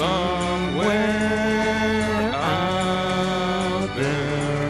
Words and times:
Somewhere 0.00 0.96
out 2.32 3.90
there, 3.94 4.68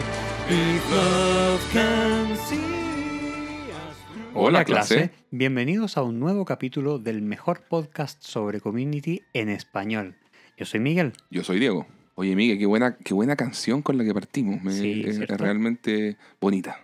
if 0.49 0.91
love 0.91 1.61
can 1.71 2.35
see 2.35 3.71
us 3.71 3.95
through. 4.11 4.35
Hola, 4.35 4.65
clase. 4.65 5.11
Bienvenidos 5.31 5.95
a 5.95 6.03
un 6.03 6.19
nuevo 6.19 6.43
capítulo 6.43 6.99
del 6.99 7.21
mejor 7.21 7.61
podcast 7.69 8.21
sobre 8.21 8.59
community 8.59 9.21
en 9.31 9.47
español. 9.47 10.15
Yo 10.57 10.65
soy 10.65 10.81
Miguel. 10.81 11.13
Yo 11.29 11.45
soy 11.45 11.59
Diego. 11.61 11.87
Oye, 12.15 12.35
Miguel, 12.35 12.59
qué 12.59 12.65
buena, 12.65 12.97
qué 12.97 13.13
buena 13.13 13.37
canción 13.37 13.81
con 13.81 13.97
la 13.97 14.03
que 14.03 14.13
partimos. 14.13 14.61
Me- 14.61 14.73
Sí, 14.73 15.01
es, 15.07 15.15
¿cierto? 15.15 15.35
es 15.35 15.39
realmente 15.39 16.17
bonita. 16.41 16.81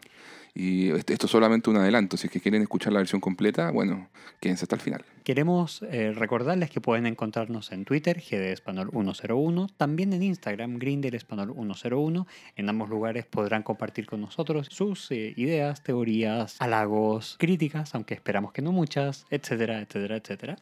Y 0.60 0.90
esto 0.90 1.28
es 1.28 1.32
solamente 1.32 1.70
un 1.70 1.78
adelanto. 1.78 2.18
Si 2.18 2.26
es 2.26 2.34
que 2.34 2.42
quieren 2.42 2.64
escuchar 2.64 2.92
la 2.92 2.98
versión 2.98 3.22
completa, 3.22 3.70
bueno, 3.70 4.10
quédense 4.40 4.66
hasta 4.66 4.76
el 4.76 4.82
final. 4.82 5.06
Queremos 5.24 5.84
eh, 5.84 6.14
recordarles 6.16 6.72
que 6.72 6.82
pueden 6.82 7.06
encontrarnos 7.06 7.72
en 7.72 7.86
Twitter, 7.86 8.18
GD 8.20 8.54
Español 8.54 8.90
101, 8.92 9.68
también 9.78 10.14
en 10.14 10.24
Instagram, 10.24 10.80
Grindel 10.80 11.14
Español 11.14 11.54
101. 11.54 12.26
En 12.56 12.70
ambos 12.70 12.90
lugares 12.90 13.28
podrán 13.28 13.62
compartir 13.62 14.08
con 14.08 14.20
nosotros 14.20 14.68
sus 14.72 15.12
eh, 15.12 15.36
ideas, 15.38 15.84
teorías, 15.84 16.56
halagos, 16.60 17.36
críticas, 17.38 17.94
aunque 17.94 18.16
esperamos 18.16 18.52
que 18.52 18.64
no 18.64 18.72
muchas, 18.72 19.28
etcétera, 19.30 19.82
etcétera, 19.82 20.16
etcétera. 20.16 20.58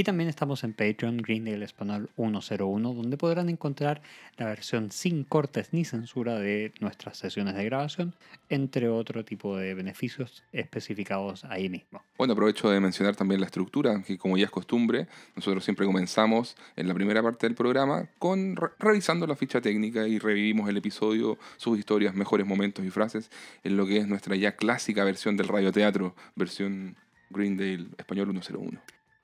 Y 0.00 0.02
también 0.02 0.30
estamos 0.30 0.64
en 0.64 0.72
Patreon, 0.72 1.18
Grindel 1.18 1.62
Español 1.62 2.08
101, 2.16 2.94
donde 2.94 3.18
podrán 3.18 3.50
encontrar 3.50 4.00
la 4.38 4.46
versión 4.46 4.90
sin 4.90 5.24
cortes 5.24 5.74
ni 5.74 5.84
censura 5.84 6.38
de 6.38 6.72
nuestras 6.80 7.18
sesiones 7.18 7.54
de 7.54 7.66
grabación, 7.66 8.14
entre 8.48 8.88
otro 8.88 9.26
tipo 9.26 9.58
de 9.58 9.74
beneficios 9.74 10.42
especificados 10.52 11.44
ahí 11.44 11.68
mismo. 11.68 12.02
Bueno, 12.16 12.32
aprovecho 12.32 12.70
de 12.70 12.80
mencionar 12.80 13.14
también 13.14 13.42
la 13.42 13.46
estructura, 13.46 14.02
que 14.02 14.16
como 14.16 14.38
ya 14.38 14.46
es 14.46 14.50
costumbre, 14.50 15.06
nosotros 15.36 15.62
siempre 15.64 15.84
comenzamos 15.84 16.56
en 16.76 16.88
la 16.88 16.94
primera 16.94 17.22
parte 17.22 17.46
del 17.46 17.54
programa 17.54 18.08
con 18.18 18.56
re- 18.56 18.70
revisando 18.78 19.26
la 19.26 19.36
ficha 19.36 19.60
técnica 19.60 20.08
y 20.08 20.18
revivimos 20.18 20.66
el 20.70 20.78
episodio, 20.78 21.36
sus 21.58 21.78
historias, 21.78 22.14
mejores 22.14 22.46
momentos 22.46 22.86
y 22.86 22.88
frases, 22.88 23.30
en 23.64 23.76
lo 23.76 23.84
que 23.84 23.98
es 23.98 24.08
nuestra 24.08 24.34
ya 24.34 24.56
clásica 24.56 25.04
versión 25.04 25.36
del 25.36 25.48
radioteatro, 25.48 26.16
versión 26.36 26.96
Greendale 27.28 27.88
Español 27.98 28.30
101. 28.30 28.80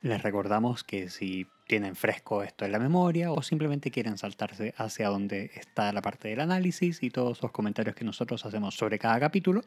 Les 0.07 0.23
recordamos 0.23 0.85
que 0.85 1.09
si 1.11 1.49
tienen 1.67 1.97
fresco 1.97 2.43
esto 2.43 2.65
en 2.65 2.73
la 2.73 2.79
memoria 2.79 3.33
o 3.33 3.43
simplemente 3.43 3.91
quieren 3.91 4.19
saltarse 4.19 4.75
hacia 4.77 5.09
donde 5.09 5.51
está 5.55 5.93
la 5.93 6.01
parte 6.01 6.29
del 6.29 6.41
análisis 6.41 7.03
y 7.03 7.11
todos 7.11 7.43
los 7.43 7.51
comentarios 7.51 7.97
que 7.97 8.05
nosotros 8.05 8.47
hacemos 8.47 8.77
sobre 8.77 8.99
cada 8.99 9.19
capítulo, 9.19 9.65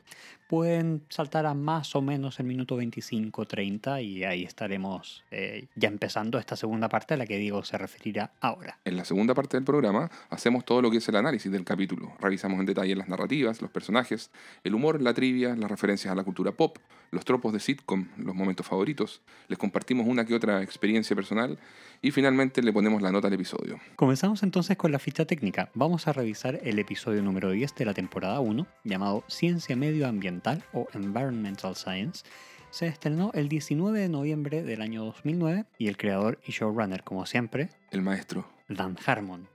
pueden 0.48 1.04
saltar 1.10 1.46
a 1.46 1.54
más 1.54 1.96
o 1.96 2.02
menos 2.02 2.40
el 2.40 2.46
minuto 2.46 2.80
25-30 2.80 4.04
y 4.04 4.24
ahí 4.24 4.44
estaremos 4.44 5.24
eh, 5.32 5.68
ya 5.76 5.90
empezando 5.90 6.40
esta 6.40 6.56
segunda 6.56 6.88
parte 6.88 7.16
a 7.16 7.18
la 7.18 7.26
que 7.26 7.38
Diego 7.38 7.64
se 7.64 7.78
referirá 7.78 8.32
ahora. 8.40 8.80
En 8.86 8.96
la 8.96 9.06
segunda 9.06 9.34
parte 9.34 9.58
del 9.58 9.66
programa 9.66 10.10
hacemos 10.30 10.64
todo 10.66 10.82
lo 10.82 10.92
que 10.92 10.98
es 10.98 11.10
el 11.10 11.18
análisis 11.18 11.52
del 11.52 11.66
capítulo. 11.66 12.14
Revisamos 12.20 12.60
en 12.60 12.66
detalle 12.66 12.96
las 12.96 13.10
narrativas, 13.10 13.62
los 13.62 13.72
personajes, 13.72 14.32
el 14.64 14.74
humor, 14.74 15.02
la 15.02 15.14
trivia, 15.14 15.56
las 15.56 15.70
referencias 15.70 16.12
a 16.12 16.16
la 16.16 16.24
cultura 16.24 16.52
pop, 16.54 16.78
los 17.12 17.26
tropos 17.26 17.52
de 17.52 17.60
sitcom, 17.60 18.08
los 18.18 18.36
momentos 18.36 18.66
favoritos. 18.66 19.22
Les 19.48 19.58
compartimos 19.58 20.08
una 20.08 20.26
que 20.26 20.36
otra 20.36 20.62
experiencia 20.62 21.16
personal 21.16 21.58
y 22.02 22.12
finalmente 22.12 22.62
le 22.62 22.72
ponemos 22.74 23.02
la 23.02 23.12
nota 23.12 23.28
al 23.28 23.34
episodio. 23.34 23.80
Comenzamos 23.96 24.44
entonces 24.44 24.78
con 24.78 24.92
la 24.92 25.00
ficha 25.00 25.26
técnica. 25.26 25.70
Vamos 25.74 26.08
a 26.08 26.14
revisar 26.14 26.60
el 26.64 26.80
episodio 26.80 27.22
número 27.22 27.52
10 27.52 27.76
de 27.76 27.86
la 27.86 27.94
temporada 27.94 28.40
1, 28.40 28.66
llamado 28.84 29.24
Ciencia 29.28 29.76
Medioambiental 29.76 30.64
o 30.74 30.88
Environmental 30.94 31.76
Science. 31.76 32.24
Se 32.72 32.88
estrenó 32.88 33.32
el 33.34 33.50
19 33.50 34.00
de 34.00 34.10
noviembre 34.10 34.62
del 34.64 34.82
año 34.82 35.04
2009 35.06 35.66
y 35.78 35.88
el 35.88 35.98
creador 35.98 36.40
y 36.46 36.52
showrunner, 36.52 37.04
como 37.04 37.26
siempre, 37.26 37.70
El 37.92 38.02
maestro. 38.02 38.48
Dan 38.68 38.96
Harmon. 39.06 39.48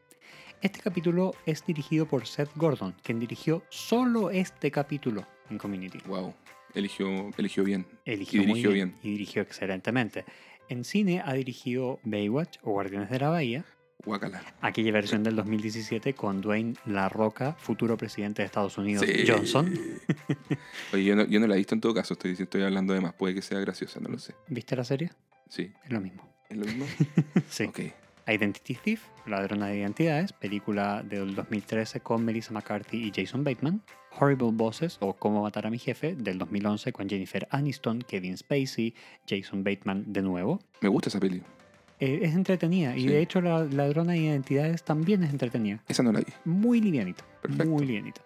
Este 0.61 0.81
capítulo 0.81 1.35
es 1.47 1.65
dirigido 1.65 2.07
por 2.07 2.27
Seth 2.27 2.51
Gordon, 2.57 2.95
quien 3.03 3.21
dirigió 3.21 3.63
solo 3.69 4.31
este 4.31 4.71
capítulo 4.71 5.27
en 5.51 5.59
Community. 5.59 5.99
Wow. 6.07 6.35
Eligió, 6.75 7.31
eligió 7.37 7.63
bien. 7.63 7.87
Eligió 8.05 8.43
Y 8.43 8.47
muy 8.47 8.55
dirigió 8.55 8.73
bien, 8.73 8.89
bien. 8.89 9.01
y 9.03 9.11
dirigió 9.13 9.43
excelentemente. 9.43 10.25
En 10.69 10.85
cine 10.85 11.23
ha 11.25 11.33
dirigido 11.35 12.01
Baywatch 12.05 12.59
o 12.63 12.71
Guardianes 12.73 13.11
de 13.11 13.19
la 13.19 13.29
Bahía, 13.29 13.65
Guacala. 14.05 14.43
aquella 14.61 14.93
versión 14.93 15.23
del 15.23 15.37
2017 15.37 16.15
con 16.15 16.41
Dwayne 16.41 16.75
La 16.87 17.09
Roca, 17.09 17.55
futuro 17.59 17.97
presidente 17.97 18.43
de 18.43 18.47
Estados 18.47 18.77
Unidos, 18.79 19.05
Sí. 19.07 19.25
Johnson. 19.27 19.73
Oye, 20.93 21.05
yo 21.05 21.17
no, 21.17 21.25
yo 21.27 21.41
no 21.41 21.47
la 21.47 21.55
he 21.55 21.59
visto 21.59 21.75
en 21.75 21.81
todo 21.81 21.95
caso, 21.95 22.15
estoy, 22.15 22.33
estoy 22.39 22.63
hablando 22.63 22.93
de 22.95 23.01
más. 23.01 23.15
Puede 23.15 23.35
que 23.35 23.43
sea 23.43 23.59
graciosa, 23.61 24.01
no 24.01 24.09
lo 24.09 24.19
sé. 24.19 24.35
¿Viste 24.49 24.75
la 24.77 24.85
serie? 24.85 25.11
Sí. 25.49 25.73
Es 25.85 25.91
lo 25.91 26.01
mismo. 26.01 26.29
¿Es 26.49 26.57
lo 26.57 26.65
mismo? 26.67 26.87
Sí. 27.49 27.65
Ok. 27.65 27.81
Identity 28.27 28.75
Thief, 28.75 29.03
Ladrona 29.27 29.69
de 29.69 29.79
Identidades, 29.79 30.33
película 30.33 31.03
del 31.03 31.35
2013 31.35 32.01
con 32.01 32.25
Melissa 32.25 32.53
McCarthy 32.53 33.09
y 33.09 33.13
Jason 33.15 33.45
Bateman. 33.45 33.83
Horrible 34.19 34.51
Bosses 34.53 34.99
o 35.01 35.15
Cómo 35.15 35.43
matar 35.43 35.67
a 35.67 35.71
mi 35.71 35.79
jefe 35.79 36.15
del 36.15 36.39
2011 36.39 36.93
con 36.93 37.09
Jennifer 37.09 37.47
Aniston, 37.51 38.01
Kevin 38.03 38.37
Spacey, 38.37 38.95
Jason 39.29 39.65
Bateman 39.65 40.13
de 40.13 40.23
nuevo. 40.23 40.61
Me 40.81 40.89
gusta 40.89 41.09
esa 41.09 41.21
peli. 41.21 41.43
Eh, 42.01 42.21
es 42.23 42.35
entretenida 42.35 42.97
y 42.97 43.07
de 43.07 43.21
hecho 43.21 43.41
la 43.41 43.65
Ladrona 43.65 44.13
de 44.13 44.19
Identidades 44.19 44.83
también 44.83 45.23
es 45.23 45.31
entretenida. 45.31 45.83
Esa 45.89 46.03
no 46.03 46.13
la 46.13 46.21
vi. 46.21 46.27
Muy 46.45 46.81
livianita. 46.81 47.25
Perfecto. 47.43 47.71
Muy 47.71 47.87
livianita. 47.87 48.23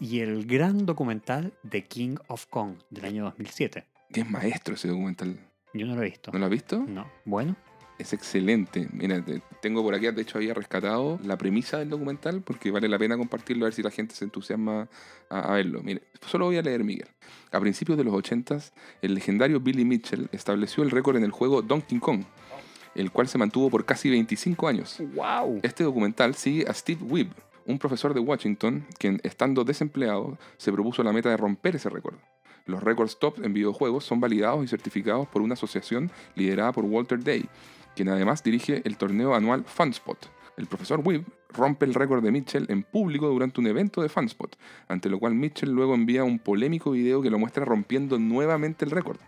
Y 0.00 0.20
el 0.20 0.46
gran 0.46 0.84
documental 0.84 1.52
The 1.68 1.84
King 1.84 2.16
of 2.28 2.46
Kong 2.46 2.76
del 2.90 3.06
año 3.06 3.24
2007. 3.24 3.84
Que 4.12 4.20
es 4.20 4.30
maestro 4.30 4.74
ese 4.74 4.88
documental. 4.88 5.38
Yo 5.72 5.86
no 5.86 5.94
lo 5.94 6.02
he 6.02 6.06
visto. 6.06 6.30
¿No 6.32 6.38
lo 6.38 6.44
has 6.46 6.50
visto? 6.50 6.78
No. 6.78 7.10
Bueno, 7.24 7.56
Es 7.98 8.12
excelente. 8.12 8.86
Mira, 8.92 9.24
te- 9.24 9.40
tengo 9.62 9.82
por 9.82 9.94
aquí, 9.94 10.06
de 10.10 10.20
hecho 10.22 10.36
había 10.38 10.52
rescatado 10.52 11.18
la 11.24 11.38
premisa 11.38 11.78
del 11.78 11.88
documental 11.88 12.42
porque 12.42 12.70
vale 12.70 12.88
la 12.88 12.98
pena 12.98 13.16
compartirlo 13.16 13.64
a 13.64 13.68
ver 13.68 13.74
si 13.74 13.82
la 13.82 13.90
gente 13.90 14.14
se 14.14 14.24
entusiasma 14.24 14.88
a, 15.30 15.40
a 15.40 15.52
verlo. 15.54 15.82
Mire, 15.82 16.02
solo 16.26 16.44
voy 16.46 16.58
a 16.58 16.62
leer, 16.62 16.84
Miguel. 16.84 17.08
A 17.52 17.58
principios 17.60 17.96
de 17.96 18.04
los 18.04 18.12
80, 18.12 18.58
el 19.00 19.14
legendario 19.14 19.60
Billy 19.60 19.84
Mitchell 19.86 20.28
estableció 20.32 20.82
el 20.84 20.90
récord 20.90 21.16
en 21.16 21.24
el 21.24 21.30
juego 21.30 21.62
Donkey 21.62 21.98
Kong, 21.98 22.24
el 22.94 23.10
cual 23.10 23.28
se 23.28 23.38
mantuvo 23.38 23.70
por 23.70 23.86
casi 23.86 24.10
25 24.10 24.68
años. 24.68 24.98
¡Wow! 25.14 25.60
Este 25.62 25.82
documental 25.84 26.34
sigue 26.34 26.68
a 26.68 26.74
Steve 26.74 27.02
Wibb, 27.02 27.30
un 27.64 27.78
profesor 27.78 28.12
de 28.12 28.20
Washington, 28.20 28.86
quien, 28.98 29.20
estando 29.22 29.64
desempleado, 29.64 30.38
se 30.58 30.70
propuso 30.70 31.02
la 31.02 31.12
meta 31.14 31.30
de 31.30 31.36
romper 31.38 31.76
ese 31.76 31.88
récord. 31.88 32.16
Los 32.66 32.82
récords 32.82 33.18
top 33.18 33.42
en 33.44 33.52
videojuegos 33.54 34.04
son 34.04 34.20
validados 34.20 34.64
y 34.64 34.68
certificados 34.68 35.28
por 35.28 35.40
una 35.40 35.54
asociación 35.54 36.10
liderada 36.34 36.72
por 36.72 36.84
Walter 36.84 37.22
Day, 37.22 37.48
quien 37.96 38.10
además 38.10 38.44
dirige 38.44 38.82
el 38.84 38.96
torneo 38.96 39.34
anual 39.34 39.64
FunSpot. 39.64 40.18
El 40.56 40.66
profesor 40.66 41.00
Wibb 41.04 41.24
rompe 41.48 41.86
el 41.86 41.94
récord 41.94 42.22
de 42.22 42.30
Mitchell 42.30 42.66
en 42.68 42.82
público 42.82 43.28
durante 43.28 43.60
un 43.60 43.66
evento 43.66 44.02
de 44.02 44.08
FunSpot, 44.08 44.56
ante 44.86 45.08
lo 45.08 45.18
cual 45.18 45.34
Mitchell 45.34 45.70
luego 45.70 45.94
envía 45.94 46.22
un 46.22 46.38
polémico 46.38 46.92
video 46.92 47.22
que 47.22 47.30
lo 47.30 47.38
muestra 47.38 47.64
rompiendo 47.64 48.18
nuevamente 48.18 48.84
el 48.84 48.90
récord. 48.90 49.18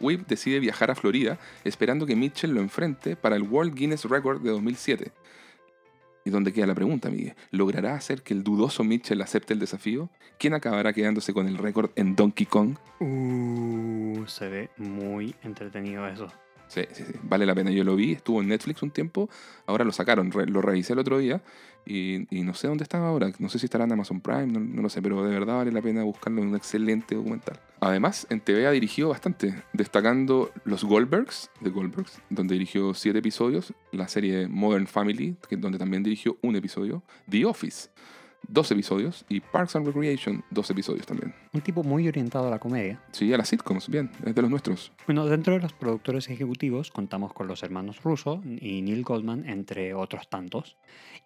Wibb 0.00 0.26
decide 0.26 0.60
viajar 0.60 0.90
a 0.90 0.94
Florida 0.94 1.38
esperando 1.64 2.06
que 2.06 2.16
Mitchell 2.16 2.52
lo 2.52 2.60
enfrente 2.60 3.16
para 3.16 3.36
el 3.36 3.42
World 3.42 3.74
Guinness 3.74 4.04
Record 4.04 4.42
de 4.42 4.50
2007. 4.50 5.12
¿Y 6.24 6.30
dónde 6.30 6.52
queda 6.52 6.66
la 6.66 6.74
pregunta, 6.74 7.08
Miguel? 7.08 7.34
¿Logrará 7.50 7.94
hacer 7.94 8.22
que 8.22 8.34
el 8.34 8.44
dudoso 8.44 8.84
Mitchell 8.84 9.22
acepte 9.22 9.54
el 9.54 9.60
desafío? 9.60 10.10
¿Quién 10.38 10.54
acabará 10.54 10.92
quedándose 10.92 11.32
con 11.32 11.48
el 11.48 11.56
récord 11.56 11.90
en 11.96 12.14
Donkey 12.16 12.46
Kong? 12.46 12.76
Uh, 13.00 14.26
se 14.26 14.48
ve 14.48 14.70
muy 14.76 15.34
entretenido 15.42 16.06
eso. 16.06 16.30
Sí, 16.68 16.82
vale 17.22 17.46
la 17.46 17.54
pena. 17.54 17.70
Yo 17.70 17.82
lo 17.82 17.96
vi, 17.96 18.12
estuvo 18.12 18.40
en 18.40 18.48
Netflix 18.48 18.82
un 18.82 18.90
tiempo, 18.90 19.28
ahora 19.66 19.84
lo 19.84 19.92
sacaron, 19.92 20.30
lo 20.30 20.60
revisé 20.62 20.92
el 20.92 20.98
otro 20.98 21.18
día 21.18 21.42
y, 21.86 22.26
no 22.30 22.52
sé 22.54 22.68
dónde 22.68 22.84
está 22.84 22.98
ahora. 22.98 23.32
No 23.38 23.48
sé 23.48 23.58
si 23.58 23.64
estará 23.64 23.84
en 23.84 23.92
Amazon 23.92 24.20
Prime, 24.20 24.46
no, 24.46 24.60
no 24.60 24.82
lo 24.82 24.88
sé, 24.90 25.00
pero 25.00 25.24
de 25.24 25.30
verdad 25.30 25.56
vale 25.56 25.72
la 25.72 25.80
pena 25.80 26.04
buscarlo 26.04 26.42
en 26.42 26.48
un 26.48 26.56
excelente 26.56 27.14
documental. 27.14 27.58
Además, 27.80 28.26
en 28.30 28.40
TV 28.40 28.66
ha 28.66 28.70
dirigido 28.70 29.08
bastante, 29.08 29.62
destacando 29.72 30.50
Los 30.64 30.84
Goldbergs, 30.84 31.50
de 31.60 31.70
Goldbergs, 31.70 32.20
donde 32.28 32.54
dirigió 32.54 32.92
siete 32.92 33.20
episodios, 33.20 33.72
la 33.92 34.08
serie 34.08 34.48
Modern 34.48 34.86
Family, 34.86 35.36
donde 35.50 35.78
también 35.78 36.02
dirigió 36.02 36.36
un 36.42 36.56
episodio, 36.56 37.02
The 37.30 37.46
Office, 37.46 37.88
dos 38.48 38.70
episodios, 38.70 39.24
y 39.28 39.40
Parks 39.40 39.76
and 39.76 39.86
Recreation, 39.86 40.42
dos 40.50 40.70
episodios 40.70 41.06
también. 41.06 41.34
Un 41.52 41.60
tipo 41.60 41.84
muy 41.84 42.08
orientado 42.08 42.48
a 42.48 42.50
la 42.50 42.58
comedia. 42.58 43.00
Sí, 43.12 43.32
a 43.32 43.36
las 43.36 43.48
sitcoms, 43.48 43.88
bien, 43.88 44.10
es 44.24 44.34
de 44.34 44.42
los 44.42 44.50
nuestros. 44.50 44.90
Bueno, 45.06 45.26
dentro 45.26 45.52
de 45.52 45.60
los 45.60 45.72
productores 45.72 46.28
ejecutivos 46.28 46.90
contamos 46.90 47.32
con 47.32 47.46
los 47.46 47.62
hermanos 47.62 48.02
Russo 48.02 48.42
y 48.44 48.82
Neil 48.82 49.04
Goldman, 49.04 49.48
entre 49.48 49.94
otros 49.94 50.28
tantos. 50.28 50.76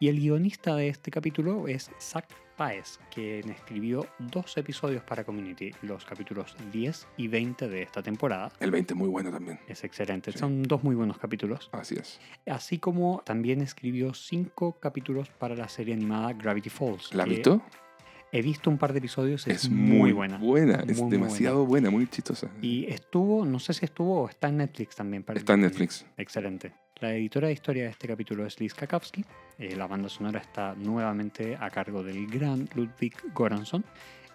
Y 0.02 0.08
el 0.08 0.18
guionista 0.18 0.74
de 0.74 0.88
este 0.88 1.12
capítulo 1.12 1.68
es 1.68 1.88
Zach 2.00 2.26
Paez, 2.56 2.98
quien 3.14 3.48
escribió 3.50 4.04
dos 4.18 4.56
episodios 4.56 5.04
para 5.04 5.22
Community, 5.22 5.70
los 5.82 6.04
capítulos 6.04 6.56
10 6.72 7.06
y 7.18 7.28
20 7.28 7.68
de 7.68 7.82
esta 7.82 8.02
temporada. 8.02 8.50
El 8.58 8.72
20 8.72 8.94
muy 8.96 9.06
bueno 9.08 9.30
también. 9.30 9.60
Es 9.68 9.84
excelente, 9.84 10.32
Sí. 10.32 10.38
son 10.40 10.64
dos 10.64 10.82
muy 10.82 10.96
buenos 10.96 11.18
capítulos. 11.18 11.68
Así 11.70 11.94
es. 11.94 12.18
Así 12.46 12.80
como 12.80 13.22
también 13.24 13.60
escribió 13.60 14.12
cinco 14.12 14.72
capítulos 14.80 15.28
para 15.28 15.54
la 15.54 15.68
serie 15.68 15.94
animada 15.94 16.32
Gravity 16.32 16.68
Falls. 16.68 17.14
¿La 17.14 17.22
has 17.22 17.28
visto? 17.28 17.62
He 18.32 18.42
visto 18.42 18.70
un 18.70 18.78
par 18.78 18.92
de 18.92 18.98
episodios, 18.98 19.46
es, 19.46 19.66
Es 19.66 19.70
muy 19.70 20.10
buena. 20.10 20.34
es 20.34 20.40
Muy, 20.42 20.62
muy 20.62 21.10
demasiado 21.12 21.64
buena. 21.64 21.90
muy 21.92 22.08
chistosa. 22.08 22.50
Y 22.60 22.86
estuvo, 22.86 23.46
no 23.46 23.60
sé 23.60 23.72
si 23.72 23.84
estuvo 23.84 24.22
o 24.22 24.28
está 24.28 24.48
en 24.48 24.56
Netflix 24.56 24.96
también. 24.96 25.22
para- 25.22 25.38
Está 25.38 25.54
en 25.54 25.60
Netflix. 25.60 26.04
Excelente. 26.16 26.72
La 27.02 27.12
editora 27.16 27.48
de 27.48 27.54
historia 27.54 27.82
de 27.82 27.90
este 27.90 28.06
capítulo 28.06 28.46
es 28.46 28.60
Liz 28.60 28.74
Kakowski. 28.74 29.24
Eh, 29.58 29.74
la 29.74 29.88
banda 29.88 30.08
sonora 30.08 30.38
está 30.38 30.76
nuevamente 30.76 31.58
a 31.60 31.68
cargo 31.68 32.04
del 32.04 32.28
gran 32.28 32.68
Ludwig 32.76 33.16
Göransson. 33.36 33.84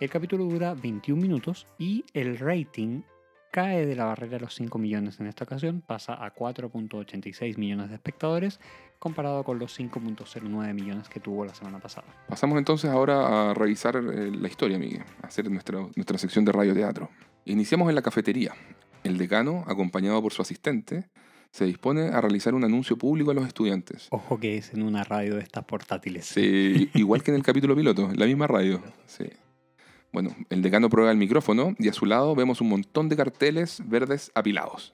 El 0.02 0.10
capítulo 0.10 0.44
dura 0.44 0.74
21 0.74 1.22
minutos 1.22 1.66
y 1.80 2.04
el 2.14 2.38
rating 2.38 3.04
cae 3.52 3.86
de 3.86 3.96
la 3.96 4.04
barrera 4.04 4.34
de 4.34 4.40
los 4.42 4.56
5 4.56 4.78
millones 4.80 5.18
en 5.22 5.28
esta 5.28 5.46
ocasión, 5.46 5.80
pasa 5.80 6.22
a 6.22 6.36
4.86 6.36 7.58
millones 7.58 7.88
de 7.88 7.96
espectadores, 7.96 8.60
comparado 9.00 9.46
con 9.46 9.60
los 9.60 9.80
5.09 9.80 10.74
millones 10.74 11.08
que 11.08 11.22
tuvo 11.22 11.46
la 11.46 11.56
semana 11.56 11.80
pasada. 11.80 12.08
Pasamos 12.28 12.58
entonces 12.58 12.92
ahora 12.92 13.52
a 13.52 13.54
revisar 13.54 13.96
eh, 13.96 14.30
la 14.30 14.50
historia, 14.50 14.78
Miguel, 14.78 15.06
a 15.24 15.28
hacer 15.28 15.50
nuestra, 15.50 15.80
nuestra 15.96 16.18
sección 16.18 16.44
de 16.44 16.52
radioteatro. 16.52 17.10
Iniciamos 17.46 17.88
en 17.88 17.96
la 17.96 18.02
cafetería. 18.02 18.54
El 19.06 19.18
decano, 19.18 19.64
acompañado 19.68 20.22
por 20.22 20.34
su 20.34 20.42
asistente, 20.42 21.06
se 21.52 21.66
dispone 21.66 22.10
a 22.10 22.22
realizar 22.22 22.54
un 22.54 22.64
anuncio 22.64 22.98
público 22.98 23.32
a 23.32 23.34
los 23.34 23.48
estudiantes. 23.48 24.08
Ojo 24.12 24.40
que 24.40 24.58
es 24.58 24.74
en 24.74 24.84
una 24.84 25.04
radio 25.04 25.36
de 25.36 25.42
estas 25.42 25.64
portátiles. 25.66 26.26
Sí, 26.26 26.90
igual 26.94 27.24
que 27.24 27.32
en 27.32 27.38
el 27.38 27.44
capítulo 27.44 27.76
piloto, 27.76 28.10
la 28.16 28.26
misma 28.26 28.48
radio. 28.48 28.82
Sí. 29.06 29.26
Bueno, 30.12 30.36
el 30.50 30.62
decano 30.62 30.90
prueba 30.90 31.12
el 31.12 31.18
micrófono 31.18 31.76
y 31.80 31.90
a 31.90 31.94
su 31.94 32.06
lado 32.06 32.34
vemos 32.36 32.62
un 32.62 32.70
montón 32.70 33.10
de 33.10 33.18
carteles 33.18 33.82
verdes 33.86 34.32
apilados. 34.36 34.94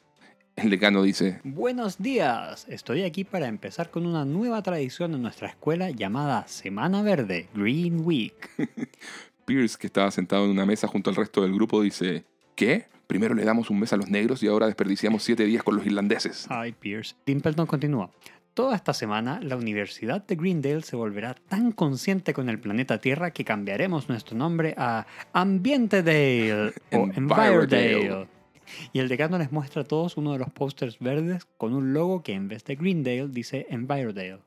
El 0.55 0.69
decano 0.69 1.01
dice, 1.01 1.39
Buenos 1.44 1.97
días, 1.97 2.67
estoy 2.69 3.03
aquí 3.03 3.23
para 3.23 3.47
empezar 3.47 3.89
con 3.89 4.06
una 4.06 4.23
nueva 4.23 4.61
tradición 4.61 5.13
en 5.15 5.21
nuestra 5.21 5.47
escuela 5.47 5.89
llamada 5.89 6.47
Semana 6.47 7.01
Verde, 7.01 7.47
Green 7.56 8.01
Week. 8.06 8.49
Pierce, 9.45 9.77
que 9.77 9.88
estaba 9.88 10.11
sentado 10.11 10.45
en 10.45 10.51
una 10.51 10.65
mesa 10.65 10.88
junto 10.88 11.09
al 11.09 11.15
resto 11.15 11.41
del 11.41 11.53
grupo, 11.53 11.81
dice, 11.81 12.23
¿qué? 12.56 12.85
Primero 13.07 13.35
le 13.35 13.44
damos 13.44 13.69
un 13.69 13.79
mes 13.79 13.94
a 13.94 13.97
los 13.97 14.09
negros 14.09 14.41
y 14.44 14.47
ahora 14.47 14.67
desperdiciamos 14.67 15.23
siete 15.23 15.45
días 15.45 15.63
con 15.63 15.75
los 15.75 15.85
irlandeses. 15.85 16.45
Ay, 16.50 16.71
Pierce. 16.71 17.15
Dimpleton 17.25 17.65
continúa. 17.65 18.09
Toda 18.53 18.75
esta 18.75 18.94
semana, 18.94 19.39
la 19.41 19.57
Universidad 19.57 20.25
de 20.27 20.35
Greendale 20.35 20.83
se 20.83 20.95
volverá 20.95 21.33
tan 21.33 21.71
consciente 21.71 22.33
con 22.33 22.50
el 22.50 22.59
planeta 22.59 23.00
Tierra 23.00 23.31
que 23.31 23.44
cambiaremos 23.44 24.09
nuestro 24.09 24.38
nombre 24.38 24.75
a 24.77 25.07
Ambientedale 25.33 26.73
o 26.91 27.09
Envirodale. 27.15 27.94
Envirodale. 27.94 28.27
Y 28.91 29.00
el 29.00 29.09
decano 29.09 29.39
les 29.39 29.51
muestra 29.51 29.81
a 29.81 29.85
todos 29.85 30.17
uno 30.17 30.33
de 30.33 30.39
los 30.39 30.51
pósters 30.51 30.99
verdes 30.99 31.47
con 31.57 31.73
un 31.73 31.94
logo 31.94 32.21
que 32.21 32.33
en 32.33 32.47
vez 32.47 32.63
de 32.63 32.75
Greendale 32.75 33.27
dice 33.27 33.65
Envirodale. 33.69 34.39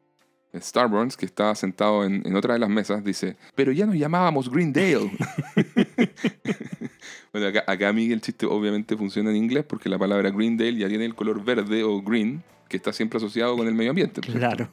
Starburns, 0.54 1.16
que 1.16 1.26
está 1.26 1.54
sentado 1.54 2.04
en, 2.04 2.24
en 2.24 2.36
otra 2.36 2.54
de 2.54 2.60
las 2.60 2.70
mesas, 2.70 3.02
dice, 3.04 3.36
pero 3.54 3.72
ya 3.72 3.86
nos 3.86 3.96
llamábamos 3.96 4.48
Greendale. 4.50 5.10
acá, 7.44 7.64
acá 7.66 7.92
Miguel, 7.92 8.14
el 8.14 8.20
chiste 8.20 8.46
obviamente 8.46 8.96
funciona 8.96 9.30
en 9.30 9.36
inglés 9.36 9.64
porque 9.68 9.88
la 9.88 9.98
palabra 9.98 10.30
Greendale 10.30 10.76
ya 10.76 10.88
tiene 10.88 11.04
el 11.04 11.14
color 11.14 11.44
verde 11.44 11.82
o 11.82 12.02
green, 12.02 12.42
que 12.68 12.76
está 12.76 12.92
siempre 12.92 13.18
asociado 13.18 13.56
con 13.56 13.66
el 13.66 13.74
medio 13.74 13.90
ambiente. 13.90 14.20
Claro. 14.20 14.68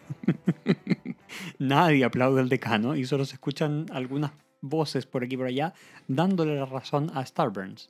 Nadie 1.59 2.03
aplaude 2.05 2.41
al 2.41 2.49
decano 2.49 2.95
y 2.95 3.05
solo 3.05 3.25
se 3.25 3.35
escuchan 3.35 3.87
algunas 3.91 4.31
voces 4.61 5.05
por 5.05 5.23
aquí 5.23 5.35
y 5.35 5.37
por 5.37 5.47
allá 5.47 5.73
dándole 6.07 6.55
la 6.55 6.65
razón 6.65 7.11
a 7.13 7.25
Starburns. 7.25 7.89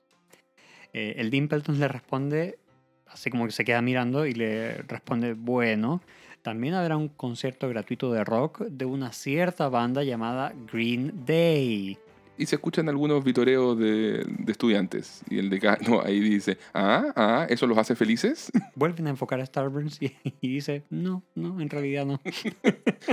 Eh, 0.93 1.15
el 1.17 1.29
Dimpleton 1.29 1.79
le 1.79 1.87
responde, 1.87 2.59
así 3.07 3.29
como 3.29 3.45
que 3.45 3.51
se 3.51 3.65
queda 3.65 3.81
mirando 3.81 4.25
y 4.25 4.33
le 4.33 4.73
responde, 4.83 5.33
bueno, 5.33 6.01
también 6.41 6.73
habrá 6.73 6.97
un 6.97 7.07
concierto 7.07 7.69
gratuito 7.69 8.11
de 8.11 8.23
rock 8.23 8.61
de 8.61 8.85
una 8.85 9.11
cierta 9.13 9.69
banda 9.69 10.03
llamada 10.03 10.53
Green 10.71 11.25
Day. 11.25 11.97
Y 12.37 12.47
se 12.47 12.55
escuchan 12.55 12.89
algunos 12.89 13.23
vitoreos 13.23 13.77
de, 13.77 14.25
de 14.27 14.51
estudiantes. 14.51 15.21
Y 15.29 15.37
el 15.37 15.49
decano 15.49 16.01
ahí 16.05 16.19
dice, 16.19 16.57
ah, 16.73 17.13
ah, 17.15 17.45
¿eso 17.49 17.67
los 17.67 17.77
hace 17.77 17.95
felices? 17.95 18.51
Vuelven 18.75 19.07
a 19.07 19.11
enfocar 19.11 19.39
a 19.39 19.45
Starburns 19.45 20.01
y, 20.01 20.15
y 20.41 20.47
dice, 20.55 20.83
no, 20.89 21.23
no, 21.35 21.61
en 21.61 21.69
realidad 21.69 22.05
no. 22.05 22.19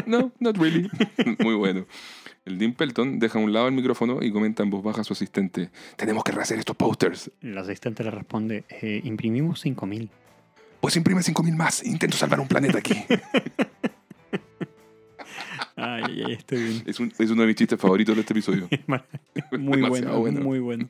no, 0.07 0.33
not 0.41 0.57
really. 0.57 0.89
Muy 1.39 1.55
bueno. 1.55 1.87
El 2.47 2.59
Dimpleton 2.59 3.19
deja 3.19 3.39
a 3.39 3.43
un 3.43 3.53
lado 3.53 3.69
el 3.69 3.75
micrófono 3.75 4.23
y 4.23 4.33
comenta 4.33 4.63
en 4.63 4.71
voz 4.71 4.83
baja 4.83 5.03
a 5.03 5.05
su 5.05 5.13
asistente, 5.13 5.71
tenemos 5.97 6.25
que 6.25 6.33
rehacer 6.33 6.59
estos 6.59 6.75
posters. 6.75 7.31
El 7.43 7.57
asistente 7.59 8.03
le 8.03 8.11
responde, 8.11 8.65
"Eh, 8.71 9.03
imprimimos 9.05 9.61
5000. 9.61 10.09
Pues 10.81 10.97
imprime 10.97 11.21
5.000 11.23 11.55
más. 11.55 11.85
Intento 11.85 12.17
salvar 12.17 12.41
un 12.41 12.49
planeta 12.49 12.79
aquí. 12.79 12.95
Ay, 15.81 16.03
ay, 16.07 16.23
ay, 16.27 16.33
estoy 16.35 16.63
bien. 16.63 16.83
es, 16.87 17.01
un- 17.01 17.13
es 17.19 17.31
uno 17.31 17.43
de 17.43 17.47
mis 17.49 17.57
chistes 17.57 17.79
favoritos 17.81 18.15
de 18.15 18.21
este 18.21 18.33
episodio. 18.33 18.69
Muy 19.59 19.83
bueno, 19.83 20.19
muy 20.43 20.59
bueno. 20.61 20.89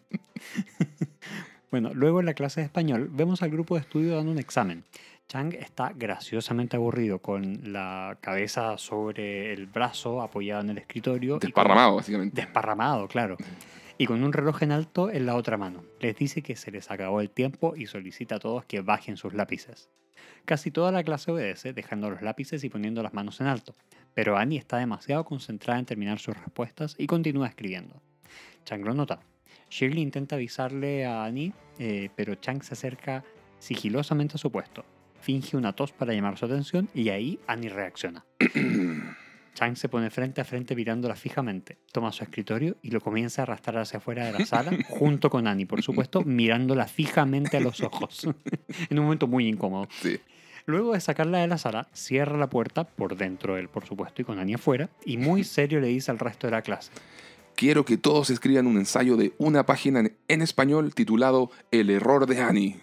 bueno, 1.70 1.92
luego 1.94 2.20
en 2.20 2.26
la 2.26 2.34
clase 2.34 2.60
de 2.60 2.66
español 2.66 3.08
vemos 3.12 3.42
al 3.42 3.50
grupo 3.50 3.74
de 3.76 3.82
estudio 3.82 4.16
dando 4.16 4.32
un 4.32 4.38
examen. 4.38 4.84
Chang 5.28 5.54
está 5.54 5.92
graciosamente 5.94 6.76
aburrido 6.76 7.20
con 7.20 7.72
la 7.72 8.18
cabeza 8.20 8.76
sobre 8.78 9.52
el 9.52 9.66
brazo 9.66 10.20
apoyada 10.22 10.62
en 10.62 10.70
el 10.70 10.78
escritorio. 10.78 11.34
con- 11.34 11.40
Desparramado, 11.40 11.96
básicamente. 11.96 12.40
Desparramado, 12.42 13.06
claro. 13.06 13.36
Y 13.98 14.06
con 14.06 14.24
un 14.24 14.32
reloj 14.32 14.62
en 14.62 14.72
alto 14.72 15.10
en 15.10 15.26
la 15.26 15.36
otra 15.36 15.56
mano. 15.56 15.84
Les 16.00 16.16
dice 16.16 16.42
que 16.42 16.56
se 16.56 16.72
les 16.72 16.90
acabó 16.90 17.20
el 17.20 17.30
tiempo 17.30 17.76
y 17.76 17.86
solicita 17.86 18.36
a 18.36 18.38
todos 18.40 18.64
que 18.64 18.80
bajen 18.80 19.16
sus 19.16 19.34
lápices. 19.34 19.88
Casi 20.46 20.70
toda 20.70 20.90
la 20.90 21.04
clase 21.04 21.30
obedece, 21.30 21.72
dejando 21.72 22.10
los 22.10 22.22
lápices 22.22 22.64
y 22.64 22.68
poniendo 22.70 23.02
las 23.02 23.14
manos 23.14 23.40
en 23.40 23.46
alto. 23.46 23.74
Pero 24.14 24.36
Annie 24.36 24.58
está 24.58 24.78
demasiado 24.78 25.24
concentrada 25.24 25.78
en 25.78 25.86
terminar 25.86 26.18
sus 26.18 26.36
respuestas 26.36 26.94
y 26.98 27.06
continúa 27.06 27.48
escribiendo. 27.48 28.02
Chang 28.64 28.84
lo 28.84 28.94
nota. 28.94 29.20
Shirley 29.70 30.02
intenta 30.02 30.36
avisarle 30.36 31.06
a 31.06 31.24
Annie, 31.24 31.52
eh, 31.78 32.10
pero 32.16 32.34
Chang 32.34 32.62
se 32.62 32.74
acerca 32.74 33.24
sigilosamente 33.58 34.34
a 34.34 34.38
su 34.38 34.50
puesto. 34.50 34.84
Finge 35.20 35.56
una 35.56 35.74
tos 35.74 35.92
para 35.92 36.12
llamar 36.12 36.38
su 36.38 36.46
atención 36.46 36.88
y 36.94 37.10
ahí 37.10 37.38
Annie 37.46 37.68
reacciona. 37.68 38.24
Chang 39.54 39.76
se 39.76 39.88
pone 39.88 40.10
frente 40.10 40.40
a 40.40 40.44
frente 40.44 40.74
mirándola 40.74 41.14
fijamente. 41.14 41.78
Toma 41.92 42.12
su 42.12 42.24
escritorio 42.24 42.78
y 42.82 42.90
lo 42.90 43.00
comienza 43.00 43.42
a 43.42 43.44
arrastrar 43.44 43.78
hacia 43.78 43.98
afuera 43.98 44.26
de 44.26 44.38
la 44.38 44.46
sala, 44.46 44.72
junto 44.88 45.28
con 45.28 45.46
Annie, 45.46 45.66
por 45.66 45.82
supuesto, 45.82 46.22
mirándola 46.22 46.86
fijamente 46.86 47.56
a 47.56 47.60
los 47.60 47.80
ojos. 47.82 48.24
en 48.90 48.98
un 48.98 49.04
momento 49.04 49.26
muy 49.26 49.48
incómodo. 49.48 49.88
Sí. 50.00 50.18
Luego 50.70 50.92
de 50.92 51.00
sacarla 51.00 51.38
de 51.38 51.48
la 51.48 51.58
sala, 51.58 51.88
cierra 51.92 52.38
la 52.38 52.48
puerta 52.48 52.84
por 52.84 53.16
dentro 53.16 53.56
él, 53.56 53.68
por 53.68 53.84
supuesto, 53.86 54.22
y 54.22 54.24
con 54.24 54.38
Annie 54.38 54.54
afuera, 54.54 54.88
y 55.04 55.16
muy 55.16 55.42
serio 55.42 55.80
le 55.80 55.88
dice 55.88 56.12
al 56.12 56.20
resto 56.20 56.46
de 56.46 56.52
la 56.52 56.62
clase. 56.62 56.92
Quiero 57.56 57.84
que 57.84 57.96
todos 57.96 58.30
escriban 58.30 58.68
un 58.68 58.76
ensayo 58.76 59.16
de 59.16 59.34
una 59.38 59.66
página 59.66 60.08
en, 60.28 60.42
español 60.42 60.94
titulado 60.94 61.50
El 61.72 61.90
error 61.90 62.26
de 62.26 62.40
Annie. 62.40 62.80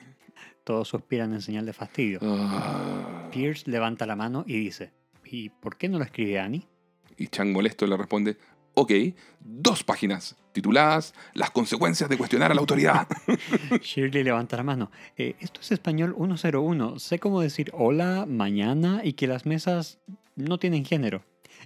Todos 0.65 0.89
suspiran 0.89 1.33
en 1.33 1.41
señal 1.41 1.65
de 1.65 1.71
fastidio. 1.71 2.19
Ah. 2.21 3.29
Pierce 3.31 3.71
levanta 3.71 4.05
la 4.05 4.17
mano 4.17 4.43
y 4.45 4.59
dice, 4.59 4.91
¿y 5.23 5.47
por 5.47 5.77
qué 5.77 5.87
no 5.87 5.97
lo 5.97 6.03
escribe 6.03 6.41
Annie? 6.41 6.67
Y 7.15 7.27
Chang 7.29 7.53
molesto 7.53 7.87
le 7.87 7.95
responde, 7.95 8.37
ok, 8.79 8.91
dos 9.39 9.83
páginas 9.83 10.35
tituladas 10.51 11.15
Las 11.33 11.49
consecuencias 11.49 12.09
de 12.09 12.17
cuestionar 12.17 12.51
a 12.51 12.53
la 12.55 12.61
autoridad. 12.61 13.07
Shirley 13.81 14.23
levanta 14.23 14.55
la 14.55 14.61
mano. 14.63 14.91
"Eh, 15.17 15.35
esto 15.39 15.61
es 15.61 15.71
español 15.71 16.15
101. 16.15 16.99
Sé 16.99 17.17
cómo 17.17 17.41
decir 17.41 17.71
hola, 17.73 18.25
mañana 18.27 19.01
y 19.03 19.13
que 19.13 19.25
las 19.25 19.47
mesas 19.47 19.97
no 20.35 20.59
tienen 20.59 20.85
género. 20.85 21.23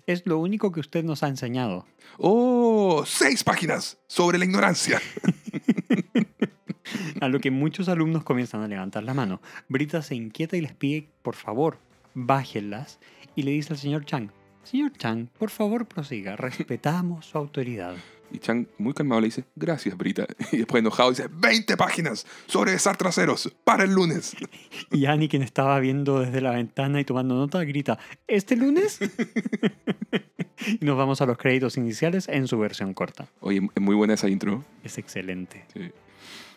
Es 0.08 0.26
lo 0.26 0.38
único 0.40 0.72
que 0.72 0.80
usted 0.80 1.04
nos 1.04 1.22
ha 1.22 1.28
enseñado. 1.28 1.86
¡Oh! 2.18 3.04
¡Seis 3.06 3.44
páginas 3.44 3.98
sobre 4.08 4.38
la 4.38 4.46
ignorancia! 4.46 5.02
A 7.22 7.28
lo 7.28 7.40
que 7.40 7.52
muchos 7.52 7.90
alumnos 7.90 8.24
comienzan 8.24 8.62
a 8.64 8.68
levantar 8.68 9.04
la 9.04 9.14
mano. 9.14 9.42
Brita 9.70 10.02
se 10.02 10.16
inquieta 10.16 10.58
y 10.58 10.62
les 10.62 10.74
pide, 10.74 11.10
por 11.22 11.36
favor, 11.36 11.78
bájenlas. 12.16 13.00
Y 13.36 13.44
le 13.44 13.52
dice 13.52 13.74
al 13.74 13.80
señor 13.80 14.06
Chang, 14.06 14.32
señor 14.64 14.92
Chang, 14.94 15.28
por 15.28 15.50
favor 15.50 15.86
prosiga, 15.86 16.36
respetamos 16.36 17.26
su 17.26 17.38
autoridad. 17.38 17.96
Y 18.34 18.40
Chang, 18.40 18.66
muy 18.78 18.94
calmado, 18.94 19.20
le 19.22 19.28
dice, 19.28 19.44
gracias, 19.56 19.98
Brita. 19.98 20.26
Y 20.52 20.58
después 20.58 20.80
enojado 20.80 21.10
dice, 21.10 21.28
20 21.30 21.76
páginas 21.76 22.26
sobre 22.46 22.72
besar 22.72 22.96
traseros 22.98 23.54
para 23.64 23.84
el 23.84 23.94
lunes. 23.94 24.36
Y 24.90 25.06
Annie, 25.06 25.28
quien 25.28 25.42
estaba 25.42 25.80
viendo 25.80 26.20
desde 26.22 26.40
la 26.42 26.52
ventana 26.52 27.00
y 27.02 27.06
tomando 27.06 27.36
nota, 27.36 27.64
grita, 27.64 28.00
¿este 28.28 28.56
lunes? 28.56 29.00
y 30.80 30.86
nos 30.86 30.98
vamos 30.98 31.22
a 31.22 31.26
los 31.26 31.38
créditos 31.38 31.78
iniciales 31.78 32.28
en 32.30 32.48
su 32.48 32.58
versión 32.58 32.94
corta. 32.94 33.28
Oye, 33.42 33.62
es 33.76 33.82
muy 33.82 33.96
buena 33.96 34.14
esa 34.14 34.30
intro. 34.30 34.64
Es 34.84 34.98
excelente. 34.98 35.66
Sí. 35.74 35.92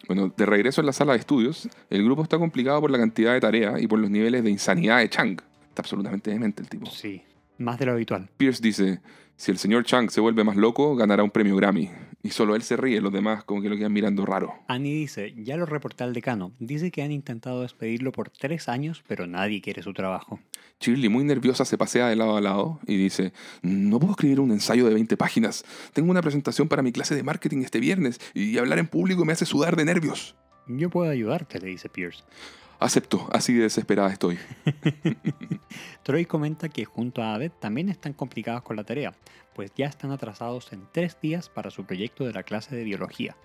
Bueno, 0.06 0.32
de 0.37 0.46
regreso 0.46 0.80
en 0.80 0.87
la 0.87 0.92
sala 0.92 1.14
de 1.14 1.18
estudios, 1.18 1.68
el 1.90 2.04
grupo 2.04 2.23
está 2.23 2.38
complicado 2.38 2.80
por 2.80 2.90
la 2.90 2.99
cantidad 2.99 3.32
de 3.32 3.40
tareas 3.40 3.80
y 3.80 3.87
por 3.87 3.99
los 3.99 4.11
niveles 4.11 4.44
de 4.44 4.50
insanidad 4.50 4.99
de 4.99 5.08
Chang. 5.08 5.40
Está 5.68 5.82
absolutamente 5.82 6.30
demente 6.30 6.62
el 6.62 6.68
tipo. 6.68 6.87
Sí, 6.87 7.23
más 7.58 7.78
de 7.78 7.87
lo 7.87 7.92
habitual. 7.92 8.28
Pierce 8.37 8.62
dice, 8.62 9.00
si 9.37 9.50
el 9.50 9.58
señor 9.58 9.84
Chang 9.84 10.11
se 10.11 10.20
vuelve 10.20 10.44
más 10.44 10.56
loco, 10.56 10.94
ganará 10.94 11.25
un 11.25 11.30
premio 11.30 11.56
Grammy. 11.56 11.90
Y 12.23 12.30
solo 12.30 12.56
él 12.56 12.62
se 12.62 12.76
ríe, 12.76 13.00
los 13.00 13.12
demás 13.12 13.44
como 13.44 13.61
que 13.61 13.68
lo 13.68 13.76
quedan 13.76 13.92
mirando 13.92 14.25
raro. 14.25 14.54
Annie 14.68 14.94
dice, 14.94 15.34
ya 15.37 15.56
lo 15.56 15.66
reporté 15.66 16.04
al 16.04 16.14
decano. 16.14 16.52
Dice 16.58 16.90
que 16.90 17.02
han 17.02 17.12
intentado 17.12 17.61
despedirlo 17.62 18.12
por 18.12 18.30
tres 18.30 18.68
años, 18.68 19.04
pero 19.06 19.26
nadie 19.26 19.61
quiere 19.61 19.82
su 19.82 19.92
trabajo. 19.92 20.40
Shirley, 20.80 21.08
muy 21.08 21.25
nerviosa, 21.25 21.64
se 21.64 21.76
pasea 21.76 22.08
de 22.08 22.16
lado 22.16 22.37
a 22.37 22.40
lado 22.40 22.80
y 22.87 22.96
dice, 22.96 23.32
no 23.62 23.99
puedo 23.99 24.12
escribir 24.12 24.40
un 24.40 24.52
ensayo 24.52 24.87
de 24.87 24.94
20 24.94 25.16
páginas. 25.16 25.64
Tengo 25.92 26.11
una 26.11 26.23
presentación 26.23 26.68
para 26.68 26.82
mi 26.82 26.92
clase 26.92 27.14
de 27.14 27.23
marketing 27.23 27.58
este 27.58 27.80
viernes 27.80 28.20
y 28.32 28.56
hablar 28.58 28.78
en 28.78 28.87
público 28.87 29.25
me 29.25 29.32
hace 29.32 29.46
sudar 29.46 29.76
de 29.76 29.84
nervios. 29.84 30.34
Yo 30.66 30.88
puedo 30.88 31.11
ayudarte, 31.11 31.61
le 31.61 31.68
dice 31.68 31.88
Pierce. 31.88 32.25
Acepto, 32.85 33.26
así 33.33 33.55
de 33.55 33.62
desesperada 33.62 34.12
estoy. 34.12 34.38
Troy 36.03 36.26
comenta 36.26 36.69
que 36.69 36.85
junto 36.85 37.23
a 37.23 37.33
Abed 37.33 37.50
también 37.59 37.88
están 37.88 38.12
complicados 38.12 38.61
con 38.61 38.76
la 38.76 38.85
tarea, 38.85 39.14
pues 39.55 39.73
ya 39.75 39.87
están 39.87 40.11
atrasados 40.11 40.71
en 40.75 40.87
tres 40.93 41.19
días 41.19 41.49
para 41.49 41.71
su 41.71 41.87
proyecto 41.87 42.26
de 42.26 42.35
la 42.35 42.43
clase 42.43 42.76
de 42.76 42.85
biología. 42.85 43.38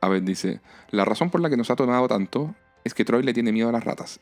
Abed 0.00 0.22
dice, 0.22 0.62
la 0.88 1.04
razón 1.04 1.28
por 1.28 1.42
la 1.42 1.50
que 1.50 1.58
nos 1.58 1.70
ha 1.70 1.76
tomado 1.76 2.08
tanto 2.08 2.54
es 2.82 2.94
que 2.94 3.04
Troy 3.04 3.22
le 3.22 3.34
tiene 3.34 3.52
miedo 3.52 3.68
a 3.68 3.72
las 3.72 3.84
ratas. 3.84 4.20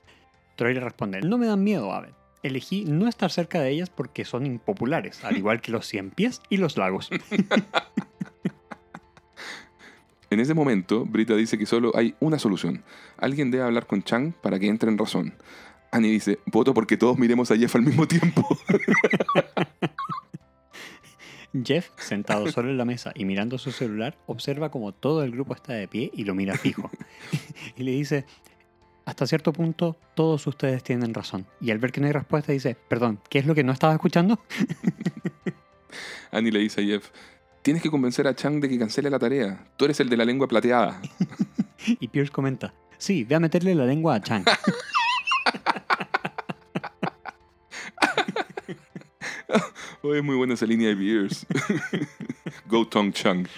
Troy 0.56 0.74
le 0.74 0.80
responde, 0.80 1.20
no 1.20 1.38
me 1.38 1.46
dan 1.46 1.62
miedo, 1.62 1.92
Abed. 1.92 2.14
Elegí 2.42 2.86
no 2.86 3.06
estar 3.06 3.30
cerca 3.30 3.60
de 3.60 3.70
ellas 3.70 3.88
porque 3.88 4.24
son 4.24 4.46
impopulares, 4.46 5.24
al 5.24 5.36
igual 5.36 5.60
que 5.60 5.70
los 5.70 5.86
cien 5.86 6.10
pies 6.10 6.42
y 6.50 6.56
los 6.56 6.76
lagos. 6.76 7.08
En 10.30 10.40
ese 10.40 10.54
momento, 10.54 11.04
Brita 11.04 11.36
dice 11.36 11.56
que 11.56 11.66
solo 11.66 11.92
hay 11.94 12.14
una 12.20 12.38
solución. 12.38 12.82
Alguien 13.16 13.50
debe 13.50 13.64
hablar 13.64 13.86
con 13.86 14.02
Chang 14.02 14.32
para 14.32 14.58
que 14.58 14.66
entre 14.66 14.90
en 14.90 14.98
razón. 14.98 15.34
Annie 15.92 16.10
dice, 16.10 16.40
voto 16.46 16.74
porque 16.74 16.96
todos 16.96 17.16
miremos 17.16 17.50
a 17.50 17.56
Jeff 17.56 17.76
al 17.76 17.82
mismo 17.82 18.08
tiempo. 18.08 18.46
Jeff, 21.64 21.90
sentado 21.96 22.50
solo 22.50 22.70
en 22.70 22.76
la 22.76 22.84
mesa 22.84 23.12
y 23.14 23.24
mirando 23.24 23.56
su 23.56 23.70
celular, 23.70 24.18
observa 24.26 24.70
como 24.70 24.92
todo 24.92 25.22
el 25.22 25.30
grupo 25.30 25.54
está 25.54 25.72
de 25.72 25.88
pie 25.88 26.10
y 26.12 26.24
lo 26.24 26.34
mira 26.34 26.58
fijo. 26.58 26.90
y 27.76 27.84
le 27.84 27.92
dice, 27.92 28.26
hasta 29.04 29.26
cierto 29.26 29.52
punto 29.52 29.96
todos 30.14 30.46
ustedes 30.46 30.82
tienen 30.82 31.14
razón. 31.14 31.46
Y 31.60 31.70
al 31.70 31.78
ver 31.78 31.92
que 31.92 32.00
no 32.00 32.08
hay 32.08 32.12
respuesta 32.12 32.52
dice, 32.52 32.76
perdón, 32.88 33.20
¿qué 33.30 33.38
es 33.38 33.46
lo 33.46 33.54
que 33.54 33.64
no 33.64 33.72
estaba 33.72 33.94
escuchando? 33.94 34.40
Annie 36.32 36.50
le 36.50 36.58
dice 36.58 36.82
a 36.82 36.84
Jeff, 36.84 37.10
tienes 37.66 37.82
que 37.82 37.90
convencer 37.90 38.28
a 38.28 38.34
Chang 38.36 38.60
de 38.60 38.68
que 38.68 38.78
cancele 38.78 39.10
la 39.10 39.18
tarea. 39.18 39.66
Tú 39.76 39.86
eres 39.86 39.98
el 39.98 40.08
de 40.08 40.16
la 40.16 40.24
lengua 40.24 40.46
plateada. 40.46 41.02
Y 42.00 42.08
Pierce 42.08 42.32
comenta, 42.32 42.74
sí, 42.96 43.24
ve 43.24 43.34
a 43.34 43.40
meterle 43.40 43.74
la 43.74 43.84
lengua 43.84 44.14
a 44.14 44.22
Chang. 44.22 44.44
Oh, 50.02 50.14
es 50.14 50.22
muy 50.22 50.36
buena 50.36 50.54
esa 50.54 50.66
línea 50.66 50.88
de 50.88 50.94
Beers. 50.94 51.44
Go 52.68 52.86
Tong 52.86 53.12
Chang. 53.12 53.48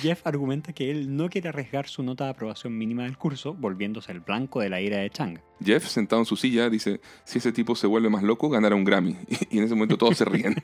Jeff 0.00 0.26
argumenta 0.26 0.72
que 0.72 0.90
él 0.90 1.14
no 1.14 1.28
quiere 1.28 1.50
arriesgar 1.50 1.86
su 1.86 2.02
nota 2.02 2.24
de 2.24 2.30
aprobación 2.30 2.76
mínima 2.76 3.04
del 3.04 3.18
curso, 3.18 3.54
volviéndose 3.54 4.10
el 4.10 4.20
blanco 4.20 4.60
de 4.60 4.70
la 4.70 4.80
ira 4.80 4.98
de 4.98 5.10
Chang. 5.10 5.38
Jeff, 5.62 5.86
sentado 5.86 6.22
en 6.22 6.26
su 6.26 6.34
silla, 6.36 6.70
dice, 6.70 7.00
si 7.24 7.38
ese 7.38 7.52
tipo 7.52 7.76
se 7.76 7.86
vuelve 7.86 8.08
más 8.08 8.22
loco, 8.22 8.48
ganará 8.48 8.74
un 8.74 8.84
Grammy. 8.84 9.16
Y 9.50 9.58
en 9.58 9.64
ese 9.64 9.74
momento 9.74 9.98
todos 9.98 10.16
se 10.16 10.24
ríen. 10.24 10.56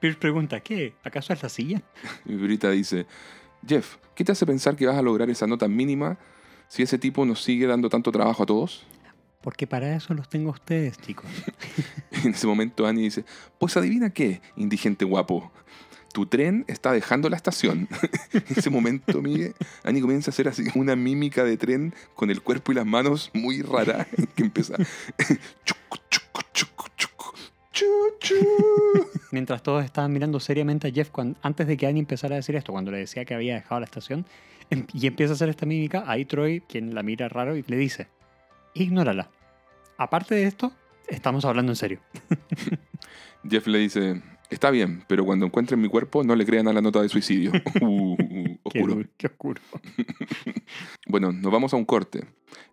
Pierce 0.00 0.18
pregunta, 0.18 0.60
¿qué? 0.60 0.94
¿Acaso 1.04 1.34
es 1.34 1.42
la 1.42 1.50
silla? 1.50 1.82
Y 2.24 2.34
Brita 2.34 2.70
dice, 2.70 3.06
Jeff, 3.66 3.96
¿qué 4.14 4.24
te 4.24 4.32
hace 4.32 4.46
pensar 4.46 4.74
que 4.74 4.86
vas 4.86 4.96
a 4.96 5.02
lograr 5.02 5.28
esa 5.28 5.46
nota 5.46 5.68
mínima 5.68 6.18
si 6.68 6.82
ese 6.82 6.98
tipo 6.98 7.26
nos 7.26 7.42
sigue 7.42 7.66
dando 7.66 7.90
tanto 7.90 8.10
trabajo 8.10 8.42
a 8.42 8.46
todos? 8.46 8.86
Porque 9.42 9.66
para 9.66 9.94
eso 9.94 10.14
los 10.14 10.28
tengo 10.28 10.48
a 10.50 10.52
ustedes, 10.52 10.98
chicos. 10.98 11.26
En 12.24 12.32
ese 12.32 12.46
momento 12.46 12.86
Annie 12.86 13.04
dice, 13.04 13.24
pues 13.58 13.76
adivina 13.76 14.10
qué, 14.10 14.42
indigente 14.56 15.04
guapo. 15.04 15.50
Tu 16.12 16.26
tren 16.26 16.64
está 16.66 16.92
dejando 16.92 17.30
la 17.30 17.36
estación. 17.36 17.88
en 18.32 18.44
ese 18.48 18.68
momento, 18.68 19.22
Miguel, 19.22 19.54
Annie 19.84 20.02
comienza 20.02 20.30
a 20.30 20.32
hacer 20.32 20.48
así 20.48 20.64
una 20.74 20.96
mímica 20.96 21.44
de 21.44 21.56
tren 21.56 21.94
con 22.14 22.30
el 22.30 22.42
cuerpo 22.42 22.72
y 22.72 22.74
las 22.74 22.84
manos 22.84 23.30
muy 23.32 23.62
rara. 23.62 24.06
que 24.34 24.42
empieza... 24.42 24.74
Mientras 29.32 29.62
todos 29.62 29.84
estaban 29.84 30.12
mirando 30.12 30.40
seriamente 30.40 30.88
a 30.88 30.90
Jeff 30.90 31.10
antes 31.42 31.66
de 31.66 31.76
que 31.76 31.86
Annie 31.86 32.00
empezara 32.00 32.34
a 32.34 32.36
decir 32.36 32.56
esto, 32.56 32.72
cuando 32.72 32.90
le 32.90 32.98
decía 32.98 33.24
que 33.24 33.34
había 33.34 33.54
dejado 33.54 33.80
la 33.80 33.84
estación, 33.84 34.26
em- 34.70 34.86
y 34.92 35.06
empieza 35.06 35.32
a 35.32 35.34
hacer 35.34 35.48
esta 35.48 35.66
mímica, 35.66 36.04
ahí 36.06 36.24
Troy, 36.24 36.60
quien 36.60 36.94
la 36.94 37.02
mira 37.02 37.28
raro, 37.28 37.56
y 37.56 37.64
le 37.66 37.76
dice, 37.76 38.08
ignórala. 38.74 39.28
Aparte 39.98 40.34
de 40.34 40.44
esto, 40.44 40.72
estamos 41.08 41.44
hablando 41.44 41.72
en 41.72 41.76
serio. 41.76 42.00
Jeff 43.48 43.66
le 43.66 43.78
dice, 43.78 44.22
está 44.50 44.70
bien, 44.70 45.04
pero 45.06 45.24
cuando 45.24 45.46
encuentren 45.46 45.80
mi 45.80 45.88
cuerpo 45.88 46.24
no 46.24 46.34
le 46.34 46.44
crean 46.44 46.68
a 46.68 46.72
la 46.72 46.80
nota 46.80 47.00
de 47.00 47.08
suicidio. 47.08 47.52
Uh, 47.80 48.16
Qué, 48.70 48.78
oscuro. 48.80 48.94
du- 49.02 49.08
qué 49.16 49.26
oscuro. 49.26 49.60
Bueno, 51.06 51.32
nos 51.32 51.50
vamos 51.50 51.72
a 51.74 51.76
un 51.76 51.84
corte. 51.84 52.24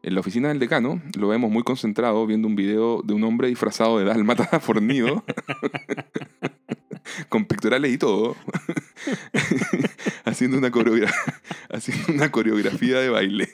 En 0.03 0.13
la 0.13 0.19
oficina 0.19 0.49
del 0.49 0.59
decano 0.59 1.01
lo 1.17 1.27
vemos 1.29 1.49
muy 1.49 1.63
concentrado 1.63 2.25
viendo 2.27 2.47
un 2.47 2.55
video 2.55 3.01
de 3.03 3.13
un 3.15 3.23
hombre 3.23 3.47
disfrazado 3.47 3.97
de 3.97 4.05
dálmata 4.05 4.45
fornido, 4.59 5.23
con 7.29 7.45
pectorales 7.45 7.91
y 7.93 7.97
todo, 7.97 8.35
haciendo, 10.25 10.57
una 10.59 10.69
coreogra- 10.71 11.11
haciendo 11.71 12.13
una 12.13 12.31
coreografía 12.31 12.99
de 12.99 13.09
baile. 13.09 13.49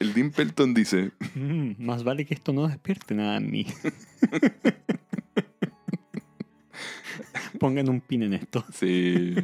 El 0.00 0.12
Dimpleton 0.14 0.74
dice, 0.74 1.12
Mm, 1.36 1.72
más 1.78 2.02
vale 2.02 2.24
que 2.26 2.34
esto 2.34 2.52
no 2.52 2.66
despierte 2.66 3.14
nada 3.14 3.36
en 3.36 3.50
mí. 3.50 3.66
Pongan 7.58 7.88
un 7.88 8.00
pin 8.00 8.22
en 8.24 8.34
esto. 8.34 8.64
sí, 8.72 9.34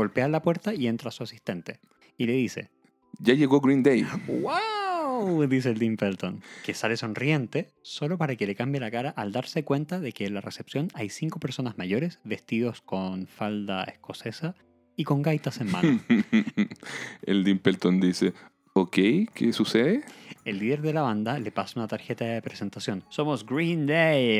Golpea 0.00 0.28
la 0.28 0.40
puerta 0.40 0.72
y 0.72 0.86
entra 0.86 1.10
su 1.10 1.24
asistente. 1.24 1.78
Y 2.16 2.24
le 2.24 2.32
dice, 2.32 2.70
ya 3.18 3.34
llegó 3.34 3.60
Green 3.60 3.82
Day. 3.82 4.06
¡Wow! 4.28 5.46
Dice 5.46 5.68
el 5.68 5.78
Dean 5.78 5.98
Pelton, 5.98 6.42
que 6.64 6.72
sale 6.72 6.96
sonriente 6.96 7.68
solo 7.82 8.16
para 8.16 8.34
que 8.34 8.46
le 8.46 8.54
cambie 8.54 8.80
la 8.80 8.90
cara 8.90 9.10
al 9.10 9.30
darse 9.30 9.62
cuenta 9.62 10.00
de 10.00 10.12
que 10.12 10.24
en 10.24 10.32
la 10.32 10.40
recepción 10.40 10.88
hay 10.94 11.10
cinco 11.10 11.38
personas 11.38 11.76
mayores 11.76 12.18
vestidos 12.24 12.80
con 12.80 13.26
falda 13.26 13.84
escocesa 13.84 14.54
y 14.96 15.04
con 15.04 15.20
gaitas 15.20 15.60
en 15.60 15.70
mano. 15.70 16.00
El 17.22 17.44
Dimpleton 17.44 18.00
dice, 18.00 18.32
ok, 18.72 18.96
¿qué 19.34 19.52
sucede? 19.52 20.02
El 20.44 20.58
líder 20.58 20.80
de 20.82 20.92
la 20.92 21.02
banda 21.02 21.38
le 21.38 21.52
pasa 21.52 21.78
una 21.78 21.86
tarjeta 21.88 22.24
de 22.24 22.40
presentación. 22.42 23.04
Somos 23.10 23.44
Green 23.44 23.86
Day, 23.86 24.38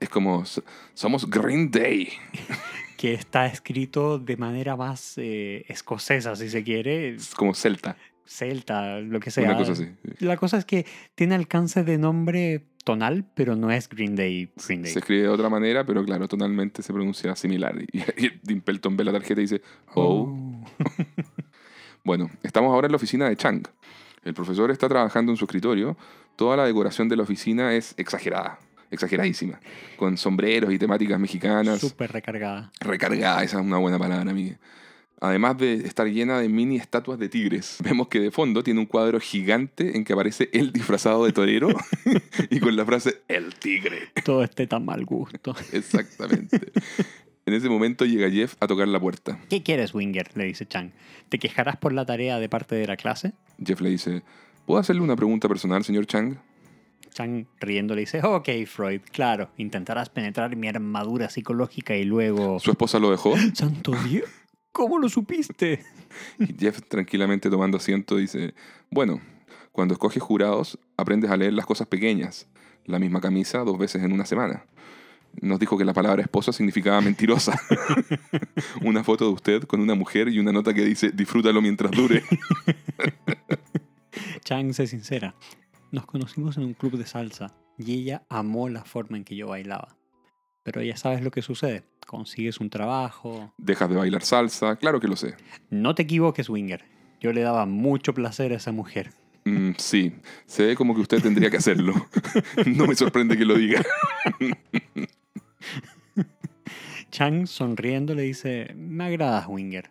Es 0.00 0.08
como, 0.08 0.44
"So- 0.44 0.62
somos 0.94 1.28
Green 1.28 1.70
Day. 1.70 2.08
que 2.96 3.14
está 3.14 3.46
escrito 3.46 4.18
de 4.18 4.36
manera 4.36 4.76
más 4.76 5.14
eh, 5.18 5.64
escocesa, 5.68 6.36
si 6.36 6.48
se 6.48 6.62
quiere, 6.62 7.14
Es 7.16 7.34
como 7.34 7.52
Celta, 7.54 7.96
celta, 8.24 9.00
lo 9.00 9.18
que 9.20 9.30
sea. 9.30 9.44
una 9.44 9.56
cosa 9.58 9.72
así. 9.72 9.88
La 10.20 10.36
cosa 10.36 10.56
es 10.58 10.64
que 10.64 10.86
tiene 11.14 11.34
alcance 11.34 11.82
de 11.84 11.98
nombre 11.98 12.64
tonal, 12.84 13.24
pero 13.34 13.56
no 13.56 13.70
es 13.70 13.88
Green 13.88 14.14
Day. 14.14 14.50
Green 14.66 14.82
Day. 14.82 14.92
Se 14.92 15.00
escribe 15.00 15.22
de 15.22 15.28
otra 15.28 15.48
manera, 15.50 15.84
pero 15.84 16.04
claro, 16.04 16.28
tonalmente 16.28 16.82
se 16.82 16.92
pronuncia 16.92 17.34
similar. 17.34 17.74
Y, 17.92 17.98
y 18.26 18.40
Dimpleton 18.42 18.96
ve 18.96 19.04
la 19.04 19.12
tarjeta 19.12 19.40
y 19.40 19.44
dice, 19.44 19.62
oh. 19.94 20.32
Bueno, 22.04 22.30
estamos 22.42 22.72
ahora 22.72 22.86
en 22.86 22.92
la 22.92 22.96
oficina 22.96 23.28
de 23.28 23.36
Chang. 23.36 23.66
El 24.24 24.34
profesor 24.34 24.70
está 24.70 24.88
trabajando 24.88 25.32
en 25.32 25.36
su 25.36 25.44
escritorio. 25.44 25.96
Toda 26.36 26.56
la 26.56 26.64
decoración 26.64 27.08
de 27.08 27.16
la 27.16 27.22
oficina 27.22 27.74
es 27.74 27.94
exagerada, 27.96 28.58
exageradísima. 28.90 29.60
Con 29.96 30.16
sombreros 30.16 30.72
y 30.72 30.78
temáticas 30.78 31.20
mexicanas. 31.20 31.80
Súper 31.80 32.12
recargada. 32.12 32.72
Recargada, 32.80 33.42
esa 33.44 33.58
es 33.58 33.64
una 33.64 33.78
buena 33.78 33.98
palabra, 33.98 34.30
amiga. 34.30 34.58
Además 35.20 35.56
de 35.56 35.74
estar 35.86 36.06
llena 36.06 36.38
de 36.38 36.48
mini 36.48 36.76
estatuas 36.76 37.18
de 37.18 37.28
tigres. 37.28 37.78
Vemos 37.84 38.08
que 38.08 38.20
de 38.20 38.30
fondo 38.30 38.62
tiene 38.62 38.80
un 38.80 38.86
cuadro 38.86 39.20
gigante 39.20 39.96
en 39.96 40.04
que 40.04 40.12
aparece 40.12 40.50
él 40.52 40.72
disfrazado 40.72 41.24
de 41.24 41.32
torero 41.32 41.68
y 42.50 42.60
con 42.60 42.76
la 42.76 42.84
frase 42.84 43.22
El 43.28 43.54
tigre. 43.54 44.10
Todo 44.24 44.42
este 44.42 44.66
tan 44.66 44.84
mal 44.84 45.04
gusto. 45.04 45.54
Exactamente. 45.72 46.72
En 47.46 47.52
ese 47.52 47.68
momento 47.68 48.06
llega 48.06 48.30
Jeff 48.30 48.54
a 48.60 48.66
tocar 48.66 48.88
la 48.88 48.98
puerta. 48.98 49.38
¿Qué 49.50 49.62
quieres, 49.62 49.92
Winger? 49.94 50.30
Le 50.34 50.44
dice 50.44 50.66
Chang. 50.66 50.92
¿Te 51.28 51.38
quejarás 51.38 51.76
por 51.76 51.92
la 51.92 52.06
tarea 52.06 52.38
de 52.38 52.48
parte 52.48 52.74
de 52.74 52.86
la 52.86 52.96
clase? 52.96 53.32
Jeff 53.62 53.82
le 53.82 53.90
dice, 53.90 54.22
¿puedo 54.64 54.80
hacerle 54.80 55.02
una 55.02 55.14
pregunta 55.14 55.46
personal, 55.46 55.84
señor 55.84 56.06
Chang? 56.06 56.38
Chang 57.12 57.46
riendo 57.60 57.94
le 57.94 58.00
dice, 58.00 58.20
ok, 58.24 58.48
Freud, 58.66 59.02
claro, 59.12 59.50
intentarás 59.58 60.08
penetrar 60.08 60.56
mi 60.56 60.68
armadura 60.68 61.28
psicológica 61.28 61.94
y 61.94 62.04
luego... 62.04 62.58
¿Su 62.60 62.70
esposa 62.70 62.98
lo 62.98 63.10
dejó? 63.10 63.34
¡Santo 63.52 63.92
Dios! 64.08 64.28
¿Cómo 64.72 64.98
lo 64.98 65.08
supiste? 65.08 65.84
Y 66.38 66.54
Jeff, 66.58 66.80
tranquilamente 66.88 67.50
tomando 67.50 67.76
asiento, 67.76 68.16
dice, 68.16 68.54
bueno, 68.90 69.20
cuando 69.70 69.94
escoges 69.94 70.22
jurados, 70.22 70.78
aprendes 70.96 71.30
a 71.30 71.36
leer 71.36 71.52
las 71.52 71.66
cosas 71.66 71.86
pequeñas. 71.88 72.48
La 72.86 72.98
misma 72.98 73.20
camisa 73.20 73.58
dos 73.60 73.78
veces 73.78 74.02
en 74.02 74.12
una 74.12 74.26
semana. 74.26 74.64
Nos 75.40 75.58
dijo 75.58 75.76
que 75.76 75.84
la 75.84 75.92
palabra 75.92 76.22
esposa 76.22 76.52
significaba 76.52 77.00
mentirosa. 77.00 77.58
una 78.82 79.04
foto 79.04 79.26
de 79.26 79.32
usted 79.32 79.62
con 79.64 79.80
una 79.80 79.94
mujer 79.94 80.28
y 80.28 80.38
una 80.38 80.52
nota 80.52 80.72
que 80.72 80.84
dice, 80.84 81.10
disfrútalo 81.12 81.60
mientras 81.60 81.90
dure. 81.90 82.22
Chang 84.44 84.72
se 84.72 84.86
sincera. 84.86 85.34
Nos 85.90 86.06
conocimos 86.06 86.56
en 86.56 86.64
un 86.64 86.74
club 86.74 86.96
de 86.96 87.06
salsa 87.06 87.54
y 87.78 87.92
ella 87.92 88.22
amó 88.28 88.68
la 88.68 88.84
forma 88.84 89.16
en 89.16 89.24
que 89.24 89.36
yo 89.36 89.48
bailaba. 89.48 89.96
Pero 90.62 90.82
ya 90.82 90.96
sabes 90.96 91.22
lo 91.22 91.30
que 91.30 91.42
sucede. 91.42 91.84
Consigues 92.06 92.60
un 92.60 92.70
trabajo. 92.70 93.52
Dejas 93.58 93.90
de 93.90 93.96
bailar 93.96 94.22
salsa, 94.22 94.76
claro 94.76 95.00
que 95.00 95.08
lo 95.08 95.16
sé. 95.16 95.34
No 95.70 95.94
te 95.94 96.02
equivoques, 96.02 96.48
Winger. 96.48 96.84
Yo 97.20 97.32
le 97.32 97.42
daba 97.42 97.66
mucho 97.66 98.14
placer 98.14 98.52
a 98.52 98.56
esa 98.56 98.72
mujer. 98.72 99.12
Mm, 99.44 99.72
sí, 99.76 100.12
se 100.46 100.66
ve 100.66 100.76
como 100.76 100.94
que 100.94 101.02
usted 101.02 101.22
tendría 101.22 101.50
que 101.50 101.58
hacerlo. 101.58 101.94
no 102.66 102.86
me 102.86 102.94
sorprende 102.94 103.36
que 103.36 103.44
lo 103.44 103.56
diga. 103.56 103.82
Chang, 107.10 107.46
sonriendo, 107.46 108.14
le 108.14 108.22
dice, 108.22 108.72
me 108.76 109.04
agradas, 109.04 109.46
Winger. 109.48 109.90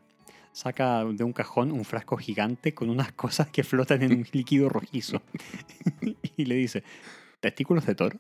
saca 0.52 1.06
de 1.06 1.24
un 1.24 1.34
cajón 1.34 1.72
un 1.72 1.86
frasco 1.86 2.18
gigante 2.18 2.74
con 2.74 2.90
unas 2.90 3.12
cosas 3.14 3.50
que 3.50 3.64
flotan 3.64 4.02
en 4.04 4.14
un 4.14 4.28
líquido 4.32 4.70
rojizo. 4.70 5.22
y 6.38 6.46
le 6.46 6.56
dice, 6.56 6.84
¿testículos 7.40 7.86
de 7.86 7.96
toro? 7.96 8.20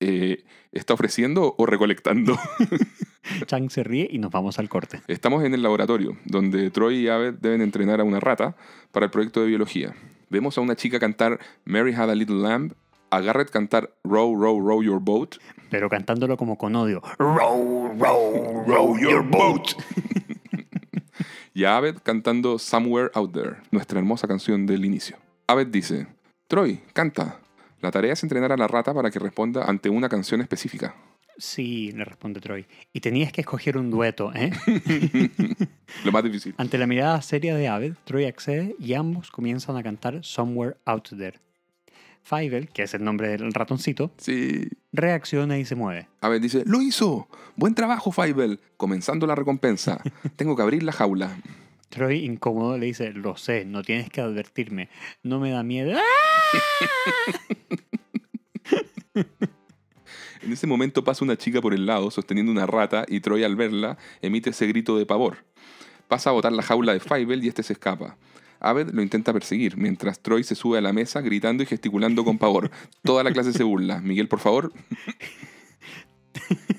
Eh, 0.00 0.44
¿Está 0.72 0.94
ofreciendo 0.94 1.54
o 1.56 1.66
recolectando? 1.66 2.36
Chang 3.46 3.70
se 3.70 3.84
ríe 3.84 4.08
y 4.10 4.18
nos 4.18 4.32
vamos 4.32 4.58
al 4.58 4.68
corte. 4.68 5.00
Estamos 5.06 5.44
en 5.44 5.54
el 5.54 5.62
laboratorio, 5.62 6.18
donde 6.24 6.70
Troy 6.70 6.96
y 6.96 7.08
Abed 7.08 7.34
deben 7.34 7.62
entrenar 7.62 8.00
a 8.00 8.04
una 8.04 8.18
rata 8.18 8.56
para 8.90 9.06
el 9.06 9.10
proyecto 9.10 9.40
de 9.40 9.46
biología. 9.46 9.94
Vemos 10.28 10.58
a 10.58 10.60
una 10.60 10.74
chica 10.74 10.98
cantar 10.98 11.38
Mary 11.64 11.94
Had 11.94 12.10
a 12.10 12.14
Little 12.14 12.40
Lamb, 12.42 12.72
a 13.12 13.20
Garrett 13.20 13.50
cantar 13.50 13.94
Row, 14.04 14.34
Row, 14.34 14.58
Row 14.58 14.82
Your 14.82 14.98
Boat, 14.98 15.36
Pero 15.70 15.90
cantándolo 15.90 16.38
como 16.38 16.56
con 16.56 16.74
odio. 16.74 17.02
Row, 17.18 17.94
row, 17.98 18.64
row 18.66 18.98
your 18.98 19.22
boat. 19.22 19.72
y 21.54 21.64
a 21.64 21.76
Abed 21.76 21.96
cantando 22.02 22.58
Somewhere 22.58 23.10
Out 23.14 23.32
There, 23.34 23.56
nuestra 23.70 23.98
hermosa 23.98 24.26
canción 24.26 24.64
del 24.64 24.86
inicio. 24.86 25.18
Abed 25.46 25.66
dice, 25.66 26.06
Troy, 26.48 26.80
canta. 26.94 27.38
La 27.80 27.90
tarea 27.90 28.14
es 28.14 28.22
entrenar 28.22 28.50
a 28.50 28.56
la 28.56 28.66
rata 28.66 28.94
para 28.94 29.10
que 29.10 29.18
responda 29.18 29.64
ante 29.64 29.90
una 29.90 30.08
canción 30.08 30.40
específica. 30.40 30.94
Sí, 31.36 31.92
le 31.92 32.04
responde 32.04 32.40
Troy. 32.40 32.66
Y 32.94 33.00
tenías 33.00 33.30
que 33.30 33.42
escoger 33.42 33.76
un 33.76 33.90
dueto, 33.90 34.32
¿eh? 34.34 34.52
Lo 36.04 36.12
más 36.12 36.24
difícil. 36.24 36.54
Ante 36.56 36.78
la 36.78 36.86
mirada 36.86 37.20
seria 37.20 37.54
de 37.56 37.68
Abed, 37.68 37.94
Troy 38.04 38.24
accede 38.24 38.74
y 38.78 38.94
ambos 38.94 39.30
comienzan 39.30 39.76
a 39.76 39.82
cantar 39.82 40.24
Somewhere 40.24 40.76
Out 40.86 41.10
There. 41.10 41.40
Fievel, 42.22 42.68
que 42.68 42.82
es 42.84 42.94
el 42.94 43.04
nombre 43.04 43.28
del 43.28 43.52
ratoncito, 43.52 44.12
Sí. 44.16 44.68
reacciona 44.92 45.58
y 45.58 45.64
se 45.64 45.74
mueve. 45.74 46.08
Abed 46.20 46.40
dice, 46.40 46.62
lo 46.66 46.80
hizo. 46.80 47.28
Buen 47.56 47.74
trabajo, 47.74 48.12
Fievel. 48.12 48.60
Comenzando 48.76 49.26
la 49.26 49.34
recompensa. 49.34 50.00
Tengo 50.36 50.54
que 50.56 50.62
abrir 50.62 50.82
la 50.82 50.92
jaula. 50.92 51.36
Troy, 51.88 52.24
incómodo, 52.24 52.78
le 52.78 52.86
dice, 52.86 53.12
lo 53.12 53.36
sé, 53.36 53.64
no 53.66 53.82
tienes 53.82 54.08
que 54.08 54.20
advertirme. 54.22 54.88
No 55.22 55.40
me 55.40 55.50
da 55.50 55.62
miedo. 55.62 55.98
¡Ah! 55.98 57.52
En 60.42 60.52
ese 60.52 60.66
momento 60.66 61.04
pasa 61.04 61.24
una 61.24 61.36
chica 61.36 61.60
por 61.60 61.72
el 61.72 61.86
lado 61.86 62.10
sosteniendo 62.10 62.50
una 62.50 62.66
rata 62.66 63.04
y 63.06 63.20
Troy 63.20 63.44
al 63.44 63.54
verla 63.54 63.96
emite 64.22 64.50
ese 64.50 64.66
grito 64.66 64.98
de 64.98 65.06
pavor. 65.06 65.44
Pasa 66.08 66.30
a 66.30 66.32
botar 66.32 66.50
la 66.52 66.62
jaula 66.64 66.92
de 66.92 66.98
Fievel 67.00 67.44
y 67.44 67.48
este 67.48 67.62
se 67.62 67.74
escapa. 67.74 68.16
Abed 68.62 68.90
lo 68.92 69.02
intenta 69.02 69.32
perseguir, 69.32 69.76
mientras 69.76 70.20
Troy 70.20 70.44
se 70.44 70.54
sube 70.54 70.78
a 70.78 70.80
la 70.80 70.92
mesa 70.92 71.20
gritando 71.20 71.62
y 71.64 71.66
gesticulando 71.66 72.24
con 72.24 72.38
pavor. 72.38 72.70
Toda 73.02 73.24
la 73.24 73.32
clase 73.32 73.52
se 73.52 73.64
burla. 73.64 74.00
Miguel, 74.00 74.28
por 74.28 74.38
favor. 74.38 74.72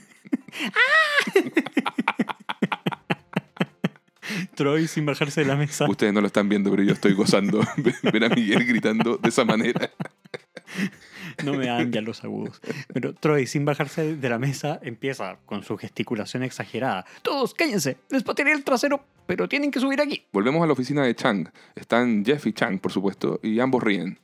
Troy 4.56 4.88
sin 4.88 5.06
bajarse 5.06 5.42
de 5.42 5.48
la 5.48 5.56
mesa. 5.56 5.86
Ustedes 5.90 6.14
no 6.14 6.22
lo 6.22 6.28
están 6.28 6.48
viendo, 6.48 6.72
pero 6.72 6.84
yo 6.84 6.94
estoy 6.94 7.14
gozando. 7.14 7.60
Ver 8.04 8.24
a 8.24 8.30
Miguel 8.30 8.66
gritando 8.66 9.18
de 9.18 9.30
esa 9.30 9.44
manera. 9.44 9.92
No 11.44 11.54
me 11.54 11.68
dan 11.68 11.92
ya 11.92 12.02
los 12.02 12.24
agudos. 12.24 12.62
Pero 12.94 13.14
Troy, 13.14 13.48
sin 13.48 13.66
bajarse 13.66 14.16
de 14.16 14.30
la 14.30 14.40
mesa, 14.40 14.80
empieza 14.84 15.38
con 15.46 15.64
su 15.64 15.78
gesticulación 15.78 16.44
exagerada. 16.44 17.06
Todos, 17.22 17.54
cállense, 17.54 17.98
les 18.10 18.24
patearé 18.24 18.54
el 18.54 18.64
trasero, 18.64 19.04
pero 19.26 19.48
tienen 19.48 19.72
que 19.72 19.80
subir 19.80 20.02
aquí. 20.02 20.24
Volvemos 20.32 20.64
a 20.64 20.68
la 20.68 20.74
oficina 20.74 21.04
de 21.04 21.16
Chang. 21.16 21.50
Están 21.76 22.24
Jeff 22.26 22.46
y 22.48 22.54
Chang, 22.54 22.80
por 22.80 22.92
supuesto, 22.92 23.40
y 23.44 23.60
ambos 23.60 23.84
ríen. 23.84 24.20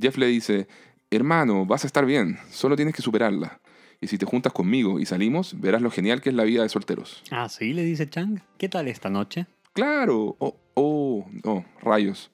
Jeff 0.00 0.16
le 0.18 0.26
dice, 0.26 0.68
hermano, 1.10 1.66
vas 1.66 1.84
a 1.84 1.86
estar 1.86 2.04
bien, 2.04 2.38
solo 2.50 2.76
tienes 2.76 2.94
que 2.94 3.02
superarla. 3.02 3.60
Y 4.00 4.08
si 4.08 4.18
te 4.18 4.26
juntas 4.26 4.52
conmigo 4.52 5.00
y 5.00 5.06
salimos, 5.06 5.58
verás 5.58 5.80
lo 5.80 5.90
genial 5.90 6.20
que 6.20 6.28
es 6.28 6.34
la 6.34 6.44
vida 6.44 6.62
de 6.62 6.68
solteros. 6.68 7.22
Ah, 7.30 7.48
sí, 7.48 7.72
le 7.72 7.82
dice 7.82 8.08
Chang. 8.08 8.40
¿Qué 8.58 8.68
tal 8.68 8.88
esta 8.88 9.08
noche? 9.08 9.46
Claro, 9.72 10.36
oh, 10.38 10.56
oh, 10.74 11.26
oh, 11.44 11.64
rayos. 11.80 12.30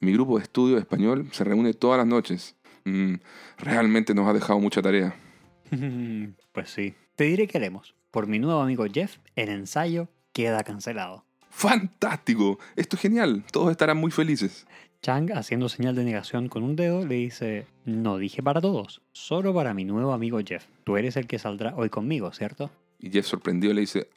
Mi 0.00 0.12
grupo 0.12 0.38
de 0.38 0.44
estudio 0.44 0.76
de 0.76 0.80
español 0.80 1.28
se 1.32 1.44
reúne 1.44 1.74
todas 1.74 1.98
las 1.98 2.06
noches. 2.06 2.54
Mm, 2.84 3.14
realmente 3.58 4.14
nos 4.14 4.28
ha 4.28 4.32
dejado 4.32 4.58
mucha 4.58 4.82
tarea. 4.82 5.14
pues 6.52 6.70
sí. 6.70 6.94
Te 7.16 7.24
diré 7.24 7.46
que 7.46 7.58
haremos. 7.58 7.94
Por 8.10 8.26
mi 8.26 8.38
nuevo 8.38 8.60
amigo 8.60 8.86
Jeff, 8.92 9.18
el 9.36 9.48
ensayo 9.48 10.08
queda 10.32 10.62
cancelado. 10.64 11.24
¡Fantástico! 11.50 12.58
Esto 12.76 12.96
es 12.96 13.02
genial. 13.02 13.44
Todos 13.50 13.70
estarán 13.70 13.96
muy 13.96 14.10
felices. 14.10 14.66
Chang, 15.02 15.30
haciendo 15.32 15.68
señal 15.68 15.94
de 15.94 16.04
negación 16.04 16.48
con 16.48 16.62
un 16.62 16.74
dedo, 16.74 17.06
le 17.06 17.16
dice, 17.16 17.66
no 17.84 18.18
dije 18.18 18.42
para 18.42 18.60
todos, 18.60 19.00
solo 19.12 19.54
para 19.54 19.72
mi 19.72 19.84
nuevo 19.84 20.12
amigo 20.12 20.40
Jeff. 20.44 20.66
Tú 20.84 20.96
eres 20.96 21.16
el 21.16 21.26
que 21.26 21.38
saldrá 21.38 21.74
hoy 21.76 21.88
conmigo, 21.88 22.32
¿cierto? 22.32 22.70
Y 22.98 23.10
Jeff 23.10 23.26
sorprendido 23.26 23.72
le 23.74 23.82
dice, 23.82 24.08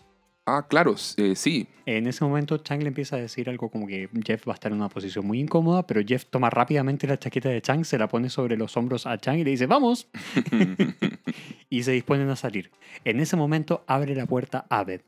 ah, 0.45 0.65
claro, 0.67 0.95
eh, 1.17 1.35
sí. 1.35 1.67
En 1.85 2.07
ese 2.07 2.23
momento 2.23 2.57
Chang 2.57 2.81
le 2.81 2.89
empieza 2.89 3.15
a 3.15 3.19
decir 3.19 3.49
algo 3.49 3.69
como 3.69 3.87
que 3.87 4.09
Jeff 4.23 4.47
va 4.47 4.53
a 4.53 4.55
estar 4.55 4.71
en 4.71 4.77
una 4.77 4.89
posición 4.89 5.25
muy 5.25 5.39
incómoda, 5.39 5.85
pero 5.85 6.01
Jeff 6.05 6.25
toma 6.25 6.49
rápidamente 6.49 7.07
la 7.07 7.17
chaqueta 7.17 7.49
de 7.49 7.61
Chang, 7.61 7.83
se 7.85 7.97
la 7.97 8.07
pone 8.07 8.29
sobre 8.29 8.57
los 8.57 8.75
hombros 8.77 9.05
a 9.07 9.17
Chang 9.17 9.39
y 9.39 9.43
le 9.43 9.51
dice, 9.51 9.65
vamos. 9.65 10.07
y 11.69 11.83
se 11.83 11.91
disponen 11.91 12.29
a 12.29 12.35
salir. 12.35 12.71
En 13.03 13.19
ese 13.19 13.35
momento 13.35 13.83
abre 13.87 14.15
la 14.15 14.25
puerta 14.25 14.65
Abed. 14.69 15.01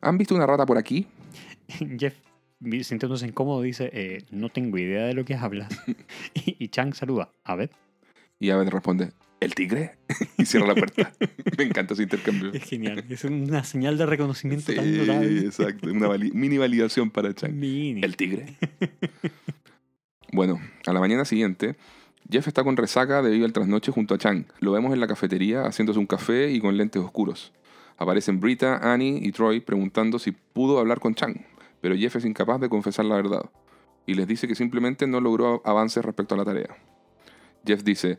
¿Han 0.00 0.18
visto 0.18 0.34
una 0.34 0.46
rata 0.46 0.64
por 0.66 0.78
aquí? 0.78 1.06
Jeff, 1.98 2.14
sintiéndose 2.82 3.26
incómodo, 3.26 3.62
dice, 3.62 3.90
"Eh, 3.92 4.24
no 4.30 4.48
tengo 4.48 4.78
idea 4.78 5.04
de 5.06 5.14
lo 5.14 5.24
que 5.24 5.34
hablas. 5.34 5.68
y, 6.34 6.56
y 6.58 6.68
Chang 6.68 6.94
saluda, 6.94 7.30
Abed. 7.44 7.70
Y 8.38 8.50
Abed 8.50 8.68
responde, 8.68 9.12
¿el 9.40 9.54
tigre? 9.54 9.96
y 10.38 10.44
cierra 10.44 10.66
la 10.68 10.74
puerta. 10.74 11.12
Me 11.58 11.64
encanta 11.64 11.94
ese 11.94 12.02
intercambio. 12.04 12.52
Es 12.52 12.64
genial, 12.64 13.04
es 13.08 13.24
una 13.24 13.64
señal 13.64 13.98
de 13.98 14.06
reconocimiento 14.06 14.66
Sí, 14.70 14.76
tan 14.76 14.96
notable. 14.96 15.40
exacto. 15.40 15.88
Una 15.90 16.08
vali- 16.08 16.30
mini 16.32 16.58
validación 16.58 17.10
para 17.10 17.34
Chang. 17.34 17.52
Mini. 17.54 18.02
El 18.02 18.16
tigre. 18.16 18.56
bueno, 20.32 20.60
a 20.86 20.92
la 20.92 21.00
mañana 21.00 21.24
siguiente, 21.24 21.76
Jeff 22.30 22.46
está 22.46 22.62
con 22.62 22.76
resaca 22.76 23.22
debido 23.22 23.46
al 23.46 23.52
trasnoche 23.52 23.90
junto 23.92 24.14
a 24.14 24.18
Chang. 24.18 24.44
Lo 24.60 24.72
vemos 24.72 24.92
en 24.92 25.00
la 25.00 25.06
cafetería 25.06 25.62
haciéndose 25.64 25.98
un 25.98 26.06
café 26.06 26.50
y 26.50 26.60
con 26.60 26.76
lentes 26.76 27.02
oscuros. 27.02 27.52
Aparecen 27.96 28.40
Brita, 28.40 28.92
Annie 28.92 29.18
y 29.22 29.32
Troy 29.32 29.60
preguntando 29.60 30.18
si 30.18 30.32
pudo 30.32 30.78
hablar 30.78 31.00
con 31.00 31.14
Chang, 31.14 31.44
pero 31.80 31.96
Jeff 31.96 32.16
es 32.16 32.24
incapaz 32.24 32.60
de 32.60 32.68
confesar 32.68 33.04
la 33.04 33.16
verdad 33.16 33.50
y 34.06 34.14
les 34.14 34.26
dice 34.26 34.48
que 34.48 34.54
simplemente 34.54 35.06
no 35.06 35.20
logró 35.20 35.60
avances 35.64 36.04
respecto 36.04 36.34
a 36.34 36.38
la 36.38 36.44
tarea. 36.44 36.76
Jeff 37.66 37.82
dice, 37.84 38.18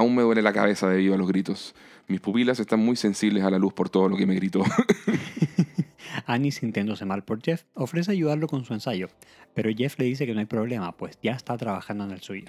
aún 0.00 0.14
me 0.14 0.22
duele 0.22 0.42
la 0.42 0.52
cabeza 0.52 0.88
debido 0.88 1.14
a 1.14 1.18
los 1.18 1.28
gritos. 1.28 1.74
Mis 2.08 2.20
pupilas 2.20 2.58
están 2.58 2.80
muy 2.80 2.96
sensibles 2.96 3.44
a 3.44 3.50
la 3.50 3.58
luz 3.58 3.72
por 3.72 3.88
todo 3.88 4.08
lo 4.08 4.16
que 4.16 4.26
me 4.26 4.34
gritó. 4.34 4.64
Annie, 6.26 6.50
sintiéndose 6.50 7.04
mal 7.04 7.22
por 7.24 7.40
Jeff, 7.42 7.64
ofrece 7.74 8.12
ayudarlo 8.12 8.46
con 8.48 8.64
su 8.64 8.74
ensayo, 8.74 9.08
pero 9.54 9.70
Jeff 9.76 9.98
le 9.98 10.06
dice 10.06 10.26
que 10.26 10.34
no 10.34 10.40
hay 10.40 10.46
problema, 10.46 10.96
pues 10.96 11.18
ya 11.22 11.32
está 11.32 11.56
trabajando 11.56 12.04
en 12.04 12.10
el 12.12 12.20
suyo. 12.20 12.48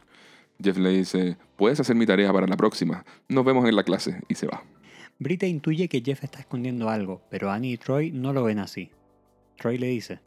Jeff 0.63 0.77
le 0.77 0.89
dice, 0.89 1.37
puedes 1.57 1.79
hacer 1.79 1.95
mi 1.95 2.05
tarea 2.05 2.31
para 2.33 2.47
la 2.47 2.57
próxima. 2.57 3.03
Nos 3.27 3.45
vemos 3.45 3.67
en 3.67 3.75
la 3.75 3.83
clase 3.83 4.21
y 4.27 4.35
se 4.35 4.47
va. 4.47 4.63
Brita 5.19 5.45
intuye 5.45 5.87
que 5.87 6.01
Jeff 6.01 6.23
está 6.23 6.39
escondiendo 6.39 6.89
algo, 6.89 7.21
pero 7.29 7.51
Annie 7.51 7.73
y 7.73 7.77
Troy 7.77 8.11
no 8.11 8.33
lo 8.33 8.43
ven 8.43 8.59
así. 8.59 8.89
Troy 9.57 9.77
le 9.77 9.87
dice, 9.87 10.19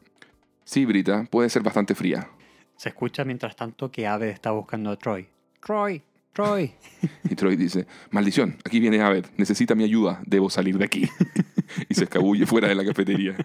Sí, 0.63 0.85
Brita, 0.85 1.25
puede 1.29 1.49
ser 1.49 1.61
bastante 1.63 1.93
fría. 1.95 2.29
se 2.77 2.89
escucha 2.89 3.23
mientras 3.25 3.55
tanto 3.55 3.91
que 3.91 4.07
Abed 4.07 4.29
está 4.29 4.51
buscando 4.51 4.89
a 4.91 4.97
Troy. 4.97 5.27
Troy, 5.61 6.01
Troy. 6.35 6.71
Y 7.29 7.35
Troy 7.35 7.55
dice, 7.55 7.87
maldición, 8.11 8.57
aquí 8.63 8.79
viene 8.79 9.01
Abed, 9.01 9.25
necesita 9.37 9.73
mi 9.73 9.83
ayuda, 9.83 10.21
debo 10.25 10.49
salir 10.49 10.77
de 10.77 10.85
aquí. 10.85 11.09
y 11.89 11.93
se 11.93 12.03
escabulle 12.03 12.45
fuera 12.45 12.67
de 12.67 12.75
la 12.75 12.83
cafetería. 12.83 13.35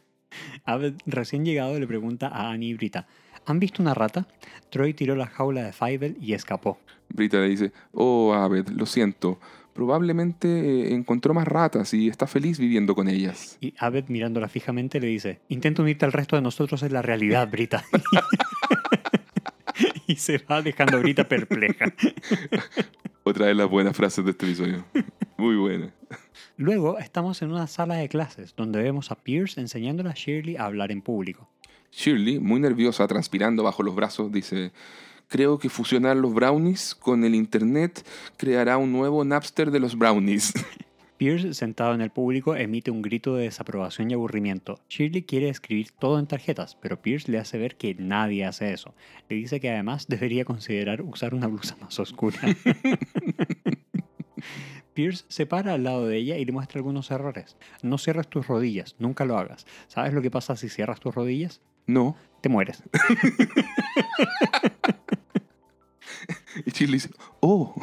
Abed, 0.64 0.94
recién 1.06 1.44
llegado, 1.44 1.78
le 1.78 1.86
pregunta 1.86 2.28
a 2.28 2.50
Annie 2.50 2.70
y 2.70 2.74
Brita, 2.74 3.06
¿han 3.46 3.60
visto 3.60 3.82
una 3.82 3.94
rata? 3.94 4.26
Troy 4.70 4.94
tiró 4.94 5.14
la 5.14 5.26
jaula 5.26 5.62
de 5.62 5.72
Fievel 5.72 6.16
y 6.20 6.32
escapó. 6.32 6.78
Brita 7.08 7.38
le 7.38 7.48
dice, 7.48 7.72
oh, 7.92 8.34
Abed, 8.34 8.68
lo 8.68 8.86
siento, 8.86 9.38
probablemente 9.72 10.48
eh, 10.48 10.94
encontró 10.94 11.34
más 11.34 11.46
ratas 11.46 11.94
y 11.94 12.08
está 12.08 12.26
feliz 12.26 12.58
viviendo 12.58 12.96
con 12.96 13.08
ellas. 13.08 13.58
Y 13.60 13.74
Abed, 13.78 14.06
mirándola 14.08 14.48
fijamente, 14.48 14.98
le 14.98 15.06
dice, 15.06 15.40
intenta 15.48 15.82
unirte 15.82 16.04
al 16.04 16.12
resto 16.12 16.34
de 16.34 16.42
nosotros 16.42 16.82
en 16.82 16.94
la 16.94 17.02
realidad, 17.02 17.48
Brita. 17.48 17.84
y 20.06 20.16
se 20.16 20.38
va 20.38 20.62
dejando 20.62 20.96
a 20.96 21.00
Brita 21.00 21.24
perpleja. 21.24 21.92
Otra 23.24 23.46
de 23.46 23.54
las 23.54 23.68
buenas 23.68 23.96
frases 23.96 24.24
de 24.24 24.32
este 24.32 24.46
episodio. 24.46 24.84
Muy 25.38 25.56
buena. 25.56 25.92
Luego 26.56 26.98
estamos 26.98 27.40
en 27.42 27.52
una 27.52 27.66
sala 27.66 27.96
de 27.96 28.08
clases 28.08 28.54
donde 28.54 28.82
vemos 28.82 29.10
a 29.10 29.16
Pierce 29.16 29.60
enseñándole 29.60 30.10
a 30.10 30.14
Shirley 30.14 30.56
a 30.56 30.66
hablar 30.66 30.92
en 30.92 31.00
público. 31.00 31.48
Shirley, 31.90 32.38
muy 32.38 32.60
nerviosa, 32.60 33.06
transpirando 33.06 33.62
bajo 33.62 33.82
los 33.82 33.94
brazos, 33.94 34.30
dice, 34.30 34.72
creo 35.28 35.58
que 35.58 35.68
fusionar 35.68 36.16
los 36.16 36.34
brownies 36.34 36.94
con 36.94 37.24
el 37.24 37.34
Internet 37.34 38.04
creará 38.36 38.76
un 38.76 38.92
nuevo 38.92 39.24
Napster 39.24 39.70
de 39.70 39.80
los 39.80 39.96
brownies. 39.96 40.52
Pierce, 41.16 41.54
sentado 41.54 41.94
en 41.94 42.00
el 42.00 42.10
público, 42.10 42.56
emite 42.56 42.90
un 42.90 43.00
grito 43.00 43.36
de 43.36 43.44
desaprobación 43.44 44.10
y 44.10 44.14
aburrimiento. 44.14 44.80
Shirley 44.88 45.22
quiere 45.22 45.48
escribir 45.48 45.92
todo 45.92 46.18
en 46.18 46.26
tarjetas, 46.26 46.76
pero 46.80 47.00
Pierce 47.00 47.30
le 47.30 47.38
hace 47.38 47.56
ver 47.56 47.76
que 47.76 47.94
nadie 47.94 48.44
hace 48.44 48.72
eso. 48.72 48.94
Le 49.28 49.36
dice 49.36 49.60
que 49.60 49.70
además 49.70 50.08
debería 50.08 50.44
considerar 50.44 51.02
usar 51.02 51.34
una 51.34 51.46
blusa 51.46 51.76
más 51.80 51.98
oscura. 52.00 52.38
Pierce 54.94 55.24
se 55.28 55.46
para 55.46 55.74
al 55.74 55.84
lado 55.84 56.06
de 56.06 56.16
ella 56.16 56.36
y 56.36 56.44
le 56.44 56.52
muestra 56.52 56.78
algunos 56.78 57.10
errores. 57.10 57.56
No 57.82 57.98
cierres 57.98 58.28
tus 58.28 58.46
rodillas, 58.48 58.96
nunca 58.98 59.24
lo 59.24 59.38
hagas. 59.38 59.66
¿Sabes 59.86 60.14
lo 60.14 60.22
que 60.22 60.30
pasa 60.30 60.56
si 60.56 60.68
cierras 60.68 60.98
tus 61.00 61.14
rodillas? 61.14 61.60
No. 61.86 62.16
te 62.40 62.48
mueres. 62.48 62.82
Y 66.64 66.70
Shirley 66.70 66.94
dice, 66.94 67.10
oh. 67.40 67.74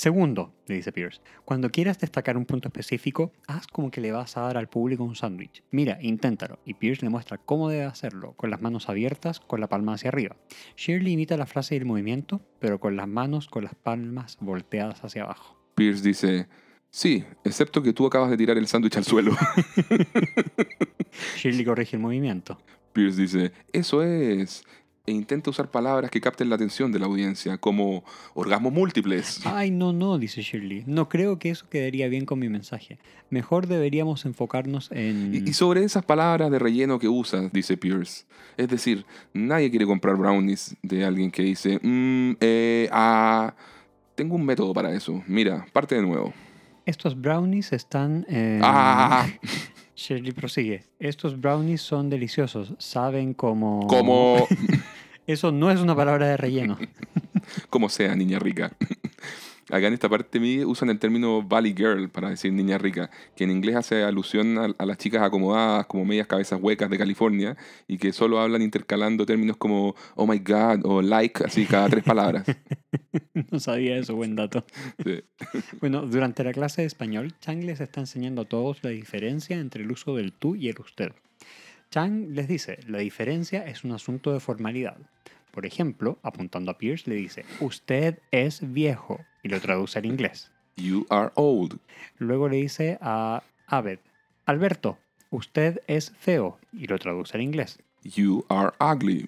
Segundo, 0.00 0.54
le 0.66 0.76
dice 0.76 0.92
Pierce, 0.92 1.20
cuando 1.44 1.68
quieras 1.68 1.98
destacar 1.98 2.38
un 2.38 2.46
punto 2.46 2.68
específico, 2.68 3.32
haz 3.46 3.66
como 3.66 3.90
que 3.90 4.00
le 4.00 4.12
vas 4.12 4.34
a 4.38 4.40
dar 4.40 4.56
al 4.56 4.66
público 4.66 5.04
un 5.04 5.14
sándwich. 5.14 5.62
Mira, 5.70 5.98
inténtalo. 6.00 6.58
Y 6.64 6.72
Pierce 6.72 7.04
le 7.04 7.10
muestra 7.10 7.36
cómo 7.36 7.68
debe 7.68 7.84
hacerlo, 7.84 8.32
con 8.32 8.48
las 8.48 8.62
manos 8.62 8.88
abiertas, 8.88 9.40
con 9.40 9.60
la 9.60 9.68
palma 9.68 9.92
hacia 9.92 10.08
arriba. 10.08 10.36
Shirley 10.74 11.12
imita 11.12 11.36
la 11.36 11.44
frase 11.44 11.74
y 11.74 11.78
el 11.78 11.84
movimiento, 11.84 12.40
pero 12.60 12.80
con 12.80 12.96
las 12.96 13.08
manos 13.08 13.46
con 13.46 13.62
las 13.62 13.74
palmas 13.74 14.38
volteadas 14.40 15.04
hacia 15.04 15.24
abajo. 15.24 15.60
Pierce 15.74 16.02
dice, 16.02 16.48
sí, 16.88 17.26
excepto 17.44 17.82
que 17.82 17.92
tú 17.92 18.06
acabas 18.06 18.30
de 18.30 18.38
tirar 18.38 18.56
el 18.56 18.68
sándwich 18.68 18.96
al 18.96 19.04
suelo. 19.04 19.32
Shirley 21.36 21.66
corrige 21.66 21.96
el 21.96 22.02
movimiento. 22.02 22.58
Pierce 22.94 23.20
dice, 23.20 23.52
eso 23.70 24.02
es. 24.02 24.64
E 25.06 25.12
intenta 25.12 25.48
usar 25.50 25.70
palabras 25.70 26.10
que 26.10 26.20
capten 26.20 26.50
la 26.50 26.56
atención 26.56 26.92
de 26.92 26.98
la 26.98 27.06
audiencia, 27.06 27.56
como 27.56 28.04
orgasmos 28.34 28.72
múltiples. 28.72 29.40
Ay, 29.46 29.70
no, 29.70 29.92
no, 29.94 30.18
dice 30.18 30.42
Shirley. 30.42 30.84
No 30.86 31.08
creo 31.08 31.38
que 31.38 31.50
eso 31.50 31.66
quedaría 31.70 32.06
bien 32.08 32.26
con 32.26 32.38
mi 32.38 32.48
mensaje. 32.50 32.98
Mejor 33.30 33.66
deberíamos 33.66 34.26
enfocarnos 34.26 34.90
en... 34.92 35.34
Y, 35.34 35.50
y 35.50 35.52
sobre 35.54 35.84
esas 35.84 36.04
palabras 36.04 36.50
de 36.50 36.58
relleno 36.58 36.98
que 36.98 37.08
usas, 37.08 37.50
dice 37.50 37.76
Pierce. 37.78 38.24
Es 38.58 38.68
decir, 38.68 39.06
nadie 39.32 39.70
quiere 39.70 39.86
comprar 39.86 40.16
brownies 40.16 40.76
de 40.82 41.04
alguien 41.04 41.30
que 41.30 41.42
dice, 41.44 41.78
"Mm, 41.82 42.32
eh, 42.40 42.88
ah, 42.92 43.54
tengo 44.14 44.34
un 44.36 44.44
método 44.44 44.74
para 44.74 44.92
eso. 44.92 45.22
Mira, 45.26 45.64
parte 45.72 45.94
de 45.94 46.02
nuevo. 46.02 46.34
Estos 46.84 47.18
brownies 47.18 47.72
están... 47.72 48.26
eh, 48.28 48.60
Ah, 48.62 49.26
Shirley 49.96 50.32
prosigue. 50.32 50.84
Estos 50.98 51.38
brownies 51.40 51.82
son 51.82 52.08
deliciosos. 52.10 52.74
Saben 52.78 53.32
como... 53.34 53.86
como, 53.86 54.46
Eso 55.30 55.52
no 55.52 55.70
es 55.70 55.80
una 55.80 55.94
palabra 55.94 56.26
de 56.26 56.36
relleno. 56.36 56.76
como 57.70 57.88
sea, 57.88 58.16
niña 58.16 58.40
rica. 58.40 58.72
Acá 59.70 59.86
en 59.86 59.94
esta 59.94 60.08
parte 60.08 60.40
mi 60.40 60.64
usan 60.64 60.90
el 60.90 60.98
término 60.98 61.44
Valley 61.44 61.72
Girl 61.72 62.08
para 62.08 62.30
decir 62.30 62.52
niña 62.52 62.76
rica, 62.78 63.08
que 63.36 63.44
en 63.44 63.52
inglés 63.52 63.76
hace 63.76 64.02
alusión 64.02 64.58
a, 64.58 64.74
a 64.76 64.84
las 64.84 64.98
chicas 64.98 65.22
acomodadas 65.22 65.86
como 65.86 66.04
medias 66.04 66.26
cabezas 66.26 66.58
huecas 66.60 66.90
de 66.90 66.98
California 66.98 67.56
y 67.86 67.98
que 67.98 68.12
solo 68.12 68.40
hablan 68.40 68.62
intercalando 68.62 69.24
términos 69.24 69.56
como 69.56 69.94
oh 70.16 70.26
my 70.26 70.40
god 70.40 70.80
o 70.82 71.00
like, 71.00 71.44
así 71.44 71.64
cada 71.66 71.88
tres 71.88 72.02
palabras. 72.02 72.44
No 73.50 73.58
sabía 73.58 73.96
eso, 73.96 74.14
buen 74.14 74.36
dato. 74.36 74.64
Sí. 75.04 75.22
Bueno, 75.80 76.02
durante 76.02 76.44
la 76.44 76.52
clase 76.52 76.82
de 76.82 76.86
español, 76.86 77.34
Chang 77.40 77.64
les 77.64 77.80
está 77.80 78.00
enseñando 78.00 78.42
a 78.42 78.44
todos 78.44 78.82
la 78.82 78.90
diferencia 78.90 79.58
entre 79.58 79.82
el 79.82 79.90
uso 79.90 80.14
del 80.14 80.32
tú 80.32 80.56
y 80.56 80.68
el 80.68 80.78
usted. 80.80 81.12
Chang 81.90 82.36
les 82.36 82.46
dice, 82.46 82.78
la 82.86 82.98
diferencia 82.98 83.66
es 83.66 83.82
un 83.82 83.90
asunto 83.90 84.32
de 84.32 84.38
formalidad. 84.38 84.96
Por 85.50 85.66
ejemplo, 85.66 86.20
apuntando 86.22 86.70
a 86.70 86.78
Pierce, 86.78 87.10
le 87.10 87.16
dice, 87.16 87.44
usted 87.58 88.20
es 88.30 88.72
viejo, 88.72 89.18
y 89.42 89.48
lo 89.48 89.60
traduce 89.60 89.98
al 89.98 90.06
inglés. 90.06 90.52
You 90.76 91.04
are 91.10 91.32
old. 91.34 91.80
Luego 92.18 92.48
le 92.48 92.58
dice 92.58 92.96
a 93.00 93.42
Abed, 93.66 93.98
Alberto, 94.46 94.98
usted 95.30 95.80
es 95.88 96.12
feo, 96.12 96.60
y 96.72 96.86
lo 96.86 96.96
traduce 97.00 97.36
al 97.36 97.42
inglés. 97.42 97.80
You 98.04 98.46
are 98.48 98.70
ugly. 98.78 99.26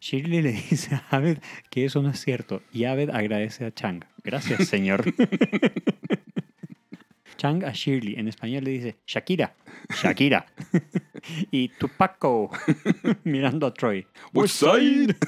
Shirley 0.00 0.40
le 0.40 0.52
dice 0.52 0.94
a 0.94 1.16
Abed 1.16 1.38
que 1.68 1.84
eso 1.84 2.00
no 2.00 2.10
es 2.10 2.20
cierto, 2.20 2.62
y 2.72 2.84
Abed 2.84 3.10
agradece 3.10 3.64
a 3.64 3.74
Chang. 3.74 4.04
Gracias, 4.22 4.68
señor. 4.68 5.12
Chang 7.38 7.64
a 7.64 7.72
Shirley 7.72 8.14
en 8.14 8.28
español 8.28 8.62
le 8.62 8.70
dice 8.70 8.96
Shakira, 9.04 9.56
Shakira. 10.00 10.46
Y 11.50 11.68
Tupaco 11.68 12.50
mirando 13.24 13.66
a 13.66 13.74
Troy. 13.74 14.06
West 14.32 14.56
Side. 14.56 15.16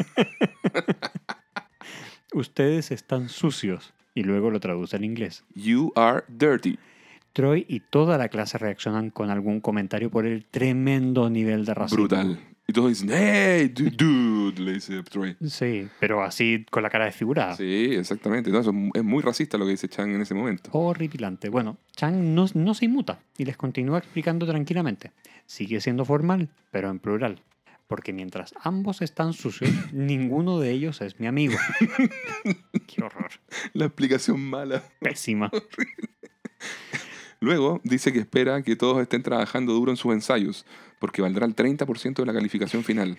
Ustedes 2.32 2.90
están 2.90 3.28
sucios. 3.28 3.92
Y 4.16 4.22
luego 4.22 4.50
lo 4.50 4.60
traduce 4.60 4.96
al 4.96 5.04
inglés. 5.04 5.44
You 5.54 5.92
are 5.96 6.24
dirty. 6.28 6.78
Troy 7.32 7.66
y 7.68 7.80
toda 7.80 8.16
la 8.16 8.28
clase 8.28 8.58
reaccionan 8.58 9.10
con 9.10 9.30
algún 9.30 9.60
comentario 9.60 10.08
por 10.08 10.24
el 10.24 10.44
tremendo 10.44 11.28
nivel 11.30 11.64
de 11.64 11.74
racismo. 11.74 12.06
Brutal. 12.06 12.38
Y 12.66 12.72
todos 12.72 12.88
dicen, 12.88 13.10
hey, 13.12 13.68
du- 13.68 13.90
dude, 14.52 14.60
le 14.62 14.72
dice 14.74 15.02
Troy. 15.02 15.36
Sí, 15.46 15.86
pero 16.00 16.22
así 16.22 16.64
con 16.70 16.82
la 16.82 16.88
cara 16.90 17.04
desfigurada. 17.04 17.56
Sí, 17.56 17.90
exactamente. 17.92 18.50
No, 18.50 18.60
eso 18.60 18.70
es 18.70 18.76
mu- 18.76 18.90
es 18.94 19.04
muy 19.04 19.22
racista 19.22 19.58
lo 19.58 19.64
que 19.66 19.72
dice 19.72 19.88
Chang 19.88 20.10
en 20.10 20.22
ese 20.22 20.34
momento. 20.34 20.70
Horripilante. 20.72 21.48
Bueno, 21.50 21.76
Chang 21.94 22.34
no, 22.34 22.46
no 22.54 22.74
se 22.74 22.86
inmuta 22.86 23.20
y 23.36 23.44
les 23.44 23.56
continúa 23.58 23.98
explicando 23.98 24.46
tranquilamente. 24.46 25.12
Sigue 25.46 25.80
siendo 25.82 26.04
formal, 26.06 26.48
pero 26.70 26.88
en 26.90 26.98
plural. 27.00 27.42
Porque 27.86 28.14
mientras 28.14 28.54
ambos 28.62 29.02
están 29.02 29.34
sucios, 29.34 29.70
ninguno 29.92 30.58
de 30.58 30.70
ellos 30.70 31.02
es 31.02 31.20
mi 31.20 31.26
amigo. 31.26 31.54
Qué 32.86 33.02
horror. 33.04 33.30
La 33.74 33.84
explicación 33.84 34.40
mala. 34.40 34.82
Pésima. 35.00 35.50
Luego 37.44 37.78
dice 37.84 38.10
que 38.10 38.20
espera 38.20 38.62
que 38.62 38.74
todos 38.74 39.02
estén 39.02 39.22
trabajando 39.22 39.74
duro 39.74 39.90
en 39.90 39.98
sus 39.98 40.14
ensayos, 40.14 40.64
porque 40.98 41.20
valdrá 41.20 41.44
el 41.44 41.54
30% 41.54 42.14
de 42.14 42.24
la 42.24 42.32
calificación 42.32 42.84
final. 42.84 43.18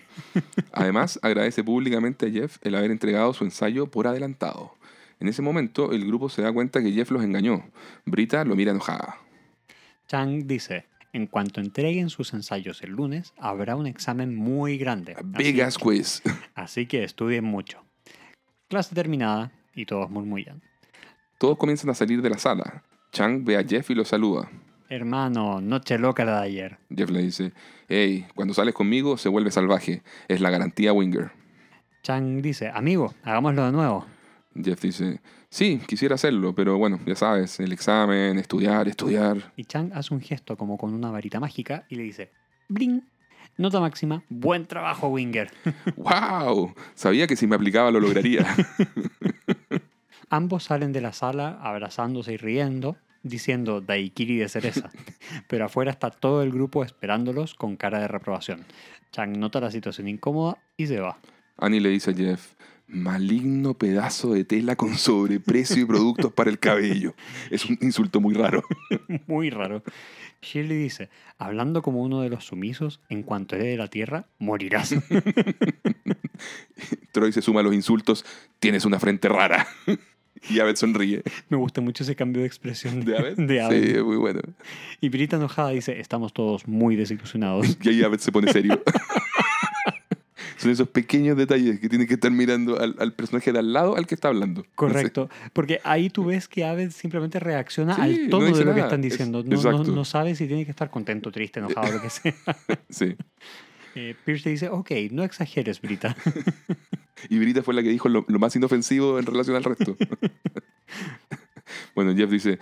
Además, 0.72 1.20
agradece 1.22 1.62
públicamente 1.62 2.26
a 2.26 2.30
Jeff 2.32 2.58
el 2.62 2.74
haber 2.74 2.90
entregado 2.90 3.32
su 3.34 3.44
ensayo 3.44 3.86
por 3.86 4.08
adelantado. 4.08 4.74
En 5.20 5.28
ese 5.28 5.42
momento, 5.42 5.92
el 5.92 6.04
grupo 6.04 6.28
se 6.28 6.42
da 6.42 6.52
cuenta 6.52 6.82
que 6.82 6.90
Jeff 6.90 7.12
los 7.12 7.22
engañó. 7.22 7.70
Brita 8.04 8.44
lo 8.44 8.56
mira 8.56 8.72
enojada. 8.72 9.16
Chang 10.08 10.44
dice, 10.48 10.86
en 11.12 11.28
cuanto 11.28 11.60
entreguen 11.60 12.10
sus 12.10 12.34
ensayos 12.34 12.82
el 12.82 12.90
lunes, 12.90 13.32
habrá 13.38 13.76
un 13.76 13.86
examen 13.86 14.34
muy 14.34 14.76
grande. 14.76 15.14
A 15.14 15.22
big 15.22 15.62
así, 15.62 15.78
quiz. 15.78 16.22
así 16.56 16.86
que 16.86 17.04
estudien 17.04 17.44
mucho. 17.44 17.80
Clase 18.66 18.92
terminada 18.92 19.52
y 19.72 19.86
todos 19.86 20.10
murmullan. 20.10 20.62
Todos 21.38 21.56
comienzan 21.56 21.90
a 21.90 21.94
salir 21.94 22.20
de 22.22 22.30
la 22.30 22.38
sala. 22.38 22.82
Chang 23.16 23.46
ve 23.46 23.56
a 23.56 23.64
Jeff 23.64 23.88
y 23.88 23.94
lo 23.94 24.04
saluda. 24.04 24.46
Hermano, 24.90 25.62
noche 25.62 25.98
loca 25.98 26.22
la 26.26 26.42
de 26.42 26.46
ayer. 26.48 26.78
Jeff 26.94 27.08
le 27.08 27.22
dice, 27.22 27.54
hey, 27.88 28.26
cuando 28.34 28.52
sales 28.52 28.74
conmigo 28.74 29.16
se 29.16 29.30
vuelve 29.30 29.50
salvaje. 29.50 30.02
Es 30.28 30.42
la 30.42 30.50
garantía 30.50 30.92
Winger. 30.92 31.30
Chang 32.02 32.42
dice, 32.42 32.68
amigo, 32.68 33.14
hagámoslo 33.22 33.64
de 33.64 33.72
nuevo. 33.72 34.04
Jeff 34.54 34.82
dice, 34.82 35.22
sí, 35.48 35.80
quisiera 35.86 36.16
hacerlo, 36.16 36.54
pero 36.54 36.76
bueno, 36.76 37.00
ya 37.06 37.14
sabes, 37.14 37.58
el 37.58 37.72
examen, 37.72 38.36
estudiar, 38.38 38.86
estudiar. 38.86 39.50
Y 39.56 39.64
Chang 39.64 39.92
hace 39.94 40.12
un 40.12 40.20
gesto 40.20 40.58
como 40.58 40.76
con 40.76 40.92
una 40.92 41.10
varita 41.10 41.40
mágica 41.40 41.86
y 41.88 41.96
le 41.96 42.02
dice, 42.02 42.32
¡Bling! 42.68 43.00
Nota 43.56 43.80
máxima, 43.80 44.24
buen 44.28 44.66
trabajo, 44.66 45.08
Winger. 45.08 45.50
¡Wow! 45.96 46.74
Sabía 46.94 47.26
que 47.26 47.36
si 47.36 47.46
me 47.46 47.56
aplicaba 47.56 47.90
lo 47.90 47.98
lograría. 47.98 48.44
Ambos 50.28 50.64
salen 50.64 50.92
de 50.92 51.00
la 51.00 51.14
sala 51.14 51.58
abrazándose 51.62 52.34
y 52.34 52.36
riendo, 52.36 52.98
diciendo 53.28 53.80
Daikiri 53.80 54.38
de 54.38 54.48
cereza. 54.48 54.90
Pero 55.48 55.66
afuera 55.66 55.90
está 55.90 56.10
todo 56.10 56.42
el 56.42 56.50
grupo 56.50 56.84
esperándolos 56.84 57.54
con 57.54 57.76
cara 57.76 58.00
de 58.00 58.08
reprobación. 58.08 58.64
Chang 59.12 59.38
nota 59.38 59.60
la 59.60 59.70
situación 59.70 60.08
incómoda 60.08 60.58
y 60.76 60.86
se 60.86 61.00
va. 61.00 61.18
Annie 61.58 61.80
le 61.80 61.88
dice 61.88 62.10
a 62.10 62.14
Jeff, 62.14 62.54
maligno 62.86 63.74
pedazo 63.74 64.32
de 64.32 64.44
tela 64.44 64.76
con 64.76 64.96
sobreprecio 64.96 65.82
y 65.82 65.86
productos 65.86 66.32
para 66.32 66.50
el 66.50 66.58
cabello. 66.58 67.14
Es 67.50 67.64
un 67.64 67.78
insulto 67.80 68.20
muy 68.20 68.34
raro. 68.34 68.62
Muy 69.26 69.50
raro. 69.50 69.82
Shirley 70.42 70.76
dice, 70.76 71.08
hablando 71.38 71.82
como 71.82 72.02
uno 72.02 72.20
de 72.20 72.28
los 72.28 72.44
sumisos, 72.44 73.00
en 73.08 73.22
cuanto 73.22 73.56
herede 73.56 73.76
la 73.76 73.88
tierra, 73.88 74.26
morirás. 74.38 74.94
Troy 77.12 77.32
se 77.32 77.42
suma 77.42 77.60
a 77.60 77.62
los 77.62 77.74
insultos, 77.74 78.24
tienes 78.60 78.84
una 78.84 79.00
frente 79.00 79.28
rara. 79.28 79.66
Y 80.50 80.60
Abed 80.60 80.76
sonríe. 80.76 81.22
Me 81.48 81.56
gusta 81.56 81.80
mucho 81.80 82.02
ese 82.04 82.14
cambio 82.16 82.42
de 82.42 82.48
expresión 82.48 83.04
¿De 83.04 83.16
Abed? 83.18 83.34
de 83.36 83.60
Abed. 83.60 83.82
Sí, 83.84 83.90
es 83.96 84.04
muy 84.04 84.16
bueno. 84.16 84.40
Y 85.00 85.08
Brita 85.08 85.36
enojada 85.36 85.70
dice, 85.70 85.98
estamos 86.00 86.32
todos 86.32 86.66
muy 86.68 86.96
desilusionados. 86.96 87.76
Y 87.82 87.88
ahí 87.88 88.02
Abed 88.02 88.18
se 88.18 88.32
pone 88.32 88.52
serio. 88.52 88.82
Son 90.58 90.70
esos 90.70 90.88
pequeños 90.88 91.36
detalles 91.36 91.78
que 91.80 91.88
tiene 91.88 92.06
que 92.06 92.14
estar 92.14 92.30
mirando 92.30 92.80
al, 92.80 92.96
al 92.98 93.12
personaje 93.12 93.52
de 93.52 93.58
al 93.58 93.74
lado 93.74 93.94
al 93.96 94.06
que 94.06 94.14
está 94.14 94.28
hablando. 94.28 94.64
Correcto, 94.74 95.28
porque 95.52 95.80
ahí 95.84 96.08
tú 96.08 96.24
ves 96.24 96.48
que 96.48 96.64
Abed 96.64 96.90
simplemente 96.92 97.38
reacciona 97.38 97.94
Sí, 97.94 98.00
al 98.00 98.24
no 98.24 98.30
tono 98.30 98.46
dice 98.46 98.60
de 98.60 98.64
lo 98.64 98.70
que 98.70 98.76
nada. 98.80 98.86
están 98.88 99.04
Es- 99.04 99.10
diciendo. 99.12 99.42
No, 99.44 99.60
no, 99.72 99.84
no 99.84 100.04
sabe 100.06 100.34
si 100.34 100.46
tiene 100.46 100.64
que 100.64 100.70
estar 100.70 100.90
contento, 100.90 101.30
triste, 101.30 101.60
enojado, 101.60 101.92
lo 101.92 102.00
que 102.00 102.08
sea. 102.10 102.34
Sí. 102.88 103.14
Eh, 103.94 104.14
Pierce 104.24 104.44
le 104.46 104.50
dice, 104.52 104.68
ok, 104.70 104.90
no 105.10 105.24
exageres, 105.24 105.80
Brita. 105.82 106.16
Y 107.28 107.38
Brita 107.38 107.62
fue 107.62 107.74
la 107.74 107.82
que 107.82 107.88
dijo 107.88 108.08
lo, 108.08 108.24
lo 108.28 108.38
más 108.38 108.54
inofensivo 108.56 109.18
en 109.18 109.26
relación 109.26 109.56
al 109.56 109.64
resto. 109.64 109.96
bueno, 111.94 112.14
Jeff 112.14 112.30
dice, 112.30 112.58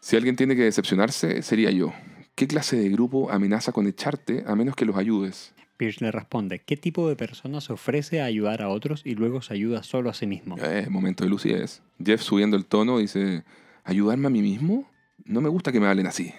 si 0.00 0.16
alguien 0.16 0.36
tiene 0.36 0.56
que 0.56 0.62
decepcionarse, 0.62 1.42
sería 1.42 1.70
yo. 1.70 1.92
¿Qué 2.34 2.48
clase 2.48 2.76
de 2.76 2.88
grupo 2.88 3.30
amenaza 3.30 3.72
con 3.72 3.86
echarte 3.86 4.44
a 4.46 4.56
menos 4.56 4.74
que 4.74 4.84
los 4.84 4.96
ayudes? 4.96 5.54
Pierce 5.76 6.04
le 6.04 6.10
responde, 6.10 6.60
¿qué 6.60 6.76
tipo 6.76 7.08
de 7.08 7.16
persona 7.16 7.60
se 7.60 7.72
ofrece 7.72 8.20
a 8.20 8.24
ayudar 8.24 8.62
a 8.62 8.68
otros 8.68 9.02
y 9.04 9.14
luego 9.14 9.42
se 9.42 9.54
ayuda 9.54 9.82
solo 9.82 10.10
a 10.10 10.14
sí 10.14 10.26
mismo? 10.26 10.56
Eh, 10.58 10.86
momento 10.88 11.24
de 11.24 11.30
lucidez. 11.30 11.82
Jeff 12.04 12.22
subiendo 12.22 12.56
el 12.56 12.64
tono 12.64 12.98
dice, 12.98 13.44
¿ayudarme 13.84 14.26
a 14.26 14.30
mí 14.30 14.42
mismo? 14.42 14.88
No 15.24 15.40
me 15.40 15.48
gusta 15.48 15.72
que 15.72 15.80
me 15.80 15.86
hablen 15.86 16.06
así. 16.06 16.32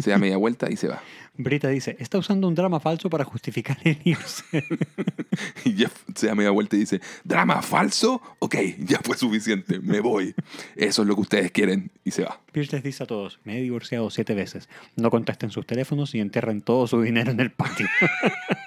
se 0.00 0.10
da 0.10 0.18
media 0.18 0.36
vuelta 0.36 0.70
y 0.70 0.76
se 0.76 0.88
va. 0.88 1.02
Brita 1.38 1.68
dice, 1.68 1.96
está 2.00 2.18
usando 2.18 2.48
un 2.48 2.54
drama 2.56 2.80
falso 2.80 3.08
para 3.08 3.24
justificar 3.24 3.78
el 3.84 3.98
irse. 4.04 4.64
Y 5.64 5.72
Jeff 5.74 5.92
se 6.16 6.26
da 6.26 6.34
media 6.34 6.50
vuelta 6.50 6.74
y 6.74 6.80
dice, 6.80 7.00
¿drama 7.22 7.62
falso? 7.62 8.20
Ok, 8.40 8.56
ya 8.80 8.98
fue 9.02 9.16
suficiente, 9.16 9.78
me 9.78 10.00
voy. 10.00 10.34
Eso 10.74 11.02
es 11.02 11.08
lo 11.08 11.14
que 11.14 11.20
ustedes 11.20 11.52
quieren. 11.52 11.92
Y 12.04 12.10
se 12.10 12.24
va. 12.24 12.40
Pierce 12.50 12.74
les 12.74 12.82
dice 12.82 13.04
a 13.04 13.06
todos, 13.06 13.38
me 13.44 13.56
he 13.56 13.62
divorciado 13.62 14.10
siete 14.10 14.34
veces. 14.34 14.68
No 14.96 15.10
contesten 15.10 15.50
sus 15.50 15.64
teléfonos 15.64 16.14
y 16.16 16.20
enterren 16.20 16.60
todo 16.60 16.88
su 16.88 17.00
dinero 17.02 17.30
en 17.30 17.38
el 17.38 17.52
patio. 17.52 17.86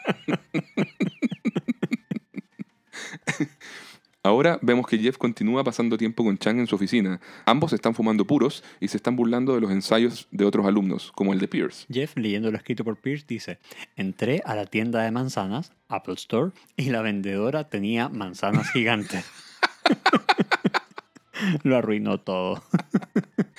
Ahora 4.24 4.60
vemos 4.62 4.86
que 4.86 5.00
Jeff 5.00 5.18
continúa 5.18 5.64
pasando 5.64 5.98
tiempo 5.98 6.24
con 6.24 6.38
Chang 6.38 6.60
en 6.60 6.68
su 6.68 6.76
oficina. 6.76 7.20
Ambos 7.46 7.74
están 7.74 7.96
fumando 7.96 8.26
puros 8.26 8.64
y 8.80 8.88
se 8.88 8.98
están 8.98 9.16
burlando 9.16 9.56
de 9.56 9.62
los 9.62 9.72
ensayos 9.72 10.28
de 10.30 10.46
otros 10.46 10.68
alumnos, 10.68 11.12
como 11.14 11.34
el 11.34 11.40
de 11.40 11.48
Pierce. 11.48 11.88
Jeff, 11.92 12.16
leyendo 12.16 12.52
lo 12.52 12.58
escrito 12.58 12.84
por 12.84 12.98
Pierce, 12.98 13.26
dice, 13.28 13.58
entré 13.96 14.44
a 14.46 14.54
la 14.54 14.68
tienda 14.68 15.02
de 15.02 15.10
manzanas, 15.10 15.72
Apple 15.88 16.14
Store, 16.14 16.52
y 16.78 16.92
la 16.92 17.02
vendedora 17.02 17.68
tenía 17.68 18.10
manzanas 18.10 18.70
gigantes. 18.74 19.26
lo 21.64 21.76
arruinó 21.78 22.20
todo. 22.20 22.62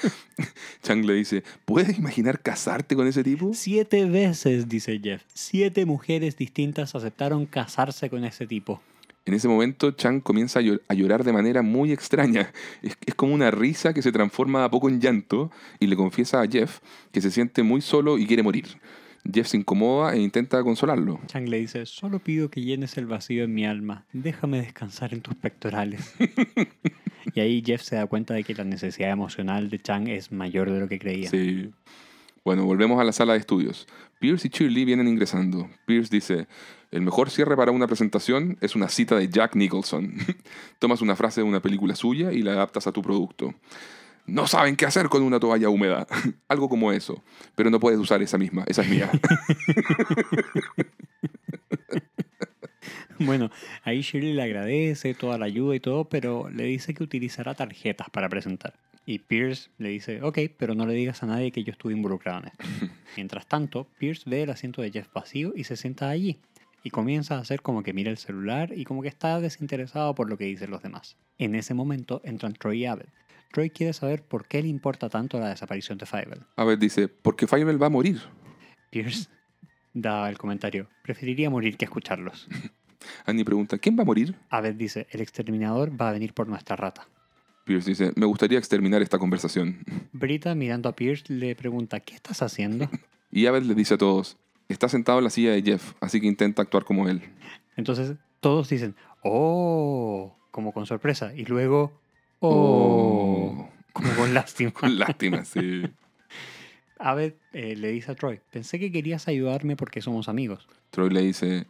Chang 0.84 1.04
le 1.04 1.14
dice, 1.14 1.42
¿puedes 1.64 1.98
imaginar 1.98 2.40
casarte 2.40 2.94
con 2.94 3.08
ese 3.08 3.24
tipo? 3.24 3.52
Siete 3.52 4.04
veces, 4.04 4.68
dice 4.68 5.00
Jeff, 5.02 5.24
siete 5.34 5.86
mujeres 5.86 6.36
distintas 6.36 6.94
aceptaron 6.94 7.46
casarse 7.46 8.08
con 8.08 8.24
ese 8.24 8.46
tipo. 8.46 8.80
En 9.24 9.34
ese 9.34 9.46
momento, 9.48 9.92
Chang 9.92 10.20
comienza 10.20 10.58
a, 10.58 10.62
llo- 10.62 10.80
a 10.88 10.94
llorar 10.94 11.22
de 11.24 11.32
manera 11.32 11.62
muy 11.62 11.92
extraña. 11.92 12.52
Es, 12.82 12.96
es 13.06 13.14
como 13.14 13.34
una 13.34 13.50
risa 13.50 13.92
que 13.94 14.02
se 14.02 14.10
transforma 14.12 14.64
a 14.64 14.70
poco 14.70 14.88
en 14.88 15.00
llanto 15.00 15.50
y 15.78 15.86
le 15.86 15.94
confiesa 15.96 16.40
a 16.42 16.46
Jeff 16.48 16.80
que 17.12 17.20
se 17.20 17.30
siente 17.30 17.62
muy 17.62 17.80
solo 17.80 18.18
y 18.18 18.26
quiere 18.26 18.42
morir. 18.42 18.66
Jeff 19.32 19.46
se 19.46 19.56
incomoda 19.56 20.14
e 20.14 20.20
intenta 20.20 20.60
consolarlo. 20.64 21.20
Chang 21.26 21.48
le 21.48 21.58
dice, 21.60 21.86
solo 21.86 22.18
pido 22.18 22.50
que 22.50 22.60
llenes 22.62 22.96
el 22.98 23.06
vacío 23.06 23.44
en 23.44 23.54
mi 23.54 23.64
alma, 23.64 24.04
déjame 24.12 24.60
descansar 24.60 25.14
en 25.14 25.20
tus 25.20 25.36
pectorales. 25.36 26.12
y 27.34 27.38
ahí 27.40 27.62
Jeff 27.64 27.82
se 27.82 27.94
da 27.96 28.06
cuenta 28.06 28.34
de 28.34 28.42
que 28.42 28.54
la 28.54 28.64
necesidad 28.64 29.10
emocional 29.10 29.70
de 29.70 29.78
Chang 29.78 30.08
es 30.08 30.32
mayor 30.32 30.70
de 30.72 30.80
lo 30.80 30.88
que 30.88 30.98
creía. 30.98 31.30
Sí. 31.30 31.70
Bueno, 32.44 32.64
volvemos 32.64 33.00
a 33.00 33.04
la 33.04 33.12
sala 33.12 33.34
de 33.34 33.38
estudios. 33.38 33.86
Pierce 34.22 34.46
y 34.46 34.50
Shirley 34.50 34.84
vienen 34.84 35.08
ingresando. 35.08 35.68
Pierce 35.84 36.08
dice, 36.08 36.46
el 36.92 37.02
mejor 37.02 37.28
cierre 37.28 37.56
para 37.56 37.72
una 37.72 37.88
presentación 37.88 38.56
es 38.60 38.76
una 38.76 38.88
cita 38.88 39.16
de 39.16 39.28
Jack 39.28 39.56
Nicholson. 39.56 40.14
Tomas 40.78 41.00
una 41.00 41.16
frase 41.16 41.40
de 41.40 41.44
una 41.48 41.60
película 41.60 41.96
suya 41.96 42.30
y 42.30 42.42
la 42.42 42.52
adaptas 42.52 42.86
a 42.86 42.92
tu 42.92 43.02
producto. 43.02 43.52
No 44.24 44.46
saben 44.46 44.76
qué 44.76 44.86
hacer 44.86 45.08
con 45.08 45.24
una 45.24 45.40
toalla 45.40 45.68
húmeda. 45.68 46.06
Algo 46.48 46.68
como 46.68 46.92
eso. 46.92 47.20
Pero 47.56 47.68
no 47.68 47.80
puedes 47.80 47.98
usar 47.98 48.22
esa 48.22 48.38
misma. 48.38 48.62
Esa 48.68 48.82
es 48.82 48.90
mía. 48.90 49.10
Bueno, 53.18 53.50
ahí 53.84 54.00
Shirley 54.00 54.32
le 54.32 54.42
agradece 54.42 55.14
toda 55.14 55.38
la 55.38 55.46
ayuda 55.46 55.76
y 55.76 55.80
todo, 55.80 56.04
pero 56.08 56.50
le 56.50 56.64
dice 56.64 56.94
que 56.94 57.04
utilizará 57.04 57.54
tarjetas 57.54 58.10
para 58.10 58.28
presentar. 58.28 58.74
Y 59.04 59.18
Pierce 59.18 59.70
le 59.78 59.88
dice, 59.90 60.22
ok, 60.22 60.38
pero 60.56 60.74
no 60.74 60.86
le 60.86 60.94
digas 60.94 61.22
a 61.22 61.26
nadie 61.26 61.50
que 61.50 61.64
yo 61.64 61.72
estuve 61.72 61.92
involucrado 61.92 62.40
en 62.40 62.48
esto. 62.48 62.64
Mientras 63.16 63.46
tanto, 63.46 63.86
Pierce 63.98 64.28
ve 64.28 64.42
el 64.42 64.50
asiento 64.50 64.82
de 64.82 64.90
Jeff 64.90 65.12
vacío 65.12 65.52
y 65.56 65.64
se 65.64 65.76
sienta 65.76 66.08
allí. 66.08 66.38
Y 66.84 66.90
comienza 66.90 67.36
a 67.36 67.40
hacer 67.40 67.62
como 67.62 67.82
que 67.82 67.92
mira 67.92 68.10
el 68.10 68.18
celular 68.18 68.72
y 68.76 68.84
como 68.84 69.02
que 69.02 69.08
está 69.08 69.40
desinteresado 69.40 70.14
por 70.14 70.28
lo 70.28 70.36
que 70.36 70.44
dicen 70.44 70.70
los 70.70 70.82
demás. 70.82 71.16
En 71.38 71.54
ese 71.54 71.74
momento 71.74 72.20
entran 72.24 72.54
Troy 72.54 72.82
y 72.82 72.86
Abel. 72.86 73.08
Troy 73.52 73.70
quiere 73.70 73.92
saber 73.92 74.22
por 74.22 74.46
qué 74.46 74.62
le 74.62 74.68
importa 74.68 75.08
tanto 75.08 75.38
la 75.38 75.50
desaparición 75.50 75.98
de 75.98 76.06
Fievel. 76.06 76.40
A 76.56 76.64
ver, 76.64 76.78
dice, 76.78 77.08
porque 77.08 77.46
Fievel 77.46 77.80
va 77.80 77.86
a 77.86 77.90
morir. 77.90 78.20
Pierce 78.90 79.28
da 79.94 80.28
el 80.28 80.38
comentario, 80.38 80.88
preferiría 81.02 81.50
morir 81.50 81.76
que 81.76 81.84
escucharlos. 81.84 82.48
Annie 83.26 83.44
pregunta, 83.44 83.78
¿quién 83.78 83.98
va 83.98 84.02
a 84.02 84.06
morir? 84.06 84.36
Abed 84.48 84.74
dice, 84.74 85.06
el 85.10 85.20
exterminador 85.20 86.00
va 86.00 86.10
a 86.10 86.12
venir 86.12 86.34
por 86.34 86.48
nuestra 86.48 86.76
rata. 86.76 87.08
Pierce 87.64 87.90
dice, 87.90 88.12
me 88.16 88.26
gustaría 88.26 88.58
exterminar 88.58 89.02
esta 89.02 89.18
conversación. 89.18 89.84
Brita, 90.12 90.54
mirando 90.54 90.88
a 90.88 90.96
Pierce, 90.96 91.32
le 91.32 91.54
pregunta, 91.54 92.00
¿qué 92.00 92.14
estás 92.14 92.42
haciendo? 92.42 92.88
Y 93.34 93.46
Abed 93.46 93.62
le 93.62 93.74
dice 93.74 93.94
a 93.94 93.98
todos, 93.98 94.36
está 94.68 94.90
sentado 94.90 95.16
en 95.16 95.24
la 95.24 95.30
silla 95.30 95.52
de 95.52 95.62
Jeff, 95.62 95.94
así 96.02 96.20
que 96.20 96.26
intenta 96.26 96.60
actuar 96.60 96.84
como 96.84 97.08
él. 97.08 97.22
Entonces 97.76 98.14
todos 98.40 98.68
dicen, 98.68 98.94
¡oh! 99.22 100.36
Como 100.50 100.74
con 100.74 100.84
sorpresa. 100.84 101.32
Y 101.34 101.46
luego, 101.46 101.98
¡oh! 102.40 103.70
Como 103.94 104.14
con 104.16 104.34
lástima. 104.34 104.70
Con 104.72 104.98
lástima, 104.98 105.46
sí. 105.46 105.82
Abed 107.02 107.34
eh, 107.52 107.74
le 107.76 107.90
dice 107.90 108.12
a 108.12 108.14
Troy, 108.14 108.40
pensé 108.52 108.78
que 108.78 108.92
querías 108.92 109.26
ayudarme 109.26 109.74
porque 109.76 110.00
somos 110.00 110.28
amigos. 110.28 110.68
Troy 110.90 111.10
le 111.10 111.20
dice, 111.20 111.66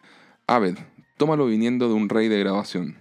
Abed, 0.46 0.76
tómalo 1.16 1.46
viniendo 1.46 1.88
de 1.88 1.94
un 1.94 2.10
rey 2.10 2.28
de 2.28 2.38
grabación. 2.38 2.98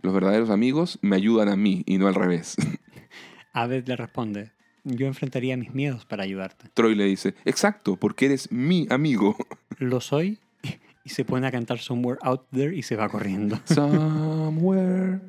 Los 0.00 0.14
verdaderos 0.14 0.48
amigos 0.48 0.98
me 1.02 1.16
ayudan 1.16 1.48
a 1.50 1.56
mí 1.56 1.82
y 1.84 1.98
no 1.98 2.08
al 2.08 2.14
revés. 2.14 2.56
Abed 3.52 3.86
le 3.86 3.96
responde, 3.96 4.52
yo 4.82 5.06
enfrentaría 5.06 5.58
mis 5.58 5.74
miedos 5.74 6.06
para 6.06 6.22
ayudarte. 6.22 6.70
Troy 6.72 6.94
le 6.94 7.04
dice, 7.04 7.34
exacto, 7.44 7.96
porque 7.96 8.26
eres 8.26 8.50
mi 8.50 8.86
amigo. 8.88 9.36
Lo 9.78 10.00
soy. 10.00 10.38
Y 11.04 11.10
se 11.10 11.24
pone 11.24 11.46
a 11.46 11.50
cantar 11.50 11.78
Somewhere 11.78 12.18
Out 12.22 12.48
There 12.50 12.76
y 12.76 12.82
se 12.82 12.94
va 12.94 13.08
corriendo. 13.08 13.58
Somewhere. 13.64 15.20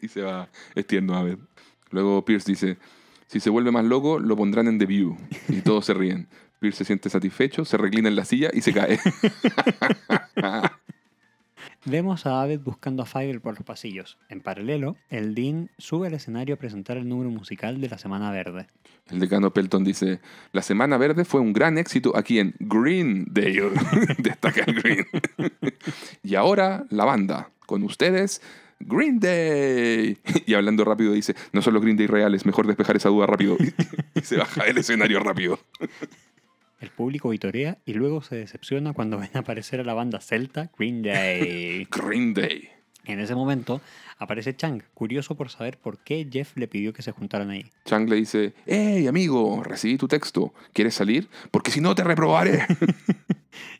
y 0.00 0.06
se 0.06 0.22
va 0.22 0.48
estiendo 0.76 1.16
Abed. 1.16 1.38
Luego 1.90 2.24
Pierce 2.24 2.52
dice, 2.52 2.78
si 3.28 3.40
se 3.40 3.50
vuelve 3.50 3.70
más 3.70 3.84
loco, 3.84 4.18
lo 4.18 4.36
pondrán 4.36 4.66
en 4.68 4.78
The 4.78 4.86
View. 4.86 5.16
Y 5.48 5.60
todos 5.62 5.84
se 5.84 5.94
ríen. 5.94 6.28
Pierce 6.58 6.78
se 6.78 6.84
siente 6.86 7.10
satisfecho, 7.10 7.64
se 7.64 7.76
reclina 7.76 8.08
en 8.08 8.16
la 8.16 8.24
silla 8.24 8.50
y 8.52 8.62
se 8.62 8.72
cae. 8.72 8.98
Vemos 11.84 12.26
a 12.26 12.42
Abed 12.42 12.60
buscando 12.60 13.02
a 13.02 13.06
Fievel 13.06 13.40
por 13.40 13.54
los 13.54 13.64
pasillos. 13.64 14.18
En 14.28 14.40
paralelo, 14.40 14.96
el 15.10 15.34
Dean 15.34 15.70
sube 15.78 16.08
al 16.08 16.14
escenario 16.14 16.56
a 16.56 16.58
presentar 16.58 16.96
el 16.96 17.08
número 17.08 17.30
musical 17.30 17.80
de 17.80 17.88
la 17.88 17.98
Semana 17.98 18.32
Verde. 18.32 18.66
El 19.10 19.20
decano 19.20 19.52
Pelton 19.52 19.84
dice, 19.84 20.20
la 20.52 20.62
Semana 20.62 20.98
Verde 20.98 21.24
fue 21.24 21.40
un 21.40 21.52
gran 21.52 21.78
éxito 21.78 22.16
aquí 22.16 22.40
en 22.40 22.54
Greendale. 22.58 23.70
Destaca 24.18 24.64
el 24.66 24.74
Green. 24.74 25.06
y 26.22 26.34
ahora 26.34 26.84
la 26.90 27.04
banda, 27.04 27.50
con 27.66 27.84
ustedes, 27.84 28.42
Green 28.80 29.20
Day. 29.20 30.18
Y 30.46 30.54
hablando 30.54 30.84
rápido 30.84 31.12
dice, 31.12 31.34
no 31.52 31.62
son 31.62 31.74
los 31.74 31.82
Green 31.82 31.96
Day 31.96 32.06
reales, 32.06 32.46
mejor 32.46 32.66
despejar 32.66 32.96
esa 32.96 33.08
duda 33.08 33.26
rápido. 33.26 33.56
y 34.14 34.20
se 34.20 34.36
baja 34.36 34.64
del 34.64 34.78
escenario 34.78 35.20
rápido. 35.20 35.58
El 36.80 36.90
público 36.90 37.30
vitorea 37.30 37.78
y 37.84 37.94
luego 37.94 38.22
se 38.22 38.36
decepciona 38.36 38.92
cuando 38.92 39.18
ven 39.18 39.30
aparecer 39.34 39.80
a 39.80 39.84
la 39.84 39.94
banda 39.94 40.20
celta 40.20 40.70
Green 40.78 41.02
Day. 41.02 41.86
Green 41.90 42.34
Day. 42.34 42.68
en 43.04 43.18
ese 43.20 43.34
momento 43.34 43.80
aparece 44.18 44.54
Chang, 44.56 44.82
curioso 44.94 45.36
por 45.36 45.50
saber 45.50 45.78
por 45.78 45.98
qué 45.98 46.28
Jeff 46.30 46.56
le 46.56 46.68
pidió 46.68 46.92
que 46.92 47.02
se 47.02 47.12
juntaran 47.12 47.50
ahí. 47.50 47.70
Chang 47.84 48.08
le 48.08 48.16
dice, 48.16 48.54
hey 48.66 49.06
amigo, 49.06 49.62
recibí 49.64 49.96
tu 49.96 50.08
texto, 50.08 50.54
¿quieres 50.72 50.94
salir? 50.94 51.28
Porque 51.50 51.70
si 51.70 51.80
no 51.80 51.94
te 51.94 52.04
reprobaré. 52.04 52.64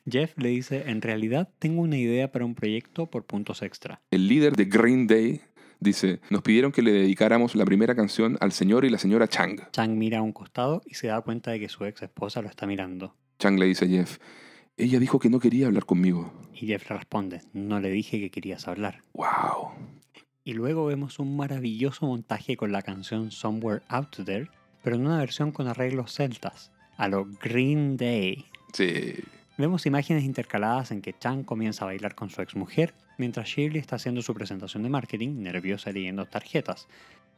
Jeff 0.09 0.37
le 0.39 0.49
dice, 0.51 0.85
en 0.87 1.03
realidad 1.03 1.49
tengo 1.59 1.83
una 1.83 1.97
idea 1.97 2.31
para 2.33 2.45
un 2.45 2.55
proyecto 2.55 3.07
por 3.07 3.25
puntos 3.25 3.63
extra. 3.63 4.01
El 4.11 4.29
líder 4.29 4.57
de 4.57 4.65
Green 4.65 5.07
Day 5.07 5.41
dice, 5.81 6.21
nos 6.31 6.43
pidieron 6.43 6.73
que 6.73 6.83
le 6.83 6.93
dedicáramos 6.93 7.55
la 7.55 7.65
primera 7.65 7.95
canción 7.95 8.37
al 8.41 8.53
señor 8.53 8.85
y 8.85 8.91
la 8.91 8.99
señora 8.99 9.29
Chang. 9.29 9.71
Chang 9.73 9.97
mira 9.97 10.19
a 10.19 10.23
un 10.23 10.33
costado 10.33 10.83
y 10.87 10.95
se 10.95 11.09
da 11.09 11.21
cuenta 11.21 11.51
de 11.51 11.61
que 11.61 11.69
su 11.69 11.85
ex 11.85 12.03
esposa 12.03 12.43
lo 12.43 12.49
está 12.49 12.67
mirando. 12.67 13.15
Chang 13.39 13.59
le 13.59 13.67
dice 13.67 13.85
a 13.85 13.89
Jeff, 13.89 14.19
ella 14.77 14.99
dijo 14.99 15.19
que 15.19 15.31
no 15.31 15.41
quería 15.41 15.67
hablar 15.67 15.85
conmigo. 15.85 16.33
Y 16.55 16.67
Jeff 16.67 16.89
le 16.91 16.97
responde, 16.97 17.43
no 17.53 17.81
le 17.81 17.91
dije 17.91 18.21
que 18.21 18.31
querías 18.31 18.67
hablar. 18.69 19.03
Wow. 19.15 19.71
Y 20.45 20.55
luego 20.55 20.87
vemos 20.87 21.19
un 21.19 21.37
maravilloso 21.37 22.07
montaje 22.07 22.57
con 22.57 22.73
la 22.73 22.83
canción 22.83 23.31
Somewhere 23.31 23.83
Out 23.89 24.25
There, 24.25 24.49
pero 24.83 24.97
en 24.97 25.07
una 25.07 25.19
versión 25.19 25.53
con 25.53 25.69
arreglos 25.69 26.15
celtas, 26.15 26.73
a 26.97 27.09
lo 27.09 27.27
Green 27.43 27.97
Day. 27.97 28.47
Sí. 28.73 29.15
Vemos 29.59 29.87
imágenes 29.87 30.23
intercaladas 30.23 30.93
en 30.93 31.03
que 31.03 31.19
Chang 31.19 31.43
comienza 31.43 31.85
a 31.85 31.87
bailar 31.87 32.15
con 32.15 32.31
su 32.31 32.41
exmujer, 32.41 32.95
mientras 33.19 33.49
Shirley 33.49 33.81
está 33.81 33.97
haciendo 33.97 34.23
su 34.23 34.33
presentación 34.33 34.85
de 34.85 34.89
marketing, 34.89 35.43
nerviosa 35.43 35.91
leyendo 35.91 36.27
tarjetas, 36.27 36.87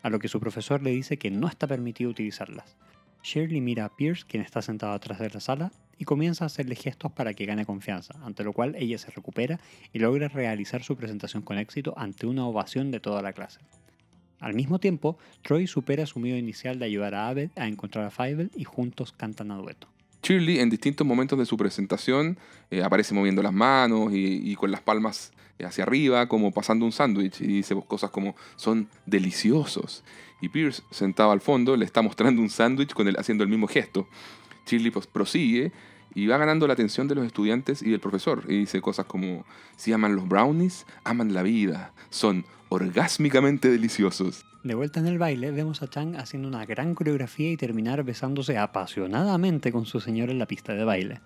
a 0.02 0.10
lo 0.10 0.18
que 0.18 0.28
su 0.28 0.38
profesor 0.38 0.82
le 0.82 0.90
dice 0.90 1.16
que 1.16 1.30
no 1.30 1.48
está 1.48 1.66
permitido 1.66 2.10
utilizarlas. 2.10 2.76
Shirley 3.22 3.62
mira 3.62 3.86
a 3.86 3.96
Pierce, 3.96 4.26
quien 4.28 4.42
está 4.42 4.60
sentado 4.60 4.92
atrás 4.92 5.18
de 5.18 5.30
la 5.30 5.40
sala, 5.40 5.72
y 5.96 6.04
comienza 6.04 6.44
a 6.44 6.48
hacerle 6.48 6.74
gestos 6.74 7.10
para 7.10 7.32
que 7.32 7.46
gane 7.46 7.64
confianza, 7.64 8.14
ante 8.22 8.44
lo 8.44 8.52
cual 8.52 8.74
ella 8.74 8.98
se 8.98 9.10
recupera 9.10 9.58
y 9.94 9.98
logra 9.98 10.28
realizar 10.28 10.82
su 10.82 10.96
presentación 10.96 11.42
con 11.42 11.56
éxito 11.56 11.94
ante 11.96 12.26
una 12.26 12.46
ovación 12.46 12.90
de 12.90 13.00
toda 13.00 13.22
la 13.22 13.32
clase. 13.32 13.60
Al 14.40 14.52
mismo 14.52 14.78
tiempo, 14.78 15.16
Troy 15.40 15.66
supera 15.66 16.04
su 16.04 16.18
miedo 16.18 16.36
inicial 16.36 16.78
de 16.78 16.84
ayudar 16.84 17.14
a 17.14 17.28
Abed 17.28 17.48
a 17.56 17.66
encontrar 17.66 18.04
a 18.04 18.10
Fievel 18.10 18.50
y 18.54 18.64
juntos 18.64 19.10
cantan 19.12 19.52
a 19.52 19.56
dueto. 19.56 19.88
Shirley 20.22 20.58
en 20.58 20.70
distintos 20.70 21.06
momentos 21.06 21.38
de 21.38 21.46
su 21.46 21.56
presentación 21.56 22.38
eh, 22.70 22.82
aparece 22.82 23.14
moviendo 23.14 23.42
las 23.42 23.52
manos 23.52 24.10
y, 24.12 24.54
con 24.56 24.70
las 24.70 24.80
palmas 24.80 25.32
hacia 25.64 25.84
arriba, 25.84 26.26
como 26.26 26.52
pasando 26.52 26.84
un 26.84 26.92
sándwich, 26.92 27.40
y 27.40 27.46
dice 27.46 27.76
cosas 27.86 28.10
como 28.10 28.34
son 28.56 28.88
deliciosos. 29.06 30.04
Y 30.40 30.48
Pierce, 30.48 30.82
sentado 30.90 31.32
al 31.32 31.40
fondo, 31.40 31.76
le 31.76 31.84
está 31.84 32.00
mostrando 32.00 32.40
un 32.40 32.48
sándwich 32.48 32.94
haciendo 33.18 33.44
el 33.44 33.50
mismo 33.50 33.66
gesto. 33.66 34.08
Shirley 34.66 34.90
pues, 34.90 35.06
prosigue 35.06 35.72
y 36.14 36.26
va 36.26 36.38
ganando 36.38 36.66
la 36.66 36.72
atención 36.72 37.08
de 37.08 37.14
los 37.14 37.26
estudiantes 37.26 37.82
y 37.82 37.90
del 37.90 38.00
profesor. 38.00 38.44
Y 38.48 38.58
dice 38.60 38.80
cosas 38.80 39.06
como, 39.06 39.44
si 39.76 39.92
aman 39.92 40.16
los 40.16 40.28
brownies, 40.28 40.86
aman 41.04 41.34
la 41.34 41.42
vida. 41.42 41.92
Son 42.08 42.44
orgásmicamente 42.68 43.68
deliciosos. 43.68 44.46
De 44.62 44.74
vuelta 44.74 45.00
en 45.00 45.06
el 45.06 45.16
baile, 45.16 45.52
vemos 45.52 45.80
a 45.80 45.88
Chang 45.88 46.16
haciendo 46.16 46.46
una 46.46 46.66
gran 46.66 46.94
coreografía 46.94 47.50
y 47.50 47.56
terminar 47.56 48.04
besándose 48.04 48.58
apasionadamente 48.58 49.72
con 49.72 49.86
su 49.86 50.00
señor 50.00 50.28
en 50.28 50.38
la 50.38 50.44
pista 50.44 50.74
de 50.74 50.84
baile. 50.84 51.20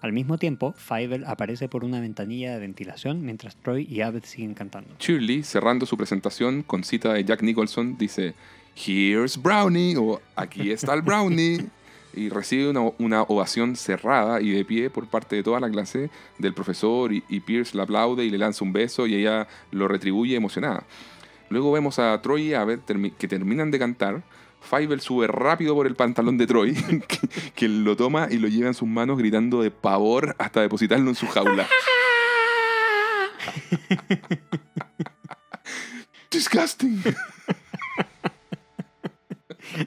Al 0.00 0.12
mismo 0.12 0.36
tiempo, 0.36 0.74
Fievel 0.76 1.24
aparece 1.26 1.68
por 1.68 1.84
una 1.84 2.00
ventanilla 2.00 2.54
de 2.54 2.58
ventilación 2.58 3.24
mientras 3.24 3.54
Troy 3.54 3.86
y 3.88 4.00
Abed 4.00 4.24
siguen 4.24 4.54
cantando. 4.54 4.96
Shirley, 4.98 5.44
cerrando 5.44 5.86
su 5.86 5.96
presentación 5.96 6.64
con 6.64 6.82
cita 6.82 7.12
de 7.12 7.24
Jack 7.24 7.42
Nicholson, 7.42 7.96
dice, 7.96 8.34
Here's 8.74 9.40
Brownie, 9.40 9.96
o 9.96 10.20
aquí 10.34 10.72
está 10.72 10.94
el 10.94 11.02
Brownie. 11.02 11.64
y 12.14 12.28
recibe 12.28 12.68
una, 12.68 12.80
una 12.98 13.22
ovación 13.22 13.76
cerrada 13.76 14.40
y 14.40 14.50
de 14.50 14.64
pie 14.64 14.90
por 14.90 15.06
parte 15.06 15.36
de 15.36 15.42
toda 15.42 15.60
la 15.60 15.70
clase 15.70 16.10
del 16.38 16.52
profesor 16.52 17.12
y, 17.12 17.22
y 17.28 17.40
Pierce 17.40 17.74
la 17.74 17.84
aplaude 17.84 18.24
y 18.24 18.28
le 18.28 18.36
lanza 18.36 18.64
un 18.64 18.72
beso 18.72 19.06
y 19.06 19.14
ella 19.14 19.46
lo 19.70 19.88
retribuye 19.88 20.36
emocionada. 20.36 20.84
Luego 21.52 21.70
vemos 21.72 21.98
a 21.98 22.20
Troy 22.22 22.48
y 22.48 22.54
Abed 22.54 22.80
termi- 22.80 23.14
que 23.16 23.28
terminan 23.28 23.70
de 23.70 23.78
cantar. 23.78 24.22
Fievel 24.62 25.00
sube 25.00 25.26
rápido 25.26 25.74
por 25.74 25.86
el 25.86 25.94
pantalón 25.96 26.38
de 26.38 26.46
Troy, 26.46 26.74
que, 27.08 27.18
que 27.54 27.68
lo 27.68 27.96
toma 27.96 28.28
y 28.30 28.38
lo 28.38 28.48
lleva 28.48 28.68
en 28.68 28.74
sus 28.74 28.88
manos 28.88 29.18
gritando 29.18 29.60
de 29.62 29.70
pavor 29.70 30.34
hasta 30.38 30.60
depositarlo 30.60 31.08
en 31.10 31.14
su 31.16 31.26
jaula. 31.26 31.66
Disgusting. 36.30 37.02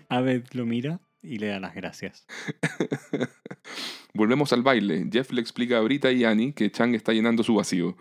Abed 0.10 0.44
lo 0.54 0.66
mira 0.66 1.00
y 1.22 1.38
le 1.40 1.48
da 1.48 1.60
las 1.60 1.74
gracias. 1.76 2.26
Volvemos 4.14 4.54
al 4.54 4.62
baile. 4.64 5.08
Jeff 5.12 5.32
le 5.32 5.42
explica 5.42 5.78
a 5.78 5.82
Brita 5.82 6.12
y 6.12 6.24
Annie 6.24 6.54
que 6.54 6.72
Chang 6.72 6.94
está 6.96 7.14
llenando 7.14 7.44
su 7.44 7.56
vacío. 7.56 7.96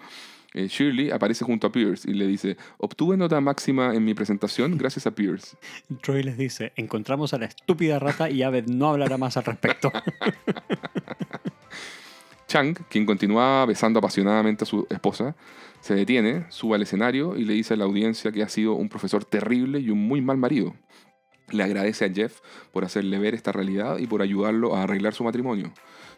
Eh, 0.55 0.69
Shirley 0.69 1.11
aparece 1.11 1.45
junto 1.45 1.67
a 1.67 1.73
Pierce 1.73 2.09
y 2.09 2.15
le 2.15 2.29
dice, 2.29 2.57
obtuve 2.79 3.17
nota 3.17 3.41
máxima 3.41 3.93
en 3.93 4.05
mi 4.05 4.15
presentación 4.15 4.79
gracias 4.79 5.07
a 5.07 5.11
Pierce. 5.11 5.57
Troy 6.03 6.23
les 6.23 6.39
dice, 6.39 6.73
encontramos 6.77 7.35
a 7.35 7.39
la 7.39 7.47
estúpida 7.47 7.99
rata 7.99 8.31
y 8.31 8.45
Abed 8.45 8.69
no 8.69 8.91
hablará 8.91 9.19
más 9.19 9.37
al 9.37 9.45
respecto. 9.45 9.93
Chang, 12.47 12.77
quien 12.89 13.05
continuaba 13.05 13.67
besando 13.67 13.99
apasionadamente 13.99 14.63
a 14.63 14.67
su 14.67 14.87
esposa, 14.91 15.35
se 15.81 15.97
detiene, 15.97 16.47
sube 16.51 16.77
al 16.77 16.83
escenario 16.83 17.37
y 17.37 17.45
le 17.45 17.55
dice 17.55 17.75
a 17.75 17.77
la 17.77 17.85
audiencia 17.85 18.31
que 18.31 18.45
ha 18.45 18.49
sido 18.49 18.75
un 18.75 18.89
profesor 18.89 19.25
terrible 19.25 19.81
y 19.81 19.91
un 19.91 20.07
muy 20.07 20.21
mal 20.21 20.37
marido. 20.37 20.75
Le 21.51 21.65
agradece 21.65 22.05
a 22.05 22.13
Jeff 22.13 22.41
por 22.73 22.85
hacerle 22.85 23.19
ver 23.19 23.35
esta 23.35 23.51
realidad 23.51 23.99
y 23.99 24.07
por 24.07 24.23
ayudarlo 24.23 24.77
a 24.77 24.85
arreglar 24.85 25.15
su 25.15 25.25
matrimonio. 25.25 25.73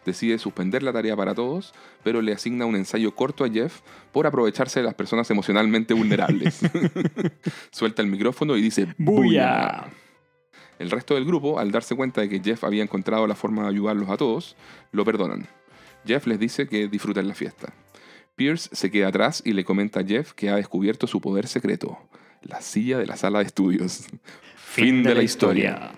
Decide 0.07 0.39
suspender 0.39 0.83
la 0.83 0.93
tarea 0.93 1.17
para 1.17 1.35
todos, 1.35 1.73
pero 2.01 2.21
le 2.21 2.31
asigna 2.31 2.65
un 2.65 2.77
ensayo 2.77 3.13
corto 3.13 3.43
a 3.43 3.49
Jeff 3.49 3.81
por 4.13 4.25
aprovecharse 4.25 4.79
de 4.79 4.85
las 4.85 4.93
personas 4.93 5.29
emocionalmente 5.29 5.93
vulnerables. 5.93 6.61
Suelta 7.71 8.03
el 8.03 8.07
micrófono 8.07 8.55
y 8.55 8.61
dice 8.61 8.87
¡Buya! 8.97 9.83
El 10.79 10.91
resto 10.91 11.15
del 11.15 11.25
grupo, 11.25 11.59
al 11.59 11.73
darse 11.73 11.93
cuenta 11.93 12.21
de 12.21 12.29
que 12.29 12.39
Jeff 12.39 12.63
había 12.63 12.83
encontrado 12.83 13.27
la 13.27 13.35
forma 13.35 13.63
de 13.63 13.67
ayudarlos 13.67 14.09
a 14.09 14.15
todos, 14.15 14.55
lo 14.93 15.03
perdonan. 15.03 15.45
Jeff 16.05 16.25
les 16.25 16.39
dice 16.39 16.69
que 16.69 16.87
disfruten 16.87 17.27
la 17.27 17.33
fiesta. 17.33 17.73
Pierce 18.37 18.69
se 18.71 18.89
queda 18.89 19.09
atrás 19.09 19.43
y 19.43 19.51
le 19.51 19.65
comenta 19.65 19.99
a 19.99 20.05
Jeff 20.05 20.31
que 20.31 20.49
ha 20.49 20.55
descubierto 20.55 21.05
su 21.05 21.19
poder 21.19 21.47
secreto, 21.47 21.99
la 22.43 22.61
silla 22.61 22.97
de 22.97 23.07
la 23.07 23.17
sala 23.17 23.39
de 23.39 23.45
estudios. 23.45 24.07
Fin 24.55 25.03
de 25.03 25.15
la 25.15 25.23
historia. 25.23 25.91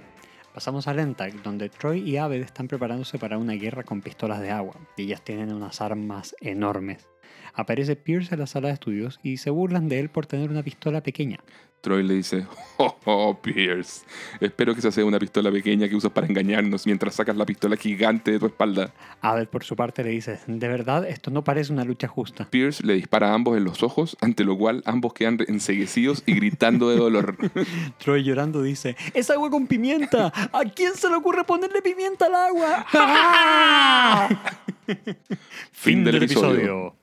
Pasamos 0.59 0.89
a 0.89 0.93
Lentag, 0.93 1.41
donde 1.41 1.69
Troy 1.69 2.01
y 2.01 2.17
Abed 2.17 2.41
están 2.41 2.67
preparándose 2.67 3.17
para 3.17 3.37
una 3.37 3.53
guerra 3.53 3.83
con 3.83 4.01
pistolas 4.01 4.41
de 4.41 4.51
agua. 4.51 4.75
Ellas 4.97 5.21
tienen 5.23 5.53
unas 5.53 5.79
armas 5.79 6.35
enormes. 6.41 7.07
Aparece 7.53 7.95
Pierce 7.95 8.33
en 8.33 8.41
la 8.41 8.45
sala 8.45 8.67
de 8.67 8.73
estudios 8.73 9.21
y 9.23 9.37
se 9.37 9.51
burlan 9.51 9.87
de 9.87 10.01
él 10.01 10.09
por 10.09 10.25
tener 10.25 10.49
una 10.49 10.61
pistola 10.61 11.01
pequeña. 11.01 11.39
Troy 11.81 12.03
le 12.03 12.15
dice, 12.15 12.45
oh, 12.77 12.97
oh, 13.05 13.39
Pierce, 13.41 14.05
espero 14.41 14.73
que 14.73 14.79
esa 14.79 14.91
sea 14.91 15.05
una 15.05 15.17
pistola 15.17 15.49
pequeña 15.51 15.87
que 15.87 15.95
usas 15.95 16.11
para 16.11 16.27
engañarnos 16.27 16.85
mientras 16.85 17.15
sacas 17.15 17.37
la 17.37 17.45
pistola 17.45 17.77
gigante 17.77 18.31
de 18.31 18.39
tu 18.39 18.47
espalda. 18.47 18.91
Abed 19.21 19.47
por 19.47 19.63
su 19.63 19.75
parte 19.75 20.03
le 20.03 20.09
dice, 20.09 20.39
de 20.47 20.67
verdad, 20.67 21.07
esto 21.07 21.31
no 21.31 21.43
parece 21.43 21.71
una 21.71 21.85
lucha 21.85 22.07
justa. 22.07 22.47
Pierce 22.49 22.85
le 22.85 22.95
dispara 22.95 23.31
a 23.31 23.33
ambos 23.33 23.57
en 23.57 23.63
los 23.63 23.81
ojos, 23.81 24.17
ante 24.21 24.43
lo 24.43 24.57
cual 24.57 24.83
ambos 24.85 25.13
quedan 25.13 25.37
enseguecidos 25.47 26.23
y 26.25 26.33
gritando 26.33 26.89
de 26.89 26.97
dolor. 26.97 27.37
Troy 27.97 28.23
llorando 28.23 28.61
dice, 28.61 28.97
¡Es 29.13 29.29
agua 29.29 29.49
con 29.49 29.67
pimienta! 29.67 30.33
¿A 30.51 30.63
quién 30.75 30.95
se 30.95 31.09
le 31.09 31.15
ocurre 31.15 31.43
ponerle 31.45 31.81
pimienta 31.81 32.25
al 32.25 32.35
agua? 32.35 32.85
Fin 35.71 36.03
del 36.03 36.15
episodio. 36.15 36.98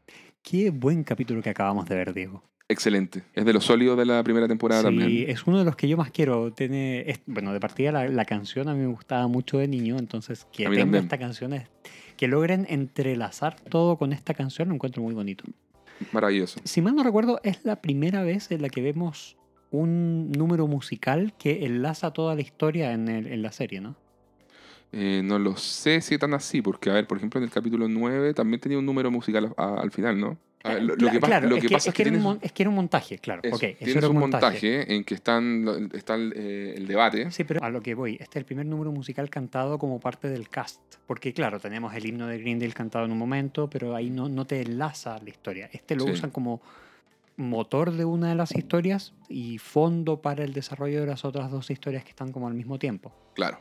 Qué 0.49 0.71
buen 0.71 1.03
capítulo 1.03 1.43
que 1.43 1.51
acabamos 1.51 1.87
de 1.89 1.97
ver, 1.97 2.15
Diego. 2.15 2.41
Excelente. 2.69 3.25
Es 3.35 3.45
de 3.45 3.53
los 3.53 3.65
sólidos 3.65 3.99
de 3.99 4.07
la 4.07 4.23
primera 4.23 4.47
temporada 4.47 4.81
Sí, 4.83 4.87
también. 4.87 5.29
es 5.29 5.45
uno 5.45 5.59
de 5.59 5.65
los 5.65 5.75
que 5.75 5.89
yo 5.89 5.97
más 5.97 6.13
quiero. 6.13 6.53
Tiene, 6.53 7.01
es- 7.11 7.21
bueno, 7.27 7.53
de 7.53 7.59
partida 7.59 7.91
la, 7.91 8.07
la 8.09 8.25
canción 8.25 8.69
a 8.69 8.75
mí 8.75 8.79
me 8.81 8.87
gustaba 8.87 9.27
mucho 9.27 9.59
de 9.59 9.67
niño, 9.67 9.97
entonces 9.99 10.47
que 10.53 10.65
tenga 10.65 10.79
también. 10.79 11.03
esta 11.05 11.19
canción 11.19 11.53
es... 11.53 11.69
Que 12.17 12.29
logren 12.29 12.65
entrelazar 12.71 13.57
todo 13.61 13.99
con 13.99 14.13
esta 14.13 14.35
canción 14.35 14.69
lo 14.69 14.75
encuentro 14.77 15.03
muy 15.03 15.15
bonito. 15.15 15.43
Maravilloso. 16.13 16.61
Si 16.63 16.81
mal 16.81 16.95
no 16.95 17.03
recuerdo, 17.03 17.41
es 17.43 17.65
la 17.65 17.83
primera 17.83 18.23
vez 18.23 18.51
en 18.53 18.63
la 18.63 18.69
que 18.69 18.83
vemos 18.83 19.37
un 19.73 20.31
número 20.31 20.69
musical 20.69 21.35
que 21.39 21.67
enlaza 21.67 22.13
toda 22.13 22.37
la 22.37 22.41
historia 22.43 22.93
en, 22.93 23.09
el- 23.09 23.27
en 23.27 23.43
la 23.43 23.51
serie, 23.51 23.81
¿no? 23.81 23.97
Eh, 24.93 25.21
no 25.25 25.39
lo 25.39 25.57
sé 25.57 26.01
si 26.01 26.15
es 26.15 26.21
tan 26.21 26.33
así, 26.35 26.63
porque, 26.63 26.91
a 26.91 26.95
ver, 26.95 27.07
por 27.07 27.19
ejemplo, 27.19 27.39
en 27.39 27.45
el 27.45 27.51
capítulo 27.51 27.87
9 27.89 28.33
también 28.35 28.61
tenía 28.61 28.79
un 28.79 28.87
número 28.87 29.11
musical 29.11 29.53
a- 29.57 29.81
al 29.81 29.91
final, 29.91 30.19
¿no? 30.19 30.39
A 30.65 30.75
ver, 30.75 30.83
lo, 30.83 30.97
que, 30.97 31.21
claro, 31.21 31.49
lo 31.49 31.57
es 31.57 31.63
que 31.63 31.69
pasa 31.71 31.91
es 31.91 31.95
que 31.95 32.03
era 32.03 32.11
un 32.11 32.15
tienes- 32.17 32.23
mon- 32.25 32.39
es 32.43 32.51
que 32.51 32.63
era 32.65 32.71
un 32.71 32.75
montaje, 32.77 33.19
claro. 33.19 33.41
tienes 33.43 33.97
era 33.97 34.09
un 34.09 34.19
montaje 34.19 34.95
en 34.97 35.05
que 35.05 35.15
están, 35.15 35.91
está 35.95 36.17
el, 36.17 36.33
eh, 36.35 36.75
el 36.77 36.89
debate. 36.89 37.31
Sí, 37.31 37.45
pero 37.45 37.63
a 37.63 37.71
lo 37.71 37.81
que 37.83 37.95
voy, 37.95 38.15
este 38.15 38.25
es 38.31 38.37
el 38.37 38.45
primer 38.47 38.67
número 38.67 38.91
musical 38.91 39.31
cantado 39.31 39.79
como 39.79 40.01
parte 40.01 40.29
del 40.29 40.49
cast. 40.49 40.81
Porque 41.07 41.33
claro, 41.33 41.61
tenemos 41.61 41.95
el 41.95 42.05
himno 42.07 42.27
de 42.27 42.39
Green 42.39 42.59
Day 42.59 42.73
cantado 42.73 43.05
en 43.05 43.13
un 43.13 43.19
momento, 43.19 43.71
pero 43.71 43.95
ahí 43.95 44.11
no, 44.11 44.29
no 44.29 44.45
te 44.45 44.61
enlaza 44.63 45.19
la 45.23 45.31
historia. 45.31 45.69
Este 45.73 45.95
lo 45.95 46.05
Sí. 46.05 46.11
usan 46.13 46.31
como 46.31 46.61
motor 47.37 47.93
de 47.93 48.05
una 48.05 48.31
de 48.31 48.35
las 48.35 48.53
historias 48.57 49.13
y 49.29 49.59
fondo 49.59 50.21
para 50.21 50.43
el 50.43 50.53
desarrollo 50.53 51.01
de 51.01 51.07
las 51.07 51.25
otras 51.25 51.49
dos 51.51 51.71
historias 51.71 52.03
que 52.03 52.11
están 52.11 52.33
como 52.33 52.49
al 52.49 52.55
mismo 52.55 52.77
tiempo. 52.79 53.13
Claro. 53.35 53.59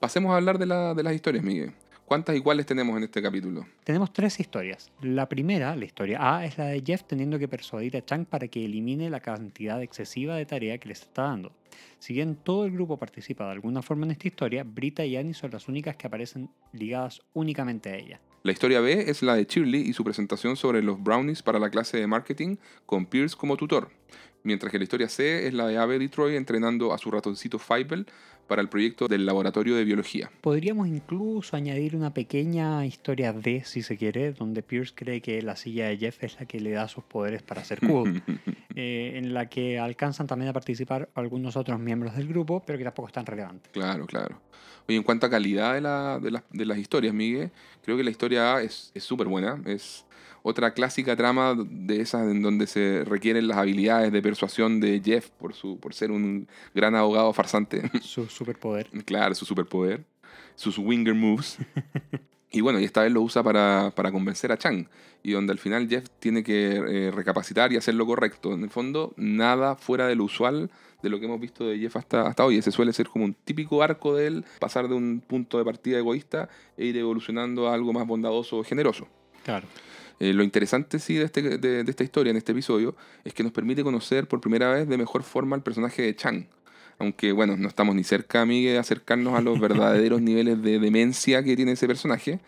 Pasemos 0.00 0.32
a 0.32 0.36
hablar 0.36 0.58
de, 0.58 0.66
la- 0.66 0.94
de 0.94 1.02
las 1.02 1.14
historias, 1.14 1.44
Miguel. 1.44 1.72
¿Cuántas 2.04 2.36
iguales 2.36 2.66
tenemos 2.66 2.94
en 2.98 3.04
este 3.04 3.22
capítulo? 3.22 3.66
Tenemos 3.82 4.12
tres 4.12 4.38
historias. 4.38 4.90
La 5.00 5.26
primera, 5.26 5.74
la 5.74 5.86
historia 5.86 6.18
A, 6.36 6.44
es 6.44 6.58
la 6.58 6.66
de 6.66 6.82
Jeff 6.84 7.04
teniendo 7.04 7.38
que 7.38 7.48
persuadir 7.48 7.96
a 7.96 8.04
Chang 8.04 8.26
para 8.26 8.46
que 8.46 8.62
elimine 8.62 9.08
la 9.08 9.20
cantidad 9.20 9.82
excesiva 9.82 10.36
de 10.36 10.44
tarea 10.44 10.76
que 10.76 10.90
les 10.90 11.00
está 11.00 11.22
dando. 11.22 11.52
Si 11.98 12.12
bien 12.12 12.36
todo 12.36 12.66
el 12.66 12.72
grupo 12.72 12.98
participa 12.98 13.46
de 13.46 13.52
alguna 13.52 13.80
forma 13.80 14.04
en 14.04 14.10
esta 14.12 14.28
historia, 14.28 14.64
Brita 14.64 15.02
y 15.06 15.16
Annie 15.16 15.32
son 15.32 15.50
las 15.52 15.66
únicas 15.66 15.96
que 15.96 16.06
aparecen 16.06 16.50
ligadas 16.74 17.22
únicamente 17.32 17.88
a 17.88 17.96
ella. 17.96 18.20
La 18.42 18.52
historia 18.52 18.80
B 18.80 19.04
es 19.08 19.22
la 19.22 19.34
de 19.36 19.44
Shirley 19.46 19.80
y 19.80 19.94
su 19.94 20.04
presentación 20.04 20.56
sobre 20.56 20.82
los 20.82 21.02
brownies 21.02 21.42
para 21.42 21.58
la 21.58 21.70
clase 21.70 21.96
de 21.96 22.06
marketing 22.06 22.56
con 22.84 23.06
Pierce 23.06 23.34
como 23.34 23.56
tutor. 23.56 23.88
Mientras 24.42 24.70
que 24.70 24.76
la 24.76 24.84
historia 24.84 25.08
C 25.08 25.46
es 25.46 25.54
la 25.54 25.66
de 25.66 25.78
Abel 25.78 26.02
y 26.02 26.08
Troy 26.08 26.36
entrenando 26.36 26.92
a 26.92 26.98
su 26.98 27.10
ratoncito 27.10 27.58
Fievel 27.58 28.04
para 28.46 28.60
el 28.62 28.68
proyecto 28.68 29.08
del 29.08 29.24
laboratorio 29.26 29.74
de 29.76 29.84
biología. 29.84 30.30
Podríamos 30.40 30.88
incluso 30.88 31.56
añadir 31.56 31.96
una 31.96 32.12
pequeña 32.12 32.84
historia 32.86 33.32
D, 33.32 33.62
si 33.64 33.82
se 33.82 33.96
quiere, 33.96 34.32
donde 34.32 34.62
Pierce 34.62 34.92
cree 34.94 35.20
que 35.20 35.40
la 35.42 35.56
silla 35.56 35.88
de 35.88 35.96
Jeff 35.96 36.22
es 36.22 36.38
la 36.38 36.46
que 36.46 36.60
le 36.60 36.70
da 36.72 36.86
sus 36.88 37.04
poderes 37.04 37.42
para 37.42 37.64
ser 37.64 37.80
cool, 37.80 38.22
eh, 38.76 39.12
en 39.16 39.32
la 39.34 39.48
que 39.48 39.78
alcanzan 39.78 40.26
también 40.26 40.48
a 40.50 40.52
participar 40.52 41.08
algunos 41.14 41.56
otros 41.56 41.78
miembros 41.80 42.16
del 42.16 42.28
grupo, 42.28 42.62
pero 42.66 42.78
que 42.78 42.84
tampoco 42.84 43.08
es 43.08 43.14
tan 43.14 43.26
relevante. 43.26 43.70
Claro, 43.72 44.06
claro. 44.06 44.40
Oye, 44.86 44.96
en 44.98 45.02
cuanto 45.02 45.26
a 45.26 45.30
calidad 45.30 45.74
de, 45.74 45.80
la- 45.80 46.18
de 46.20 46.30
las- 46.30 46.42
de 46.50 46.66
las 46.66 46.76
historias, 46.78 47.14
Miguel, 47.14 47.50
creo 47.82 47.96
que 47.96 48.04
la 48.04 48.10
historia 48.10 48.56
A 48.56 48.62
es 48.62 48.92
súper 48.96 49.26
buena. 49.26 49.62
Es 49.64 50.04
otra 50.46 50.74
clásica 50.74 51.16
trama 51.16 51.56
de 51.56 52.02
esas 52.02 52.30
en 52.30 52.42
donde 52.42 52.66
se 52.66 53.02
requieren 53.06 53.48
las 53.48 53.56
habilidades 53.56 54.12
de 54.12 54.20
persuasión 54.20 54.78
de 54.78 55.00
Jeff 55.02 55.30
por, 55.30 55.54
su, 55.54 55.80
por 55.80 55.94
ser 55.94 56.10
un 56.10 56.46
gran 56.74 56.94
abogado 56.94 57.32
farsante. 57.32 57.90
Su 58.02 58.26
superpoder. 58.26 58.88
claro, 59.06 59.34
su 59.34 59.46
superpoder, 59.46 60.04
sus 60.54 60.76
winger 60.76 61.14
moves. 61.14 61.56
Y 62.50 62.60
bueno, 62.60 62.78
y 62.78 62.84
esta 62.84 63.02
vez 63.02 63.10
lo 63.10 63.22
usa 63.22 63.42
para, 63.42 63.90
para 63.96 64.12
convencer 64.12 64.52
a 64.52 64.58
Chang. 64.58 64.86
Y 65.24 65.32
donde 65.32 65.50
al 65.50 65.58
final 65.58 65.88
Jeff 65.88 66.06
tiene 66.20 66.44
que 66.44 66.76
eh, 66.76 67.10
recapacitar 67.10 67.72
y 67.72 67.76
hacer 67.76 67.94
lo 67.94 68.06
correcto. 68.06 68.52
En 68.52 68.62
el 68.62 68.70
fondo, 68.70 69.12
nada 69.16 69.74
fuera 69.74 70.06
de 70.06 70.14
lo 70.14 70.24
usual 70.24 70.70
de 71.02 71.08
lo 71.08 71.18
que 71.18 71.24
hemos 71.24 71.40
visto 71.40 71.66
de 71.66 71.78
Jeff 71.78 71.96
hasta, 71.96 72.28
hasta 72.28 72.44
hoy. 72.44 72.58
Ese 72.58 72.70
suele 72.70 72.92
ser 72.92 73.08
como 73.08 73.24
un 73.24 73.34
típico 73.34 73.82
arco 73.82 74.14
de 74.14 74.26
él, 74.28 74.44
pasar 74.60 74.88
de 74.88 74.94
un 74.94 75.20
punto 75.26 75.58
de 75.58 75.64
partida 75.64 75.98
egoísta 75.98 76.48
e 76.76 76.84
ir 76.84 76.96
evolucionando 76.96 77.68
a 77.68 77.74
algo 77.74 77.92
más 77.92 78.06
bondadoso 78.06 78.58
o 78.58 78.62
generoso. 78.62 79.08
Claro. 79.42 79.66
Eh, 80.20 80.32
lo 80.32 80.42
interesante, 80.44 80.98
sí, 80.98 81.14
de, 81.14 81.24
este- 81.24 81.58
de- 81.58 81.84
de 81.84 81.90
esta 81.90 82.04
historia, 82.04 82.30
en 82.30 82.36
este 82.36 82.52
episodio, 82.52 82.94
es 83.24 83.34
que 83.34 83.42
nos 83.42 83.52
permite 83.52 83.82
conocer 83.82 84.26
por 84.28 84.40
primera 84.40 84.72
vez 84.72 84.88
de 84.88 84.96
mejor 84.98 85.22
forma 85.22 85.56
al 85.56 85.62
personaje 85.62 86.02
de 86.02 86.14
Chang. 86.16 86.46
Aunque, 87.00 87.32
bueno, 87.32 87.56
no 87.56 87.66
estamos 87.66 87.96
ni 87.96 88.04
cerca, 88.04 88.46
Miguel, 88.46 88.74
de 88.74 88.78
acercarnos 88.78 89.34
a 89.34 89.40
los 89.40 89.58
verdaderos 89.60 90.20
niveles 90.22 90.62
de 90.62 90.78
demencia 90.78 91.42
que 91.42 91.56
tiene 91.56 91.72
ese 91.72 91.88
personaje. 91.88 92.38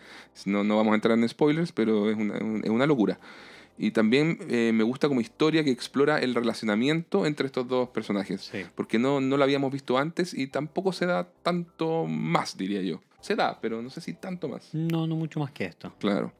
No, 0.45 0.63
no 0.63 0.77
vamos 0.77 0.93
a 0.93 0.95
entrar 0.95 1.17
en 1.17 1.27
spoilers, 1.27 1.73
pero 1.73 2.09
es 2.09 2.15
una, 2.17 2.37
es 2.37 2.69
una 2.69 2.85
locura. 2.85 3.19
Y 3.79 3.91
también 3.91 4.39
eh, 4.49 4.71
me 4.73 4.83
gusta 4.83 5.07
como 5.09 5.21
historia 5.21 5.63
que 5.63 5.69
explora 5.69 6.17
el 6.19 6.33
relacionamiento 6.33 7.25
entre 7.27 7.45
estos 7.45 7.67
dos 7.67 7.89
personajes. 7.89 8.41
Sí. 8.51 8.59
Porque 8.73 8.97
no, 8.97 9.19
no 9.21 9.37
lo 9.37 9.43
habíamos 9.43 9.71
visto 9.71 9.97
antes 9.99 10.33
y 10.33 10.47
tampoco 10.47 10.93
se 10.93 11.05
da 11.05 11.27
tanto 11.43 12.05
más, 12.07 12.57
diría 12.57 12.81
yo. 12.81 13.01
Se 13.21 13.35
da, 13.35 13.59
pero 13.61 13.81
no 13.81 13.89
sé 13.89 13.99
si 14.01 14.13
tanto 14.13 14.47
más. 14.47 14.73
No, 14.73 15.05
no 15.05 15.15
mucho 15.15 15.39
más 15.41 15.51
que 15.51 15.65
esto. 15.65 15.93
Claro. 15.99 16.31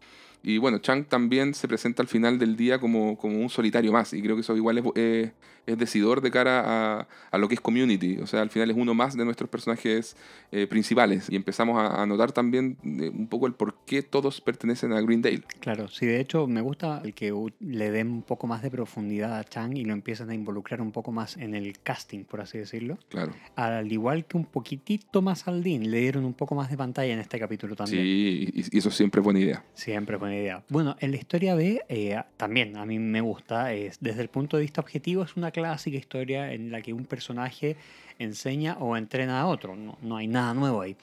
Y 0.43 0.57
bueno, 0.59 0.79
Chang 0.79 1.05
también 1.05 1.53
se 1.53 1.67
presenta 1.67 2.01
al 2.01 2.07
final 2.07 2.39
del 2.39 2.55
día 2.55 2.79
como, 2.79 3.17
como 3.17 3.39
un 3.39 3.49
solitario 3.49 3.91
más. 3.91 4.13
Y 4.13 4.21
creo 4.21 4.35
que 4.35 4.41
eso 4.41 4.55
igual 4.55 4.77
es, 4.77 4.85
eh, 4.95 5.31
es 5.67 5.77
decidor 5.77 6.21
de 6.21 6.31
cara 6.31 6.63
a, 6.65 7.07
a 7.29 7.37
lo 7.37 7.47
que 7.47 7.55
es 7.55 7.61
community. 7.61 8.17
O 8.17 8.25
sea, 8.27 8.41
al 8.41 8.49
final 8.49 8.71
es 8.71 8.77
uno 8.77 8.93
más 8.93 9.15
de 9.15 9.25
nuestros 9.25 9.49
personajes 9.49 10.15
eh, 10.51 10.65
principales. 10.65 11.29
Y 11.29 11.35
empezamos 11.35 11.77
a, 11.77 12.01
a 12.01 12.05
notar 12.05 12.31
también 12.31 12.77
eh, 12.83 13.09
un 13.09 13.27
poco 13.27 13.47
el 13.47 13.53
por 13.53 13.75
qué 13.85 14.01
todos 14.01 14.41
pertenecen 14.41 14.93
a 14.93 15.01
Greendale. 15.01 15.43
Claro, 15.59 15.89
sí, 15.89 16.05
de 16.05 16.19
hecho 16.19 16.47
me 16.47 16.61
gusta 16.61 17.01
el 17.03 17.13
que 17.13 17.33
le 17.59 17.91
den 17.91 18.09
un 18.09 18.21
poco 18.21 18.47
más 18.47 18.61
de 18.61 18.71
profundidad 18.71 19.37
a 19.37 19.43
Chang 19.43 19.75
y 19.75 19.83
lo 19.83 19.93
empiezan 19.93 20.29
a 20.29 20.33
involucrar 20.33 20.81
un 20.81 20.91
poco 20.91 21.11
más 21.11 21.37
en 21.37 21.53
el 21.53 21.79
casting, 21.79 22.23
por 22.23 22.41
así 22.41 22.57
decirlo. 22.57 22.97
Claro. 23.09 23.33
Al 23.55 23.91
igual 23.91 24.25
que 24.25 24.37
un 24.37 24.45
poquitito 24.45 25.21
más 25.21 25.47
al 25.47 25.63
Dean, 25.63 25.91
le 25.91 25.99
dieron 25.99 26.23
un 26.23 26.33
poco 26.33 26.55
más 26.55 26.69
de 26.69 26.77
pantalla 26.77 27.13
en 27.13 27.19
este 27.19 27.39
capítulo 27.39 27.75
también. 27.75 28.03
Sí, 28.03 28.49
y, 28.53 28.77
eso 28.77 28.89
siempre 28.89 29.19
es 29.19 29.25
buena 29.25 29.39
idea. 29.39 29.63
Siempre 29.73 30.15
buena 30.17 30.35
idea. 30.35 30.63
Bueno, 30.69 30.95
en 30.99 31.11
la 31.11 31.17
historia 31.17 31.55
B 31.55 31.81
eh, 31.89 32.21
también 32.37 32.77
a 32.77 32.85
mí 32.85 32.99
me 32.99 33.21
gusta. 33.21 33.73
Es, 33.73 33.97
desde 33.99 34.21
el 34.21 34.29
punto 34.29 34.57
de 34.57 34.61
vista 34.63 34.81
objetivo 34.81 35.23
es 35.23 35.35
una 35.35 35.51
clásica 35.61 35.97
historia 35.97 36.53
en 36.53 36.71
la 36.71 36.81
que 36.81 36.93
un 36.93 37.05
personaje 37.05 37.77
enseña 38.19 38.77
o 38.79 38.95
entrena 38.95 39.41
a 39.41 39.47
otro. 39.47 39.75
No, 39.75 39.97
no 40.01 40.17
hay 40.17 40.27
nada 40.27 40.53
nuevo 40.53 40.81
ahí. 40.81 40.95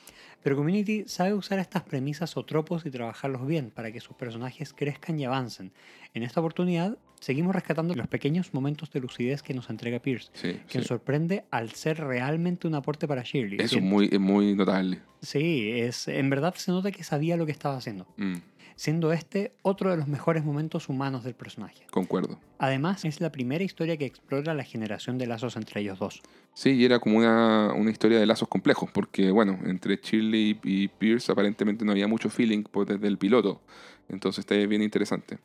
Pero 0.44 0.56
Community 0.56 1.04
sabe 1.06 1.32
usar 1.32 1.58
estas 1.58 1.82
premisas 1.82 2.36
o 2.36 2.44
tropos 2.44 2.84
y 2.86 2.90
trabajarlos 2.90 3.46
bien 3.46 3.70
para 3.70 3.90
que 3.90 4.00
sus 4.00 4.14
personajes 4.14 4.72
crezcan 4.74 5.18
y 5.18 5.24
avancen. 5.24 5.72
En 6.12 6.22
esta 6.22 6.38
oportunidad 6.40 6.96
seguimos 7.18 7.54
rescatando 7.54 7.94
los 7.94 8.06
pequeños 8.06 8.52
momentos 8.52 8.90
de 8.92 9.00
lucidez 9.00 9.42
que 9.42 9.54
nos 9.54 9.70
entrega 9.70 9.98
Pierce, 10.00 10.30
Sí, 10.34 10.60
que 10.68 10.80
sí. 10.80 10.84
sorprende 10.84 11.44
al 11.50 11.70
ser 11.72 11.98
realmente 11.98 12.68
un 12.68 12.74
aporte 12.74 13.08
para 13.08 13.22
Shirley. 13.22 13.58
Eso 13.60 13.78
es 13.78 13.82
muy, 13.82 14.08
muy 14.18 14.54
notable. 14.54 14.98
Sí, 15.22 15.70
es, 15.72 16.06
en 16.08 16.28
verdad 16.28 16.54
se 16.54 16.70
nota 16.70 16.92
que 16.92 17.02
sabía 17.02 17.36
lo 17.38 17.46
que 17.46 17.52
estaba 17.52 17.76
haciendo 17.78 18.06
Mm, 18.18 18.34
siendo 18.76 19.12
este 19.12 19.52
otro 19.62 19.90
de 19.90 19.96
los 19.96 20.08
mejores 20.08 20.44
momentos 20.44 20.88
humanos 20.88 21.24
del 21.24 21.34
personaje. 21.34 21.86
concuerdo. 21.90 22.38
Además, 22.58 23.04
es 23.04 23.20
la 23.20 23.30
primera 23.30 23.64
historia 23.64 23.96
que 23.96 24.06
explora 24.06 24.54
la 24.54 24.64
generación 24.64 25.18
de 25.18 25.26
lazos 25.26 25.56
entre 25.56 25.80
ellos 25.80 25.98
dos. 25.98 26.22
Sí, 26.54 26.70
y 26.70 26.84
era 26.84 26.98
como 26.98 27.18
una, 27.18 27.72
una 27.74 27.90
historia 27.90 28.18
de 28.18 28.26
lazos 28.26 28.48
complejos, 28.48 28.90
porque 28.92 29.30
bueno, 29.30 29.58
entre 29.64 29.96
Shirley 29.96 30.58
y 30.62 30.88
Pierce 30.88 31.30
aparentemente 31.32 31.84
no 31.84 31.92
había 31.92 32.08
mucho 32.08 32.30
feeling 32.30 32.62
pues, 32.64 32.88
desde 32.88 33.06
el 33.06 33.18
piloto. 33.18 33.60
Entonces 34.08 34.40
está 34.40 34.54
bien 34.54 34.82
interesante. 34.82 35.38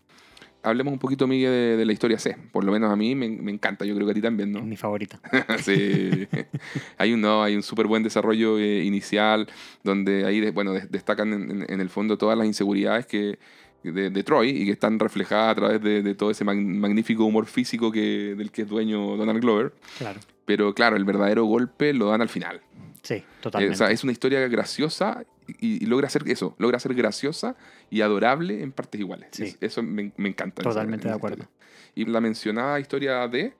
Hablemos 0.62 0.92
un 0.92 1.00
poquito, 1.00 1.26
Miguel, 1.26 1.52
de, 1.52 1.78
de 1.78 1.86
la 1.86 1.94
historia 1.94 2.20
C. 2.20 2.36
Por 2.52 2.64
lo 2.66 2.72
menos 2.72 2.92
a 2.92 2.96
mí 2.98 3.16
me, 3.16 3.30
me 3.30 3.52
encanta, 3.52 3.86
yo 3.86 3.96
creo 3.96 4.06
que 4.06 4.12
a 4.12 4.14
ti 4.16 4.22
también, 4.22 4.52
¿no? 4.52 4.62
mi 4.62 4.76
favorita. 4.76 5.20
sí. 5.64 6.28
hay 6.98 7.14
un, 7.14 7.22
no, 7.22 7.42
hay 7.44 7.56
un 7.56 7.64
súper 7.64 7.88
buen 7.88 8.04
desarrollo 8.04 8.60
eh, 8.60 8.84
inicial, 8.84 9.48
donde 9.84 10.26
ahí 10.26 10.40
de- 10.42 10.52
bueno, 10.52 10.74
des- 10.74 10.92
destacan 10.92 11.32
en, 11.70 11.80
el 11.80 11.90
fondo 11.90 12.18
todas 12.18 12.38
las 12.38 12.46
inseguridades 12.46 13.06
que, 13.06 13.40
de, 13.84 14.24
Troy 14.24 14.50
y 14.50 14.66
que 14.66 14.72
están 14.74 15.00
reflejadas 15.00 15.52
a 15.54 15.56
través 15.56 15.82
de, 15.82 16.14
todo 16.16 16.32
ese 16.32 16.44
mag- 16.44 16.62
magnífico 16.62 17.24
humor 17.24 17.46
físico 17.46 17.92
que, 17.92 18.36
del 18.38 18.52
que 18.52 18.64
es 18.64 18.68
dueño 18.68 19.16
Donald 19.16 19.40
Glover. 19.40 19.72
Claro. 19.98 20.20
Pero 20.46 20.74
claro, 20.74 20.98
el 20.98 21.06
verdadero 21.06 21.46
golpe 21.46 21.94
lo 21.94 22.08
dan 22.10 22.22
al 22.22 22.30
final. 22.30 22.60
Sí, 23.02 23.14
Eh, 23.14 23.24
totalmente. 23.40 23.76
o 23.76 23.78
sea, 23.78 23.92
es 23.92 24.04
una 24.04 24.12
historia 24.12 24.46
graciosa 24.50 25.24
y, 25.60 25.84
y 25.84 25.86
logra 25.88 26.10
ser 26.10 26.24
eso, 26.28 26.56
logra 26.60 26.80
ser 26.80 26.94
graciosa 26.94 27.56
y 27.90 28.02
adorable 28.02 28.62
en 28.64 28.72
partes 28.72 29.00
iguales. 29.02 29.30
Sí. 29.32 29.56
Eso 29.62 29.82
me, 29.84 30.12
me 30.18 30.30
encanta. 30.30 30.62
en 30.62 30.68
esa- 30.68 30.74
Totalmente 30.76 31.08
en 31.08 31.12
de 31.14 31.18
acuerdo. 31.18 31.44
historia. 31.44 31.60
Y 31.96 32.06
la 32.06 32.22
mencionada 32.22 32.80
historia 32.80 33.28
de, 33.28 33.54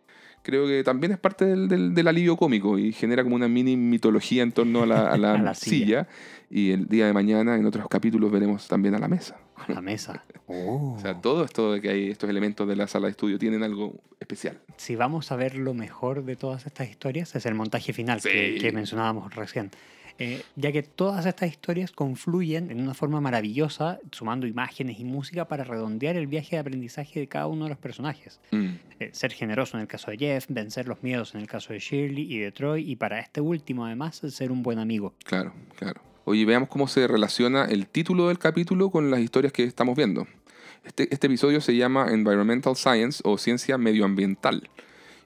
creo 0.44 0.68
que 0.68 0.84
también 0.84 1.12
es 1.12 1.18
parte 1.20 1.46
del, 1.46 1.68
del- 1.68 1.94
del 1.94 2.08
alivio 2.08 2.38
cómico 2.38 2.78
y 2.80 2.92
genera 2.94 3.24
como 3.24 3.36
una 3.36 3.48
mini 3.48 3.76
mitología 3.78 4.44
en 4.44 4.52
torno 4.52 4.84
a 4.84 4.86
la, 4.86 5.12
a 5.12 5.18
la 5.18 5.34
A 5.36 5.38
la 5.42 5.54
silla. 5.54 6.08
Y 6.52 6.72
el 6.72 6.88
día 6.88 7.06
de 7.06 7.14
mañana, 7.14 7.56
en 7.56 7.66
otros 7.66 7.88
capítulos, 7.90 8.32
veremos 8.32 8.68
también 8.68 8.96
a 8.96 9.00
la 9.00 9.08
mesa. 9.08 9.38
A 9.56 9.72
la 9.72 9.82
mesa. 9.82 10.24
Oh. 10.52 10.96
O 10.98 11.00
sea, 11.00 11.14
todo 11.22 11.44
esto 11.46 11.74
de 11.74 11.80
que 11.80 11.90
hay 11.90 12.10
estos 12.10 12.28
elementos 12.28 12.68
de 12.68 12.76
la 12.76 12.88
sala 12.88 13.06
de 13.06 13.12
estudio 13.12 13.38
tienen 13.38 13.62
algo 13.62 13.94
especial. 14.20 14.58
Si 14.78 14.96
vamos 14.96 15.32
a 15.32 15.36
ver 15.36 15.54
lo 15.56 15.76
mejor 15.76 16.26
de 16.26 16.36
todas 16.36 16.66
estas 16.66 16.90
historias, 16.90 17.36
es 17.36 17.46
el 17.46 17.54
montaje 17.54 17.94
final 17.94 18.20
que, 18.20 18.54
Sí. 18.56 18.60
que 18.60 18.72
mencionábamos 18.72 19.36
recién. 19.36 19.70
Eh, 20.20 20.44
ya 20.56 20.72
que 20.72 20.84
todas 20.84 21.26
estas 21.26 21.50
historias 21.50 21.92
confluyen 21.92 22.70
en 22.72 22.82
una 22.82 22.94
forma 22.94 23.22
maravillosa, 23.22 24.00
sumando 24.12 24.46
imágenes 24.48 25.00
y 25.00 25.06
música 25.06 25.48
para 25.48 25.64
redondear 25.64 26.18
el 26.18 26.28
viaje 26.28 26.58
de 26.58 26.60
aprendizaje 26.60 27.22
de 27.22 27.28
cada 27.28 27.48
uno 27.48 27.64
de 27.66 27.70
los 27.70 27.80
personajes. 27.80 28.40
Mm, 28.52 28.68
Eh, 29.00 29.10
ser 29.14 29.32
generoso 29.32 29.78
en 29.78 29.82
el 29.82 29.88
caso 29.88 30.12
de 30.12 30.18
Jeff, 30.18 30.46
vencer 30.50 30.86
los 30.90 31.02
miedos 31.04 31.34
en 31.34 31.40
el 31.40 31.48
caso 31.48 31.72
de 31.72 31.80
Shirley 31.80 32.32
y 32.34 32.40
de 32.40 32.52
Troy, 32.52 32.92
y 32.92 32.98
para 32.98 33.20
este 33.20 33.40
último 33.40 33.86
además 33.86 34.18
ser 34.18 34.52
un 34.52 34.62
buen 34.62 34.78
amigo. 34.78 35.14
claro, 35.24 35.54
claro. 35.78 36.02
Oye, 36.26 36.46
veamos 36.46 36.70
cómo 36.70 36.88
se 36.88 37.08
relaciona 37.08 37.66
el 37.66 37.88
título 37.88 38.28
del 38.28 38.38
capítulo 38.38 38.92
con 38.92 39.10
las 39.10 39.22
historias 39.22 39.54
que 39.54 39.64
estamos 39.64 39.96
viendo. 39.96 40.28
Este, 40.84 41.08
este 41.14 41.28
episodio 41.28 41.62
se 41.62 41.76
llama 41.76 42.08
Environmental 42.12 42.76
Science 42.76 43.22
o 43.24 43.38
Ciencia 43.38 43.78
Medioambiental. 43.78 44.70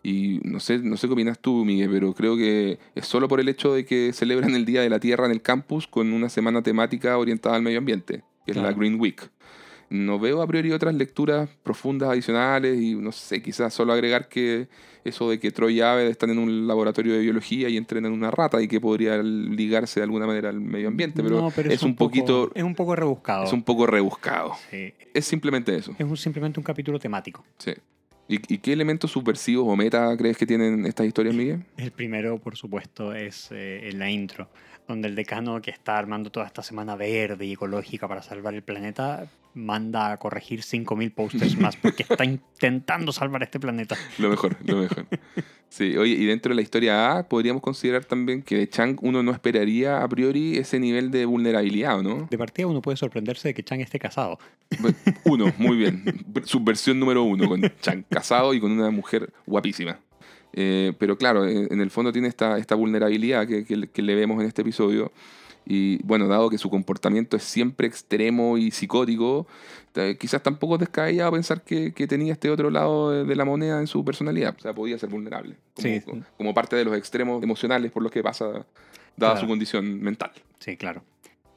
Y 0.06 0.42
no 0.44 0.60
sé, 0.60 0.80
no 0.80 0.98
sé 0.98 1.08
qué 1.08 1.14
opinas 1.14 1.40
tú, 1.40 1.64
Miguel, 1.64 1.90
pero 1.90 2.14
creo 2.14 2.36
que 2.36 2.78
es 2.94 3.06
solo 3.06 3.30
por 3.30 3.40
el 3.40 3.48
hecho 3.48 3.74
de 3.74 3.86
que 3.86 4.12
celebran 4.12 4.54
el 4.54 4.66
Día 4.66 4.82
de 4.82 4.90
la 4.90 5.00
Tierra 5.00 5.26
en 5.26 5.32
el 5.32 5.42
campus 5.42 5.88
con 5.88 6.12
una 6.12 6.28
semana 6.28 6.62
temática 6.62 7.18
orientada 7.18 7.56
al 7.56 7.62
medio 7.62 7.78
ambiente, 7.80 8.22
que 8.46 8.52
es 8.52 8.58
la. 8.58 8.74
Green 8.74 9.00
Week. 9.00 9.22
No 9.90 10.18
veo 10.20 10.42
a 10.42 10.48
priori 10.48 10.72
otras 10.72 10.94
lecturas 10.96 11.50
profundas 11.62 12.10
adicionales 12.10 12.82
y 12.82 12.96
no 12.96 13.12
sé, 13.12 13.42
quizás 13.44 13.74
solo 13.74 13.94
agregar 13.94 14.28
que 14.28 14.68
eso 15.06 15.30
de 15.30 15.40
que 15.40 15.52
Troy 15.52 15.76
y 15.78 15.82
Aved 15.82 16.08
están 16.08 16.32
en 16.32 16.40
un 16.40 16.66
laboratorio 16.68 17.14
de 17.14 17.20
biología 17.20 17.70
y 17.70 17.78
entrenan 17.78 18.12
una 18.12 18.32
rata 18.32 18.62
y 18.62 18.68
que 18.68 18.82
podría 18.82 19.22
ligarse 19.22 20.00
de 20.00 20.06
alguna 20.06 20.26
manera 20.26 20.50
al 20.50 20.60
medio 20.60 20.88
ambiente, 20.88 21.22
pero, 21.22 21.42
No, 21.42 21.52
pero 21.52 21.70
es, 21.72 21.84
un, 21.84 21.96
poco- 21.96 22.10
poquito, 22.10 22.52
Es 22.56 22.64
un 22.64 22.74
poco 22.76 22.96
rebuscado. 22.96 23.44
es 23.44 23.54
un 23.54 23.62
poco 23.64 23.86
rebuscado. 23.86 24.54
Sí, 24.72 24.94
Es 25.14 25.26
simplemente 25.26 25.76
eso. 25.76 25.94
es 25.98 26.06
un- 26.06 26.18
simplemente 26.18 26.60
un 26.60 26.64
capítulo 26.64 26.98
temático. 27.00 27.46
Sí. 27.60 27.74
¿Y, 28.28 28.58
qué 28.60 28.74
elementos 28.74 29.12
subversivos 29.12 29.68
o 29.68 29.76
meta 29.76 30.16
crees 30.18 30.38
que 30.38 30.46
tienen 30.46 30.86
estas 30.86 31.06
historias, 31.06 31.36
Miguel? 31.36 31.64
El 31.78 31.92
primero, 31.92 32.38
por 32.40 32.56
supuesto, 32.56 33.14
es 33.14 33.50
eh, 33.52 33.90
en 33.90 34.00
la 34.00 34.10
intro, 34.10 34.50
donde 34.88 35.10
el 35.10 35.16
decano 35.16 35.62
que 35.62 35.72
está 35.72 35.98
armando 35.98 36.32
toda 36.32 36.46
esta 36.46 36.64
semana 36.64 36.96
verde 36.96 37.46
y 37.46 37.54
ecológica 37.54 38.08
para 38.08 38.22
salvar 38.22 38.54
el 38.54 38.64
planeta 38.64 39.28
manda 39.56 40.12
a 40.12 40.18
corregir 40.18 40.62
5.000 40.62 41.14
posters 41.14 41.58
más 41.58 41.76
porque 41.76 42.04
está 42.04 42.26
intentando 42.26 43.12
salvar 43.12 43.44
este 43.44 43.60
planeta. 43.60 43.96
Lo 44.20 44.30
mejor, 44.30 44.56
lo 44.66 44.78
mejor. 44.78 45.06
Sí, 45.70 45.98
oye, 45.98 46.14
y 46.14 46.26
dentro 46.26 46.50
de 46.52 46.56
la 46.56 46.62
historia 46.62 47.18
A 47.18 47.28
podríamos 47.28 47.62
considerar 47.64 48.06
también 48.06 48.44
que 48.44 48.58
de 48.58 48.70
Chang 48.70 48.98
uno 49.02 49.24
no 49.24 49.32
esperaría 49.32 50.04
a 50.04 50.08
priori 50.08 50.58
ese 50.58 50.80
nivel 50.80 51.10
de 51.10 51.26
vulnerabilidad, 51.26 51.98
¿o 52.00 52.04
¿no? 52.04 52.28
De 52.30 52.38
partida 52.38 52.68
uno 52.68 52.80
puede 52.82 52.96
sorprenderse 52.98 53.48
de 53.48 53.54
que 53.56 53.64
Chang 53.64 53.82
esté 53.82 53.98
casado. 53.98 54.38
Uno, 55.26 55.52
muy 55.58 55.78
bien. 55.78 56.04
Subversión 56.44 57.00
número 57.00 57.24
uno, 57.24 57.48
con 57.48 57.62
Chang 57.82 58.04
casado 58.10 58.54
y 58.54 58.60
con 58.60 58.72
una 58.72 58.92
mujer 58.92 59.34
guapísima. 59.48 60.00
Eh, 60.56 60.94
pero 61.00 61.18
claro, 61.18 61.48
en 61.48 61.82
el 61.82 61.90
fondo 61.90 62.12
tiene 62.12 62.28
esta, 62.28 62.60
esta 62.60 62.76
vulnerabilidad 62.76 63.48
que, 63.48 63.66
que- 63.66 63.88
que 63.88 64.02
le 64.04 64.14
vemos 64.14 64.40
en 64.42 64.48
este 64.48 64.62
episodio. 64.62 65.12
Y 65.66 66.02
bueno, 66.04 66.28
dado 66.28 66.50
que 66.50 66.58
su 66.58 66.70
comportamiento 66.70 67.38
es 67.38 67.44
siempre 67.44 67.88
extremo 67.88 68.58
y 68.58 68.72
psicótico, 68.72 69.48
quizás 70.20 70.42
tampoco 70.44 70.76
es 70.76 70.82
descabellado 70.82 71.32
pensar 71.32 71.62
que, 71.62 71.94
que 71.94 72.08
tenía 72.08 72.34
este 72.34 72.50
otro 72.50 72.70
lado 72.70 73.24
de, 73.26 73.36
la 73.36 73.46
moneda 73.46 73.80
en 73.80 73.88
su 73.88 74.04
personalidad. 74.04 74.56
O 74.58 74.62
sea, 74.62 74.74
podía 74.74 74.98
ser 75.00 75.10
vulnerable. 75.10 75.56
Como, 75.76 75.88
Sí. 75.88 76.02
como- 76.02 76.24
como 76.38 76.54
parte 76.54 76.76
de 76.76 76.86
los 76.86 76.98
extremos 76.98 77.42
emocionales 77.44 77.92
por 77.92 78.04
los 78.04 78.12
que 78.12 78.22
pasa, 78.24 78.46
dada 78.46 78.66
Claro. 79.18 79.40
su 79.40 79.48
condición 79.48 80.02
mental. 80.02 80.32
Sí, 80.60 80.76
claro. 80.78 81.04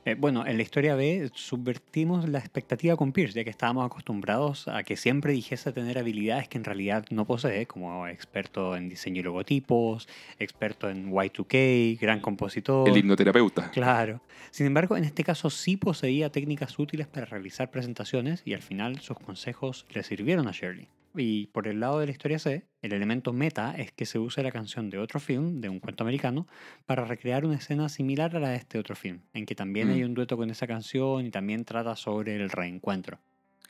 Eh, 0.07 0.15
bueno, 0.15 0.47
en 0.47 0.57
la 0.57 0.63
historia 0.63 0.95
B 0.95 1.33
subvertimos 1.35 2.29
la 2.29 2.39
expectativa 2.39 2.95
con 2.95 3.11
Pierce, 3.11 3.35
ya 3.35 3.43
que 3.43 3.51
estábamos 3.51 3.85
acostumbrados 3.85 4.69
a 4.69 4.85
que 4.85 4.97
siempre 4.97 5.33
dijese 5.33 5.73
tener 5.73 5.99
habilidades 5.99 6.47
que 6.47 6.59
en 6.59 6.63
realidad 6.63 7.05
no 7.11 7.25
posee, 7.25 7.67
como 7.67 8.07
experto 8.07 8.77
en 8.77 8.89
diseño 8.89 9.19
y 9.19 9.25
logotipos, 9.25 10.09
experto 10.39 10.89
en 10.89 11.11
Y2K, 11.11 11.99
gran 11.99 12.21
compositor. 12.21 12.89
El 12.89 12.97
hipnoterapeuta. 12.97 13.73
Claro. 13.73 14.21
Sin 14.53 14.67
embargo, 14.67 14.97
en 14.97 15.03
este 15.03 15.25
caso 15.25 15.51
sí 15.51 15.77
poseía 15.77 16.31
técnicas 16.31 16.79
útiles 16.79 17.09
para 17.09 17.27
realizar 17.27 17.73
presentaciones 17.73 18.43
y 18.45 18.55
al 18.55 18.63
final 18.63 19.01
sus 19.01 19.19
consejos 19.19 19.87
le 19.91 20.05
sirvieron 20.05 20.47
a 20.47 20.53
Shirley. 20.53 20.89
Y 21.17 21.47
por 21.49 21.67
el 21.69 21.81
lado 21.81 21.99
de 22.01 22.07
la 22.07 22.13
historia 22.13 22.39
C, 22.39 22.67
el 22.83 22.93
elemento 22.93 23.33
meta 23.33 23.75
es 23.77 23.91
que 23.93 24.07
se 24.07 24.19
use 24.19 24.43
la 24.43 24.53
canción 24.53 24.91
de 24.91 24.99
otro 24.99 25.19
film, 25.21 25.61
de 25.61 25.69
un 25.69 25.81
cuento 25.81 26.05
americano, 26.05 26.47
para 26.85 27.05
recrear 27.05 27.45
una 27.45 27.57
escena 27.57 27.89
similar 27.89 28.37
a 28.37 28.41
la 28.41 28.51
de 28.51 28.57
este 28.57 28.79
otro 28.79 28.95
film, 28.95 29.21
en 29.33 29.47
que 29.47 29.55
también 29.55 29.89
Mm. 29.89 29.93
hay 29.93 30.05
un 30.05 30.15
dueto 30.15 30.37
con 30.37 30.51
esa 30.51 30.67
canción 30.67 31.25
y 31.27 31.31
también 31.31 31.65
trata 31.65 31.97
sobre 31.97 32.37
el 32.37 32.51
reencuentro. 32.51 33.19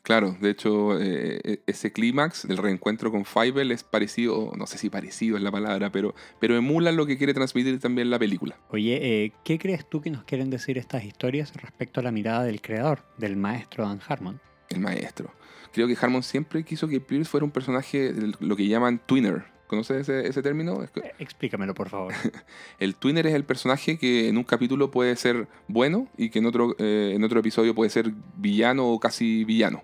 Claro, 0.02 0.36
de 0.40 0.50
hecho, 0.50 1.00
eh, 1.00 1.40
e- 1.42 1.60
ese 1.66 1.92
clímax 1.92 2.46
del 2.46 2.58
reencuentro 2.58 3.10
con 3.10 3.24
Fievel 3.24 3.72
es 3.72 3.82
parecido, 3.82 4.52
no 4.56 4.66
sé 4.68 4.78
si 4.78 4.88
parecido 4.88 5.36
es 5.36 5.42
la 5.42 5.50
palabra, 5.50 5.90
pero, 5.90 6.14
pero 6.38 6.56
emula 6.56 6.92
lo 6.92 7.06
que 7.06 7.18
quiere 7.18 7.34
transmitir 7.34 7.80
también 7.80 8.08
la 8.10 8.18
película. 8.18 8.56
Oye, 8.68 8.98
eh, 9.24 9.32
¿qué 9.44 9.58
crees 9.58 9.88
tú 9.88 10.00
que 10.00 10.10
nos 10.10 10.22
quieren 10.22 10.48
decir 10.48 10.78
estas 10.78 11.02
historias 11.04 11.52
respecto 11.60 11.98
a 11.98 12.04
la 12.04 12.12
mirada 12.12 12.44
del 12.44 12.60
creador, 12.60 13.04
del 13.18 13.34
maestro 13.36 13.84
Dan 13.84 14.00
Harmon? 14.06 14.40
El 14.68 14.78
maestro. 14.78 15.32
Creo 15.76 15.88
que 15.88 15.96
Harmon 16.00 16.22
siempre 16.22 16.62
quiso 16.62 16.88
que 16.88 17.00
Pierce 17.00 17.28
fuera 17.28 17.44
un 17.44 17.50
personaje, 17.50 18.10
lo 18.40 18.56
que 18.56 18.66
llaman 18.66 18.98
twinner. 19.04 19.44
¿Conoces 19.66 20.08
ese, 20.08 20.26
ese 20.26 20.40
término? 20.40 20.82
Eh, 20.82 20.88
Explícamelo, 21.18 21.74
por 21.74 21.90
favor. 21.90 22.14
El 22.78 22.94
twinner 22.94 23.26
es 23.26 23.34
el 23.34 23.44
personaje 23.44 23.98
que 23.98 24.30
en 24.30 24.38
un 24.38 24.44
capítulo 24.44 24.90
puede 24.90 25.14
ser 25.16 25.48
bueno 25.68 26.08
y 26.16 26.30
que 26.30 26.38
en 26.38 26.46
otro, 26.46 26.74
eh, 26.78 27.12
en 27.14 27.22
otro 27.24 27.40
episodio 27.40 27.74
puede 27.74 27.90
ser 27.90 28.10
villano 28.38 28.88
o 28.88 28.98
casi 28.98 29.44
villano. 29.44 29.82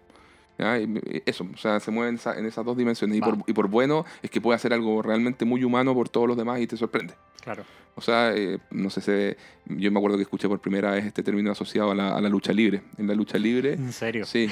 Eso, 1.26 1.46
o 1.53 1.57
sea, 1.57 1.80
se 1.80 1.90
mueve 1.90 2.11
en, 2.11 2.14
esa- 2.16 2.38
en 2.38 2.46
esas 2.46 2.64
dos 2.64 2.76
dimensiones. 2.76 3.16
Y 3.16 3.20
por, 3.20 3.38
y 3.46 3.53
por 3.53 3.68
bueno 3.68 4.05
es 4.22 4.30
que 4.30 4.40
puede 4.40 4.57
hacer 4.57 4.72
algo 4.72 5.03
realmente 5.03 5.44
muy 5.44 5.64
humano 5.64 5.94
por 5.94 6.09
todos 6.09 6.28
los 6.28 6.36
demás 6.36 6.61
y 6.61 6.66
te 6.66 6.76
sorprende. 6.76 7.14
Claro. 7.42 7.64
O 7.94 8.00
sea, 8.00 8.32
eh, 8.34 8.59
no 8.70 8.88
sé 8.88 9.00
si. 9.00 9.36
Yo 9.76 9.90
me 9.92 9.98
acuerdo 9.98 10.16
que 10.16 10.22
escuché 10.22 10.48
por 10.48 10.61
primera 10.61 10.92
vez 10.92 11.05
este 11.05 11.22
término 11.22 11.50
asociado 11.53 11.90
a 11.90 11.94
la, 11.94 12.16
a 12.16 12.20
la 12.20 12.28
lucha 12.28 12.53
libre. 12.53 12.82
En 12.96 13.07
la 13.07 13.14
lucha 13.14 13.36
libre. 13.38 13.74
¿En 13.74 13.92
serio? 13.92 14.24
Sí, 14.24 14.48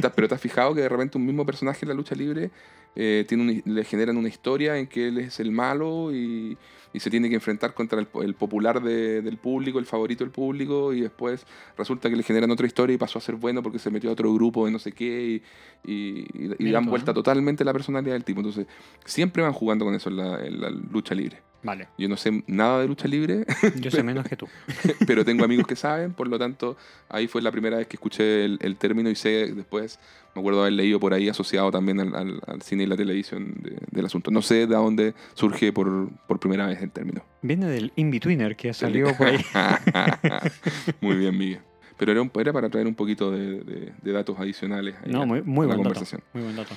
te- 0.00 0.10
pero 0.10 0.28
te 0.28 0.34
has 0.34 0.40
fijado 0.40 0.74
que 0.74 0.82
de 0.82 0.88
repente 0.88 1.18
un 1.18 1.26
mismo 1.26 1.44
personaje 1.46 1.80
en 1.84 1.88
la 1.88 1.94
lucha 1.94 2.14
libre 2.14 2.50
eh, 2.94 3.24
tiene 3.28 3.62
le 3.64 3.84
generan 3.84 4.16
una 4.16 4.28
historia 4.28 4.76
en 4.76 4.86
que 4.86 5.08
él 5.08 5.18
es 5.18 5.40
el 5.40 5.50
malo 5.52 6.12
y, 6.14 6.56
y 6.92 7.00
se 7.00 7.10
tiene 7.10 7.28
que 7.28 7.36
enfrentar 7.36 7.72
contra 7.74 8.00
el, 8.00 8.08
el 8.22 8.34
popular 8.34 8.82
de- 8.82 9.22
del 9.22 9.36
público, 9.38 9.78
el 9.78 9.86
favorito 9.86 10.24
del 10.24 10.32
público, 10.32 10.92
y 10.92 11.00
después 11.00 11.46
resulta 11.78 12.10
que 12.10 12.16
le 12.16 12.22
generan 12.22 12.50
otra 12.50 12.66
historia 12.66 12.94
y 12.94 12.98
pasó 12.98 13.18
a 13.18 13.22
ser 13.22 13.36
bueno 13.36 13.62
porque 13.62 13.78
se 13.78 13.90
metió 13.90 14.10
a 14.10 14.12
otro 14.14 14.32
grupo 14.34 14.66
de 14.66 14.72
no 14.72 14.78
sé 14.78 14.92
qué 14.92 15.42
y, 15.86 15.90
y- 15.92 16.20
y- 16.34 16.54
y 16.58 16.64
Mira 16.64 16.78
dan 16.80 16.86
vuelta 16.90 17.12
totalmente 17.14 17.64
la 17.64 17.72
personalidad 17.72 18.14
del 18.14 18.24
tipo. 18.24 18.40
Entonces, 18.40 18.66
siempre 19.04 19.42
van 19.42 19.52
jugando 19.52 19.84
con 19.84 19.94
eso 19.94 20.10
en 20.10 20.16
la, 20.16 20.44
en 20.44 20.60
la 20.60 20.70
lucha 20.70 21.14
libre. 21.14 21.38
Vale. 21.62 21.88
Yo 21.98 22.08
no 22.08 22.16
sé 22.16 22.42
nada 22.46 22.80
de 22.80 22.88
lucha 22.88 23.06
libre, 23.06 23.44
Yo 23.80 23.90
sé 23.90 24.02
menos 24.02 24.26
que 24.26 24.36
tú. 24.36 24.48
pero 25.06 25.24
tengo 25.24 25.44
amigos 25.44 25.66
que 25.66 25.76
saben, 25.76 26.12
por 26.14 26.26
lo 26.28 26.38
tanto, 26.38 26.76
ahí 27.08 27.28
fue 27.28 27.42
la 27.42 27.50
primera 27.52 27.76
vez 27.76 27.86
que 27.86 27.96
escuché 27.96 28.44
el, 28.46 28.58
el 28.62 28.76
término 28.76 29.10
y 29.10 29.14
sé 29.14 29.52
después, 29.54 29.98
me 30.34 30.40
acuerdo 30.40 30.60
haber 30.62 30.72
leído 30.72 30.98
por 31.00 31.12
ahí 31.12 31.28
asociado 31.28 31.70
también 31.70 32.00
al, 32.00 32.14
al- 32.14 32.40
al 32.46 32.62
cine 32.62 32.84
y 32.84 32.86
la 32.86 32.96
televisión 32.96 33.54
de- 33.60 33.76
del 33.90 34.06
asunto. 34.06 34.30
No 34.30 34.40
sé 34.42 34.66
de 34.66 34.74
dónde 34.74 35.14
surge 35.34 35.72
por, 35.72 36.08
por 36.26 36.38
primera 36.40 36.66
vez 36.66 36.80
el 36.80 36.90
término. 36.90 37.22
Viene 37.42 37.66
del 37.66 37.92
in-betweener 37.96 38.56
que 38.56 38.72
salió 38.72 39.14
por 39.16 39.26
ahí. 39.26 39.40
Muy 41.00 41.16
bien, 41.16 41.36
Miguel. 41.36 41.60
Pero 41.96 42.12
era, 42.12 42.22
un- 42.22 42.30
era 42.38 42.52
para 42.52 42.70
traer 42.70 42.86
un 42.86 42.94
poquito 42.94 43.30
de, 43.30 43.60
de- 43.60 43.92
de 44.00 44.12
datos 44.12 44.38
adicionales 44.38 44.94
ahí 45.04 45.12
No, 45.12 45.22
a- 45.22 45.26
muy, 45.26 45.42
muy 45.42 45.64
a 45.64 45.68
la 45.68 45.74
dato. 45.74 45.82
conversación. 45.82 46.22
Muy 46.32 46.42
buen 46.44 46.56
dato. 46.56 46.74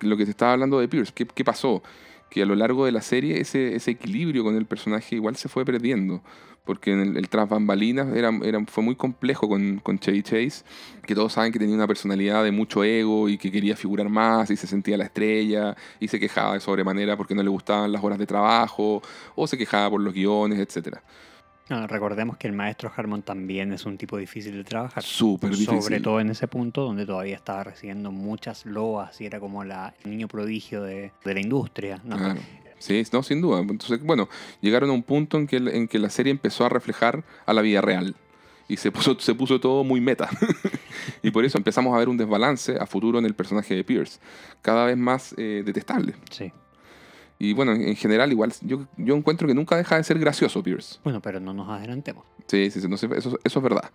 Lo 0.00 0.16
que 0.16 0.24
te 0.24 0.30
estaba 0.32 0.52
hablando 0.54 0.80
de 0.80 0.88
Pierce, 0.88 1.12
¿qué, 1.14 1.24
qué 1.26 1.44
pasó? 1.44 1.82
Que 2.34 2.42
a 2.42 2.46
lo 2.46 2.56
largo 2.56 2.84
de 2.84 2.92
la 2.92 3.00
serie 3.00 3.40
ese, 3.40 3.76
ese 3.76 3.92
equilibrio 3.92 4.42
con 4.44 4.56
el 4.56 4.66
personaje 4.66 5.14
igual 5.16 5.36
se 5.36 5.48
fue 5.48 5.64
perdiendo. 5.64 6.22
Porque 6.64 6.92
en 6.92 7.00
el, 7.00 7.16
el 7.18 7.28
tras 7.28 7.48
bambalinas 7.48 8.08
era, 8.16 8.30
era- 8.42 8.64
fue 8.66 8.82
muy 8.82 8.96
complejo 8.96 9.48
con, 9.48 9.78
con 9.80 9.98
Chevy 9.98 10.22
Chase, 10.22 10.64
que 11.06 11.14
todos 11.14 11.34
saben 11.34 11.52
que 11.52 11.58
tenía 11.58 11.74
una 11.76 11.86
personalidad 11.86 12.42
de 12.42 12.52
mucho 12.52 12.82
ego 12.84 13.28
y 13.28 13.36
que 13.38 13.52
quería 13.52 13.76
figurar 13.76 14.08
más 14.08 14.50
y 14.50 14.56
se 14.56 14.66
sentía 14.66 14.96
la 14.96 15.04
estrella 15.04 15.76
y 16.00 16.08
se 16.08 16.18
quejaba 16.18 16.54
de 16.54 16.60
sobremanera 16.60 17.16
porque 17.18 17.34
no 17.34 17.42
le 17.42 17.50
gustaban 17.50 17.92
las 17.92 18.02
horas 18.02 18.18
de 18.18 18.26
trabajo 18.26 19.02
o 19.36 19.46
se 19.46 19.58
quejaba 19.58 19.90
por 19.90 20.00
los 20.00 20.14
guiones, 20.14 20.58
etcétera. 20.58 21.02
Recordemos 21.68 22.36
que 22.36 22.46
el 22.46 22.52
maestro 22.52 22.92
Harmon 22.94 23.22
también 23.22 23.72
es 23.72 23.86
un 23.86 23.96
tipo 23.96 24.18
difícil 24.18 24.54
de 24.54 24.64
trabajar. 24.64 25.02
Súper 25.02 25.50
difícil. 25.50 25.80
Sobre 25.80 26.00
todo 26.00 26.20
en 26.20 26.30
ese 26.30 26.46
punto 26.46 26.82
donde 26.82 27.06
todavía 27.06 27.36
estaba 27.36 27.64
recibiendo 27.64 28.12
muchas 28.12 28.66
loas 28.66 29.18
y 29.20 29.26
era 29.26 29.40
como 29.40 29.64
la, 29.64 29.94
el 30.04 30.10
niño 30.10 30.28
prodigio 30.28 30.82
de, 30.82 31.12
de 31.24 31.34
la 31.34 31.40
industria. 31.40 32.00
¿no? 32.04 32.16
Claro. 32.18 32.40
Sí, 32.78 33.02
no, 33.12 33.22
sin 33.22 33.40
duda. 33.40 33.60
Entonces, 33.60 34.02
bueno, 34.02 34.28
llegaron 34.60 34.90
a 34.90 34.92
un 34.92 35.02
punto 35.02 35.38
en 35.38 35.46
que, 35.46 35.56
en 35.56 35.88
que 35.88 35.98
la 35.98 36.10
serie 36.10 36.30
empezó 36.30 36.66
a 36.66 36.68
reflejar 36.68 37.24
a 37.46 37.54
la 37.54 37.62
vida 37.62 37.80
real. 37.80 38.14
Y 38.68 38.76
se 38.76 38.92
puso, 38.92 39.18
se 39.20 39.34
puso 39.34 39.58
todo 39.58 39.84
muy 39.84 40.02
meta. 40.02 40.28
y 41.22 41.30
por 41.30 41.46
eso 41.46 41.56
empezamos 41.56 41.94
a 41.94 41.98
ver 41.98 42.10
un 42.10 42.18
desbalance 42.18 42.76
a 42.78 42.84
futuro 42.84 43.18
en 43.18 43.24
el 43.24 43.34
personaje 43.34 43.74
de 43.74 43.84
Pierce. 43.84 44.20
Cada 44.60 44.84
vez 44.84 44.98
más 44.98 45.34
eh, 45.38 45.62
detestable. 45.64 46.14
Sí. 46.30 46.52
Y 47.38 47.52
bueno, 47.52 47.72
en, 47.72 47.82
en 47.82 47.96
general, 47.96 48.30
igual, 48.32 48.52
yo, 48.62 48.86
yo 48.96 49.16
encuentro 49.16 49.48
que 49.48 49.54
nunca 49.54 49.76
deja 49.76 49.96
de 49.96 50.04
ser 50.04 50.18
gracioso 50.18 50.62
Pierce. 50.62 50.98
Bueno, 51.02 51.20
pero 51.20 51.40
no 51.40 51.52
nos 51.52 51.68
adelantemos. 51.68 52.24
Sí, 52.46 52.70
sí, 52.70 52.80
sí, 52.80 52.88
no 52.88 52.96
sé, 52.96 53.08
eso, 53.16 53.38
eso 53.42 53.58
es 53.58 53.62
verdad. 53.62 53.90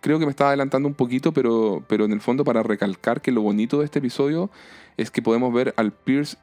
Creo 0.00 0.18
que 0.18 0.26
me 0.26 0.30
estaba 0.30 0.50
adelantando 0.50 0.88
un 0.88 0.94
poquito, 0.94 1.32
pero, 1.32 1.84
pero 1.88 2.04
en 2.04 2.12
el 2.12 2.20
fondo 2.20 2.44
para 2.44 2.62
recalcar 2.62 3.20
que 3.20 3.32
lo 3.32 3.42
bonito 3.42 3.78
de 3.78 3.84
este 3.86 4.00
episodio 4.00 4.50
es 4.96 5.10
que 5.10 5.22
podemos 5.22 5.52
ver 5.52 5.72
al 5.76 5.92
Pierce 5.92 6.36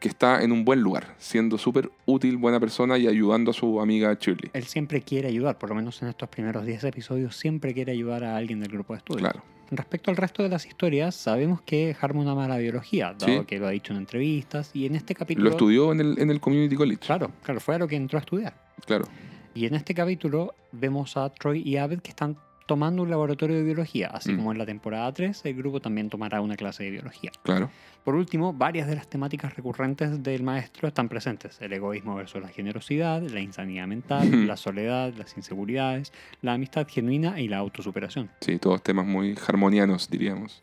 que 0.00 0.08
está 0.08 0.42
en 0.42 0.50
un 0.50 0.64
buen 0.64 0.80
lugar, 0.80 1.14
siendo 1.18 1.58
súper 1.58 1.90
útil, 2.06 2.38
buena 2.38 2.58
persona 2.58 2.96
y 2.96 3.06
ayudando 3.06 3.50
a 3.50 3.54
su 3.54 3.80
amiga 3.80 4.16
Shirley. 4.18 4.50
Él 4.54 4.64
siempre 4.64 5.02
quiere 5.02 5.28
ayudar, 5.28 5.58
por 5.58 5.68
lo 5.68 5.74
menos 5.74 6.00
en 6.00 6.08
estos 6.08 6.28
primeros 6.30 6.64
10 6.64 6.84
episodios, 6.84 7.36
siempre 7.36 7.74
quiere 7.74 7.92
ayudar 7.92 8.24
a 8.24 8.36
alguien 8.36 8.60
del 8.60 8.72
grupo 8.72 8.94
de 8.94 8.98
estudio. 8.98 9.20
Claro. 9.20 9.42
Respecto 9.70 10.10
al 10.10 10.16
resto 10.16 10.42
de 10.42 10.48
las 10.48 10.66
historias, 10.66 11.14
sabemos 11.14 11.60
que 11.62 11.94
Harmon 12.00 12.26
ama 12.28 12.48
la 12.48 12.58
biología, 12.58 13.14
dado 13.18 13.40
Sí. 13.40 13.44
que 13.46 13.58
lo 13.58 13.68
ha 13.68 13.70
dicho 13.70 13.92
en 13.92 14.00
entrevistas, 14.00 14.70
y 14.74 14.86
en 14.86 14.96
este 14.96 15.14
capítulo... 15.14 15.44
Lo 15.44 15.50
estudió 15.50 15.92
en 15.92 16.00
el, 16.00 16.18
en 16.18 16.30
el 16.30 16.40
Community 16.40 16.74
College. 16.74 16.98
Claro, 17.06 17.30
claro, 17.42 17.60
fue 17.60 17.76
a 17.76 17.78
lo 17.78 17.86
que 17.86 17.94
entró 17.96 18.18
a 18.18 18.20
estudiar. 18.20 18.54
Claro. 18.84 19.06
Y 19.54 19.66
en 19.66 19.74
este 19.74 19.94
capítulo 19.94 20.54
vemos 20.72 21.16
a 21.16 21.28
Troy 21.30 21.62
y 21.64 21.76
Abed 21.76 22.00
que 22.00 22.10
están 22.10 22.36
tomando 22.70 23.02
un 23.02 23.10
laboratorio 23.10 23.56
de 23.56 23.64
biología, 23.64 24.06
así 24.14 24.30
Mm. 24.30 24.36
como 24.36 24.52
en 24.52 24.58
la 24.58 24.64
temporada 24.64 25.12
3 25.12 25.44
el 25.44 25.54
grupo 25.56 25.80
también 25.80 26.08
tomará 26.08 26.40
una 26.40 26.54
clase 26.54 26.84
de 26.84 26.90
biología. 26.92 27.32
claro. 27.42 27.68
Por 28.04 28.14
último, 28.14 28.52
varias 28.52 28.86
de 28.86 28.94
las 28.94 29.08
temáticas 29.10 29.56
recurrentes 29.56 30.22
del 30.22 30.44
maestro 30.44 30.86
están 30.86 31.08
presentes. 31.08 31.60
El 31.60 31.72
egoísmo 31.72 32.14
versus 32.14 32.40
la 32.40 32.46
generosidad, 32.48 33.20
la 33.22 33.40
insanidad 33.40 33.88
mental, 33.88 34.46
la 34.46 34.56
soledad, 34.56 35.12
las 35.18 35.36
inseguridades, 35.36 36.12
la 36.42 36.52
amistad 36.54 36.86
genuina 36.88 37.40
y 37.40 37.48
la 37.48 37.58
autosuperación. 37.58 38.30
Sí, 38.40 38.58
todos 38.58 38.82
temas 38.84 39.04
muy 39.04 39.36
harmonianos, 39.48 40.08
diríamos. 40.08 40.62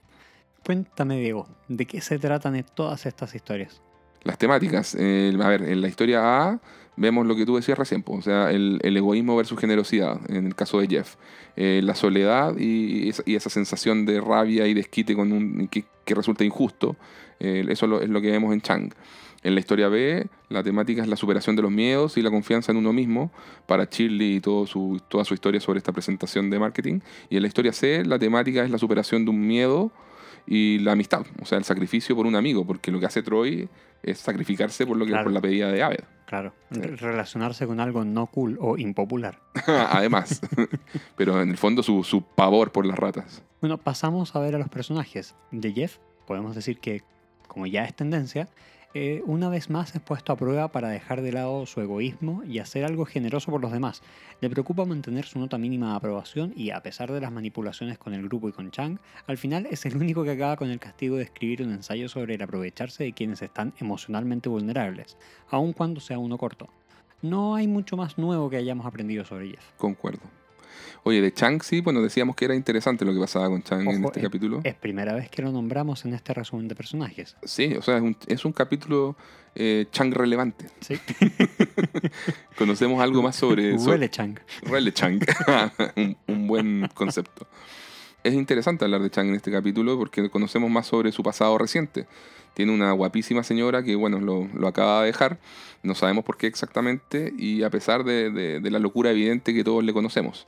Cuéntame, 0.66 1.20
Diego, 1.20 1.48
¿de 1.68 1.86
qué 1.86 2.00
se 2.00 2.18
tratan 2.20 2.64
todas 2.74 3.06
estas 3.06 3.36
historias? 3.36 3.82
Las 4.24 4.38
temáticas. 4.38 4.96
a 4.96 4.98
ver, 5.00 5.64
en 5.64 5.82
la 5.82 5.88
historia 5.88 6.22
A 6.50 6.60
vemos 6.96 7.28
lo 7.28 7.36
que 7.36 7.46
tú 7.46 7.56
decías 7.56 7.78
recién, 7.78 8.02
po, 8.02 8.14
o 8.14 8.22
sea, 8.22 8.52
el, 8.52 8.80
egoísmo 8.84 9.36
versus 9.36 9.60
generosidad, 9.60 10.20
en 10.30 10.48
el 10.48 10.56
caso 10.56 10.80
de 10.80 10.88
Jeff. 10.88 11.16
Eh, 11.56 11.82
la 11.84 11.94
soledad 11.96 12.58
y 12.58 13.10
esa, 13.10 13.24
y 13.26 13.36
esa 13.36 13.50
sensación 13.50 14.06
de 14.06 14.20
rabia 14.20 14.68
y 14.68 14.74
desquite 14.74 15.16
con 15.16 15.32
un, 15.32 15.68
que, 15.68 15.86
que 16.06 16.16
resulta 16.16 16.44
injusto. 16.44 16.96
eh, 17.40 17.64
eso 17.70 17.86
lo- 17.88 18.02
es 18.02 18.10
lo 18.10 18.20
que 18.22 18.32
vemos 18.32 18.52
en 18.54 18.62
Chang. 18.62 18.92
En 19.44 19.54
la 19.54 19.60
historia 19.60 19.88
B, 19.88 20.26
la 20.50 20.64
temática 20.64 21.04
es 21.04 21.08
la 21.08 21.16
superación 21.16 21.56
de 21.56 21.62
los 21.62 21.72
miedos 21.72 22.18
y 22.18 22.24
la 22.24 22.32
confianza 22.32 22.72
en 22.72 22.80
uno 22.80 22.92
mismo 22.92 23.32
para 23.68 23.86
Shirley 23.86 24.38
y 24.38 24.40
todo 24.42 24.66
su, 24.66 25.00
toda 25.08 25.24
su 25.24 25.36
historia 25.36 25.62
sobre 25.62 25.78
esta 25.78 25.92
presentación 25.92 26.50
de 26.50 26.58
marketing. 26.58 27.00
Y 27.30 27.36
en 27.38 27.44
la 27.44 27.48
historia 27.48 27.72
C, 27.72 28.04
la 28.06 28.18
temática 28.18 28.64
es 28.64 28.72
la 28.72 28.80
superación 28.80 29.24
de 29.26 29.32
un 29.32 29.46
miedo 29.48 29.92
y 30.48 30.80
la 30.80 30.94
amistad, 30.94 31.26
o 31.42 31.46
sea, 31.46 31.58
el 31.58 31.64
sacrificio 31.66 32.16
por 32.16 32.26
un 32.26 32.36
amigo, 32.36 32.66
porque 32.66 32.90
lo 32.92 33.00
que 33.00 33.06
hace 33.06 33.22
Troy 33.22 33.68
es 34.02 34.18
sacrificarse 34.20 34.88
por, 34.88 34.96
lo 34.98 35.06
que, 35.06 35.12
Claro. 35.12 35.26
por 35.26 35.34
la 35.34 35.42
pedida 35.42 35.72
de 35.72 35.84
Aved. 35.84 36.04
Claro, 36.26 36.54
Sí. 36.72 36.82
relacionarse 36.82 37.66
con 37.68 37.80
algo 37.80 38.04
no 38.06 38.28
cool 38.28 38.58
o 38.62 38.78
impopular. 38.78 39.40
Además, 39.68 40.42
pero 41.16 41.42
en 41.42 41.50
el 41.50 41.58
fondo 41.58 41.84
su, 41.84 42.04
su 42.04 42.22
pavor 42.22 42.72
por 42.72 42.86
las 42.86 42.98
ratas. 42.98 43.44
Bueno, 43.62 43.78
pasamos 43.78 44.36
a 44.36 44.40
ver 44.40 44.56
a 44.56 44.60
los 44.60 44.70
personajes. 44.70 45.36
De 45.52 45.72
Jeff, 45.74 45.98
podemos 46.26 46.56
decir 46.56 46.80
que, 46.80 47.04
como 47.48 47.66
ya 47.66 47.84
es 47.86 47.94
tendencia, 47.96 48.48
eh, 48.94 49.22
una 49.26 49.50
vez 49.50 49.70
más 49.70 49.94
es 49.96 50.02
puesto 50.02 50.32
a 50.32 50.38
prueba 50.38 50.72
para 50.72 50.90
dejar 50.90 51.22
de 51.22 51.32
lado 51.32 51.66
su 51.66 51.82
egoísmo 51.82 52.44
y 52.46 52.60
hacer 52.60 52.86
algo 52.86 53.06
generoso 53.06 53.52
por 53.52 53.62
los 53.62 53.72
demás. 53.72 54.02
Le 54.42 54.50
preocupa 54.50 54.86
mantener 54.86 55.26
su 55.26 55.40
nota 55.40 55.58
mínima 55.58 55.92
de 55.92 55.98
aprobación 55.98 56.54
y, 56.56 56.72
a 56.72 56.82
pesar 56.82 57.12
de 57.12 57.22
las 57.22 57.32
manipulaciones 57.32 57.98
con 57.98 58.14
el 58.14 58.24
grupo 58.24 58.50
y 58.50 58.54
con 58.54 58.72
Chang, 58.72 59.00
al 59.28 59.38
final 59.38 59.68
es 59.70 59.86
el 59.86 59.98
único 59.98 60.24
que 60.24 60.32
acaba 60.32 60.56
con 60.56 60.70
el 60.70 60.80
castigo 60.80 61.18
de 61.18 61.24
escribir 61.24 61.62
un 61.62 61.74
ensayo 61.74 62.10
sobre 62.10 62.36
el 62.36 62.42
aprovecharse 62.42 63.04
de 63.04 63.14
quienes 63.14 63.42
están 63.42 63.74
emocionalmente 63.80 64.50
vulnerables, 64.50 65.18
aun 65.50 65.74
cuando 65.74 66.00
sea 66.00 66.18
uno 66.18 66.38
corto. 66.38 66.70
No 67.22 67.56
hay 67.56 67.68
mucho 67.68 67.98
más 67.98 68.18
nuevo 68.18 68.50
que 68.50 68.58
hayamos 68.58 68.86
aprendido 68.86 69.26
sobre 69.26 69.50
Jeff. 69.50 69.72
Concuerdo. 69.78 70.37
Oye, 71.08 71.22
de 71.22 71.32
Chang 71.34 71.62
sí, 71.64 71.80
bueno, 71.80 72.02
decíamos 72.02 72.36
que 72.36 72.44
era 72.44 72.54
interesante 72.54 73.06
lo 73.06 73.14
que 73.14 73.20
pasaba 73.22 73.48
con 73.48 73.64
Chang 73.64 73.82
en 73.82 73.88
Ojo, 74.00 74.08
este 74.08 74.20
eh, 74.20 74.24
capítulo. 74.24 74.60
Es 74.66 74.76
primera 74.76 75.14
vez 75.14 75.30
que 75.30 75.42
lo 75.42 75.52
nombramos 75.54 76.04
en 76.04 76.14
este 76.14 76.34
resumen 76.34 76.68
de 76.68 76.76
personajes. 76.76 77.38
Sí, 77.44 77.76
o 77.76 77.82
sea, 77.82 77.96
es 77.96 78.04
un, 78.04 78.18
es 78.28 78.44
un 78.44 78.52
capítulo 78.52 79.16
eh, 79.56 79.86
Chang 79.92 80.14
relevante. 80.14 80.66
Sí. 80.82 80.96
Conocemos 82.58 83.02
algo 83.02 83.22
más 83.22 83.36
sobre... 83.38 83.74
Huele 83.78 84.10
Chang. 84.10 84.38
Rele 84.64 84.92
Chang. 84.94 85.22
un, 85.96 86.18
un 86.28 86.48
buen 86.48 86.90
concepto. 86.94 87.48
Es 88.24 88.34
interesante 88.34 88.84
hablar 88.84 89.02
de 89.02 89.10
Chang 89.10 89.28
en 89.30 89.36
este 89.36 89.52
capítulo 89.52 89.98
porque 89.98 90.30
conocemos 90.30 90.70
más 90.70 90.88
sobre 90.88 91.12
su 91.14 91.24
pasado 91.24 91.58
reciente. 91.58 92.06
Tiene 92.54 92.74
una 92.74 92.92
guapísima 92.92 93.44
señora 93.44 93.84
que, 93.84 93.96
bueno, 93.96 94.20
lo, 94.20 94.48
lo 94.54 94.68
acaba 94.68 95.02
de 95.02 95.08
dejar. 95.08 95.40
No 95.84 95.96
sabemos 95.96 96.26
por 96.26 96.36
qué 96.38 96.48
exactamente 96.48 97.32
y 97.38 97.64
a 97.64 97.70
pesar 97.70 98.04
de, 98.04 98.30
de- 98.32 98.60
de 98.60 98.72
la 98.72 98.80
locura 98.80 99.12
evidente 99.12 99.54
que 99.54 99.64
todos 99.64 99.84
le 99.84 99.94
conocemos. 99.94 100.48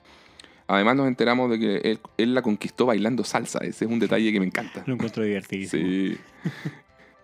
Además 0.69 0.95
nos 0.95 1.07
enteramos 1.07 1.49
de 1.51 1.59
que 1.59 1.75
él, 1.77 1.99
él 2.17 2.33
la 2.33 2.41
conquistó 2.41 2.85
bailando 2.85 3.23
salsa. 3.23 3.59
Ese 3.59 3.85
es 3.85 3.91
un 3.91 3.99
detalle 3.99 4.31
que 4.31 4.39
me 4.39 4.45
encanta. 4.45 4.83
Lo 4.85 4.93
encuentro 4.93 5.23
divertidísimo. 5.23 5.83
Sí. 5.83 6.17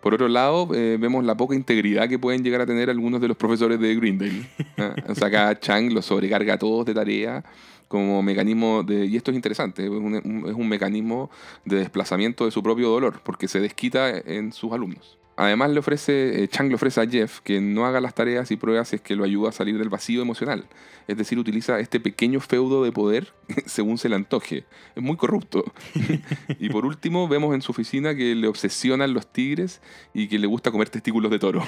Por 0.01 0.13
otro 0.13 0.27
lado, 0.27 0.69
eh, 0.75 0.97
vemos 0.99 1.23
la 1.25 1.35
poca 1.35 1.55
integridad 1.55 2.07
que 2.07 2.19
pueden 2.19 2.43
llegar 2.43 2.61
a 2.61 2.65
tener 2.65 2.89
algunos 2.89 3.21
de 3.21 3.27
los 3.27 3.37
profesores 3.37 3.79
de 3.79 3.95
Greendale. 3.95 4.47
¿ah? 4.77 4.93
O 5.07 5.15
sea, 5.15 5.27
acá 5.29 5.59
Chang 5.59 5.91
los 5.93 6.05
sobrecarga 6.05 6.55
a 6.55 6.57
todos 6.59 6.85
de 6.85 6.93
tarea 6.93 7.43
como 7.87 8.21
mecanismo 8.21 8.83
de... 8.83 9.05
Y 9.05 9.15
esto 9.15 9.31
es 9.31 9.35
interesante, 9.35 9.83
es 9.83 9.89
un, 9.89 10.15
un- 10.15 10.43
es 10.47 10.53
un 10.55 10.67
mecanismo 10.67 11.29
de 11.65 11.77
desplazamiento 11.77 12.45
de 12.45 12.51
su 12.51 12.61
propio 12.63 12.89
dolor, 12.89 13.19
porque 13.23 13.47
se 13.47 13.59
desquita 13.59 14.09
en 14.09 14.51
sus 14.53 14.71
alumnos. 14.73 15.17
Además, 15.37 15.71
le 15.71 15.79
ofrece, 15.79 16.43
eh, 16.43 16.47
Chang 16.47 16.69
le 16.69 16.75
ofrece 16.75 17.01
a 17.01 17.07
Jeff 17.07 17.41
que 17.41 17.59
no 17.59 17.85
haga 17.85 17.99
las 17.99 18.13
tareas 18.13 18.51
y 18.51 18.55
pruebas 18.55 18.89
si 18.89 18.95
es 18.95 19.01
que 19.01 19.15
lo 19.15 19.23
ayuda 19.23 19.49
a 19.49 19.51
salir 19.51 19.77
del 19.77 19.89
vacío 19.89 20.21
emocional. 20.21 20.65
Es 21.07 21.17
decir, 21.17 21.37
utiliza 21.37 21.79
este 21.79 21.99
pequeño 21.99 22.39
feudo 22.39 22.83
de 22.83 22.91
poder 22.91 23.33
según 23.65 23.97
se 23.97 24.09
le 24.09 24.15
antoje. 24.15 24.65
Es 24.95 25.03
muy 25.03 25.17
corrupto. 25.17 25.63
y 26.59 26.69
por 26.69 26.85
último, 26.85 27.27
vemos 27.27 27.53
en 27.53 27.61
su 27.61 27.71
oficina 27.71 28.15
que 28.15 28.33
le 28.35 28.47
obsesionan 28.47 29.13
los 29.13 29.31
tigres 29.31 29.81
y 30.13 30.27
que 30.27 30.39
le 30.39 30.47
gusta 30.47 30.71
comer 30.71 30.89
testículos 30.89 31.29
de 31.31 31.39
toro. 31.39 31.63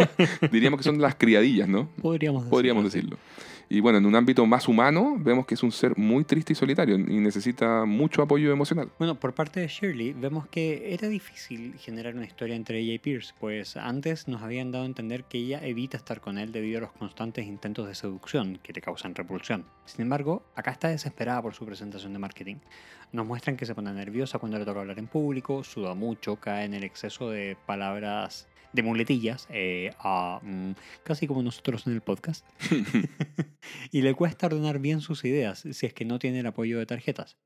Diríamos 0.52 0.78
que 0.78 0.84
son 0.84 1.00
las 1.00 1.14
criadillas, 1.14 1.68
¿no? 1.68 1.90
Podríamos. 2.00 2.46
Podríamos 2.46 2.84
decirlo. 2.84 3.18
Y 3.72 3.78
bueno, 3.78 3.98
en 3.98 4.06
un 4.06 4.16
ámbito 4.16 4.44
más 4.46 4.66
humano, 4.66 5.14
vemos 5.16 5.46
que 5.46 5.54
es 5.54 5.62
un 5.62 5.70
ser 5.70 5.96
muy 5.96 6.24
triste 6.24 6.54
y 6.54 6.56
solitario 6.56 6.96
y 6.96 7.20
necesita 7.20 7.84
mucho 7.84 8.20
apoyo 8.20 8.50
emocional. 8.50 8.90
Bueno, 8.98 9.14
por 9.14 9.32
parte 9.32 9.60
de 9.60 9.68
Shirley, 9.68 10.12
vemos 10.12 10.48
que 10.48 10.92
era 10.92 11.06
difícil 11.06 11.76
generar 11.78 12.16
una 12.16 12.24
historia 12.24 12.56
entre 12.56 12.80
ella 12.80 12.94
y 12.94 12.98
Pierce, 12.98 13.32
pues 13.38 13.76
antes 13.76 14.26
nos 14.26 14.42
habían 14.42 14.72
dado 14.72 14.82
a 14.82 14.88
entender 14.88 15.22
que 15.22 15.38
ella 15.38 15.64
evita 15.64 15.96
estar 15.96 16.20
con 16.20 16.36
él 16.36 16.50
debido 16.50 16.78
a 16.78 16.80
los 16.80 16.90
constantes 16.90 17.46
intentos 17.46 17.86
de 17.86 17.94
seducción 17.94 18.58
que 18.60 18.72
le 18.72 18.80
causan 18.80 19.14
repulsión. 19.14 19.64
Sin 19.84 20.02
embargo, 20.02 20.42
acá 20.56 20.72
está 20.72 20.88
desesperada 20.88 21.40
por 21.40 21.54
su 21.54 21.64
presentación 21.64 22.12
de 22.12 22.18
marketing. 22.18 22.56
Nos 23.12 23.24
muestran 23.24 23.56
que 23.56 23.66
se 23.66 23.76
pone 23.76 23.92
nerviosa 23.92 24.40
cuando 24.40 24.58
le 24.58 24.64
toca 24.64 24.80
hablar 24.80 24.98
en 24.98 25.06
público, 25.06 25.62
suda 25.62 25.94
mucho, 25.94 26.34
cae 26.40 26.64
en 26.64 26.74
el 26.74 26.82
exceso 26.82 27.30
de 27.30 27.56
palabras 27.66 28.48
de 28.72 28.82
muletillas, 28.82 29.46
eh, 29.50 29.92
ah, 29.98 30.40
mm, 30.42 30.72
casi 31.02 31.26
como 31.26 31.42
nosotros 31.42 31.86
en 31.86 31.94
el 31.94 32.00
podcast. 32.00 32.46
y 33.92 34.02
le 34.02 34.14
cuesta 34.14 34.46
ordenar 34.46 34.78
bien 34.78 35.00
sus 35.00 35.24
ideas 35.24 35.64
si 35.70 35.86
es 35.86 35.94
que 35.94 36.04
no 36.04 36.18
tiene 36.18 36.40
el 36.40 36.46
apoyo 36.46 36.78
de 36.78 36.86
tarjetas. 36.86 37.36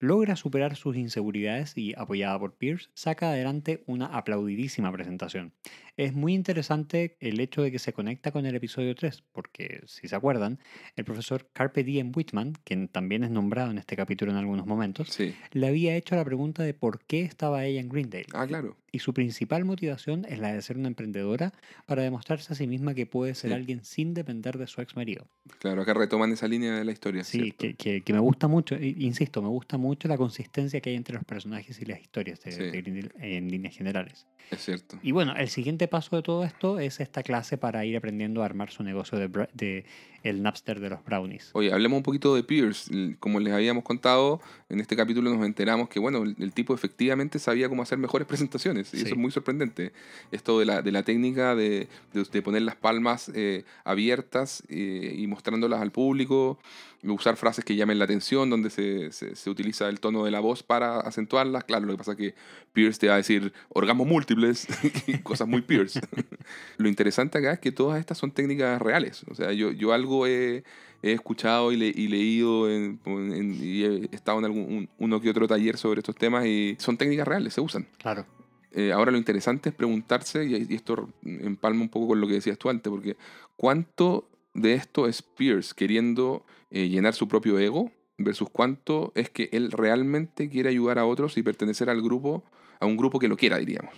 Logra 0.00 0.36
superar 0.36 0.76
sus 0.76 0.96
inseguridades 0.96 1.76
y, 1.76 1.92
apoyada 1.96 2.38
por 2.38 2.54
Pierce, 2.54 2.88
saca 2.94 3.30
adelante 3.30 3.82
una 3.86 4.06
aplaudidísima 4.06 4.92
presentación. 4.92 5.52
Es 5.98 6.14
muy 6.14 6.32
interesante 6.32 7.16
el 7.18 7.40
hecho 7.40 7.60
de 7.60 7.72
que 7.72 7.80
se 7.80 7.92
conecta 7.92 8.30
con 8.30 8.46
el 8.46 8.54
episodio 8.54 8.94
3, 8.94 9.24
porque, 9.32 9.80
si 9.86 10.06
se 10.06 10.14
acuerdan, 10.14 10.60
el 10.94 11.04
profesor 11.04 11.50
Carpe 11.52 11.82
Diem 11.82 12.12
Whitman, 12.14 12.52
quien 12.62 12.86
también 12.86 13.24
es 13.24 13.30
nombrado 13.32 13.72
en 13.72 13.78
este 13.78 13.96
capítulo 13.96 14.30
en 14.30 14.38
algunos 14.38 14.64
momentos, 14.64 15.08
Sí. 15.08 15.34
le 15.50 15.66
había 15.66 15.96
hecho 15.96 16.14
la 16.14 16.24
pregunta 16.24 16.62
de 16.62 16.72
por 16.72 17.04
qué 17.04 17.22
estaba 17.22 17.64
ella 17.64 17.80
en 17.80 17.88
Greendale. 17.88 18.26
Ah, 18.32 18.46
claro. 18.46 18.76
Y 18.92 19.00
su 19.00 19.12
principal 19.12 19.64
motivación 19.64 20.24
es 20.28 20.38
la 20.38 20.52
de 20.54 20.62
ser 20.62 20.78
una 20.78 20.86
emprendedora 20.88 21.52
para 21.84 22.02
demostrarse 22.04 22.52
a 22.52 22.56
sí 22.56 22.66
misma 22.68 22.94
que 22.94 23.04
puede 23.04 23.34
ser 23.34 23.50
Sí. 23.50 23.54
alguien 23.56 23.84
sin 23.84 24.14
depender 24.14 24.56
de 24.56 24.66
su 24.68 24.80
ex 24.80 24.94
marido. 24.94 25.26
Claro, 25.58 25.82
acá 25.82 25.94
retoman 25.94 26.30
esa 26.32 26.46
línea 26.46 26.74
de 26.76 26.84
la 26.84 26.92
historia. 26.92 27.24
Sí, 27.24 27.50
que, 27.52 27.74
que- 27.74 28.02
que 28.02 28.12
me 28.12 28.20
gusta 28.20 28.46
mucho, 28.46 28.76
insisto, 28.80 29.42
me 29.42 29.48
gusta 29.48 29.76
mucho 29.78 30.06
la 30.06 30.16
consistencia 30.16 30.80
que 30.80 30.90
hay 30.90 30.96
entre 30.96 31.16
los 31.16 31.24
personajes 31.24 31.78
y 31.82 31.86
las 31.86 32.00
historias 32.00 32.40
de, 32.44 32.52
Sí. 32.52 32.62
de 32.62 32.70
Greendale 32.82 33.10
en 33.18 33.50
líneas 33.50 33.76
generales. 33.76 34.26
Es 34.50 34.64
cierto. 34.64 34.98
Y 35.02 35.10
bueno, 35.12 35.34
el 35.36 35.48
siguiente 35.48 35.87
paso 35.88 36.16
de 36.16 36.22
todo 36.22 36.44
esto 36.44 36.78
es 36.78 37.00
esta 37.00 37.22
clase 37.22 37.58
para 37.58 37.84
ir 37.84 37.96
aprendiendo 37.96 38.42
a 38.42 38.44
armar 38.44 38.70
su 38.70 38.82
negocio 38.82 39.18
de, 39.18 39.28
de 39.54 39.84
el 40.24 40.42
Napster 40.42 40.80
de 40.80 40.90
los 40.90 41.04
brownies. 41.04 41.50
Oye, 41.52 41.72
hablemos 41.72 41.96
un 41.98 42.02
poquito 42.02 42.34
de 42.34 42.42
Pierce. 42.42 43.16
Como 43.20 43.40
les 43.40 43.52
habíamos 43.52 43.84
contado, 43.84 44.40
en 44.68 44.80
este 44.80 44.96
capítulo 44.96 45.32
nos 45.34 45.44
enteramos 45.46 45.88
que, 45.88 46.00
bueno, 46.00 46.22
el, 46.24 46.52
tipo 46.52 46.74
efectivamente 46.74 47.38
sabía 47.38 47.68
cómo 47.68 47.82
hacer 47.82 47.98
mejores 47.98 48.26
presentaciones. 48.28 48.92
Y 48.94 48.98
Sí. 48.98 49.04
eso 49.04 49.14
es 49.14 49.20
muy 49.20 49.30
sorprendente. 49.30 49.92
Esto 50.32 50.58
de 50.58 50.66
la, 50.66 50.82
de 50.82 50.92
la 50.92 51.02
técnica 51.02 51.54
de, 51.54 51.88
de- 52.12 52.24
de 52.30 52.42
poner 52.42 52.62
las 52.62 52.74
palmas 52.76 53.30
eh, 53.34 53.64
abiertas 53.84 54.62
eh, 54.68 55.14
y 55.16 55.26
mostrándolas 55.26 55.80
al 55.80 55.92
público, 55.92 56.58
usar 57.04 57.36
frases 57.36 57.64
que 57.64 57.76
llamen 57.76 57.98
la 57.98 58.04
atención, 58.06 58.50
donde 58.50 58.70
se, 58.70 59.12
se- 59.12 59.36
se 59.36 59.50
utiliza 59.50 59.88
el 59.88 60.00
tono 60.00 60.24
de 60.24 60.30
la 60.32 60.40
voz 60.40 60.62
para 60.64 60.98
acentuarlas. 61.00 61.64
Claro, 61.64 61.86
lo 61.86 61.92
que 61.92 61.98
pasa 61.98 62.12
es 62.12 62.16
que 62.18 62.34
Pierce 62.72 62.98
te 63.00 63.08
va 63.08 63.14
a 63.14 63.18
decir 63.18 63.52
orgasmos 63.68 64.06
múltiples, 64.08 64.66
cosas 65.22 65.46
muy 65.48 65.62
Pierce. 65.62 66.00
Lo 66.76 66.88
interesante 66.88 67.38
acá 67.38 67.52
es 67.52 67.58
que 67.60 67.72
todas 67.72 67.98
estas 68.00 68.18
son 68.18 68.30
técnicas 68.32 68.80
reales. 68.82 69.24
O 69.30 69.34
sea, 69.34 69.52
yo, 69.52 69.70
yo 69.72 69.92
algo 69.92 70.07
he, 70.26 70.64
he 71.02 71.12
escuchado 71.12 71.70
y, 71.72 71.76
le- 71.76 71.92
y 71.94 72.08
leído 72.08 72.70
en- 72.70 73.00
en- 73.06 73.58
y 73.62 73.84
he 73.84 74.08
estado 74.12 74.38
en 74.38 74.44
algún, 74.46 74.62
un- 74.62 74.88
uno 74.98 75.20
que 75.20 75.30
otro 75.30 75.46
taller 75.46 75.76
sobre 75.76 76.00
estos 76.00 76.16
temas 76.16 76.46
y 76.46 76.76
son 76.78 76.96
técnicas 76.96 77.26
reales, 77.28 77.54
se 77.54 77.60
usan. 77.60 77.86
Claro. 77.98 78.24
Eh, 78.72 78.92
ahora 78.92 79.10
lo 79.10 79.18
interesante 79.18 79.70
es 79.70 79.74
preguntarse, 79.74 80.44
y, 80.44 80.66
y 80.68 80.74
esto 80.74 81.08
empalma 81.24 81.80
un 81.82 81.88
poco 81.88 82.08
con 82.08 82.20
lo 82.20 82.26
que 82.26 82.34
decías 82.34 82.58
tú 82.58 82.68
antes, 82.68 82.90
porque 82.90 83.16
¿cuánto 83.56 84.28
de 84.54 84.74
esto 84.74 85.06
es 85.08 85.22
Pierce 85.22 85.72
queriendo 85.74 86.44
eh, 86.70 86.88
llenar 86.88 87.14
su 87.14 87.28
propio 87.28 87.58
ego 87.58 87.90
versus 88.18 88.48
cuánto 88.50 89.12
es 89.14 89.30
que 89.30 89.48
él 89.52 89.70
realmente 89.72 90.48
quiere 90.50 90.68
ayudar 90.68 90.98
a 90.98 91.06
otros 91.06 91.38
y 91.38 91.42
pertenecer 91.42 91.88
al 91.88 92.02
grupo, 92.02 92.44
a 92.80 92.86
un 92.86 92.96
grupo 92.96 93.18
que 93.18 93.28
lo 93.28 93.36
quiera, 93.36 93.56
diríamos? 93.58 93.94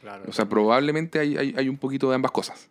claro 0.00 0.24
O 0.28 0.32
sea, 0.32 0.48
probablemente 0.48 1.18
hay, 1.18 1.36
hay, 1.36 1.54
hay 1.56 1.68
un 1.68 1.76
poquito 1.76 2.08
de 2.08 2.14
ambas 2.14 2.30
cosas. 2.30 2.70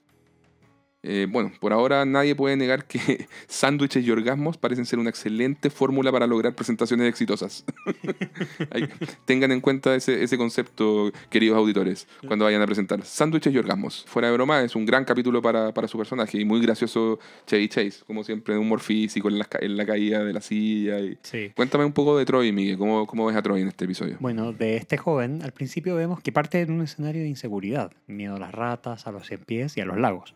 Eh, 1.07 1.27
bueno, 1.29 1.51
por 1.59 1.71
ahora 1.71 2.03
nadie 2.03 2.33
puede 2.35 2.57
negar 2.57 2.85
que 2.85 3.27
sándwiches 3.47 4.03
y 4.03 4.09
orgasmos 4.09 4.57
parecen 4.57 4.85
ser 4.87 4.97
una 4.97 5.11
excelente 5.11 5.69
fórmula 5.69 6.11
para 6.11 6.25
lograr 6.25 6.55
presentaciones 6.55 7.07
exitosas. 7.07 7.63
Tengan 9.25 9.51
en 9.51 9.61
cuenta 9.61 9.95
ese, 9.95 10.23
ese 10.23 10.37
concepto, 10.37 11.11
queridos 11.29 11.57
auditores, 11.57 12.07
cuando 12.27 12.45
vayan 12.45 12.61
a 12.61 12.65
presentar. 12.65 13.03
Sándwiches 13.03 13.53
y 13.53 13.57
orgasmos. 13.57 14.03
Fuera 14.07 14.29
de 14.29 14.33
broma, 14.33 14.61
es 14.61 14.75
un 14.75 14.85
gran 14.85 15.05
capítulo 15.05 15.41
para, 15.41 15.73
para 15.73 15.87
su 15.87 15.97
personaje 15.97 16.39
y 16.39 16.45
muy 16.45 16.59
gracioso 16.61 17.19
Chevy 17.47 17.67
Chase, 17.69 18.03
como 18.05 18.23
siempre, 18.23 18.57
humor 18.57 18.79
físico 18.79 19.29
en 19.29 19.39
la, 19.39 19.47
en 19.59 19.77
la 19.77 19.85
caída 19.85 20.23
de 20.23 20.33
la 20.33 20.41
silla. 20.41 20.99
y- 20.99 21.17
Sí. 21.21 21.51
Cuéntame 21.55 21.85
un 21.85 21.93
poco 21.93 22.17
de 22.17 22.25
Troy, 22.25 22.51
Miguel. 22.51 22.77
¿Cómo, 22.77 23.05
¿Cómo 23.07 23.25
ves 23.25 23.35
a 23.35 23.41
Troy 23.41 23.61
en 23.61 23.67
este 23.67 23.85
episodio? 23.85 24.17
Bueno, 24.19 24.53
de 24.53 24.77
este 24.77 24.97
joven, 24.97 25.41
al 25.43 25.51
principio 25.51 25.95
vemos 25.95 26.19
que 26.21 26.31
parte 26.31 26.65
de 26.65 26.71
un 26.71 26.81
escenario 26.81 27.21
de 27.21 27.27
inseguridad, 27.27 27.91
miedo 28.07 28.35
a 28.35 28.39
las 28.39 28.51
ratas, 28.53 29.07
a 29.07 29.11
los 29.11 29.27
cien 29.27 29.41
pies 29.45 29.77
y 29.77 29.81
a 29.81 29.85
los 29.85 29.97
lagos. 29.97 30.35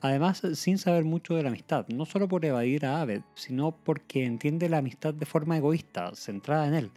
Además, 0.00 0.42
sin 0.54 0.78
saber 0.78 1.04
mucho 1.04 1.34
de 1.34 1.42
la 1.42 1.48
amistad, 1.48 1.86
no 1.88 2.06
solo 2.06 2.28
por 2.28 2.44
evadir 2.44 2.86
a 2.86 3.00
Aved, 3.00 3.22
sino 3.34 3.72
porque 3.72 4.24
entiende 4.24 4.68
la 4.68 4.78
amistad 4.78 5.14
de 5.14 5.26
forma 5.26 5.56
egoísta, 5.56 6.14
centrada 6.14 6.66
en 6.66 6.74
él, 6.74 6.90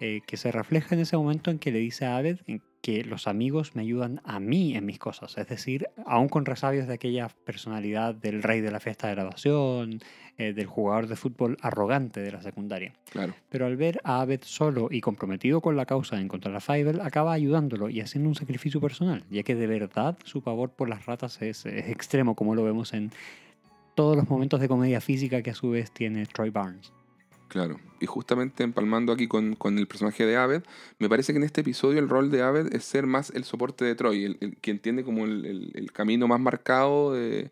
eh, 0.00 0.20
que 0.26 0.36
se 0.36 0.52
refleja 0.52 0.94
en 0.94 1.00
ese 1.00 1.16
momento 1.16 1.50
en 1.50 1.58
que 1.58 1.72
le 1.72 1.78
dice 1.78 2.04
a 2.04 2.16
Aved 2.16 2.40
en 2.46 2.62
que 2.82 3.04
los 3.04 3.28
amigos 3.28 3.76
me 3.76 3.82
ayudan 3.82 4.20
a 4.24 4.40
mí 4.40 4.74
en 4.74 4.84
mis 4.84 4.98
cosas, 4.98 5.38
es 5.38 5.46
decir, 5.46 5.88
aún 6.04 6.28
con 6.28 6.44
resabios 6.44 6.88
de 6.88 6.94
aquella 6.94 7.28
personalidad 7.28 8.12
del 8.12 8.42
rey 8.42 8.60
de 8.60 8.72
la 8.72 8.80
fiesta 8.80 9.06
de 9.06 9.14
graduación, 9.14 10.00
eh, 10.36 10.52
del 10.52 10.66
jugador 10.66 11.06
de 11.06 11.14
fútbol 11.14 11.56
arrogante 11.62 12.20
de 12.20 12.32
la 12.32 12.42
secundaria. 12.42 12.92
Claro. 13.10 13.34
Pero 13.48 13.66
al 13.66 13.76
ver 13.76 14.00
a 14.02 14.20
Abed 14.20 14.40
solo 14.42 14.88
y 14.90 15.00
comprometido 15.00 15.60
con 15.60 15.76
la 15.76 15.86
causa 15.86 16.16
de 16.16 16.22
encontrar 16.22 16.56
a 16.56 16.60
Fievel, 16.60 17.00
acaba 17.00 17.32
ayudándolo 17.32 17.88
y 17.88 18.00
haciendo 18.00 18.28
un 18.28 18.34
sacrificio 18.34 18.80
personal, 18.80 19.22
ya 19.30 19.44
que 19.44 19.54
de 19.54 19.68
verdad 19.68 20.18
su 20.24 20.42
pavor 20.42 20.70
por 20.70 20.88
las 20.88 21.06
ratas 21.06 21.40
es, 21.40 21.64
es 21.66 21.88
extremo, 21.88 22.34
como 22.34 22.56
lo 22.56 22.64
vemos 22.64 22.92
en 22.94 23.12
todos 23.94 24.16
los 24.16 24.28
momentos 24.28 24.60
de 24.60 24.66
comedia 24.66 25.00
física 25.00 25.40
que 25.42 25.50
a 25.50 25.54
su 25.54 25.70
vez 25.70 25.92
tiene 25.92 26.26
Troy 26.26 26.50
Barnes. 26.50 26.92
Claro. 27.52 27.78
Y 28.00 28.06
justamente 28.06 28.64
empalmando 28.64 29.12
aquí 29.12 29.28
con, 29.28 29.56
con 29.56 29.76
el 29.76 29.86
personaje 29.86 30.24
de 30.24 30.36
Aved, 30.38 30.62
me 30.98 31.10
parece 31.10 31.34
que 31.34 31.36
en 31.36 31.44
este 31.44 31.60
episodio 31.60 31.98
el 31.98 32.08
rol 32.08 32.30
de 32.30 32.40
Aved 32.40 32.74
es 32.74 32.82
ser 32.82 33.06
más 33.06 33.28
el 33.28 33.44
soporte 33.44 33.84
de 33.84 33.94
Troy, 33.94 34.24
el, 34.24 34.38
el- 34.40 34.56
quien 34.56 34.78
tiene 34.78 35.04
como 35.04 35.26
el, 35.26 35.44
el- 35.44 35.70
el 35.74 35.92
camino 35.92 36.26
más 36.26 36.40
marcado 36.40 37.12
de, 37.12 37.50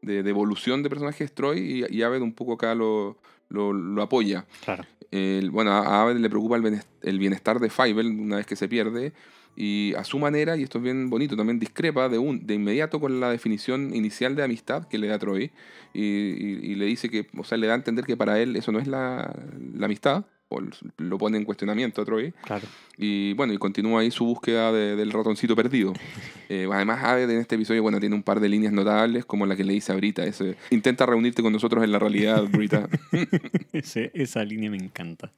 de- 0.00 0.22
de 0.22 0.30
evolución 0.30 0.82
de 0.82 0.88
personaje 0.88 1.22
es 1.24 1.32
Troy 1.34 1.58
y, 1.90 1.94
y 1.94 2.02
Aved 2.02 2.22
un 2.22 2.32
poco 2.32 2.54
acá 2.54 2.74
lo, 2.74 3.18
lo, 3.50 3.74
lo 3.74 4.00
apoya. 4.00 4.46
Claro. 4.64 4.84
El- 5.10 5.50
bueno, 5.50 5.72
a 5.72 6.00
Aved 6.02 6.16
le 6.16 6.30
preocupa 6.30 6.56
el 6.56 7.18
bienestar 7.18 7.60
de 7.60 7.68
Fievel 7.68 8.06
una 8.06 8.36
vez 8.36 8.46
que 8.46 8.56
se 8.56 8.68
pierde 8.68 9.12
y 9.56 9.94
a 9.96 10.04
su 10.04 10.18
manera, 10.18 10.56
y 10.56 10.62
esto 10.62 10.78
es 10.78 10.84
bien 10.84 11.10
bonito, 11.10 11.36
también 11.36 11.58
discrepa 11.58 12.08
de, 12.08 12.18
un, 12.18 12.46
de 12.46 12.54
inmediato 12.54 13.00
con 13.00 13.20
la 13.20 13.30
definición 13.30 13.94
inicial 13.94 14.34
de 14.36 14.42
amistad 14.44 14.86
que 14.88 14.98
le 14.98 15.08
da 15.08 15.18
Troy 15.18 15.52
y, 15.92 16.02
y- 16.02 16.60
y 16.72 16.74
le 16.74 16.86
dice 16.86 17.08
que, 17.10 17.28
o 17.36 17.44
sea, 17.44 17.58
le 17.58 17.66
da 17.66 17.74
a 17.74 17.76
entender 17.76 18.04
que 18.06 18.16
para 18.16 18.40
él 18.40 18.56
eso 18.56 18.72
no 18.72 18.78
es 18.78 18.86
la, 18.86 19.34
la 19.74 19.86
amistad, 19.86 20.24
o 20.54 20.60
lo 20.98 21.18
pone 21.18 21.38
en 21.38 21.44
cuestionamiento 21.44 22.02
a 22.02 22.04
Troy, 22.04 22.32
Claro. 22.44 22.66
y 22.96 23.32
bueno, 23.34 23.52
y 23.52 23.58
continúa 23.58 24.00
ahí 24.02 24.10
su 24.10 24.24
búsqueda 24.24 24.72
de- 24.72 24.96
del 24.96 25.10
ratoncito 25.12 25.54
perdido. 25.56 25.92
Eh, 26.54 26.68
además, 26.70 27.02
Aved 27.02 27.30
en 27.30 27.38
este 27.38 27.54
episodio, 27.54 27.80
bueno, 27.80 27.98
tiene 27.98 28.14
un 28.14 28.22
par 28.22 28.38
de 28.38 28.46
líneas 28.46 28.74
notables, 28.74 29.24
como 29.24 29.46
la 29.46 29.56
que 29.56 29.64
le 29.64 29.72
dice 29.72 29.90
a 29.90 29.94
Brita, 29.96 30.22
ese, 30.22 30.56
intenta 30.68 31.06
reunirte 31.06 31.40
con 31.42 31.50
nosotros 31.50 31.82
en 31.82 31.90
la 31.90 31.98
realidad, 31.98 32.42
Brita. 32.52 32.90
Ese- 33.72 34.10
esa 34.14 34.44
línea 34.44 34.70
me 34.70 34.76
encanta. 34.76 35.30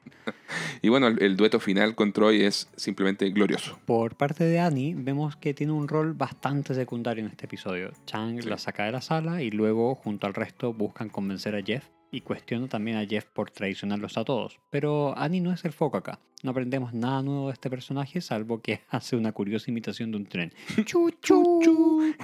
y 0.83 0.89
bueno, 0.89 1.07
el, 1.07 1.23
el 1.23 1.37
dueto 1.37 1.61
final 1.61 1.95
con 1.95 2.13
Troy 2.13 2.43
es 2.43 2.69
simplemente 2.75 3.31
glorioso. 3.31 3.79
Por 3.85 4.17
parte 4.17 4.43
de 4.43 4.59
Annie, 4.59 4.95
vemos 4.97 5.37
que 5.37 5.55
tiene 5.55 5.73
un 5.73 5.87
rol 5.87 6.15
bastante 6.15 6.75
secundario 6.75 7.25
en 7.25 7.31
este 7.31 7.47
episodio. 7.47 7.93
Chang 8.07 8.43
Sí. 8.43 8.49
la 8.49 8.59
saca 8.59 8.85
de 8.85 8.91
la 8.93 9.01
sala 9.01 9.41
y 9.43 9.51
luego, 9.53 9.95
junto 9.95 10.27
al 10.27 10.35
resto, 10.35 10.73
buscan 10.73 11.11
convencer 11.11 11.55
a 11.55 11.63
Jeff 11.63 11.85
y 12.15 12.21
cuestiona 12.21 12.69
también 12.69 12.97
a 12.97 13.07
Jeff 13.07 13.25
por 13.25 13.51
traicionarlos 13.51 14.17
a 14.17 14.25
todos. 14.25 14.61
Pero 14.71 15.19
Annie 15.19 15.41
no 15.41 15.53
es 15.53 15.65
el 15.65 15.73
foco 15.73 15.97
acá. 15.97 16.21
No 16.45 16.51
aprendemos 16.51 16.93
nada 16.93 17.23
nuevo 17.23 17.47
de 17.47 17.55
este 17.55 17.71
personaje, 17.71 18.21
salvo 18.21 18.61
que 18.61 18.83
hace 18.91 19.17
una 19.17 19.33
curiosa 19.33 19.71
imitación 19.71 20.11
de 20.13 20.19
un 20.19 20.27
tren. 20.27 20.53
¡Chu, 20.85 21.11
chu! 21.21 22.15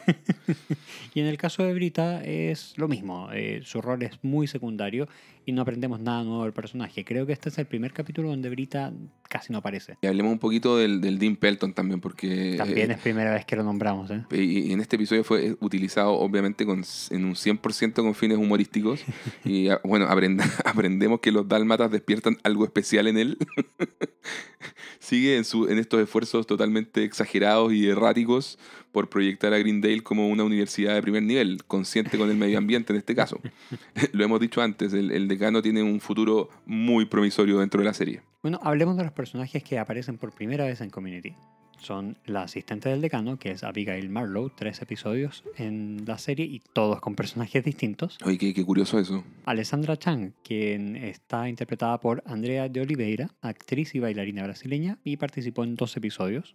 y 1.15 1.21
en 1.21 1.27
el 1.27 1.39
caso 1.39 1.65
de 1.65 1.75
Brita 1.75 2.23
es 2.23 2.75
lo 2.77 2.87
mismo. 2.87 3.31
eh, 3.33 3.63
su 3.65 3.81
rol 3.81 4.03
es 4.03 4.23
muy 4.23 4.47
secundario 4.47 5.09
y 5.47 5.53
no 5.53 5.63
aprendemos 5.63 6.01
nada 6.01 6.23
nuevo 6.25 6.45
del 6.45 6.53
personaje. 6.53 7.05
Creo 7.05 7.27
que 7.27 7.33
este 7.33 7.49
es 7.49 7.59
el 7.59 7.67
primer 7.67 7.93
capítulo 7.93 8.29
donde 8.29 8.49
Brita 8.51 8.93
casi 9.29 9.53
no 9.53 9.59
aparece. 9.59 9.97
Y 10.03 10.07
hablemos 10.07 10.33
un 10.33 10.39
poquito 10.39 10.77
del, 10.77 11.01
del 11.01 11.19
Dean 11.19 11.37
Pelton 11.37 11.73
también, 11.73 12.01
porque 12.01 12.55
También 12.59 12.91
eh, 12.91 12.95
es 12.95 13.01
primera 13.01 13.33
vez 13.33 13.45
que 13.45 13.57
lo 13.57 13.63
nombramos. 13.63 14.11
¿eh? 14.11 14.25
y 14.33 14.71
y 14.71 14.73
en 14.73 14.81
este 14.81 14.97
episodio 14.97 15.25
fue 15.25 15.57
utilizado 15.61 16.13
obviamente 16.15 16.67
con, 16.67 16.85
en 17.11 17.25
un 17.25 17.35
100% 17.35 17.95
con 17.95 18.15
fines 18.15 18.39
humorísticos. 18.39 19.03
Y 19.45 19.69
ah, 19.69 19.81
bueno, 19.85 20.07
aprenda- 20.07 20.45
aprendemos 20.65 21.21
que 21.21 21.33
los 21.33 21.49
dálmatas 21.49 21.91
despiertan 21.91 22.37
algo 22.43 22.65
especial 22.65 23.07
en 23.09 23.19
él. 23.19 23.39
Sigue 24.99 25.37
en, 25.37 25.45
su, 25.45 25.69
en 25.69 25.79
estos 25.79 26.01
esfuerzos 26.01 26.47
totalmente 26.47 27.05
exagerados 27.05 27.73
y 27.73 27.89
erráticos 27.89 28.59
por 28.93 29.09
proyectar 29.09 29.53
a 29.53 29.59
Greendale 29.59 30.03
como 30.03 30.29
una 30.29 30.45
universidad 30.45 30.95
de 30.95 31.03
primer 31.03 31.23
nivel, 31.23 31.65
consciente 31.65 32.19
con 32.19 32.31
el 32.31 32.37
medio 32.37 32.59
ambiente 32.59 32.93
en 32.93 32.99
este 32.99 33.15
caso. 33.15 33.41
Lo 34.13 34.25
hemos 34.25 34.41
dicho 34.41 34.63
antes, 34.63 34.93
el, 34.93 35.11
el 35.11 35.29
decano 35.29 35.63
tiene 35.63 35.83
un 35.83 36.01
futuro 36.01 36.51
muy 36.67 37.05
promisorio 37.05 37.59
dentro 37.59 37.81
de 37.81 37.87
la 37.87 37.95
serie. 37.95 38.23
Bueno, 38.43 38.59
hablemos 38.63 38.97
de 38.97 39.05
los 39.05 39.13
personajes 39.13 39.63
que 39.63 39.79
aparecen 39.79 40.19
por 40.19 40.33
primera 40.33 40.65
vez 40.65 40.81
en 40.81 40.91
Community. 40.91 41.35
Son 41.81 42.19
la 42.27 42.43
asistente 42.43 42.91
del 42.91 43.01
decano, 43.01 43.39
que 43.39 43.53
es 43.53 43.65
Abigail 43.65 44.11
Marlowe, 44.11 44.53
tres 44.55 44.83
episodios 44.83 45.45
en 45.57 46.05
la 46.07 46.19
serie 46.19 46.45
y 46.45 46.61
todos 46.61 47.01
con 47.01 47.15
personajes 47.15 47.65
distintos. 47.65 48.19
Oye, 48.23 48.37
qué, 48.37 48.53
qué 48.53 48.65
curioso 48.65 48.99
eso. 48.99 49.25
Alessandra 49.47 49.97
Chang, 49.97 50.33
quien 50.45 50.97
está 50.97 51.49
interpretada 51.49 51.99
por 51.99 52.23
Andrea 52.27 52.69
de 52.69 52.83
Oliveira, 52.83 53.31
actriz 53.41 53.95
y 53.95 53.99
bailarina 53.99 54.43
brasileña, 54.43 54.99
y 55.05 55.17
participó 55.17 55.65
en 55.65 55.75
dos 55.75 55.97
episodios. 55.97 56.55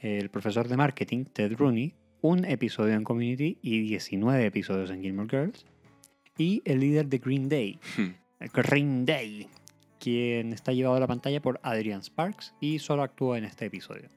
El 0.00 0.30
profesor 0.30 0.68
de 0.68 0.76
marketing, 0.76 1.24
Ted 1.24 1.54
Rooney, 1.56 1.94
un 2.20 2.44
episodio 2.44 2.94
en 2.94 3.04
Community 3.04 3.58
y 3.62 3.80
19 3.80 4.46
episodios 4.46 4.90
en 4.90 5.02
Gilmore 5.02 5.28
Girls. 5.28 5.64
Y 6.36 6.62
el 6.64 6.80
líder 6.80 7.06
de 7.08 7.18
Green 7.18 7.48
Day, 7.48 7.78
Hmm. 7.96 8.14
Green 8.54 9.04
Day, 9.04 9.48
quien 9.98 10.52
está 10.52 10.72
llevado 10.72 10.96
a 10.96 11.00
la 11.00 11.06
pantalla 11.08 11.42
por 11.42 11.58
Adrian 11.62 12.02
Sparks 12.02 12.54
y 12.60 12.78
solo 12.78 13.02
actúa 13.02 13.38
en 13.38 13.44
este 13.44 13.66
episodio. 13.66 14.08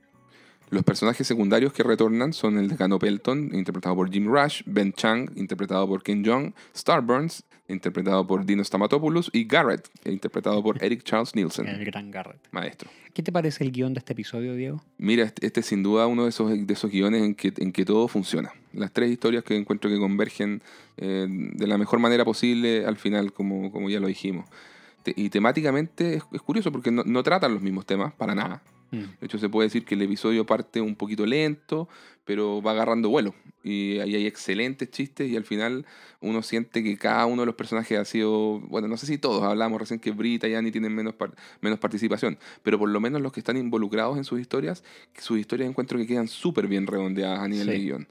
Los 0.70 0.84
personajes 0.84 1.28
secundarios 1.28 1.74
que 1.74 1.84
retornan 1.84 2.32
son 2.32 2.58
el 2.58 2.70
decano 2.70 2.98
Pelton, 2.98 3.50
interpretado 3.54 3.96
por 3.96 4.10
Jim 4.10 4.28
Rush, 4.28 4.62
Ben 4.66 4.94
Chang, 4.94 5.30
interpretado 5.36 5.86
por 5.88 6.02
Ken 6.02 6.24
Jeong, 6.24 6.54
Starburns, 6.74 7.44
interpretado 7.68 8.26
por 8.28 8.46
Dino 8.46 8.64
Stamatopoulos, 8.64 9.30
y 9.34 9.46
Garrett, 9.46 9.88
interpretado 10.06 10.62
por 10.62 10.78
Eric 10.84 11.04
Charles 11.04 11.36
Nielsen, 11.36 11.68
El 11.68 11.86
gran 11.86 12.12
Garrett. 12.12 12.40
maestro. 12.52 12.90
¿Qué 13.14 13.24
te 13.24 13.32
parece 13.32 13.64
el 13.64 13.72
guion 13.72 13.94
de 13.94 14.00
este 14.00 14.14
episodio, 14.14 14.56
Diego? 14.56 14.84
Mira, 14.98 15.24
este, 15.24 15.46
este 15.46 15.60
es 15.62 15.66
sin 15.66 15.84
duda 15.84 16.08
uno 16.08 16.24
de 16.24 16.30
esos, 16.30 16.50
de 16.50 16.74
esos 16.74 16.90
guiones 16.92 17.24
en 17.24 17.36
que, 17.36 17.54
en 17.58 17.72
que 17.72 17.86
todo 17.86 18.08
funciona. 18.08 18.52
Las 18.74 18.92
tres 18.92 19.12
historias 19.12 19.44
que 19.44 19.56
encuentro 19.56 19.90
que 19.90 19.98
convergen 20.00 20.62
eh, 20.98 21.28
de 21.30 21.68
la 21.68 21.78
mejor 21.78 22.00
manera 22.00 22.24
posible 22.26 22.86
al 22.86 22.98
final, 22.98 23.34
como, 23.34 23.72
como 23.72 23.90
ya 23.90 24.00
lo 24.00 24.08
dijimos. 24.08 24.46
Te- 25.04 25.14
y 25.16 25.30
temáticamente 25.30 26.16
es, 26.16 26.24
es 26.32 26.42
curioso 26.42 26.72
porque 26.72 26.92
no, 26.92 27.04
no 27.04 27.24
tratan 27.24 27.54
los 27.54 27.62
mismos 27.62 27.86
temas 27.86 28.14
para 28.14 28.34
nada. 28.36 28.62
Mm. 28.92 28.98
De 29.20 29.26
hecho, 29.26 29.38
se 29.40 29.50
puede 29.50 29.68
decir 29.68 29.86
que 29.86 29.96
el 29.96 30.02
episodio 30.04 30.46
parte 30.46 30.82
un 30.82 30.96
poquito 30.96 31.26
lento, 31.26 31.88
pero 32.26 32.62
va 32.62 32.72
agarrando 32.72 33.10
vuelo. 33.10 33.34
Y 33.64 34.00
ahí 34.00 34.16
hay 34.16 34.26
excelentes 34.28 34.90
chistes 34.92 35.30
y 35.30 35.36
al 35.38 35.44
final 35.46 35.86
uno 36.20 36.42
siente 36.44 36.84
que 36.84 36.98
cada 36.98 37.26
uno 37.26 37.42
de 37.44 37.46
los 37.46 37.56
personajes 37.56 37.98
ha 37.98 38.06
sido, 38.06 38.60
bueno, 38.62 38.88
no 38.88 38.98
sé 38.98 39.06
si 39.06 39.18
todos, 39.18 39.44
hablamos 39.44 39.80
recién 39.80 40.00
que 40.00 40.12
Brita 40.12 40.48
y 40.48 40.56
Annie 40.56 40.72
tienen 40.72 40.94
menos, 40.96 41.14
par- 41.16 41.34
menos 41.62 41.80
participación, 41.80 42.38
pero 42.64 42.78
por 42.80 42.90
lo 42.90 43.00
menos 43.00 43.22
los 43.22 43.32
que 43.32 43.40
están 43.40 43.58
involucrados 43.58 44.18
en 44.18 44.24
sus 44.24 44.40
historias, 44.40 44.84
sus 45.18 45.40
historias 45.40 45.70
encuentro 45.70 45.98
que 45.98 46.08
quedan 46.08 46.28
súper 46.28 46.68
bien 46.68 46.88
redondeadas 46.88 47.40
a 47.40 47.48
nivel 47.48 47.66
Sí. 47.68 47.72
de 47.72 47.80
guion. 47.80 48.08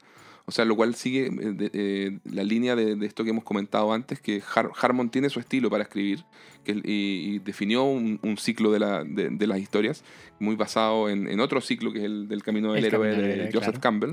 O 0.47 0.53
sea, 0.53 0.65
lo 0.65 0.75
cual 0.75 0.95
sigue 0.95 1.27
eh, 1.27 1.31
de- 1.31 1.71
eh, 1.73 2.19
la 2.25 2.43
línea 2.43 2.75
de, 2.75 2.97
de 2.97 3.07
esto 3.07 3.23
que 3.25 3.31
hemos 3.31 3.45
comentado 3.45 3.93
antes, 3.93 4.21
que 4.21 4.43
Har- 4.43 4.71
Harmon 4.81 5.11
tiene 5.11 5.31
su 5.31 5.39
estilo 5.39 5.71
para 5.71 5.85
escribir 5.85 6.25
que, 6.65 6.73
y, 6.73 7.35
y 7.35 7.39
definió 7.39 7.85
un, 7.85 8.19
un 8.23 8.37
ciclo 8.37 8.73
de, 8.73 8.79
la, 8.81 9.05
de, 9.05 9.29
de 9.31 9.47
las 9.47 9.59
historias 9.61 10.03
muy 10.39 10.57
basado 10.57 11.09
en, 11.09 11.29
en 11.29 11.41
otro 11.41 11.61
ciclo 11.61 11.93
que 11.93 11.99
es 12.01 12.05
el 12.05 12.27
del 12.29 12.43
Camino 12.43 12.73
del 12.73 12.85
El 12.85 12.93
Héroe 12.95 13.11
Camino 13.11 13.27
de 13.29 13.35
Héroe, 13.35 13.47
Joseph 13.53 13.79
claro. 13.79 13.81
Campbell. 13.81 14.11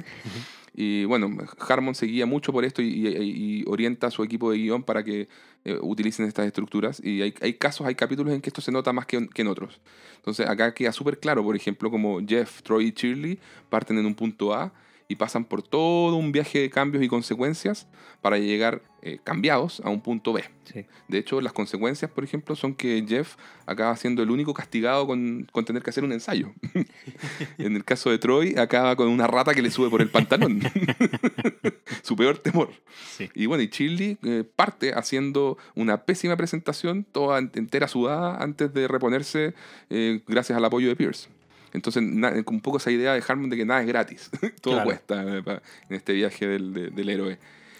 Y 0.79 1.05
bueno, 1.05 1.35
Harmon 1.67 1.95
seguía 1.95 2.27
mucho 2.27 2.51
por 2.53 2.63
esto 2.63 2.83
y, 2.83 3.07
y- 3.07 3.61
y 3.61 3.63
orienta 3.65 4.07
a 4.07 4.11
su 4.11 4.23
equipo 4.23 4.51
de 4.51 4.59
guion 4.59 4.83
para 4.83 5.03
que 5.03 5.27
eh, 5.65 5.77
utilicen 5.81 6.27
estas 6.27 6.45
estructuras. 6.45 7.01
Y 7.03 7.21
hay, 7.23 7.33
hay 7.41 7.53
casos, 7.55 7.87
hay 7.87 7.95
capítulos 7.95 8.31
en 8.33 8.41
que 8.41 8.49
esto 8.51 8.61
se 8.61 8.71
nota 8.71 8.93
más 8.93 9.07
que, 9.07 9.27
que 9.29 9.41
en 9.41 9.47
otros. 9.47 9.79
Entonces 10.17 10.47
acá 10.47 10.73
queda 10.75 10.91
súper 10.91 11.19
claro, 11.19 11.43
por 11.43 11.55
ejemplo, 11.55 11.89
como 11.89 12.19
Jeff, 12.25 12.61
Troy 12.61 12.87
y 12.89 12.91
Shirley 12.91 13.39
parten 13.69 13.97
en 13.97 14.05
un 14.05 14.13
punto 14.13 14.53
A 14.53 14.71
y 15.07 15.15
pasan 15.15 15.45
por 15.45 15.61
todo 15.63 16.15
un 16.15 16.31
viaje 16.31 16.59
de 16.59 16.69
cambios 16.69 17.03
y 17.03 17.07
consecuencias 17.07 17.87
para 18.21 18.37
llegar 18.39 18.81
eh, 19.03 19.19
cambiados 19.23 19.79
a 19.85 19.89
un 19.89 20.01
punto 20.01 20.33
B. 20.33 20.43
Sí. 20.65 20.85
De 21.07 21.17
hecho, 21.17 21.39
las 21.39 21.53
consecuencias, 21.53 22.11
por 22.11 22.23
ejemplo, 22.25 22.55
son 22.55 22.73
que 22.75 23.05
Jeff 23.07 23.35
acaba 23.65 23.95
siendo 23.95 24.21
el 24.21 24.31
único 24.31 24.53
castigado 24.53 25.07
con, 25.07 25.47
con 25.51 25.63
tener 25.63 25.81
que 25.81 25.91
hacer 25.91 26.03
un 26.03 26.11
ensayo. 26.11 26.51
en 27.57 27.75
el 27.75 27.85
caso 27.85 28.09
de 28.09 28.17
Troy, 28.17 28.55
acaba 28.57 28.95
con 28.95 29.07
una 29.07 29.27
rata 29.27 29.53
que 29.53 29.61
le 29.61 29.71
sube 29.71 29.89
por 29.89 30.01
el 30.01 30.09
pantalón. 30.09 30.59
Su 32.03 32.15
peor 32.15 32.37
temor. 32.39 32.71
Sí. 33.17 33.29
Y 33.33 33.45
bueno, 33.45 33.63
y 33.63 33.67
Shirley 33.67 34.17
eh, 34.23 34.43
parte 34.55 34.93
haciendo 34.93 35.57
una 35.75 36.03
pésima 36.03 36.35
presentación, 36.35 37.05
toda 37.05 37.39
ent- 37.39 37.55
entera 37.57 37.87
sudada, 37.87 38.37
antes 38.43 38.73
de 38.73 38.87
reponerse 38.87 39.53
eh, 39.89 40.21
gracias 40.27 40.57
al 40.57 40.65
apoyo 40.65 40.87
de 40.89 40.95
Pierce. 40.95 41.29
Entonces, 41.73 42.01
un 42.03 42.61
poco 42.61 42.77
esa 42.77 42.91
idea 42.91 43.13
de 43.13 43.23
Harmon 43.27 43.49
de 43.49 43.57
que 43.57 43.65
nada 43.65 43.81
es 43.81 43.87
gratis, 43.87 44.29
todo 44.61 44.75
Claro. 44.75 44.85
cuesta 44.85 45.23
eh, 45.23 45.43
en 45.89 45.95
este 45.95 46.13
viaje 46.13 46.47
del, 46.47 46.73
de- 46.73 46.89
del 46.89 47.09
héroe. 47.09 47.37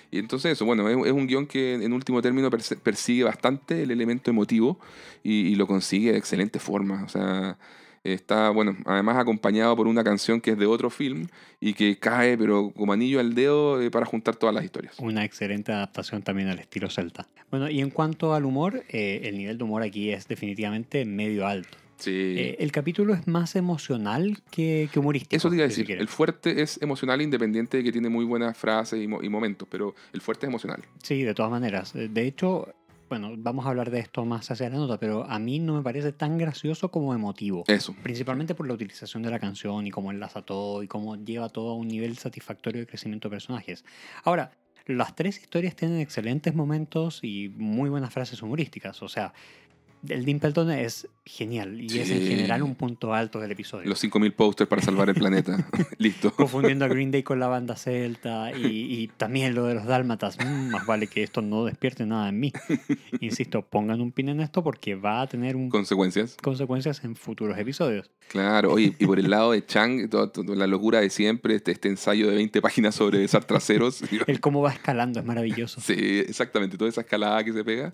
Y 0.09 0.19
entonces 0.19 0.53
eso, 0.53 0.65
bueno, 0.65 0.87
es, 0.87 1.11
un 1.11 1.27
guion 1.27 1.47
que 1.47 1.73
en 1.73 1.91
último 1.91 2.21
término 2.21 2.49
persigue 2.49 3.23
bastante 3.25 3.83
el 3.83 3.91
elemento 3.91 4.31
emotivo 4.31 4.79
y, 5.21 5.47
y 5.47 5.55
lo 5.55 5.67
consigue 5.67 6.13
de 6.13 6.17
excelente 6.17 6.59
forma. 6.59 7.03
O 7.03 7.09
sea, 7.09 7.57
está, 8.05 8.49
bueno, 8.51 8.77
además 8.85 9.17
acompañado 9.17 9.75
por 9.75 9.85
una 9.85 10.05
canción 10.05 10.39
que 10.39 10.51
es 10.51 10.57
de 10.57 10.65
otro 10.65 10.89
film 10.89 11.27
y 11.59 11.73
que 11.73 11.99
cae, 11.99 12.37
pero 12.37 12.71
como 12.71 12.93
anillo 12.93 13.19
al 13.19 13.35
dedo 13.35 13.81
eh, 13.81 13.91
para 13.91 14.05
juntar 14.05 14.37
todas 14.37 14.55
las 14.55 14.63
historias. 14.63 14.97
Una 14.99 15.25
excelente 15.25 15.73
adaptación 15.73 16.21
también 16.21 16.47
al 16.47 16.59
estilo 16.59 16.89
celta. 16.89 17.27
Bueno, 17.51 17.69
y 17.69 17.81
en 17.81 17.89
cuanto 17.89 18.33
al 18.33 18.45
humor, 18.45 18.83
eh, 18.87 19.21
el 19.25 19.37
nivel 19.37 19.57
de 19.57 19.63
humor 19.65 19.81
aquí 19.83 20.11
es 20.11 20.25
definitivamente 20.29 21.03
medio 21.03 21.45
alto. 21.47 21.77
Sí. 21.97 22.11
Eh, 22.37 22.55
el 22.59 22.71
capítulo 22.71 23.13
es 23.13 23.27
más 23.27 23.55
emocional 23.55 24.37
que, 24.51 24.89
que 24.91 24.99
humorístico. 24.99 25.35
Eso 25.35 25.49
te 25.49 25.55
iba 25.55 25.65
a 25.65 25.67
si 25.67 25.71
decir, 25.73 25.85
quiere. 25.87 26.01
el 26.01 26.07
fuerte 26.07 26.61
es 26.61 26.81
emocional 26.81 27.21
independiente 27.21 27.77
de 27.77 27.83
que 27.83 27.91
tiene 27.91 28.09
muy 28.09 28.25
buenas 28.25 28.57
frases 28.57 29.01
y, 29.03 29.07
mo- 29.07 29.21
y 29.23 29.29
momentos, 29.29 29.67
pero 29.71 29.95
el 30.13 30.21
fuerte 30.21 30.45
es 30.45 30.49
emocional. 30.49 30.83
Sí, 31.03 31.23
de 31.23 31.33
todas 31.33 31.51
maneras. 31.51 31.95
Eh, 31.95 32.07
De 32.07 32.27
hecho, 32.27 32.73
bueno, 33.09 33.31
vamos 33.37 33.65
a 33.65 33.69
hablar 33.69 33.89
de 33.89 33.99
esto 33.99 34.25
más 34.25 34.51
hacia 34.51 34.69
la 34.69 34.75
nota, 34.75 34.99
pero 34.99 35.23
a 35.23 35.39
mí 35.39 35.59
no 35.59 35.75
me 35.75 35.81
parece 35.81 36.11
tan 36.11 36.37
gracioso 36.37 36.91
como 36.91 37.13
emotivo. 37.13 37.63
Eso. 37.67 37.95
Principalmente 38.03 38.53
por 38.53 38.67
la 38.67 38.73
utilización 38.73 39.23
de 39.23 39.31
la 39.31 39.39
canción 39.39 39.87
y 39.87 39.91
cómo 39.91 40.11
enlaza 40.11 40.41
todo 40.41 40.83
y 40.83 40.87
cómo 40.87 41.15
lleva 41.15 41.49
todo 41.49 41.71
a 41.71 41.75
un 41.75 41.87
nivel 41.87 42.17
satisfactorio 42.17 42.81
de 42.81 42.85
crecimiento 42.87 43.29
de 43.29 43.35
personajes. 43.35 43.85
Ahora, 44.23 44.51
las 44.85 45.15
tres 45.15 45.39
historias 45.41 45.75
tienen 45.75 45.99
excelentes 45.99 46.53
momentos 46.53 47.19
y 47.23 47.49
muy 47.49 47.89
buenas 47.89 48.13
frases 48.13 48.41
humorísticas. 48.41 49.01
O 49.01 49.09
sea, 49.09 49.33
el 50.07 50.25
Dean 50.25 50.39
Pelton 50.39 50.71
es 50.71 51.07
genial 51.25 51.81
y 51.81 51.99
es 51.99 52.09
en 52.09 52.19
Sí. 52.21 52.27
general 52.27 52.63
un 52.63 52.75
punto 52.75 53.13
alto 53.13 53.39
del 53.41 53.51
episodio. 53.51 53.89
Los 53.89 54.01
5.000 54.01 54.33
posters 54.33 54.69
para 54.69 54.81
salvar 54.81 55.09
el 55.09 55.15
planeta. 55.19 55.67
Listo. 55.97 56.31
Confundiendo 56.33 56.85
a 56.85 56.87
Green 56.87 57.11
Day 57.11 57.23
con 57.23 57.39
la 57.39 57.47
banda 57.47 57.75
celta 57.75 58.51
y, 58.55 58.65
y 58.65 59.07
también 59.17 59.53
lo 59.55 59.65
de 59.65 59.75
los 59.75 59.85
dálmatas. 59.85 60.37
Mm, 60.39 60.69
más 60.71 60.85
vale 60.85 61.07
que 61.07 61.23
esto 61.23 61.41
no 61.41 61.65
despierte 61.65 62.05
nada 62.05 62.29
en 62.29 62.39
mí. 62.39 62.53
Insisto, 63.19 63.61
pongan 63.63 63.99
un 64.01 64.11
pin 64.11 64.29
en 64.29 64.39
esto 64.41 64.63
porque 64.63 64.95
va 64.95 65.21
a 65.21 65.27
tener 65.27 65.55
un 65.55 65.69
Consecuencias. 65.69 66.37
consecuencias 66.41 67.03
en 67.03 67.15
futuros 67.15 67.57
episodios. 67.57 68.09
Claro, 68.29 68.71
oye, 68.73 68.93
y 68.99 69.05
por 69.05 69.19
el 69.19 69.29
lado 69.29 69.51
de 69.51 69.65
Chang, 69.65 70.09
toda- 70.09 70.31
toda 70.31 70.55
la 70.55 70.67
locura 70.67 71.01
de 71.01 71.09
siempre, 71.09 71.55
este, 71.55 71.71
este 71.71 71.89
ensayo 71.89 72.29
de 72.29 72.35
20 72.35 72.61
páginas 72.61 72.95
sobre 72.95 73.19
besar 73.19 73.43
traseros. 73.45 74.01
El 74.27 74.39
cómo 74.39 74.61
va 74.61 74.71
escalando 74.71 75.19
es 75.19 75.25
maravilloso. 75.25 75.81
Sí, 75.81 75.93
exactamente, 76.27 76.77
toda 76.77 76.89
esa 76.89 77.01
escalada 77.01 77.43
que 77.43 77.51
se 77.53 77.63
pega. 77.63 77.93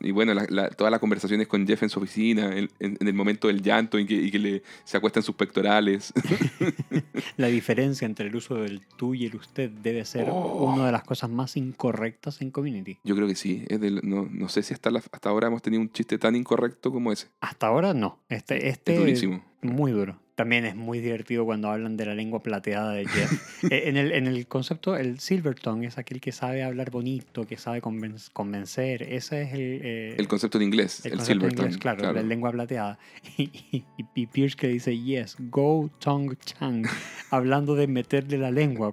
Y 0.00 0.10
bueno, 0.10 0.34
la- 0.34 0.46
la- 0.50 0.68
todas 0.70 0.90
las 0.90 1.00
conversaciones 1.00 1.46
con 1.48 1.66
Jeff 1.66 1.82
en 1.82 1.88
su 1.88 1.98
oficina, 2.00 2.46
en, 2.56 2.68
en- 2.78 2.96
en 3.00 3.08
el 3.08 3.14
momento 3.14 3.48
del 3.48 3.62
llanto 3.62 3.98
y 3.98 4.06
que, 4.06 4.14
y 4.14 4.30
que 4.30 4.38
le, 4.38 4.62
se 4.84 4.96
acuestan 4.96 5.22
sus 5.22 5.34
pectorales. 5.34 6.12
La 7.36 7.46
diferencia 7.48 8.06
entre 8.06 8.28
el 8.28 8.36
uso 8.36 8.56
del 8.56 8.82
tú 8.96 9.14
y 9.14 9.26
el 9.26 9.36
usted 9.36 9.70
debe 9.70 10.04
ser 10.04 10.26
Oh. 10.30 10.72
una 10.72 10.86
de 10.86 10.92
las 10.92 11.04
cosas 11.04 11.30
más 11.30 11.56
incorrectas 11.56 12.40
en 12.42 12.50
Community. 12.50 12.98
Yo 13.04 13.14
creo 13.14 13.26
que 13.28 13.34
sí. 13.36 13.64
Es 13.68 13.80
del- 13.80 14.00
no, 14.02 14.28
no 14.30 14.48
sé 14.48 14.62
si 14.62 14.74
hasta, 14.74 14.90
la- 14.90 14.98
hasta 14.98 15.28
ahora 15.28 15.48
hemos 15.48 15.62
tenido 15.62 15.80
un 15.82 15.90
chiste 15.90 16.18
tan 16.18 16.36
incorrecto 16.36 16.90
como 16.92 17.12
ese. 17.12 17.28
Hasta 17.40 17.66
ahora 17.66 17.94
no. 17.94 18.18
Este, 18.28 18.68
este 18.68 18.94
Es 18.94 18.98
durísimo. 18.98 19.44
muy 19.62 19.92
duro. 19.92 20.18
También 20.36 20.66
es 20.66 20.76
muy 20.76 21.00
divertido 21.00 21.46
cuando 21.46 21.70
hablan 21.70 21.96
de 21.96 22.04
la 22.04 22.14
lengua 22.14 22.42
plateada 22.42 22.92
de 22.92 23.06
Jeff. 23.06 23.32
Eh, 23.72 23.88
en, 23.88 23.96
el, 23.96 24.12
en 24.12 24.26
el 24.26 24.46
concepto, 24.46 24.94
el 24.96 25.18
Silver 25.18 25.54
Tongue 25.58 25.86
es 25.88 25.96
aquel 25.98 26.20
que 26.20 26.30
sabe 26.30 26.62
hablar 26.62 26.90
bonito, 26.90 27.46
que 27.46 27.56
sabe 27.56 27.80
conven- 27.82 28.30
convencer. 28.34 29.02
Ese 29.02 29.42
es 29.42 29.52
el, 29.54 29.80
eh, 29.82 30.14
El 30.18 30.28
concepto 30.28 30.58
en 30.58 30.64
inglés, 30.64 31.04
el, 31.06 31.12
concepto 31.12 31.32
en 31.32 31.40
silver 31.40 31.52
inglés, 31.52 31.70
tongue, 31.70 31.80
claro, 31.80 32.12
la 32.12 32.22
lengua 32.22 32.52
plateada. 32.52 32.98
Y, 33.38 33.50
y, 33.72 33.84
y 33.96 34.26
Pierce 34.26 34.56
que 34.56 34.68
dice, 34.68 34.96
yes, 34.96 35.36
go 35.38 35.90
Tongue 35.98 36.36
Chang, 36.44 36.86
hablando 37.30 37.74
de 37.74 37.86
meterle 37.88 38.36
la 38.38 38.50
lengua. 38.50 38.92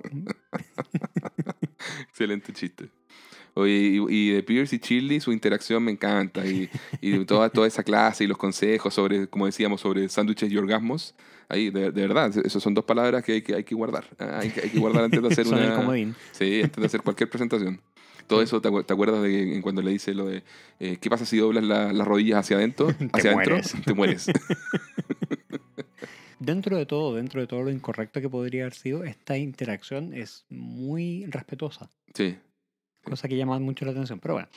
Excelente 2.09 2.53
chiste. 2.53 2.89
Oye, 3.55 3.71
y, 3.71 3.99
y 4.09 4.29
de 4.31 4.43
Pierce 4.43 4.77
y 4.77 4.79
Chili, 4.79 5.19
su 5.19 5.31
interacción 5.31 5.83
me 5.83 5.91
encanta. 5.91 6.45
Y, 6.45 6.69
y 7.01 7.23
toda, 7.25 7.49
toda 7.49 7.67
esa 7.67 7.83
clase 7.83 8.23
y 8.23 8.27
los 8.27 8.37
consejos 8.37 8.93
sobre, 8.93 9.27
como 9.27 9.45
decíamos, 9.45 9.81
sobre 9.81 10.07
sándwiches 10.09 10.51
y 10.51 10.57
orgasmos. 10.57 11.13
Ahí, 11.49 11.69
de, 11.69 11.91
de 11.91 12.01
verdad, 12.07 12.35
esas 12.45 12.61
son 12.63 12.73
dos 12.73 12.85
palabras 12.85 13.23
que 13.23 13.33
hay 13.33 13.41
que, 13.41 13.55
hay 13.55 13.63
que 13.63 13.75
guardar. 13.75 14.05
Ah, 14.19 14.39
Hay 14.41 14.49
que, 14.49 14.61
hay 14.61 14.69
que 14.69 14.79
guardar 14.79 15.03
antes 15.03 15.21
de 15.21 15.27
hacer 15.27 15.45
Son 15.47 15.59
una. 15.59 15.75
comodín. 15.75 16.15
Sí, 16.31 16.61
antes 16.63 16.79
de 16.79 16.85
hacer 16.85 17.01
cualquier 17.01 17.29
presentación. 17.29 17.81
Todo 18.27 18.41
eso, 18.41 18.61
¿te, 18.61 18.69
acu- 18.69 18.85
te 18.85 18.93
acuerdas 18.93 19.21
de 19.21 19.59
cuando 19.61 19.81
le 19.81 19.91
dice 19.91 20.13
lo 20.13 20.25
de 20.27 20.43
eh, 20.79 20.97
qué 21.01 21.09
pasa 21.09 21.25
si 21.25 21.37
doblas 21.37 21.63
la- 21.63 21.91
las 21.91 22.07
rodillas 22.07 22.39
hacia 22.39 22.55
adentro? 22.57 22.87
Hacia 23.11 23.31
adentro, 23.31 23.55
mueres. 23.55 23.73
te 23.85 23.93
mueres. 23.93 24.27
Dentro 26.39 26.77
de 26.77 26.85
todo, 26.85 27.15
dentro 27.15 27.39
de 27.39 27.47
todo 27.47 27.63
lo 27.63 27.71
incorrecto 27.71 28.19
que 28.19 28.29
podría 28.29 28.63
haber 28.63 28.73
sido, 28.73 29.03
esta 29.05 29.37
interacción 29.37 30.13
es 30.13 30.45
muy 30.49 31.25
respetuosa. 31.27 31.89
Sí, 32.13 32.35
cosa 33.03 33.27
que 33.29 33.37
llama 33.37 33.57
mucho 33.59 33.85
la 33.85 33.91
atención. 33.91 34.19
Pero 34.19 34.33
bueno, 34.33 34.49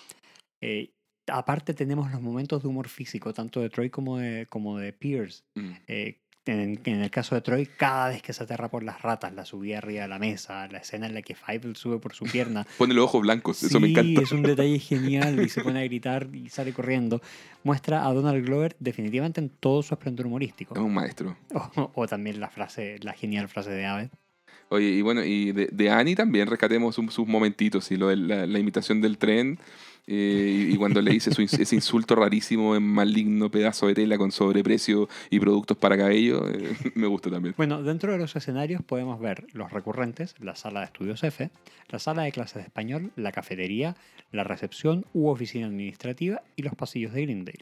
eh, 0.60 0.90
aparte 1.28 1.74
tenemos 1.74 2.10
los 2.10 2.20
momentos 2.20 2.62
de 2.62 2.68
humor 2.68 2.88
físico, 2.88 3.32
tanto 3.32 3.60
de 3.60 3.70
Troy 3.70 3.90
como 3.90 4.18
de, 4.18 4.46
como 4.46 4.78
de 4.78 4.92
Pierce. 4.92 5.44
Mm. 5.54 5.70
Eh, 5.86 6.18
en, 6.46 6.80
en 6.84 7.00
el 7.02 7.10
caso 7.10 7.34
de 7.34 7.40
Troy, 7.40 7.66
cada 7.66 8.08
vez 8.10 8.22
que 8.22 8.32
se 8.32 8.42
aterra 8.44 8.68
por 8.70 8.82
las 8.82 9.02
ratas, 9.02 9.34
la 9.34 9.44
subida 9.44 9.78
arriba 9.78 10.02
de 10.02 10.08
la 10.08 10.18
mesa, 10.18 10.66
la 10.68 10.78
escena 10.78 11.06
en 11.06 11.14
la 11.14 11.22
que 11.22 11.34
Five 11.34 11.74
sube 11.74 11.98
por 11.98 12.14
su 12.14 12.24
pierna. 12.32 12.66
Pone 12.78 12.94
los 12.94 13.04
ojos 13.04 13.22
blancos, 13.22 13.62
eso 13.62 13.80
me 13.80 13.88
encanta. 13.90 14.22
es 14.22 14.32
un 14.32 14.42
detalle 14.42 14.78
genial 14.80 15.40
y 15.40 15.48
se 15.48 15.62
pone 15.62 15.80
a 15.80 15.84
gritar 15.84 16.28
y 16.32 16.48
sale 16.48 16.72
corriendo. 16.72 17.20
Muestra 17.64 18.06
a 18.06 18.12
Donald 18.12 18.44
Glover 18.44 18.76
definitivamente 18.78 19.40
en 19.40 19.48
todo 19.48 19.82
su 19.82 19.94
esplendor 19.94 20.26
humorístico. 20.26 20.74
Es 20.74 20.80
un 20.80 20.94
maestro. 20.94 21.36
O, 21.76 21.90
o 21.94 22.06
también 22.06 22.38
la 22.40 22.48
frase, 22.48 22.98
la 23.02 23.12
genial 23.12 23.48
frase 23.48 23.70
de 23.70 23.86
Aved. 23.86 24.08
Oye, 24.68 24.86
y 24.88 25.02
bueno, 25.02 25.22
y 25.24 25.52
de, 25.52 25.68
de 25.70 25.90
Annie 25.90 26.16
también 26.16 26.48
rescatemos 26.48 26.98
un- 26.98 27.10
sus 27.10 27.26
momentitos, 27.26 27.90
y 27.92 27.96
lo 27.96 28.08
de 28.08 28.16
la, 28.16 28.46
la 28.46 28.58
imitación 28.58 29.00
del 29.00 29.16
tren, 29.16 29.58
eh, 30.06 30.70
y, 30.72 30.76
cuando 30.76 31.02
le 31.02 31.10
dice 31.10 31.32
su 31.32 31.42
ese 31.42 31.74
insulto 31.74 32.14
rarísimo 32.14 32.76
en 32.76 32.82
maligno 32.84 33.50
pedazo 33.50 33.88
de 33.88 33.94
tela 33.94 34.16
con 34.16 34.30
sobreprecio 34.30 35.08
y 35.30 35.40
productos 35.40 35.76
para 35.76 35.96
cabello, 35.96 36.48
eh, 36.48 36.76
me 36.94 37.08
gusta 37.08 37.28
también. 37.30 37.54
Bueno, 37.56 37.82
dentro 37.82 38.12
de 38.12 38.18
los 38.18 38.36
escenarios 38.36 38.82
podemos 38.82 39.18
ver 39.20 39.46
los 39.52 39.72
recurrentes, 39.72 40.34
la 40.40 40.54
sala 40.54 40.80
de 40.80 40.86
estudios 40.86 41.24
F, 41.24 41.50
la 41.88 41.98
sala 41.98 42.22
de 42.22 42.32
clases 42.32 42.56
de 42.56 42.62
español, 42.62 43.10
la 43.16 43.32
cafetería, 43.32 43.96
la 44.30 44.44
recepción 44.44 45.06
u 45.12 45.28
oficina 45.28 45.66
administrativa 45.66 46.42
y 46.54 46.62
los 46.62 46.74
pasillos 46.74 47.12
de 47.12 47.22
Greendale. 47.22 47.58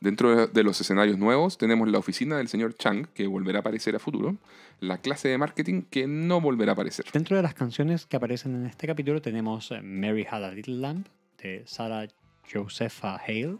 Dentro 0.00 0.46
de- 0.46 0.62
los 0.62 0.80
escenarios 0.80 1.18
nuevos 1.18 1.58
tenemos 1.58 1.88
la 1.88 1.98
oficina 1.98 2.36
del 2.36 2.46
señor 2.46 2.74
Chang, 2.76 3.08
que 3.14 3.26
volverá 3.26 3.58
a 3.58 3.60
aparecer 3.60 3.96
a 3.96 3.98
futuro, 3.98 4.36
la 4.78 4.98
clase 4.98 5.26
de 5.26 5.38
marketing, 5.38 5.82
que 5.90 6.06
no 6.06 6.40
volverá 6.40 6.72
a 6.72 6.74
aparecer. 6.74 7.06
Dentro 7.12 7.36
de 7.36 7.42
las 7.42 7.54
canciones 7.54 8.06
que 8.06 8.16
aparecen 8.16 8.54
en 8.54 8.66
este 8.66 8.86
capítulo 8.86 9.20
tenemos 9.20 9.72
eh, 9.72 9.82
Mary 9.82 10.24
Had 10.30 10.44
a 10.44 10.52
Little 10.52 10.76
Lamb 10.76 11.04
de 11.42 11.62
Sarah 11.66 12.08
Josepha 12.50 13.16
Hale, 13.16 13.58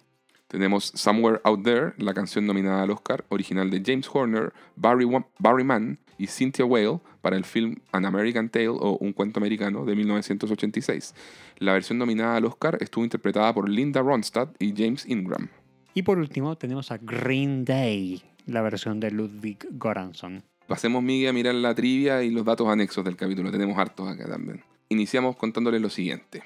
Tenemos 0.49 0.93
Somewhere 0.95 1.41
Out 1.45 1.63
There, 1.63 1.93
la 1.99 2.15
canción 2.15 2.47
nominada 2.47 2.83
al 2.83 2.91
Oscar, 2.91 3.25
original 3.29 3.71
de 3.71 3.83
James 3.85 4.09
Horner, 4.11 4.53
Barry, 4.77 5.07
Barry 5.39 5.65
Mann 5.65 5.99
y 6.17 6.27
Cynthia 6.27 6.65
Whale 6.65 7.01
para 7.21 7.37
el 7.37 7.45
film 7.45 7.77
An 7.93 8.07
American 8.07 8.49
Tale 8.49 8.69
o 8.69 8.97
Un 8.99 9.13
cuento 9.13 9.41
americano 9.41 9.85
de 9.85 9.95
1986. 9.95 11.15
La 11.59 11.75
versión 11.75 11.99
nominada 11.99 12.37
al 12.37 12.47
Oscar 12.47 12.79
estuvo 12.81 13.05
interpretada 13.05 13.53
por 13.53 13.69
Linda 13.69 14.01
Ronstadt 14.01 14.55
y 14.59 14.73
James 14.77 15.07
Ingram. 15.07 15.49
Y 15.95 16.03
por 16.03 16.19
último 16.19 16.57
tenemos 16.57 16.91
a 16.91 16.99
Green 16.99 17.65
Day, 17.65 18.23
la 18.47 18.63
versión 18.63 19.01
de 19.01 19.11
Ludwig 19.11 19.59
Göransson. 19.79 20.43
Pasemos, 20.67 21.03
Miguel, 21.03 21.31
a 21.31 21.33
mirar 21.33 21.55
la 21.55 21.75
trivia 21.75 22.23
y 22.23 22.31
los 22.31 22.45
datos 22.45 22.69
anexos 22.69 23.05
del 23.05 23.17
capítulo. 23.17 23.51
Tenemos 23.51 23.79
hartos 23.79 24.09
acá 24.09 24.29
también. 24.29 24.63
Iniciamos 24.91 25.37
contándoles 25.37 25.81
lo 25.81 25.91
siguiente. 25.91 26.43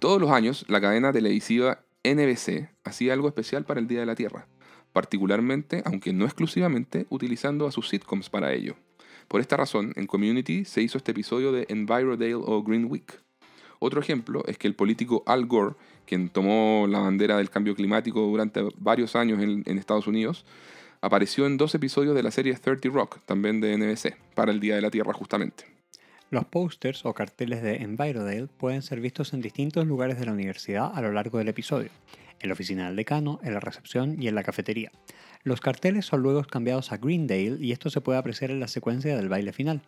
Todos 0.00 0.18
los 0.18 0.30
años, 0.30 0.64
la 0.66 0.80
cadena 0.80 1.12
televisiva 1.12 1.82
NBC 2.04 2.70
hacía 2.84 3.12
algo 3.12 3.28
especial 3.28 3.66
para 3.66 3.80
el 3.80 3.86
Día 3.86 4.00
de 4.00 4.06
la 4.06 4.14
Tierra, 4.14 4.46
particularmente, 4.94 5.82
aunque 5.84 6.14
no 6.14 6.24
exclusivamente, 6.24 7.06
utilizando 7.10 7.66
a 7.66 7.70
sus 7.70 7.90
sitcoms 7.90 8.30
para 8.30 8.54
ello. 8.54 8.76
Por 9.28 9.42
esta 9.42 9.58
razón, 9.58 9.92
en 9.96 10.06
Community 10.06 10.64
se 10.64 10.80
hizo 10.80 10.96
este 10.96 11.10
episodio 11.10 11.52
de 11.52 11.66
Envirodale 11.68 12.34
o 12.34 12.62
Green 12.62 12.86
Week. 12.86 13.20
Otro 13.78 14.00
ejemplo 14.00 14.42
es 14.46 14.56
que 14.56 14.68
el 14.68 14.74
político 14.74 15.22
Al 15.26 15.44
Gore, 15.44 15.74
quien 16.06 16.30
tomó 16.30 16.86
la 16.88 17.00
bandera 17.00 17.36
del 17.36 17.50
cambio 17.50 17.74
climático 17.74 18.22
durante 18.22 18.66
varios 18.78 19.14
años 19.16 19.42
en, 19.42 19.64
en 19.66 19.76
Estados 19.76 20.06
Unidos, 20.06 20.46
apareció 21.02 21.44
en 21.44 21.58
dos 21.58 21.74
episodios 21.74 22.14
de 22.14 22.22
la 22.22 22.30
serie 22.30 22.54
30 22.54 22.88
Rock, 22.88 23.18
también 23.26 23.60
de 23.60 23.76
NBC, 23.76 24.16
para 24.34 24.50
el 24.50 24.60
Día 24.60 24.76
de 24.76 24.80
la 24.80 24.90
Tierra 24.90 25.12
justamente. 25.12 25.79
Los 26.30 26.44
posters 26.44 27.04
o 27.04 27.12
carteles 27.12 27.60
de 27.60 27.78
Envirodale 27.78 28.46
pueden 28.46 28.82
ser 28.82 29.00
vistos 29.00 29.32
en 29.32 29.40
distintos 29.40 29.84
lugares 29.84 30.16
de 30.16 30.26
la 30.26 30.32
universidad 30.32 30.92
a 30.94 31.02
lo 31.02 31.10
largo 31.10 31.38
del 31.38 31.48
episodio, 31.48 31.90
en 32.38 32.48
la 32.48 32.52
oficina 32.52 32.86
del 32.86 32.94
decano, 32.94 33.40
en 33.42 33.52
la 33.52 33.58
recepción 33.58 34.14
y 34.22 34.28
en 34.28 34.36
la 34.36 34.44
cafetería. 34.44 34.92
Los 35.42 35.60
carteles 35.60 36.06
son 36.06 36.22
luego 36.22 36.44
cambiados 36.44 36.92
a 36.92 36.98
Greendale 36.98 37.56
y 37.58 37.72
esto 37.72 37.90
se 37.90 38.00
puede 38.00 38.20
apreciar 38.20 38.52
en 38.52 38.60
la 38.60 38.68
secuencia 38.68 39.16
del 39.16 39.28
baile 39.28 39.52
final. 39.52 39.82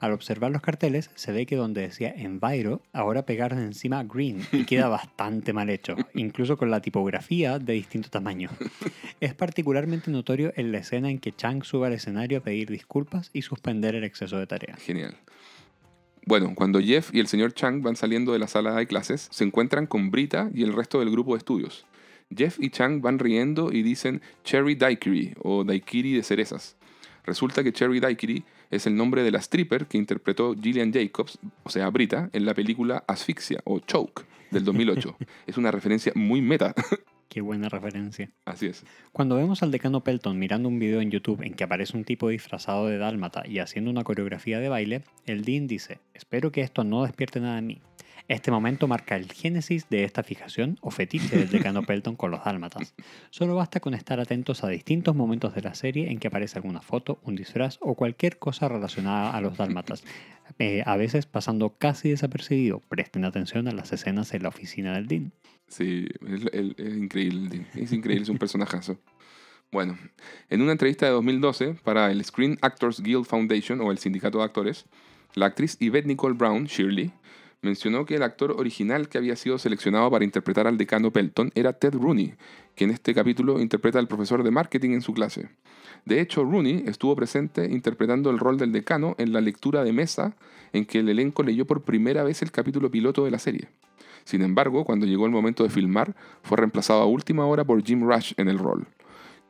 Al 0.00 0.10
observar 0.10 0.50
los 0.50 0.62
carteles 0.62 1.10
se 1.14 1.30
ve 1.30 1.46
que 1.46 1.54
donde 1.54 1.82
decía 1.82 2.12
Enviro 2.16 2.82
ahora 2.92 3.24
pegaron 3.24 3.60
encima 3.60 4.02
Green 4.02 4.44
y 4.50 4.64
queda 4.64 4.88
bastante 4.88 5.52
mal 5.52 5.70
hecho, 5.70 5.94
incluso 6.14 6.56
con 6.56 6.72
la 6.72 6.80
tipografía 6.80 7.60
de 7.60 7.74
distinto 7.74 8.10
tamaño. 8.10 8.50
Es 9.20 9.34
particularmente 9.34 10.10
notorio 10.10 10.52
en 10.56 10.72
la 10.72 10.78
escena 10.78 11.08
en 11.08 11.20
que 11.20 11.30
Chang 11.30 11.62
sube 11.62 11.86
al 11.86 11.92
escenario 11.92 12.38
a 12.38 12.42
pedir 12.42 12.68
disculpas 12.68 13.30
y 13.32 13.42
suspender 13.42 13.94
el 13.94 14.02
exceso 14.02 14.38
de 14.38 14.48
tareas. 14.48 14.80
Genial. 14.80 15.16
Bueno, 16.26 16.52
cuando 16.54 16.80
Jeff 16.80 17.10
y 17.12 17.20
el 17.20 17.26
señor 17.26 17.52
Chang 17.52 17.82
van 17.82 17.96
saliendo 17.96 18.32
de 18.32 18.38
la 18.38 18.48
sala 18.48 18.74
de 18.74 18.86
clases, 18.86 19.28
se 19.30 19.44
encuentran 19.44 19.86
con 19.86 20.10
Brita 20.10 20.50
y 20.54 20.62
el 20.62 20.72
resto 20.72 21.00
del 21.00 21.10
grupo 21.10 21.32
de 21.32 21.38
estudios. 21.38 21.84
Jeff 22.34 22.56
y 22.58 22.70
Chang 22.70 23.02
van 23.02 23.18
riendo 23.18 23.70
y 23.70 23.82
dicen 23.82 24.22
Cherry 24.42 24.74
Daiquiri 24.74 25.34
o 25.42 25.64
Daiquiri 25.64 26.14
de 26.14 26.22
cerezas. 26.22 26.76
Resulta 27.26 27.62
que 27.62 27.72
Cherry 27.72 28.00
Daiquiri 28.00 28.42
es 28.70 28.86
el 28.86 28.96
nombre 28.96 29.22
de 29.22 29.30
la 29.30 29.38
stripper 29.38 29.86
que 29.86 29.98
interpretó 29.98 30.54
Gillian 30.54 30.92
Jacobs, 30.92 31.38
o 31.62 31.68
sea, 31.68 31.90
Brita, 31.90 32.30
en 32.32 32.46
la 32.46 32.54
película 32.54 33.04
Asfixia 33.06 33.60
o 33.64 33.80
Choke 33.80 34.24
del 34.50 34.64
2008. 34.64 35.16
es 35.46 35.58
una 35.58 35.70
referencia 35.70 36.12
muy 36.14 36.40
meta. 36.40 36.74
Qué 37.28 37.40
buena 37.40 37.68
referencia. 37.68 38.30
Así 38.44 38.66
es. 38.66 38.84
Cuando 39.12 39.36
vemos 39.36 39.62
al 39.62 39.70
decano 39.70 40.04
Pelton 40.04 40.38
mirando 40.38 40.68
un 40.68 40.78
video 40.78 41.00
en 41.00 41.10
YouTube 41.10 41.42
en 41.42 41.54
que 41.54 41.64
aparece 41.64 41.96
un 41.96 42.04
tipo 42.04 42.28
disfrazado 42.28 42.86
de 42.86 42.98
dálmata 42.98 43.42
y 43.46 43.58
haciendo 43.58 43.90
una 43.90 44.04
coreografía 44.04 44.60
de 44.60 44.68
baile, 44.68 45.02
el 45.26 45.44
Dean 45.44 45.66
dice, 45.66 45.98
espero 46.14 46.52
que 46.52 46.60
esto 46.60 46.84
no 46.84 47.02
despierte 47.02 47.40
nada 47.40 47.58
en 47.58 47.66
mí. 47.66 47.80
Este 48.26 48.50
momento 48.50 48.88
marca 48.88 49.16
el 49.16 49.30
génesis 49.30 49.90
de 49.90 50.04
esta 50.04 50.22
fijación 50.22 50.78
o 50.80 50.90
fetiche 50.90 51.36
del 51.36 51.50
decano 51.50 51.82
Pelton 51.86 52.16
con 52.16 52.30
los 52.30 52.42
dálmatas. 52.42 52.94
Solo 53.28 53.54
basta 53.54 53.80
con 53.80 53.92
estar 53.92 54.18
atentos 54.18 54.64
a 54.64 54.68
distintos 54.68 55.14
momentos 55.14 55.54
de 55.54 55.60
la 55.60 55.74
serie 55.74 56.10
en 56.10 56.18
que 56.18 56.28
aparece 56.28 56.58
alguna 56.58 56.80
foto, 56.80 57.18
un 57.22 57.36
disfraz 57.36 57.76
o 57.82 57.94
cualquier 57.94 58.38
cosa 58.38 58.66
relacionada 58.66 59.30
a 59.30 59.40
los 59.42 59.58
dálmatas, 59.58 60.04
eh, 60.58 60.82
a 60.86 60.96
veces 60.96 61.26
pasando 61.26 61.74
casi 61.76 62.08
desapercibido. 62.10 62.80
Presten 62.88 63.26
atención 63.26 63.68
a 63.68 63.72
las 63.72 63.92
escenas 63.92 64.32
en 64.32 64.42
la 64.42 64.48
oficina 64.48 64.94
del 64.94 65.06
Dean. 65.06 65.32
Sí, 65.74 66.06
es, 66.28 66.44
increíble. 66.78 67.66
Es 67.74 67.92
increíble, 67.92 68.22
es 68.22 68.28
un 68.28 68.38
personajazo. 68.38 68.96
Bueno, 69.72 69.98
en 70.48 70.62
una 70.62 70.70
entrevista 70.70 71.04
de 71.04 71.10
2012 71.10 71.74
para 71.82 72.12
el 72.12 72.24
Screen 72.24 72.58
Actors 72.62 73.02
Guild 73.02 73.24
Foundation 73.24 73.80
o 73.80 73.90
el 73.90 73.98
Sindicato 73.98 74.38
de 74.38 74.44
Actores, 74.44 74.84
la 75.34 75.46
actriz 75.46 75.76
Yvette 75.80 76.06
Nicole 76.06 76.36
Brown, 76.36 76.66
Shirley, 76.66 77.10
mencionó 77.60 78.06
que 78.06 78.14
el 78.14 78.22
actor 78.22 78.52
original 78.52 79.08
que 79.08 79.18
había 79.18 79.34
sido 79.34 79.58
seleccionado 79.58 80.08
para 80.12 80.24
interpretar 80.24 80.68
al 80.68 80.78
decano 80.78 81.10
Pelton 81.10 81.50
era 81.56 81.72
Ted 81.72 81.94
Rooney, 81.94 82.34
que 82.76 82.84
en 82.84 82.92
este 82.92 83.12
capítulo 83.12 83.60
interpreta 83.60 83.98
al 83.98 84.06
profesor 84.06 84.44
de 84.44 84.52
marketing 84.52 84.90
en 84.90 85.02
su 85.02 85.12
clase. 85.12 85.48
De 86.04 86.20
hecho, 86.20 86.44
Rooney 86.44 86.84
estuvo 86.86 87.16
presente 87.16 87.64
interpretando 87.64 88.30
el 88.30 88.38
rol 88.38 88.58
del 88.58 88.70
decano 88.70 89.16
en 89.18 89.32
la 89.32 89.40
lectura 89.40 89.82
de 89.82 89.92
mesa 89.92 90.36
en 90.72 90.84
que 90.84 91.00
el 91.00 91.08
elenco 91.08 91.42
leyó 91.42 91.66
por 91.66 91.82
primera 91.82 92.22
vez 92.22 92.42
el 92.42 92.52
capítulo 92.52 92.92
piloto 92.92 93.24
de 93.24 93.32
la 93.32 93.40
serie. 93.40 93.70
Sin 94.24 94.42
embargo, 94.42 94.84
cuando 94.84 95.06
llegó 95.06 95.26
el 95.26 95.32
momento 95.32 95.62
de 95.64 95.70
filmar, 95.70 96.14
fue 96.42 96.56
reemplazado 96.56 97.02
a 97.02 97.06
última 97.06 97.46
hora 97.46 97.64
por 97.64 97.82
Jim 97.84 98.02
Rush 98.08 98.32
en 98.36 98.48
el 98.48 98.58
rol. 98.58 98.86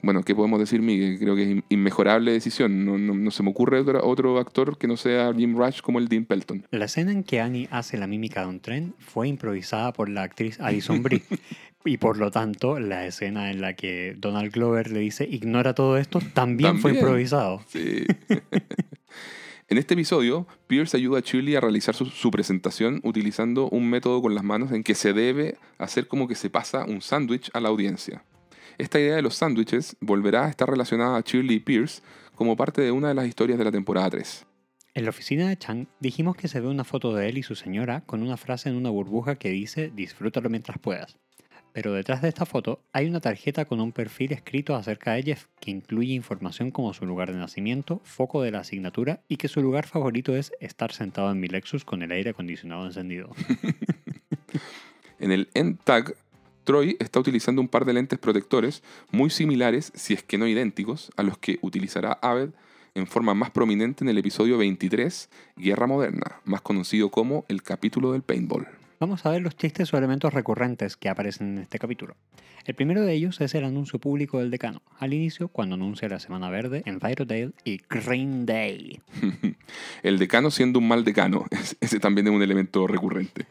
Bueno, 0.02 0.22
¿qué 0.22 0.34
podemos 0.34 0.60
decir, 0.60 0.82
Miguel? 0.82 1.18
Creo 1.18 1.34
que 1.34 1.44
es 1.44 1.48
in- 1.48 1.64
inmejorable 1.70 2.30
decisión. 2.32 2.84
No, 2.84 2.98
no- 2.98 3.14
no 3.14 3.30
se 3.30 3.42
me 3.42 3.48
ocurre 3.50 3.80
otro, 3.80 4.06
otro 4.06 4.38
actor 4.38 4.76
que 4.76 4.86
no 4.86 4.98
sea 4.98 5.32
Jim 5.34 5.56
Rush 5.56 5.80
como 5.80 5.98
el 5.98 6.08
Dean 6.08 6.26
Pelton. 6.26 6.66
La 6.72 6.84
escena 6.84 7.10
en 7.12 7.24
que 7.24 7.40
Annie 7.40 7.68
hace 7.70 7.96
la 7.96 8.06
mímica 8.06 8.42
de 8.42 8.48
un 8.48 8.60
tren 8.60 8.94
fue 8.98 9.28
improvisada 9.28 9.92
por 9.94 10.10
la 10.10 10.22
actriz 10.22 10.60
Alison 10.60 11.02
Brie, 11.02 11.22
Y 11.86 11.98
por 11.98 12.16
lo 12.16 12.30
tanto, 12.30 12.80
la 12.80 13.06
escena 13.06 13.50
en 13.50 13.60
la 13.60 13.74
que 13.74 14.14
Donald 14.18 14.50
Glover 14.52 14.90
le 14.90 15.00
dice 15.00 15.26
ignora 15.30 15.74
todo 15.74 15.96
esto 15.98 16.18
también, 16.32 16.78
fue 16.78 16.92
improvisado. 16.94 17.60
Sí. 17.68 18.04
en 19.68 19.78
este 19.78 19.94
episodio, 19.94 20.46
Pierce 20.66 20.94
ayuda 20.96 21.18
a 21.18 21.22
Shirley 21.22 21.56
a 21.56 21.60
realizar 21.60 21.94
su, 21.94 22.30
presentación 22.30 23.00
utilizando 23.02 23.68
un 23.70 23.88
método 23.88 24.20
con 24.20 24.34
las 24.34 24.44
manos 24.44 24.72
en 24.72 24.84
que 24.84 24.94
se 24.94 25.14
debe 25.14 25.56
hacer 25.78 26.06
como 26.06 26.28
que 26.28 26.34
se 26.34 26.50
pasa 26.50 26.84
un 26.84 27.00
sándwich 27.00 27.50
a 27.54 27.60
la 27.60 27.70
audiencia. 27.70 28.22
Esta 28.76 29.00
idea 29.00 29.16
de 29.16 29.22
los 29.22 29.36
sándwiches 29.36 29.96
volverá 30.00 30.44
a 30.44 30.50
estar 30.50 30.68
relacionada 30.68 31.16
a 31.16 31.22
Shirley 31.22 31.56
y 31.56 31.60
Pierce 31.60 32.02
como 32.34 32.56
parte 32.56 32.82
de 32.82 32.92
una 32.92 33.08
de 33.08 33.14
las 33.14 33.26
historias 33.26 33.58
de 33.58 33.64
la 33.64 33.72
temporada 33.72 34.10
3. 34.10 34.44
En 34.92 35.04
la 35.04 35.10
oficina 35.10 35.48
de 35.48 35.56
Chang 35.56 35.86
dijimos 35.98 36.36
que 36.36 36.48
se 36.48 36.60
ve 36.60 36.68
una 36.68 36.84
foto 36.84 37.14
de 37.14 37.28
él 37.30 37.38
y 37.38 37.42
su 37.42 37.54
señora 37.54 38.02
con 38.02 38.22
una 38.22 38.36
frase 38.36 38.68
en 38.68 38.76
una 38.76 38.90
burbuja 38.90 39.36
que 39.36 39.48
dice 39.48 39.90
disfrútalo 39.94 40.50
mientras 40.50 40.78
puedas. 40.78 41.16
Pero 41.74 41.92
detrás 41.92 42.22
de 42.22 42.28
esta 42.28 42.46
foto 42.46 42.80
hay 42.92 43.08
una 43.08 43.20
tarjeta 43.20 43.64
con 43.64 43.80
un 43.80 43.90
perfil 43.90 44.32
escrito 44.32 44.76
acerca 44.76 45.14
de 45.14 45.24
Jeff 45.24 45.46
que 45.58 45.72
incluye 45.72 46.14
información 46.14 46.70
como 46.70 46.94
su 46.94 47.04
lugar 47.04 47.32
de 47.32 47.38
nacimiento, 47.38 48.00
foco 48.04 48.42
de 48.42 48.52
la 48.52 48.60
asignatura 48.60 49.22
y 49.28 49.38
que 49.38 49.48
su 49.48 49.60
lugar 49.60 49.88
favorito 49.88 50.36
es 50.36 50.52
estar 50.60 50.92
sentado 50.92 51.32
en 51.32 51.40
mi 51.40 51.48
Lexus 51.48 51.84
con 51.84 52.04
el 52.04 52.12
aire 52.12 52.30
acondicionado 52.30 52.86
encendido. 52.86 53.30
En 55.20 55.32
el 55.32 55.48
end 55.54 55.78
tag, 55.84 56.16
Troy 56.64 56.96
está 56.98 57.18
utilizando 57.18 57.62
un 57.62 57.68
par 57.68 57.84
de 57.84 57.94
lentes 57.94 58.18
protectores 58.18 58.82
muy 59.10 59.30
similares, 59.30 59.90
si 59.94 60.12
es 60.12 60.22
que 60.22 60.36
no 60.36 60.46
idénticos, 60.46 61.12
a 61.16 61.22
los 61.22 61.38
que 61.38 61.58
utilizará 61.62 62.18
Aved 62.20 62.50
en 62.94 63.06
forma 63.06 63.32
más 63.32 63.50
prominente 63.50 64.04
en 64.04 64.10
el 64.10 64.18
episodio 64.18 64.58
23, 64.58 65.30
Guerra 65.56 65.86
Moderna, 65.86 66.40
más 66.44 66.60
conocido 66.60 67.10
como 67.10 67.46
el 67.48 67.62
capítulo 67.62 68.12
del 68.12 68.22
paintball. 68.22 68.68
Vamos 69.00 69.26
a 69.26 69.30
ver 69.30 69.42
los 69.42 69.56
chistes 69.56 69.92
o 69.92 69.98
elementos 69.98 70.32
recurrentes 70.32 70.96
que 70.96 71.08
aparecen 71.08 71.54
en 71.54 71.58
este 71.62 71.78
capítulo. 71.78 72.14
El 72.64 72.74
primero 72.74 73.02
de 73.02 73.12
ellos 73.12 73.40
es 73.40 73.54
el 73.54 73.64
anuncio 73.64 73.98
público 73.98 74.38
del 74.38 74.50
decano, 74.50 74.80
al 74.98 75.12
inicio 75.12 75.48
cuando 75.48 75.74
anuncia 75.74 76.08
la 76.08 76.20
Semana 76.20 76.48
Verde 76.48 76.82
en 76.86 76.98
Virodale 76.98 77.50
y 77.64 77.80
Green 77.90 78.46
Day. 78.46 79.00
El 80.02 80.18
decano 80.18 80.50
siendo 80.50 80.78
un 80.78 80.88
mal 80.88 81.04
decano, 81.04 81.44
ese 81.80 82.00
también 82.00 82.28
es 82.28 82.32
un 82.32 82.42
elemento 82.42 82.86
recurrente. 82.86 83.46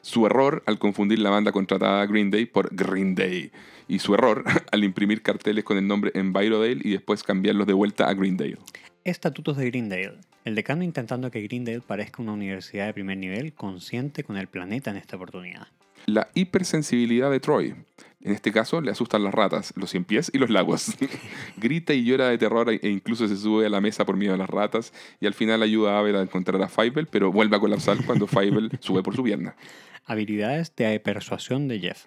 Su 0.00 0.24
error 0.26 0.62
al 0.66 0.78
confundir 0.78 1.18
la 1.18 1.30
banda 1.30 1.52
contratada 1.52 2.06
Green 2.06 2.30
Day 2.30 2.46
por 2.46 2.74
Green 2.74 3.14
Day. 3.14 3.52
Y 3.86 3.98
su 3.98 4.14
error 4.14 4.44
al 4.72 4.84
imprimir 4.84 5.22
carteles 5.22 5.64
con 5.64 5.76
el 5.76 5.86
nombre 5.86 6.12
Envirodale 6.14 6.80
y 6.82 6.92
después 6.92 7.22
cambiarlos 7.22 7.66
de 7.66 7.74
vuelta 7.74 8.08
a 8.08 8.14
Greendale. 8.14 8.58
Estatutos 9.04 9.58
de 9.58 9.66
Greendale. 9.66 10.18
El 10.44 10.54
decano 10.54 10.82
intentando 10.82 11.30
que 11.30 11.40
Greendale 11.40 11.80
parezca 11.80 12.22
una 12.22 12.32
universidad 12.32 12.84
de 12.84 12.92
primer 12.92 13.16
nivel 13.16 13.54
consciente 13.54 14.24
con 14.24 14.36
el 14.36 14.46
planeta 14.46 14.90
en 14.90 14.98
esta 14.98 15.16
oportunidad. 15.16 15.68
La 16.04 16.28
hipersensibilidad 16.34 17.30
de 17.30 17.40
Troy. 17.40 17.74
En 18.20 18.32
este 18.32 18.52
caso 18.52 18.82
le 18.82 18.90
asustan 18.90 19.24
las 19.24 19.32
ratas, 19.32 19.72
los 19.74 19.90
cien 19.90 20.04
pies 20.04 20.30
y 20.34 20.38
los 20.38 20.50
lagos. 20.50 20.96
Grita 21.56 21.94
y 21.94 22.04
llora 22.04 22.28
de 22.28 22.36
terror 22.36 22.68
e 22.70 22.88
incluso 22.90 23.26
se 23.26 23.36
sube 23.36 23.64
a 23.64 23.70
la 23.70 23.80
mesa 23.80 24.04
por 24.04 24.16
miedo 24.18 24.34
a 24.34 24.36
las 24.36 24.50
ratas 24.50 24.92
y 25.18 25.26
al 25.26 25.32
final 25.32 25.62
ayuda 25.62 25.96
a 25.96 26.00
Abel 26.00 26.16
a 26.16 26.22
encontrar 26.22 26.60
a 26.62 26.68
Fievel, 26.68 27.06
pero 27.06 27.32
vuelve 27.32 27.56
a 27.56 27.60
colapsar 27.60 28.04
cuando 28.04 28.26
Fievel 28.26 28.70
sube 28.80 29.02
por 29.02 29.16
su 29.16 29.24
pierna. 29.24 29.56
Habilidades 30.04 30.76
de 30.76 31.00
persuasión 31.00 31.68
de 31.68 31.80
Jeff. 31.80 32.04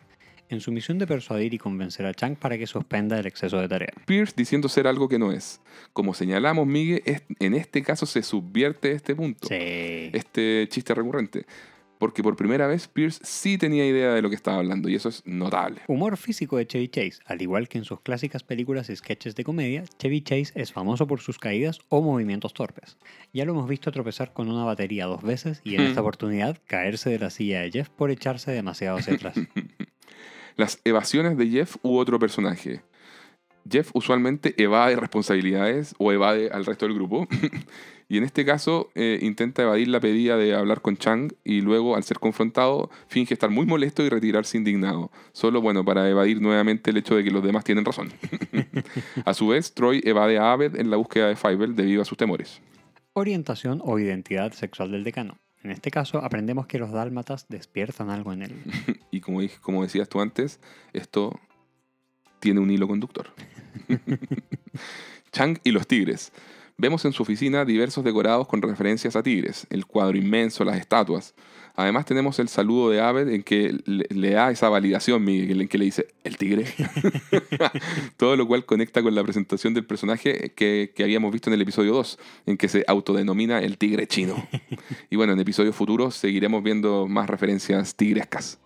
En 0.49 0.61
su 0.61 0.71
misión 0.71 0.97
de 0.97 1.07
persuadir 1.07 1.53
y 1.53 1.57
convencer 1.57 2.05
a 2.05 2.13
Chang 2.13 2.35
para 2.37 2.57
que 2.57 2.67
suspenda 2.67 3.19
el 3.19 3.25
exceso 3.25 3.59
de 3.59 3.67
tarea. 3.67 3.91
Pierce 4.05 4.33
diciendo 4.37 4.69
ser 4.69 4.87
algo 4.87 5.09
que 5.09 5.19
no 5.19 5.31
es. 5.31 5.59
Como 5.93 6.13
señalamos, 6.13 6.65
Miguel, 6.67 7.01
en 7.39 7.53
este 7.53 7.83
caso 7.83 8.05
se 8.05 8.23
subvierte 8.23 8.91
este 8.93 9.15
punto, 9.15 9.47
Sí. 9.47 9.55
este 10.13 10.67
chiste 10.69 10.93
recurrente. 10.93 11.45
Porque 11.99 12.21
por 12.21 12.35
primera 12.35 12.67
vez 12.67 12.87
Pierce 12.87 13.19
sí 13.23 13.57
tenía 13.57 13.83
idea 13.83 14.13
de 14.13 14.21
lo 14.21 14.29
que 14.29 14.35
estaba 14.35 14.57
hablando 14.57 14.87
y 14.87 14.93
eso 14.93 15.09
es 15.09 15.23
notable. 15.25 15.81
Humor 15.87 16.15
físico 16.15 16.57
de 16.57 16.67
Chevy 16.67 16.89
Chase. 16.89 17.17
Al 17.25 17.41
igual 17.41 17.67
que 17.67 17.79
en 17.79 17.85
sus 17.85 18.01
clásicas 18.01 18.43
películas 18.43 18.87
y 18.91 18.95
sketches 18.95 19.33
de 19.33 19.43
comedia, 19.43 19.83
Chevy 19.97 20.21
Chase 20.21 20.51
es 20.53 20.71
famoso 20.71 21.07
por 21.07 21.21
sus 21.21 21.39
caídas 21.39 21.79
o 21.89 22.03
movimientos 22.03 22.53
torpes. 22.53 22.97
Ya 23.33 23.45
lo 23.45 23.53
hemos 23.53 23.67
visto 23.67 23.91
tropezar 23.91 24.31
con 24.31 24.47
una 24.47 24.63
batería 24.63 25.07
dos 25.07 25.23
veces 25.23 25.59
y 25.63 25.73
en 25.73 25.81
esta 25.81 26.01
Hmm. 26.01 26.03
oportunidad 26.03 26.59
caerse 26.67 27.09
de 27.09 27.17
la 27.17 27.31
silla 27.31 27.61
de 27.61 27.71
Jeff 27.71 27.89
por 27.89 28.11
echarse 28.11 28.51
demasiado 28.51 28.97
hacia 28.99 29.15
atrás. 29.15 29.35
Las 30.57 30.81
evasiones 30.85 31.37
de 31.37 31.47
Jeff 31.49 31.75
u 31.83 31.97
otro 31.97 32.17
personaje. 32.17 32.81
Jeff 33.69 33.91
usualmente 33.93 34.55
evade 34.57 34.95
responsabilidades 34.95 35.93
o 35.99 36.11
evade 36.11 36.49
al 36.49 36.65
resto 36.65 36.87
del 36.87 36.95
grupo. 36.95 37.27
y 38.09 38.17
en 38.17 38.23
este 38.23 38.43
caso 38.43 38.89
eh, 38.95 39.19
intenta 39.21 39.61
evadir 39.61 39.89
la 39.89 39.99
pedida 39.99 40.35
de 40.35 40.55
hablar 40.55 40.81
con 40.81 40.97
Chang 40.97 41.31
y 41.43 41.61
luego 41.61 41.95
al 41.95 42.03
ser 42.03 42.17
confrontado 42.17 42.89
finge 43.07 43.35
estar 43.35 43.51
muy 43.51 43.67
molesto 43.67 44.03
y 44.03 44.09
retirarse 44.09 44.57
indignado. 44.57 45.11
Solo 45.31 45.61
bueno 45.61 45.85
para 45.85 46.09
evadir 46.09 46.41
nuevamente 46.41 46.89
el 46.89 46.97
hecho 46.97 47.15
de 47.15 47.23
que 47.23 47.29
los 47.29 47.43
demás 47.43 47.63
tienen 47.63 47.85
razón. 47.85 48.11
a 49.25 49.35
su 49.35 49.49
vez, 49.49 49.75
Troy 49.75 50.01
evade 50.05 50.39
a 50.39 50.53
Abed 50.53 50.75
en 50.75 50.89
la 50.89 50.97
búsqueda 50.97 51.27
de 51.27 51.35
Fievel 51.35 51.75
debido 51.75 52.01
a 52.01 52.05
sus 52.05 52.17
temores. 52.17 52.63
Orientación 53.13 53.79
o 53.83 53.99
identidad 53.99 54.53
sexual 54.53 54.91
del 54.91 55.03
decano. 55.03 55.37
En 55.63 55.71
este 55.71 55.91
caso 55.91 56.19
aprendemos 56.19 56.67
que 56.67 56.79
los 56.79 56.91
dálmatas 56.91 57.45
despiertan 57.49 58.09
algo 58.09 58.33
en 58.33 58.43
él. 58.43 58.63
Y 59.11 59.21
como, 59.21 59.39
como 59.61 59.83
decías 59.83 60.09
tú 60.09 60.21
antes, 60.21 60.59
esto 60.93 61.39
tiene 62.39 62.59
un 62.59 62.69
hilo 62.69 62.87
conductor. 62.87 63.33
Chang 65.31 65.57
y 65.63 65.71
los 65.71 65.87
tigres. 65.87 66.31
Vemos 66.77 67.03
en 67.05 67.13
su 67.13 67.23
oficina 67.23 67.65
diversos 67.65 68.03
decorados 68.03 68.47
con 68.47 68.61
referencias 68.61 69.15
a 69.15 69.23
tigres, 69.23 69.65
el 69.71 69.87
cuadro 69.87 70.17
inmenso, 70.17 70.63
las 70.63 70.77
estatuas. 70.77 71.33
Además 71.77 72.05
tenemos 72.05 72.39
el 72.39 72.49
saludo 72.49 72.89
de 72.89 72.99
Abed 72.99 73.29
en 73.29 73.43
que 73.43 73.77
le, 73.85 74.07
le 74.09 74.31
da 74.31 74.49
esa 74.49 74.67
validación, 74.67 75.23
Miguel, 75.23 75.61
en 75.61 75.67
que 75.67 75.77
le 75.77 75.85
dice, 75.85 76.07
el 76.23 76.35
tigre. 76.35 76.65
Todo 78.17 78.35
lo 78.35 78.47
cual 78.47 78.65
conecta 78.65 79.03
con 79.03 79.13
la 79.13 79.23
presentación 79.23 79.75
del 79.75 79.85
personaje 79.85 80.53
que, 80.55 80.91
que 80.95 81.03
habíamos 81.03 81.31
visto 81.31 81.51
en 81.51 81.53
el 81.53 81.61
episodio 81.61 81.93
2, 81.93 82.17
en 82.47 82.57
que 82.57 82.67
se 82.67 82.83
autodenomina 82.87 83.59
el 83.59 83.77
tigre 83.77 84.07
chino. 84.07 84.35
Y 85.11 85.15
bueno, 85.17 85.33
en 85.33 85.39
episodios 85.39 85.75
futuros 85.75 86.15
seguiremos 86.15 86.63
viendo 86.63 87.07
más 87.07 87.29
referencias 87.29 87.95
tigrescas. 87.95 88.59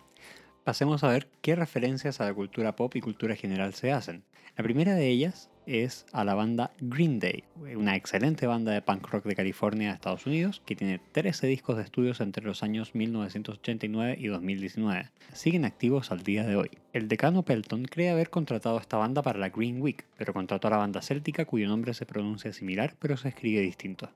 Pasemos 0.64 1.04
a 1.04 1.08
ver 1.08 1.28
qué 1.42 1.54
referencias 1.54 2.20
a 2.20 2.24
la 2.24 2.32
cultura 2.32 2.74
pop 2.76 2.96
y 2.96 3.02
cultura 3.02 3.36
general 3.36 3.74
se 3.74 3.92
hacen. 3.92 4.24
La 4.56 4.64
primera 4.64 4.94
de 4.94 5.08
ellas 5.08 5.50
es 5.66 6.06
a 6.12 6.24
la 6.24 6.34
banda 6.34 6.72
Green 6.80 7.18
Day, 7.18 7.44
una 7.76 7.96
excelente 7.96 8.46
banda 8.46 8.72
de 8.72 8.82
punk 8.82 9.08
rock 9.08 9.24
de 9.24 9.36
California, 9.36 9.92
Estados 9.92 10.26
Unidos, 10.26 10.62
que 10.66 10.76
tiene 10.76 11.00
13 11.12 11.46
discos 11.46 11.76
de 11.76 11.82
estudios 11.82 12.20
entre 12.20 12.44
los 12.44 12.62
años 12.62 12.94
1989 12.94 14.16
y 14.18 14.26
2019. 14.26 15.10
Siguen 15.32 15.64
activos 15.64 16.10
al 16.10 16.22
día 16.22 16.44
de 16.44 16.56
hoy. 16.56 16.70
El 16.92 17.08
decano 17.08 17.42
Pelton 17.44 17.84
cree 17.84 18.10
haber 18.10 18.30
contratado 18.30 18.78
a 18.78 18.80
esta 18.80 18.96
banda 18.96 19.22
para 19.22 19.38
la 19.38 19.50
Green 19.50 19.80
Week, 19.80 20.04
pero 20.16 20.32
contrató 20.32 20.68
a 20.68 20.72
la 20.72 20.76
banda 20.78 21.02
céltica 21.02 21.44
cuyo 21.44 21.68
nombre 21.68 21.94
se 21.94 22.06
pronuncia 22.06 22.52
similar 22.52 22.94
pero 22.98 23.16
se 23.16 23.28
escribe 23.28 23.60
distinto. 23.60 24.10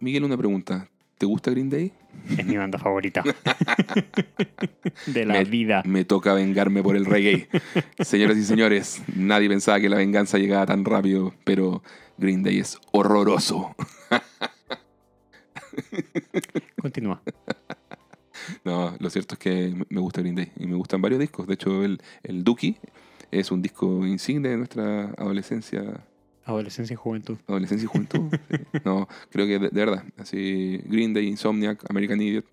Miguel, 0.00 0.24
una 0.24 0.36
pregunta. 0.36 0.88
¿Te 1.18 1.24
gusta 1.24 1.50
Green 1.50 1.70
Day? 1.70 1.92
Es 2.36 2.44
mi 2.44 2.58
banda 2.58 2.78
favorita. 2.78 3.22
de 5.06 5.24
la 5.24 5.34
me, 5.34 5.44
vida. 5.44 5.82
Me 5.86 6.04
toca 6.04 6.34
vengarme 6.34 6.82
por 6.82 6.94
el 6.94 7.06
reggae. 7.06 7.48
Señoras 8.00 8.36
y 8.36 8.44
señores, 8.44 9.02
nadie 9.14 9.48
pensaba 9.48 9.80
que 9.80 9.88
la 9.88 9.96
venganza 9.96 10.36
llegaba 10.36 10.66
tan 10.66 10.84
rápido, 10.84 11.32
pero 11.44 11.82
Green 12.18 12.42
Day 12.42 12.58
es 12.58 12.78
horroroso. 12.92 13.74
Continúa. 16.82 17.22
No, 18.64 18.94
lo 18.98 19.08
cierto 19.08 19.36
es 19.36 19.38
que 19.38 19.86
me 19.88 20.00
gusta 20.00 20.20
Green 20.20 20.34
Day 20.34 20.52
y 20.58 20.66
me 20.66 20.74
gustan 20.74 21.00
varios 21.00 21.20
discos. 21.20 21.46
De 21.46 21.54
hecho, 21.54 21.82
el, 21.82 21.98
el 22.24 22.44
Dookie 22.44 22.76
es 23.30 23.50
un 23.50 23.62
disco 23.62 24.06
insigne 24.06 24.50
de 24.50 24.56
nuestra 24.58 25.14
adolescencia, 25.16 26.04
Adolescencia 26.46 26.94
y 26.94 26.96
juventud. 26.96 27.36
adolescencia 27.46 27.84
y 27.84 27.88
juventud. 27.88 28.20
Sí. 28.50 28.78
No, 28.84 29.08
creo 29.30 29.46
que 29.46 29.58
de, 29.58 29.68
de 29.68 29.84
verdad. 29.84 30.04
Así, 30.16 30.80
Green 30.86 31.12
Day, 31.12 31.26
Insomniac, 31.28 31.84
American 31.90 32.20
Idiot. 32.20 32.46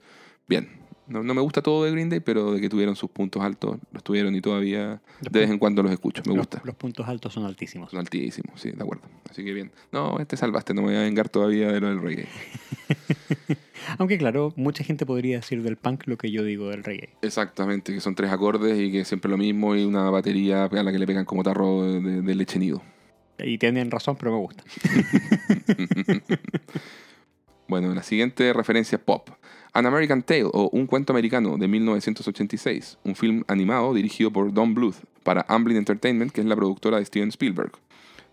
Bien. 0.47 0.67
No, 1.05 1.21
no 1.21 1.33
me 1.33 1.41
gusta 1.41 1.61
todo 1.61 1.83
de 1.83 1.91
Green 1.91 2.09
Day, 2.09 2.21
pero 2.21 2.53
de 2.53 2.61
que 2.61 2.69
tuvieron 2.69 2.95
sus 2.95 3.09
puntos 3.09 3.41
altos, 3.43 3.77
los 3.91 4.03
tuvieron 4.05 4.33
y 4.35 4.41
todavía 4.41 5.01
de 5.19 5.39
vez 5.41 5.49
en 5.49 5.59
cuando 5.59 5.83
los 5.83 5.91
escucho. 5.91 6.21
Me 6.25 6.29
Los- 6.29 6.37
gusta. 6.37 6.61
Los, 6.63 6.75
puntos 6.75 7.05
altos 7.09 7.33
son 7.33 7.43
altísimos. 7.45 7.91
Son 7.91 7.99
altísimos, 7.99 8.59
sí, 8.61 8.71
de 8.71 8.81
acuerdo. 8.81 9.03
Así 9.29 9.43
que 9.43 9.51
bien. 9.53 9.71
No, 9.91 10.15
te 10.25 10.37
salvaste, 10.37 10.73
no 10.73 10.81
me 10.81 10.87
voy 10.87 10.95
a 10.95 11.01
vengar 11.01 11.27
todavía 11.27 11.71
de 11.73 11.81
lo 11.81 11.87
del 11.89 12.01
reggae. 12.01 12.27
Aunque 13.97 14.17
claro, 14.17 14.53
mucha 14.55 14.83
gente 14.85 15.05
podría 15.05 15.37
decir 15.37 15.61
del 15.61 15.75
punk 15.75 16.03
lo 16.07 16.17
que 16.17 16.31
yo 16.31 16.43
digo 16.43 16.69
del 16.69 16.83
reggae. 16.85 17.09
Exactamente, 17.21 17.93
que 17.93 17.99
son 17.99 18.15
tres 18.15 18.31
acordes 18.31 18.79
y 18.79 18.91
que 18.91 19.03
siempre 19.05 19.29
lo 19.29 19.37
mismo 19.37 19.75
y 19.75 19.83
una 19.83 20.09
batería 20.09 20.65
a 20.65 20.83
la 20.83 20.91
que 20.91 20.99
le 20.99 21.05
pegan 21.05 21.25
como 21.25 21.43
tarro 21.43 21.83
de, 22.01 22.21
de 22.21 22.35
leche 22.35 22.59
nido. 22.59 22.81
Y 23.39 23.57
tienen 23.57 23.91
razón, 23.91 24.15
pero 24.17 24.31
me 24.31 24.37
gusta. 24.39 24.63
Bueno, 27.67 27.93
la 27.95 28.03
siguiente 28.03 28.51
referencia 28.53 28.97
es 28.97 29.01
pop. 29.01 29.29
An 29.71 29.85
American 29.85 30.21
Tale 30.21 30.45
o 30.45 30.69
Un 30.73 30.85
cuento 30.85 31.13
americano 31.13 31.57
de 31.57 31.67
1986, 31.67 32.99
un 33.03 33.15
film 33.15 33.43
animado 33.47 33.93
dirigido 33.93 34.31
por 34.31 34.53
Don 34.53 34.73
Bluth 34.73 34.97
para 35.23 35.45
Amblin 35.47 35.77
Entertainment, 35.77 36.31
que 36.31 36.41
es 36.41 36.45
la 36.45 36.55
productora 36.55 36.99
de 36.99 37.05
Steven 37.05 37.29
Spielberg. 37.29 37.71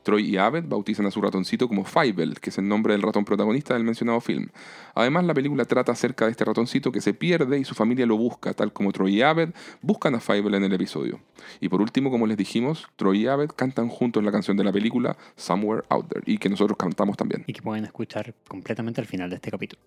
Troy 0.03 0.31
y 0.31 0.37
Abed 0.37 0.65
bautizan 0.67 1.07
a 1.07 1.11
su 1.11 1.21
ratoncito 1.21 1.69
como 1.69 1.85
Fievel, 1.85 2.41
que 2.41 2.51
es 2.51 2.59
el 2.59 2.69
nombre 2.69 2.95
del 2.95 3.03
ratón 3.03 3.25
protagonista 3.25 3.75
del 3.75 3.85
mencionado 3.85 4.21
film. 4.21 4.49
Además, 4.95 5.25
la 5.25 5.35
película 5.35 5.65
trata 5.65 5.93
acerca 5.93 6.25
de 6.25 6.31
este 6.31 6.45
ratoncito 6.45 6.91
que 6.91 7.01
se 7.01 7.15
pierde 7.15 7.59
y 7.59 7.65
su 7.65 7.75
familia 7.75 8.07
lo 8.07 8.17
busca, 8.17 8.55
tal 8.55 8.73
como 8.73 8.93
Troy 8.93 9.17
y 9.17 9.23
Abed 9.23 9.51
buscan 9.83 10.15
a 10.15 10.21
Fievel 10.21 10.55
en 10.55 10.65
el 10.65 10.73
episodio. 10.73 11.21
Y 11.61 11.69
por 11.69 11.81
último, 11.81 12.11
como 12.11 12.27
les 12.27 12.37
dijimos, 12.37 12.89
Troy 12.97 13.23
y 13.23 13.27
Abed 13.27 13.51
cantan 13.55 13.89
juntos 13.89 14.25
la 14.25 14.33
canción 14.33 14.57
de 14.57 14.65
la 14.65 14.73
película 14.73 15.17
Somewhere 15.37 15.85
Out 15.89 16.09
There, 16.09 16.23
y 16.27 16.39
que 16.39 16.49
nosotros 16.49 16.77
cantamos 16.79 17.17
también. 17.17 17.45
y 17.47 17.53
que 17.53 17.63
pueden 17.63 17.85
escuchar 17.85 18.35
completamente 18.49 19.01
al 19.01 19.07
final 19.07 19.31
de 19.31 19.37
este 19.37 19.51
capítulo. 19.51 19.81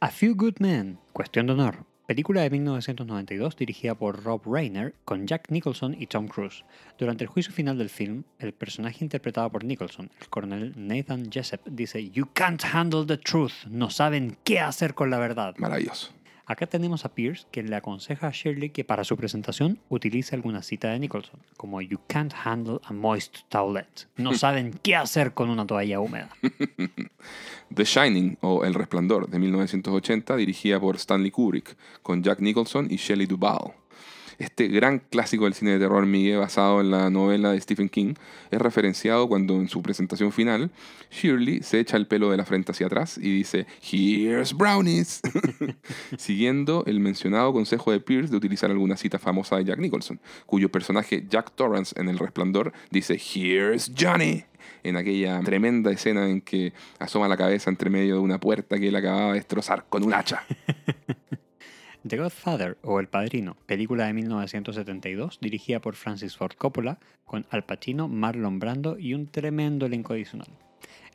A 0.00 0.08
Few 0.08 0.34
Good 0.34 0.56
Men, 0.58 0.98
Cuestión 1.12 1.46
de 1.46 1.54
Honor, 1.54 1.84
película 2.06 2.42
de 2.42 2.50
1992 2.50 3.56
dirigida 3.56 3.94
por 3.94 4.22
Rob 4.22 4.42
Reiner 4.46 4.94
con 5.04 5.26
Jack 5.26 5.50
Nicholson 5.50 5.96
y 5.98 6.06
Tom 6.06 6.28
Cruise. 6.28 6.64
Durante 6.98 7.24
el 7.24 7.28
juicio 7.28 7.52
final 7.52 7.76
del 7.76 7.90
film, 7.90 8.24
el 8.38 8.52
personaje 8.52 9.04
interpretado 9.04 9.50
por 9.50 9.64
Nicholson, 9.64 10.10
el 10.20 10.28
coronel 10.28 10.72
Nathan 10.76 11.30
Jessup, 11.30 11.60
dice 11.66 12.10
You 12.10 12.28
can't 12.32 12.64
handle 12.64 13.04
the 13.04 13.18
truth, 13.18 13.66
no 13.68 13.90
saben 13.90 14.38
qué 14.44 14.60
hacer 14.60 14.94
con 14.94 15.10
la 15.10 15.18
verdad. 15.18 15.54
Maravilloso. 15.58 16.15
Acá 16.48 16.66
tenemos 16.66 17.04
a 17.04 17.12
Pierce 17.12 17.44
quien 17.50 17.70
le 17.70 17.76
aconseja 17.76 18.28
a 18.28 18.30
Shirley 18.30 18.70
que 18.70 18.84
para 18.84 19.02
su 19.02 19.16
presentación 19.16 19.80
utilice 19.88 20.36
alguna 20.36 20.62
cita 20.62 20.90
de 20.90 21.00
Nicholson, 21.00 21.40
como 21.56 21.82
You 21.82 21.98
can't 22.06 22.32
handle 22.44 22.78
a 22.84 22.92
moist 22.92 23.38
towelette. 23.48 24.06
No 24.16 24.32
saben 24.38 24.72
qué 24.82 24.94
hacer 24.94 25.34
con 25.34 25.50
una 25.50 25.66
toalla 25.66 25.98
húmeda. 25.98 26.30
The 27.74 27.84
Shining 27.84 28.38
o 28.42 28.64
El 28.64 28.74
Resplandor 28.74 29.28
de 29.28 29.40
1980, 29.40 30.36
dirigida 30.36 30.78
por 30.78 30.94
Stanley 30.96 31.32
Kubrick, 31.32 31.76
con 32.02 32.22
Jack 32.22 32.38
Nicholson 32.38 32.86
y 32.90 32.96
Shelley 32.96 33.26
Duvall. 33.26 33.72
Este 34.38 34.68
gran 34.68 34.98
clásico 34.98 35.44
del 35.44 35.54
cine 35.54 35.72
de 35.72 35.78
terror 35.78 36.04
Miguel 36.04 36.38
basado 36.38 36.80
en 36.80 36.90
la 36.90 37.08
novela 37.10 37.52
de 37.52 37.60
Stephen 37.60 37.88
King 37.88 38.14
es 38.50 38.60
referenciado 38.60 39.28
cuando 39.28 39.54
en 39.54 39.68
su 39.68 39.82
presentación 39.82 40.30
final 40.30 40.70
Shirley 41.10 41.62
se 41.62 41.80
echa 41.80 41.96
el 41.96 42.06
pelo 42.06 42.30
de 42.30 42.36
la 42.36 42.44
frente 42.44 42.72
hacia 42.72 42.86
atrás 42.86 43.18
y 43.18 43.34
dice 43.34 43.66
Here's 43.90 44.52
brownies, 44.52 45.22
siguiendo 46.18 46.84
el 46.86 47.00
mencionado 47.00 47.52
consejo 47.52 47.92
de 47.92 48.00
Pierce 48.00 48.30
de 48.30 48.36
utilizar 48.36 48.70
alguna 48.70 48.96
cita 48.96 49.18
famosa 49.18 49.56
de 49.56 49.64
Jack 49.64 49.78
Nicholson, 49.78 50.20
cuyo 50.44 50.70
personaje 50.70 51.24
Jack 51.28 51.52
Torrance 51.54 51.98
en 51.98 52.08
El 52.08 52.18
Resplandor 52.18 52.72
dice 52.90 53.14
Here's 53.14 53.92
Johnny 53.98 54.44
en 54.82 54.96
aquella 54.96 55.40
tremenda 55.40 55.90
escena 55.90 56.28
en 56.28 56.40
que 56.40 56.72
asoma 56.98 57.28
la 57.28 57.36
cabeza 57.36 57.70
entre 57.70 57.90
medio 57.90 58.14
de 58.14 58.20
una 58.20 58.38
puerta 58.38 58.78
que 58.78 58.88
él 58.88 58.96
acababa 58.96 59.28
de 59.28 59.34
destrozar 59.34 59.86
con 59.88 60.04
un 60.04 60.14
hacha. 60.14 60.44
The 62.06 62.18
Godfather 62.18 62.76
o 62.82 63.00
El 63.00 63.08
Padrino, 63.08 63.56
película 63.66 64.06
de 64.06 64.12
1972 64.12 65.38
dirigida 65.40 65.80
por 65.80 65.96
Francis 65.96 66.36
Ford 66.36 66.52
Coppola 66.56 67.00
con 67.24 67.46
Al 67.50 67.64
Pacino, 67.64 68.06
Marlon 68.06 68.60
Brando 68.60 68.96
y 68.96 69.14
un 69.14 69.26
tremendo 69.26 69.86
elenco 69.86 70.12
adicional. 70.12 70.46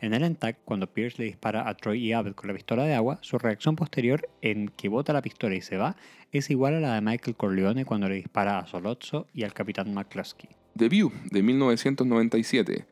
En 0.02 0.14
el 0.14 0.24
ENTAC, 0.24 0.58
cuando 0.66 0.88
Pierce 0.88 1.20
le 1.20 1.26
dispara 1.26 1.70
a 1.70 1.76
Troy 1.76 2.08
y 2.08 2.12
Abed 2.12 2.34
con 2.34 2.48
la 2.48 2.54
pistola 2.56 2.84
de 2.84 2.96
agua, 2.96 3.20
su 3.22 3.38
reacción 3.38 3.78
posterior 3.78 4.28
en 4.42 4.68
que 4.70 4.90
bota 4.90 5.14
la 5.14 5.22
pistola 5.22 5.56
y 5.56 5.62
se 5.62 5.78
va 5.78 5.96
es 6.34 6.50
igual 6.50 6.76
a 6.76 6.80
la 6.82 6.96
de 6.96 7.02
Michael 7.02 7.38
Corleone 7.38 7.86
cuando 7.86 8.10
le 8.10 8.16
dispara 8.16 8.60
a 8.60 8.68
Solozzo 8.68 9.28
y 9.34 9.44
al 9.44 9.54
capitán 9.54 9.94
McCluskey. 9.94 10.50
The 10.76 10.90
View 10.90 11.12
de 11.30 11.42
1997 11.42 12.86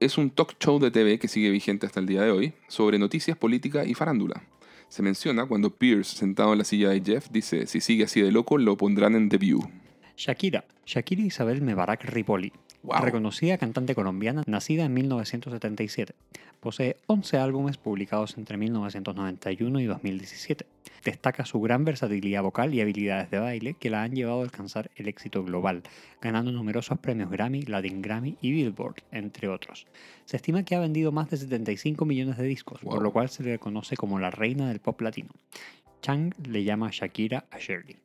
es 0.00 0.18
un 0.18 0.30
talk 0.30 0.56
show 0.58 0.78
de 0.78 0.90
TV 0.90 1.18
que 1.18 1.28
sigue 1.28 1.50
vigente 1.50 1.86
hasta 1.86 2.00
el 2.00 2.06
día 2.06 2.22
de 2.22 2.30
hoy 2.30 2.52
sobre 2.68 2.98
noticias, 2.98 3.38
política 3.38 3.84
y 3.84 3.94
farándula. 3.94 4.42
Se 4.92 5.02
menciona 5.02 5.46
cuando 5.46 5.70
Pierce, 5.70 6.18
sentado 6.18 6.52
en 6.52 6.58
la 6.58 6.64
silla 6.64 6.90
de 6.90 7.00
Jeff, 7.00 7.30
dice, 7.30 7.66
si 7.66 7.80
sigue 7.80 8.04
así 8.04 8.20
de 8.20 8.30
loco, 8.30 8.58
lo 8.58 8.76
pondrán 8.76 9.14
en 9.14 9.30
View. 9.30 9.66
Shakira, 10.18 10.66
Shakira 10.84 11.22
Isabel 11.22 11.62
Mebarak 11.62 12.04
Ripoli, 12.04 12.52
Wow. 12.82 13.00
reconocida 13.00 13.58
cantante 13.58 13.94
colombiana 13.94 14.42
nacida 14.46 14.84
en 14.84 14.94
1977. 14.94 16.14
Posee 16.60 16.96
11 17.06 17.38
álbumes 17.38 17.76
publicados 17.76 18.36
entre 18.38 18.56
1991 18.56 19.80
y 19.80 19.84
2017. 19.86 20.66
Destaca 21.04 21.44
su 21.44 21.60
gran 21.60 21.84
versatilidad 21.84 22.42
vocal 22.42 22.72
y 22.74 22.80
habilidades 22.80 23.30
de 23.30 23.38
baile 23.40 23.74
que 23.74 23.90
la 23.90 24.02
han 24.04 24.12
llevado 24.14 24.40
a 24.40 24.44
alcanzar 24.44 24.90
el 24.94 25.08
éxito 25.08 25.42
global, 25.42 25.82
ganando 26.20 26.52
numerosos 26.52 26.98
premios 26.98 27.30
Grammy, 27.30 27.62
Latin 27.62 28.02
Grammy 28.02 28.36
y 28.40 28.52
Billboard, 28.52 29.02
entre 29.10 29.48
otros. 29.48 29.86
Se 30.24 30.36
estima 30.36 30.62
que 30.64 30.76
ha 30.76 30.80
vendido 30.80 31.10
más 31.10 31.28
de 31.30 31.36
75 31.38 32.04
millones 32.04 32.36
de 32.36 32.44
discos, 32.44 32.82
Wow. 32.82 32.94
por 32.94 33.02
lo 33.02 33.12
cual 33.12 33.28
se 33.28 33.42
le 33.42 33.58
conoce 33.58 33.96
como 33.96 34.20
la 34.20 34.30
reina 34.30 34.68
del 34.68 34.78
pop 34.78 35.00
latino. 35.00 35.30
Chang 36.02 36.32
le 36.48 36.62
llama 36.64 36.90
Shakira 36.92 37.44
a 37.50 37.58
Shirley. 37.58 37.96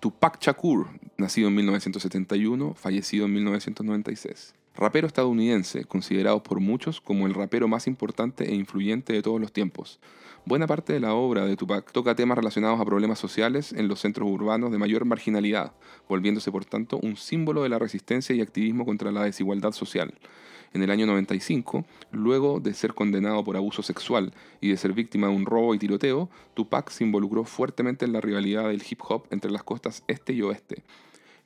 Tupac 0.00 0.40
Shakur, 0.40 0.88
nacido 1.18 1.48
en 1.48 1.56
1971, 1.56 2.72
fallecido 2.72 3.26
en 3.26 3.34
1996. 3.34 4.54
Rapero 4.74 5.06
estadounidense, 5.06 5.84
considerado 5.84 6.42
por 6.42 6.58
muchos 6.58 7.02
como 7.02 7.26
el 7.26 7.34
rapero 7.34 7.68
más 7.68 7.86
importante 7.86 8.48
e 8.48 8.54
influyente 8.54 9.12
de 9.12 9.20
todos 9.20 9.38
los 9.38 9.52
tiempos. 9.52 10.00
Buena 10.46 10.66
parte 10.66 10.94
de 10.94 11.00
la 11.00 11.12
obra 11.12 11.44
de 11.44 11.54
Tupac 11.54 11.92
toca 11.92 12.14
temas 12.14 12.38
relacionados 12.38 12.80
a 12.80 12.86
problemas 12.86 13.18
sociales 13.18 13.74
en 13.74 13.88
los 13.88 14.00
centros 14.00 14.26
urbanos 14.26 14.72
de 14.72 14.78
mayor 14.78 15.04
marginalidad, 15.04 15.74
volviéndose 16.08 16.50
por 16.50 16.64
tanto 16.64 16.98
un 17.02 17.18
símbolo 17.18 17.62
de 17.62 17.68
la 17.68 17.78
resistencia 17.78 18.34
y 18.34 18.40
activismo 18.40 18.86
contra 18.86 19.12
la 19.12 19.24
desigualdad 19.24 19.72
social. 19.72 20.14
En 20.72 20.82
el 20.82 20.90
año 20.90 21.04
95, 21.06 21.84
luego 22.12 22.60
de 22.60 22.74
ser 22.74 22.94
condenado 22.94 23.42
por 23.42 23.56
abuso 23.56 23.82
sexual 23.82 24.32
y 24.60 24.70
de 24.70 24.76
ser 24.76 24.92
víctima 24.92 25.26
de 25.26 25.34
un 25.34 25.44
robo 25.44 25.74
y 25.74 25.78
tiroteo, 25.78 26.30
Tupac 26.54 26.90
se 26.90 27.02
involucró 27.02 27.44
fuertemente 27.44 28.04
en 28.04 28.12
la 28.12 28.20
rivalidad 28.20 28.68
del 28.68 28.82
hip 28.88 29.00
hop 29.08 29.26
entre 29.30 29.50
las 29.50 29.64
costas 29.64 30.04
este 30.06 30.32
y 30.32 30.42
oeste. 30.42 30.84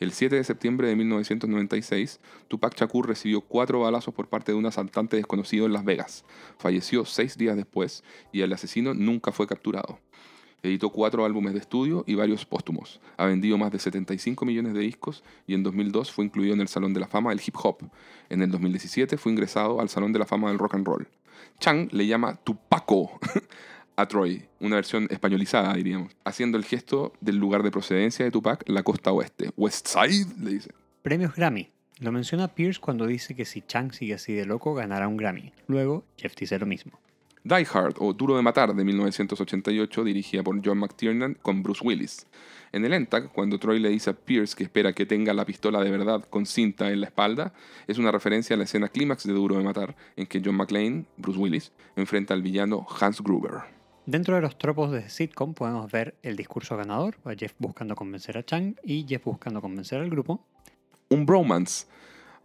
El 0.01 0.13
7 0.13 0.37
de 0.37 0.45
septiembre 0.45 0.89
de 0.89 0.97
1996, 0.97 2.21
Tupac 2.49 2.77
Shakur 2.79 3.09
recibió 3.09 3.41
cuatro 3.41 3.81
balazos 3.81 4.13
por 4.13 4.29
parte 4.29 4.53
de 4.53 4.59
un 4.59 4.67
asaltante 4.67 5.17
desconocido 5.17 5.65
en 5.65 5.73
Las 5.73 5.85
Vegas. 5.85 6.25
Falleció 6.59 7.07
seis 7.07 7.39
días 7.39 7.57
después 7.57 8.05
y 8.31 8.43
el 8.43 8.53
asesino 8.53 8.93
nunca 8.93 9.33
fue 9.33 9.47
capturado. 9.47 10.01
Editó 10.65 10.89
cuatro 10.89 11.27
álbumes 11.27 11.53
de 11.53 11.59
estudio 11.59 12.05
y 12.07 12.15
varios 12.15 12.47
póstumos. 12.47 12.99
Ha 13.19 13.27
vendido 13.27 13.59
más 13.59 13.71
de 13.71 13.79
75 13.79 14.47
millones 14.47 14.73
de 14.73 14.81
discos 14.81 15.23
y 15.47 15.53
en 15.53 15.63
2002 15.63 16.11
fue 16.11 16.25
incluido 16.25 16.55
en 16.55 16.63
el 16.63 16.69
Salón 16.69 16.95
de 16.95 17.01
la 17.01 17.07
Fama 17.07 17.31
del 17.31 17.43
Hip 17.47 17.55
Hop. 17.63 17.83
En 18.31 18.41
el 18.41 18.51
2017 18.51 19.19
fue 19.19 19.33
ingresado 19.33 19.83
al 19.83 19.91
Salón 19.91 20.15
de 20.15 20.21
la 20.21 20.25
Fama 20.25 20.49
del 20.49 20.59
Rock 20.59 20.77
and 20.77 20.87
Roll. 20.87 21.07
Chang 21.61 21.89
le 21.93 22.07
llama 22.07 22.37
Tupaco 22.37 23.21
a 23.97 24.09
Troy, 24.09 24.47
una 24.61 24.77
versión 24.77 25.07
españolizada, 25.11 25.75
diríamos, 25.75 26.17
haciendo 26.25 26.57
el 26.57 26.65
gesto 26.65 27.13
del 27.21 27.37
lugar 27.37 27.63
de 27.63 27.71
procedencia 27.71 28.25
de 28.25 28.31
Tupac, 28.31 28.67
la 28.67 28.83
costa 28.83 29.13
oeste. 29.13 29.51
West 29.59 29.87
Side, 29.87 30.35
le 30.43 30.51
dice. 30.51 30.71
Premios 31.03 31.35
Grammy. 31.35 31.69
Lo 32.01 32.11
menciona 32.11 32.49
Pierce 32.49 32.81
cuando 32.81 33.07
dice 33.07 33.37
que 33.37 33.45
si 33.45 33.61
Chang 33.61 33.93
sigue 33.93 34.15
así 34.15 34.33
de 34.33 34.47
loco 34.47 34.75
ganará 34.75 35.09
un 35.09 35.19
Grammy. 35.19 35.53
Luego, 35.69 36.05
Jeff 36.17 36.35
dice 36.35 36.59
lo 36.59 36.67
mismo. 36.67 36.99
Die 37.47 37.67
Hard 37.71 37.97
o 37.99 38.15
Duro 38.15 38.37
de 38.37 38.43
Matar 38.43 38.75
de 38.75 38.85
1988, 38.85 40.03
dirigida 40.03 40.43
por 40.43 40.59
John 40.65 40.79
McTiernan 40.79 41.37
con 41.43 41.63
Bruce 41.63 41.85
Willis. 41.85 42.27
En 42.73 42.87
el 42.87 42.95
ENTAC, 42.95 43.31
cuando 43.33 43.59
Troy 43.59 43.79
le 43.81 43.91
dice 43.91 44.09
a 44.09 44.13
Pierce 44.15 44.57
que 44.57 44.65
espera 44.65 44.95
que 44.95 45.05
tenga 45.05 45.35
la 45.35 45.45
pistola 45.45 45.85
de 45.85 45.91
verdad 45.91 46.25
con 46.31 46.47
cinta 46.47 46.91
en 46.91 47.03
la 47.03 47.09
espalda, 47.09 47.53
es 47.87 47.99
una 47.99 48.11
referencia 48.11 48.55
a 48.55 48.57
la 48.57 48.65
escena 48.65 48.89
clímax 48.89 49.25
de 49.25 49.35
Duro 49.35 49.59
de 49.59 49.63
Matar, 49.63 49.95
en 50.17 50.25
que 50.25 50.41
John 50.43 50.57
McClane, 50.57 51.05
Bruce 51.19 51.39
Willis, 51.39 51.73
enfrenta 51.97 52.33
al 52.33 52.41
villano 52.41 52.87
Hans 52.99 53.21
Gruber. 53.21 53.61
Dentro 54.07 54.37
de 54.37 54.41
los 54.41 54.57
tropos 54.57 54.91
de 54.91 55.11
sitcom 55.11 55.53
podemos 55.53 55.93
ver 55.93 56.15
el 56.23 56.37
discurso 56.37 56.79
ganador, 56.79 57.17
a 57.27 57.35
Jeff 57.35 57.53
buscando 57.59 57.95
convencer 57.95 58.39
a 58.39 58.43
Chang 58.47 58.77
y 58.83 59.05
Jeff 59.07 59.23
buscando 59.23 59.61
convencer 59.61 60.01
al 60.01 60.09
grupo. 60.09 60.43
Un 61.11 61.27
bromance. 61.27 61.87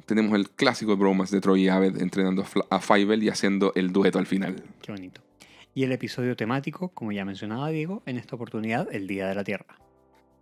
Tenemos 0.05 0.33
el 0.33 0.49
clásico 0.49 0.97
bromance 0.97 1.35
de 1.35 1.41
Troy 1.41 1.65
y 1.65 1.69
Abed 1.69 2.01
entrenando 2.01 2.43
a 2.69 2.79
Fievel 2.79 3.23
y 3.23 3.29
haciendo 3.29 3.71
el 3.75 3.91
dueto 3.91 4.17
al 4.19 4.25
final. 4.25 4.63
Qué 4.81 4.91
bonito. 4.91 5.21
Y 5.75 5.83
el 5.83 5.91
episodio 5.91 6.35
temático, 6.35 6.89
como 6.89 7.11
ya 7.11 7.25
mencionaba 7.25 7.69
Diego, 7.69 8.01
en 8.05 8.17
esta 8.17 8.35
oportunidad 8.35 8.87
el 8.91 9.07
Día 9.07 9.27
de 9.27 9.35
la 9.35 9.43
Tierra. 9.43 9.65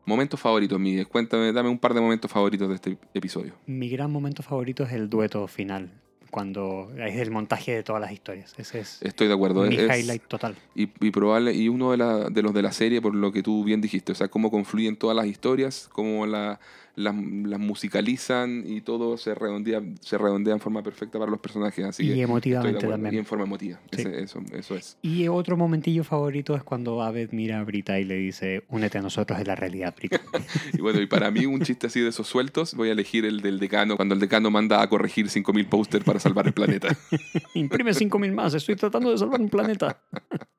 Momentos 0.06 0.40
favoritos, 0.40 0.80
Miguel. 0.80 1.08
Cuéntame, 1.08 1.52
dame 1.52 1.68
un 1.70 1.80
par 1.80 1.94
de 1.94 2.00
momentos 2.00 2.32
favoritos 2.32 2.70
de 2.70 2.76
este 2.76 2.98
episodio. 3.14 3.54
Mi 3.66 3.90
gran 3.90 4.10
momento 4.10 4.42
favorito 4.42 4.84
es 4.84 4.94
el 4.94 5.10
dueto 5.10 5.46
final, 5.50 5.92
cuando 6.32 6.90
es 6.98 7.18
el 7.18 7.30
montaje 7.30 7.74
de 7.76 7.84
todas 7.84 8.02
las 8.02 8.14
historias. 8.14 8.54
Ese 8.58 8.80
es 8.80 9.02
Estoy 9.02 9.28
de 9.28 9.34
acuerdo. 9.34 9.64
mi 9.64 9.76
es- 9.76 10.00
highlight 10.00 10.24
total. 10.28 10.56
y, 10.76 10.84
y 11.06 11.12
probable 11.12 11.54
y 11.54 11.68
uno 11.68 11.92
de, 11.92 11.98
la- 11.98 12.30
de 12.30 12.42
los 12.42 12.54
de 12.54 12.62
la 12.62 12.72
serie 12.72 13.02
por 13.02 13.14
lo 13.14 13.34
que 13.34 13.44
tú 13.44 13.66
bien 13.66 13.82
dijiste 13.82 14.14
o 14.14 14.16
sea 14.16 14.30
cómo 14.30 14.50
confluyen 14.50 14.96
todas 14.96 15.16
las 15.16 15.26
historias 15.26 15.90
cómo 15.92 16.26
la- 16.26 16.60
las, 16.98 17.16
las 17.16 17.60
musicalizan 17.60 18.64
y 18.66 18.82
todo 18.82 19.18
se 19.18 19.34
redondea 19.36 19.82
se 20.02 20.18
redondea 20.18 20.56
en 20.56 20.60
forma 20.60 20.82
perfecta 20.84 21.20
para 21.20 21.30
los 21.32 21.40
personajes 21.40 21.86
así 21.86 22.10
Y 22.10 22.16
que 22.16 22.22
emotivamente 22.24 22.78
acuerdo. 22.80 22.94
también. 22.96 23.14
y 23.16 23.18
en 23.20 23.26
forma 23.26 23.46
emotiva 23.46 23.80
Sí. 23.92 24.02
Ese- 24.02 24.24
eso 24.24 24.42
eso 24.52 24.76
es 24.76 24.98
Y 25.04 25.28
otro 25.28 25.56
momentillo 25.58 26.04
favorito 26.04 26.56
es 26.56 26.64
cuando 26.64 27.02
Abed 27.04 27.30
mira 27.32 27.60
a 27.60 27.64
Brita 27.64 28.00
y 28.00 28.04
le 28.04 28.16
dice, 28.16 28.64
únete 28.70 28.98
a 28.98 29.02
nosotros 29.02 29.40
en 29.40 29.48
la 29.48 29.56
realidad, 29.56 29.94
Brita. 29.96 30.20
y 30.74 30.82
bueno 30.82 31.00
y 31.00 31.06
para 31.06 31.30
mí 31.32 31.46
un 31.46 31.62
chiste 31.62 31.88
así 31.88 32.02
de 32.02 32.10
esos 32.10 32.28
sueltos 32.28 32.74
voy 32.74 32.90
a 32.90 32.94
elegir 32.94 33.26
el 33.26 33.42
del 33.42 33.60
decano 33.60 33.96
cuando 33.96 34.16
el 34.16 34.20
decano 34.20 34.50
manda 34.52 34.82
a 34.82 34.90
corregir 34.90 35.30
5000 35.30 35.68
póster 35.68 36.04
para 36.04 36.20
salvar 36.20 36.48
el 36.48 36.54
planeta 36.54 36.90
Imprime 37.54 37.92
5.000 37.92 38.34
más, 38.34 38.54
estoy 38.56 38.76
tratando 38.76 39.12
de 39.12 39.18
salvar 39.18 39.40
un 39.40 39.50
planeta. 39.50 40.02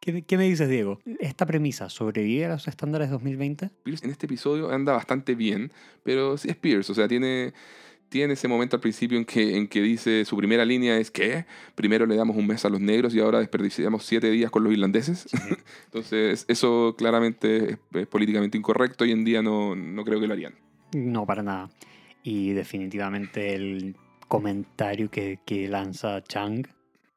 ¿Qué, 0.00 0.22
qué 0.22 0.36
me 0.36 0.44
dices, 0.44 0.68
Diego? 0.68 1.00
¿Esta 1.18 1.46
premisa 1.46 1.88
sobrevive 1.88 2.46
a 2.46 2.50
los 2.50 2.68
estándares 2.68 3.10
2020? 3.10 3.70
Pierce 3.82 4.04
en 4.04 4.10
este 4.12 4.26
episodio 4.26 4.70
anda 4.70 4.92
bastante 4.92 5.34
bien, 5.34 5.72
pero 6.02 6.36
sí 6.36 6.48
es 6.48 6.56
Pierce, 6.56 6.92
o 6.92 6.94
sea, 6.94 7.08
tiene, 7.08 7.52
tiene 8.08 8.34
ese 8.34 8.48
momento 8.48 8.76
al 8.76 8.80
principio 8.80 9.18
en 9.18 9.24
que, 9.24 9.56
en 9.56 9.68
que 9.68 9.82
dice 9.82 10.24
su 10.24 10.36
primera 10.36 10.64
línea 10.64 10.98
es 10.98 11.10
que 11.10 11.46
primero 11.74 12.06
le 12.06 12.16
damos 12.16 12.36
un 12.36 12.46
mes 12.46 12.64
a 12.64 12.68
los 12.68 12.80
negros 12.80 13.14
y 13.14 13.20
ahora 13.20 13.40
desperdiciamos 13.40 14.04
siete 14.04 14.30
días 14.30 14.50
con 14.50 14.64
los 14.64 14.72
irlandeses. 14.72 15.28
Entonces, 15.86 16.44
eso 16.48 16.94
claramente 16.96 17.72
es, 17.72 17.78
es 17.94 18.06
políticamente 18.06 18.56
incorrecto. 18.56 19.04
Hoy 19.04 19.12
en 19.12 19.24
día 19.24 19.42
no, 19.42 19.74
no 19.74 20.04
creo 20.04 20.20
que 20.20 20.26
lo 20.26 20.32
harían. 20.32 20.54
No, 20.94 21.26
para 21.26 21.42
nada. 21.42 21.70
Y 22.22 22.52
definitivamente 22.52 23.54
el 23.54 23.96
comentario 24.28 25.10
que, 25.10 25.40
que 25.44 25.68
lanza 25.68 26.22
Chang 26.22 26.66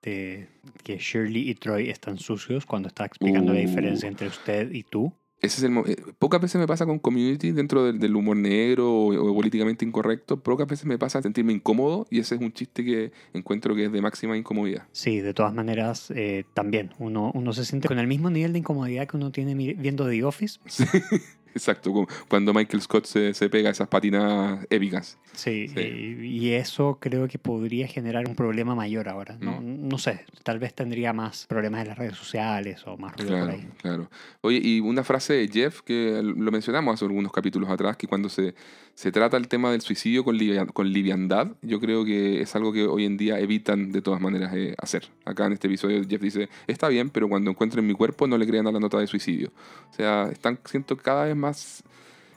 de 0.02 0.48
que 0.84 0.98
Shirley 0.98 1.50
y 1.50 1.56
Troy 1.56 1.90
están 1.90 2.18
sucios 2.18 2.66
cuando 2.66 2.88
está 2.88 3.06
explicando 3.06 3.54
la 3.54 3.60
Uh. 3.60 3.68
diferencia 3.68 4.08
entre 4.08 4.28
usted 4.28 4.72
y 4.72 4.84
tú. 4.84 5.14
Ese 5.42 5.58
es 5.58 5.64
el 5.64 5.76
eh, 5.92 5.96
pocas 6.20 6.40
veces 6.40 6.60
me 6.62 6.68
pasa 6.68 6.86
con 6.86 7.00
community 7.00 7.50
dentro 7.52 7.84
del, 7.84 7.98
del 7.98 8.16
humor 8.16 8.38
negro 8.38 8.92
o, 8.94 9.32
o 9.32 9.34
políticamente 9.34 9.84
incorrecto. 9.84 10.38
Pocas 10.38 10.68
veces 10.68 10.86
me 10.86 11.00
pasa 11.00 11.20
sentirme 11.20 11.52
incómodo 11.52 12.06
y 12.12 12.20
ese 12.20 12.36
es 12.36 12.42
un 12.42 12.52
chiste 12.54 12.86
que 12.86 13.12
encuentro 13.34 13.74
que 13.76 13.86
es 13.86 13.92
de 13.92 14.02
máxima 14.02 14.38
incomodidad. 14.38 14.84
Sí, 14.92 15.20
de 15.20 15.34
todas 15.34 15.52
maneras, 15.52 16.12
eh, 16.16 16.44
también 16.54 16.92
uno, 17.00 17.32
uno 17.34 17.54
se 17.54 17.66
siente 17.66 17.88
con 17.88 17.98
el 17.98 18.06
mismo 18.06 18.30
nivel 18.30 18.54
de 18.54 18.60
incomodidad 18.60 19.08
que 19.08 19.18
uno 19.18 19.32
tiene 19.32 19.56
viendo 19.56 20.08
The 20.08 20.24
Office. 20.24 20.60
Sí, 20.68 20.84
exacto. 21.54 21.92
como 21.92 22.08
Cuando 22.28 22.54
Michael 22.54 22.82
Scott 22.82 23.06
se, 23.06 23.34
se 23.34 23.50
pega 23.50 23.70
esas 23.70 23.88
patinadas 23.88 24.66
épicas. 24.70 25.18
Sí, 25.34 25.68
Sí. 25.70 25.74
eh, 25.78 26.18
y 26.24 26.52
eso 26.52 26.98
creo 27.00 27.28
que 27.28 27.40
podría 27.40 27.88
generar 27.88 28.28
un 28.28 28.36
problema 28.36 28.76
mayor 28.76 29.08
ahora. 29.10 29.38
No, 29.40 29.62
Mm. 29.62 29.88
no 29.88 29.98
sé, 29.98 30.26
tal 30.44 30.60
vez 30.60 30.74
tendría 30.74 31.14
más 31.14 31.46
problemas 31.48 31.82
en 31.84 31.88
las 31.90 31.98
redes 31.98 32.16
sociales 32.18 32.82
o 32.86 32.98
más 32.98 33.16
ruido 33.16 33.32
por 33.38 33.44
Claro, 33.48 33.52
ahí. 33.60 33.68
claro. 33.82 34.10
Oye, 34.42 34.60
y 34.64 34.80
una 34.80 35.04
frase 35.04 35.34
de 35.34 35.48
Jeff 35.48 35.82
que 35.82 36.22
lo 36.24 36.52
mencionamos 36.52 36.94
hace 36.94 37.06
algunos 37.06 37.32
capítulos 37.32 37.70
atrás, 37.70 37.96
que 37.98 38.08
cuando 38.08 38.30
se, 38.30 38.54
se 38.94 39.12
trata 39.12 39.38
el 39.38 39.48
tema 39.48 39.72
del 39.72 39.82
suicidio 39.82 40.24
con, 40.24 40.38
livia- 40.38 40.66
con 40.66 40.92
liviandad, 40.92 41.48
yo 41.62 41.80
creo 41.80 42.04
que 42.06 42.42
es 42.42 42.56
algo 42.56 42.74
que 42.74 42.84
hoy 42.86 43.06
en 43.06 43.18
día 43.18 43.40
evitan 43.40 43.92
de 43.92 44.02
todas 44.02 44.20
maneras 44.22 44.54
eh, 44.56 44.76
hacer. 44.78 45.10
Acá 45.26 45.46
en 45.46 45.54
este 45.54 45.68
episodio 45.68 46.02
Jeff 46.08 46.22
dice, 46.22 46.50
está 46.68 46.88
bien, 46.90 47.10
pero 47.10 47.28
cuando 47.30 47.50
encuentren 47.52 47.86
mi 47.88 47.94
cuerpo 47.94 48.28
no 48.28 48.38
le 48.38 48.46
crean 48.46 48.68
a 48.68 48.72
la 48.72 48.80
nota 48.80 48.98
de 49.00 49.08
suicidio. 49.08 49.52
O 49.90 49.94
sea, 49.94 50.30
están, 50.32 50.60
siento, 50.66 50.98
cada 50.98 51.26
vez 51.26 51.36
más 51.36 51.41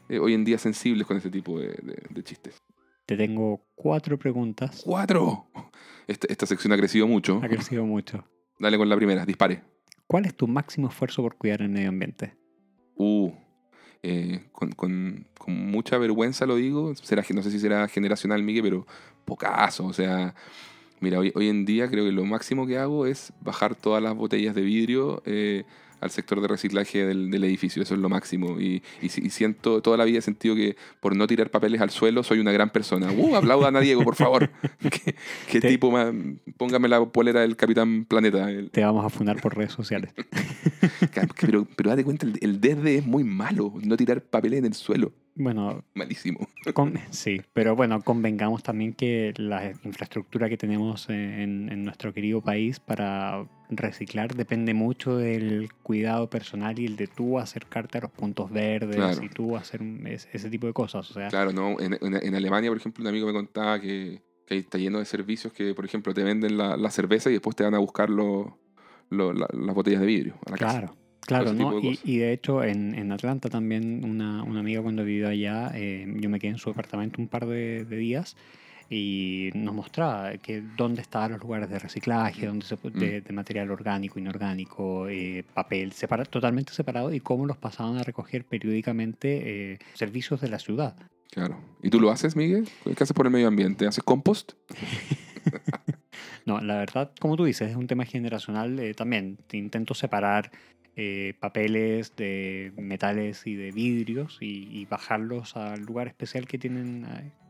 eh, 0.09 0.19
hoy 0.19 0.35
en 0.35 0.45
día 0.45 0.59
sensibles 0.59 1.07
con 1.07 1.17
este 1.17 1.31
tipo 1.31 1.59
de, 1.59 1.69
de- 1.69 2.03
de 2.11 2.23
chistes. 2.23 2.63
Te 3.07 3.17
tengo 3.17 3.67
cuatro 3.75 4.19
preguntas. 4.19 4.83
¡Cuatro! 4.85 5.47
Este- 6.07 6.31
esta 6.33 6.47
sección 6.47 6.73
ha 6.73 6.77
crecido 6.77 7.07
mucho. 7.07 7.41
Ha 7.43 7.49
crecido 7.49 7.85
mucho. 7.85 8.25
Dale 8.59 8.77
con 8.79 8.89
la 8.89 8.97
primera, 8.97 9.25
dispare. 9.27 9.63
¿Cuál 10.07 10.27
es 10.27 10.35
tu 10.37 10.47
máximo 10.47 10.89
esfuerzo 10.89 11.23
por 11.23 11.37
cuidar 11.37 11.63
el 11.63 11.69
medio 11.71 11.89
ambiente? 11.89 12.37
Uh, 12.97 13.31
eh, 14.03 14.45
con, 14.53 14.73
con- 14.73 15.27
con 15.39 15.71
mucha 15.71 15.99
vergüenza 15.99 16.47
lo 16.47 16.57
digo. 16.57 16.95
Será, 16.95 17.25
no 17.35 17.43
sé 17.43 17.51
si 17.51 17.59
será 17.59 17.89
generacional, 17.89 18.43
Miguel, 18.43 18.63
pero 18.63 18.87
pocaso. 19.25 19.87
O 19.87 19.93
sea, 19.93 20.35
mira, 21.01 21.19
hoy, 21.19 21.33
hoy 21.35 21.49
en 21.49 21.65
día 21.65 21.89
creo 21.91 22.05
que 22.05 22.13
lo 22.13 22.25
máximo 22.25 22.67
que 22.67 22.79
hago 22.79 23.07
es 23.07 23.33
bajar 23.41 23.75
todas 23.75 24.03
las 24.03 24.15
botellas 24.15 24.55
de 24.55 24.63
vidrio 24.63 25.23
eh, 25.27 25.65
al 26.05 26.11
sector 26.11 26.41
de 26.41 26.49
reciclaje 26.49 27.05
del, 27.07 27.31
del 27.31 27.43
edificio. 27.45 27.83
Eso 27.83 27.95
es 27.95 28.01
lo 28.01 28.09
máximo. 28.09 28.61
Y, 28.61 28.83
y 29.03 29.09
si- 29.09 29.23
y 29.27 29.31
siento, 29.31 29.81
toda 29.83 29.97
la 29.97 30.05
vida 30.05 30.19
he 30.19 30.23
sentido 30.23 30.55
que 30.55 30.77
por 31.01 31.17
no 31.17 31.27
tirar 31.27 31.51
papeles 31.51 31.81
al 31.81 31.91
suelo 31.91 32.23
soy 32.23 32.39
una 32.39 32.53
gran 32.53 32.71
persona. 32.71 33.11
Uh, 33.11 33.35
aplaudan 33.37 33.75
a 33.77 33.81
Diego, 33.81 34.05
por 34.05 34.15
favor. 34.15 34.51
¿Qué, 34.81 35.15
qué 35.51 35.61
Te- 35.61 35.69
tipo 35.69 35.91
más? 35.91 36.13
Póngame 36.57 36.89
la 36.89 37.05
polera 37.05 37.41
del 37.41 37.57
Capitán 37.57 38.05
Planeta. 38.05 38.47
Te 38.71 38.85
vamos 38.85 39.05
a 39.05 39.09
fundar 39.11 39.41
por 39.41 39.57
redes 39.57 39.73
sociales. 39.73 40.13
pero, 41.41 41.67
pero 41.77 41.91
date 41.91 42.05
cuenta, 42.05 42.27
el, 42.27 42.39
el 42.41 42.61
desde 42.61 42.99
es 42.99 43.07
muy 43.07 43.25
malo. 43.25 43.73
No 43.83 43.97
tirar 43.97 44.21
papeles 44.23 44.59
en 44.61 44.67
el 44.67 44.75
suelo. 44.75 45.13
Bueno, 45.37 45.83
Malísimo. 45.95 46.47
con- 46.75 46.95
sí, 47.11 47.41
pero 47.53 47.75
bueno, 47.75 48.03
convengamos 48.03 48.63
también 48.63 48.93
que 48.93 49.35
la 49.37 49.73
infraestructura 49.85 50.49
que 50.49 50.57
tenemos 50.57 51.09
en, 51.11 51.69
en 51.71 51.83
nuestro 51.85 52.13
querido 52.13 52.41
país 52.41 52.79
para 52.79 53.45
reciclar 53.69 54.35
depende 54.35 54.75
mucho 54.75 55.17
del 55.17 55.73
cuidado 55.83 56.31
personal 56.31 56.79
y 56.79 56.87
el 56.87 56.97
de 56.97 57.09
tú 57.09 57.39
acercarte 57.41 57.99
a 57.99 58.03
los 58.03 58.11
puntos 58.13 58.51
verdes 58.53 58.95
Claro. 58.97 59.23
y 59.25 59.29
tú 59.29 59.57
hacer 59.57 59.83
un- 59.83 60.07
es- 60.07 60.29
ese 60.33 60.49
tipo 60.51 60.67
de 60.69 60.73
cosas. 60.73 61.11
O 61.11 61.15
sea, 61.15 61.29
Claro, 61.29 61.53
¿no? 61.53 61.81
En, 61.81 61.95
en- 62.01 62.15
en 62.27 62.35
Alemania, 62.37 62.71
por 62.71 62.79
ejemplo, 62.79 63.03
un 63.03 63.09
amigo 63.09 63.27
me 63.27 63.33
contaba 63.33 63.81
que, 63.81 64.23
que 64.47 64.59
está 64.59 64.79
lleno 64.79 64.99
de 65.01 65.05
servicios 65.05 65.53
que, 65.53 65.75
por 65.75 65.85
ejemplo, 65.85 66.15
te 66.15 66.23
venden 66.23 66.57
la, 66.57 66.77
la 66.77 66.91
cerveza 66.91 67.29
y 67.31 67.33
después 67.33 67.57
te 67.57 67.65
van 67.65 67.75
a 67.75 67.79
buscar 67.79 68.09
lo- 68.09 68.59
lo- 69.11 69.33
la- 69.33 69.49
las 69.53 69.75
botellas 69.75 70.01
de 70.01 70.07
vidrio 70.07 70.35
a 70.47 70.51
la 70.53 70.57
casa. 70.59 70.95
Claro, 71.27 71.53
¿no? 71.55 71.81
de 71.81 71.99
Y, 72.05 72.19
de 72.19 72.33
hecho 72.33 72.63
en, 72.63 72.95
en 72.95 73.11
Atlanta 73.13 73.49
también 73.49 74.05
una, 74.05 74.43
una 74.43 74.61
amiga 74.61 74.83
cuando 74.83 75.05
vivió 75.05 75.29
allá, 75.29 75.71
eh, 75.75 76.07
yo 76.21 76.29
me 76.29 76.39
quedé 76.39 76.51
en 76.53 76.59
su 76.59 76.71
apartamento 76.71 77.21
un 77.21 77.29
par 77.29 77.47
de, 77.47 77.85
de 77.85 77.97
días 77.97 78.37
y 78.91 79.51
nos 79.55 79.75
mostraba 79.75 80.37
que 80.37 80.61
dónde 80.77 81.01
estaban 81.01 81.33
los 81.33 81.41
lugares 81.41 81.71
de 81.71 81.79
reciclaje, 81.79 82.47
dónde 82.47 82.67
se, 82.67 82.77
pu- 82.77 82.93
Mm. 82.95 82.99
de, 83.01 83.21
de 83.23 83.33
material 83.33 83.71
orgánico, 83.71 84.19
inorgánico, 84.19 85.09
eh, 85.09 85.43
papel, 85.55 85.93
separa- 85.93 86.27
totalmente 86.27 86.75
separado 86.75 87.13
y 87.13 87.21
cómo 87.21 87.47
los 87.47 87.57
pasaban 87.57 87.97
a 87.97 88.03
recoger 88.03 88.45
periódicamente 88.45 89.73
eh, 89.73 89.79
servicios 89.95 90.43
de 90.43 90.49
la 90.51 90.59
ciudad. 90.59 90.95
Claro. 91.31 91.59
¿Y 91.83 91.89
tú 91.89 91.99
lo 91.99 92.11
haces, 92.11 92.37
Miguel? 92.37 92.69
¿Qué 92.85 93.03
haces 93.03 93.13
por 93.15 93.27
el 93.27 93.33
medio 93.33 93.49
ambiente? 93.49 93.87
¿Haces 93.87 94.05
compost? 94.05 94.53
No, 96.47 96.61
la 96.61 96.77
verdad, 96.77 97.11
como 97.21 97.37
tú 97.37 97.45
dices, 97.45 97.71
es 97.71 97.77
un 97.77 97.87
tema 97.87 98.05
generacional. 98.05 98.79
eh, 98.79 98.95
también 98.95 99.39
te 99.47 99.57
intento 99.57 99.95
separar 99.95 100.51
eh, 100.97 101.35
papeles 101.41 102.15
de 102.17 102.73
metales 102.77 103.47
y 103.47 103.55
de 103.55 103.73
vidrios 103.73 104.39
y, 104.41 104.85
bajarlos 104.87 105.57
al 105.57 105.81
lugar 105.83 106.07
especial 106.09 106.47
que 106.47 106.59
tienen 106.59 107.07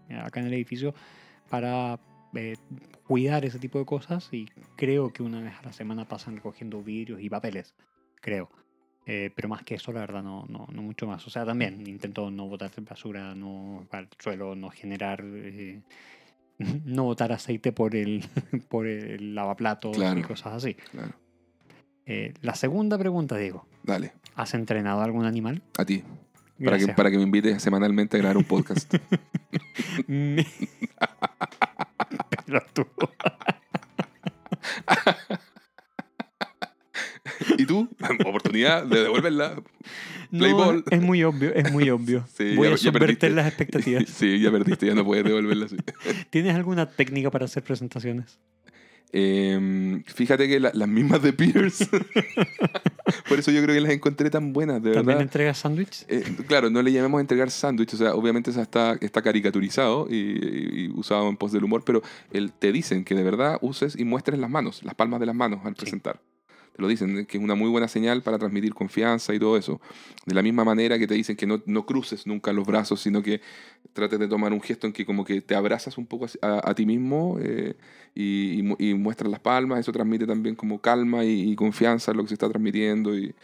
eh, 0.09 0.16
acá 0.16 0.41
en 0.41 0.47
el 0.47 0.55
edificio 0.55 0.95
para 1.51 1.99
cuidar 3.05 3.45
ese 3.45 3.59
tipo 3.59 3.78
de 3.78 3.85
cosas. 3.85 4.28
Y 4.32 4.49
creo 4.77 5.12
que 5.12 5.23
una 5.23 5.41
vez 5.41 5.55
a 5.61 5.66
la 5.66 5.73
semana 5.73 6.09
pasan 6.09 6.36
recogiendo 6.36 6.82
vidrios 6.82 7.20
y 7.20 7.28
papeles. 7.28 7.74
Creo. 8.20 8.51
Pero 9.07 9.49
más 9.51 9.62
que 9.65 9.74
eso, 9.74 9.93
la 9.93 10.01
verdad, 10.01 10.23
no, 10.23 10.47
no, 10.49 10.66
mucho 10.82 11.07
más. 11.07 11.27
O 11.27 11.31
sea, 11.31 11.45
también 11.45 11.86
intento 11.86 12.31
no 12.31 12.49
botar 12.49 12.70
basura 12.81 13.35
no 13.35 13.86
al 13.91 14.09
suelo, 14.19 14.57
no 14.57 14.70
generar. 14.70 15.23
no 16.85 17.05
botar 17.05 17.33
aceite 17.33 17.73
por 17.73 17.95
el, 17.97 18.25
por 18.69 18.87
el 18.87 19.35
lavaplatos 19.35 19.97
y 20.17 20.23
cosas 20.23 20.55
así. 20.55 20.75
Claro. 20.75 21.13
Eh, 22.07 22.35
la 22.43 22.55
segunda 22.55 22.99
pregunta, 22.99 23.37
Diego. 23.37 23.67
Dale, 23.83 24.13
¿Has 24.35 24.55
entrenado 24.55 25.01
a 25.01 25.05
algún 25.05 25.25
animal? 25.25 25.63
a 25.79 25.85
ti. 25.85 26.03
Para 26.65 26.79
que, 26.79 26.89
para 26.89 27.11
que 27.11 27.17
me 27.17 27.25
invites 27.25 27.61
semanalmente 27.63 28.17
a 28.17 28.21
grabar 28.21 28.37
un 28.37 28.45
podcast. 28.45 28.95
Me- 30.07 30.47
Pelotudo. 32.47 33.11
¿Y 37.59 37.67
tú? 37.67 37.89
Oportunidad 38.25 38.85
de 38.85 39.03
devolverla. 39.03 39.57
No, 40.39 40.56
ball. 40.56 40.85
es 40.90 41.01
muy 41.01 41.23
obvio, 41.24 41.55
es 41.55 41.70
muy 41.73 41.89
obvio. 41.90 42.27
Sí, 42.36 42.55
Voy 42.56 42.69
ya- 42.69 42.74
a 42.74 42.78
subvertir 42.78 43.32
las 43.32 43.47
expectativas. 43.47 44.05
Sí, 44.09 44.39
ya 44.40 44.51
perdiste, 44.51 44.86
ya 44.86 44.94
no 44.94 45.05
puedes 45.05 45.24
devolverla 45.24 45.66
así. 45.66 45.77
¿Tienes 46.31 46.55
alguna 46.55 46.90
técnica 46.90 47.31
para 47.31 47.44
hacer 47.44 47.62
presentaciones? 47.62 48.39
Em, 49.16 50.02
fíjate 50.05 50.48
que 50.48 50.59
la- 50.59 50.73
las 50.74 50.89
mismas 50.89 51.23
de 51.23 51.32
Pierce. 51.32 51.86
Por 53.28 53.39
eso 53.39 53.52
yo 53.52 53.62
creo 53.62 53.74
que 53.77 53.81
las 53.81 53.93
encontré 53.93 54.28
tan 54.28 54.52
buenas, 54.52 54.82
de 54.82 54.90
¿También 54.90 55.06
verdad. 55.06 55.23
entregas 55.23 55.59
sándwich? 55.59 56.05
Eh, 56.09 56.24
claro, 56.48 56.69
no 56.69 56.82
le 56.82 56.90
llamemos 56.90 57.20
entregar 57.20 57.48
sándwich, 57.52 57.94
o 57.94 57.97
sea, 57.97 58.15
obviamente 58.15 58.51
eso 58.51 58.61
está, 58.61 58.97
está 59.01 59.23
caricaturizado 59.23 60.09
y, 60.11 60.90
usado 60.97 61.28
en 61.28 61.36
pos 61.36 61.52
del 61.52 61.62
humor, 61.62 61.85
pero 61.86 62.02
el, 62.32 62.52
te 62.52 62.73
dicen 62.73 63.05
que 63.05 63.15
de 63.15 63.23
verdad 63.23 63.59
uses 63.61 63.94
y 63.97 64.05
muestres 64.05 64.39
las 64.40 64.51
manos, 64.51 64.82
las 64.82 64.97
palmas 64.97 65.20
de 65.20 65.27
las 65.27 65.35
manos 65.36 65.61
al 65.65 65.74
presentar. 65.77 66.20
Te 66.75 66.83
lo 66.83 66.89
dicen, 66.89 67.19
eh, 67.19 67.27
que 67.27 67.39
es 67.39 67.45
una 67.45 67.55
muy 67.55 67.69
buena 67.71 67.87
señal 67.87 68.23
para 68.23 68.39
transmitir 68.39 68.75
confianza 68.75 69.33
y 69.33 69.39
todo 69.39 69.57
eso. 69.57 69.81
De 70.27 70.35
la 70.35 70.43
misma 70.43 70.65
manera 70.65 70.99
que 70.99 71.07
te 71.07 71.15
dicen 71.15 71.37
que 71.37 71.47
no, 71.47 71.63
no 71.67 71.87
cruces 71.87 72.27
nunca 72.27 72.53
los 72.53 72.67
brazos, 72.67 73.01
sino 73.01 73.23
que 73.23 73.41
trates 73.93 74.19
de 74.19 74.27
tomar 74.27 74.53
un 74.53 74.61
gesto 74.61 74.87
en 74.87 74.93
que 74.93 75.07
como 75.07 75.25
que 75.25 75.41
te 75.41 75.55
abrazas 75.55 75.99
un 75.99 76.07
poco 76.07 76.27
a, 76.43 76.75
ti 76.75 76.85
mismo 76.85 77.39
eh, 77.41 77.75
y, 78.15 78.61
y 78.61 78.91
y 78.91 78.95
muestras 78.95 79.31
las 79.31 79.41
palmas, 79.41 79.81
eso 79.81 79.93
transmite 79.93 80.27
también 80.27 80.57
como 80.57 80.81
calma 80.81 81.25
y, 81.25 81.53
y 81.53 81.57
confianza 81.57 82.11
en 82.11 82.17
lo 82.17 82.25
que 82.25 82.29
se 82.29 82.35
está 82.35 82.49
transmitiendo 82.49 83.17
y, 83.17 83.35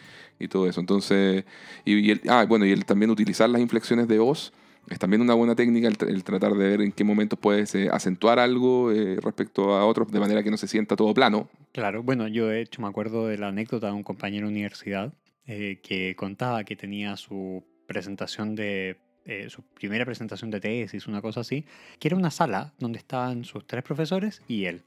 todo 0.49 0.67
eso. 0.67 0.81
Entonces, 0.81 1.45
y 1.85 2.11
el, 2.11 2.23
ah, 2.29 2.47
bueno, 2.49 2.65
y 2.65 2.73
el 2.73 2.87
también 2.87 3.11
utilizar 3.11 3.49
las 3.51 3.61
inflexiones 3.61 4.09
de 4.09 4.19
voz 4.19 4.55
es 4.91 4.99
también 4.99 5.23
una 5.23 5.35
buena 5.35 5.55
técnica 5.55 5.89
el, 5.89 5.97
el 6.09 6.25
tratar 6.25 6.53
de 6.53 6.69
ver 6.69 6.81
en 6.81 6.93
qué 6.93 7.05
momentos 7.05 7.39
puedes 7.39 7.75
eh, 7.77 7.89
acentuar 7.91 8.41
algo 8.41 8.91
eh, 8.91 9.19
respecto 9.23 9.75
a 9.77 9.87
otros 9.87 10.11
de 10.11 10.19
manera 10.19 10.43
que 10.43 10.51
no 10.51 10.57
se 10.57 10.67
sienta 10.67 10.97
todo 10.97 11.15
plano. 11.15 11.49
Claro, 11.73 12.03
bueno, 12.03 12.27
yo 12.27 12.49
de 12.49 12.61
hecho 12.61 12.83
me 12.83 12.89
acuerdo 12.89 13.29
de 13.29 13.39
la 13.39 13.49
anécdota 13.49 13.87
de 13.87 13.93
un 13.93 14.03
compañero 14.03 14.49
de 14.49 14.53
universidad 14.53 15.15
eh, 15.47 15.81
que 15.83 16.17
contaba 16.17 16.65
que 16.65 16.75
tenía 16.75 17.17
su 17.17 17.65
presentación 17.87 18.57
de, 18.57 18.99
su 19.49 19.63
primera 19.63 20.05
presentación 20.05 20.51
de 20.51 20.61
tesis, 20.61 21.07
una 21.07 21.23
cosa 21.23 21.41
así, 21.41 21.65
que 22.01 22.09
era 22.09 22.17
una 22.17 22.33
sala 22.33 22.75
donde 22.79 22.99
estaban 22.99 23.45
sus 23.45 23.65
tres 23.65 23.85
profesores 23.85 24.43
y 24.49 24.65
él. 24.65 24.83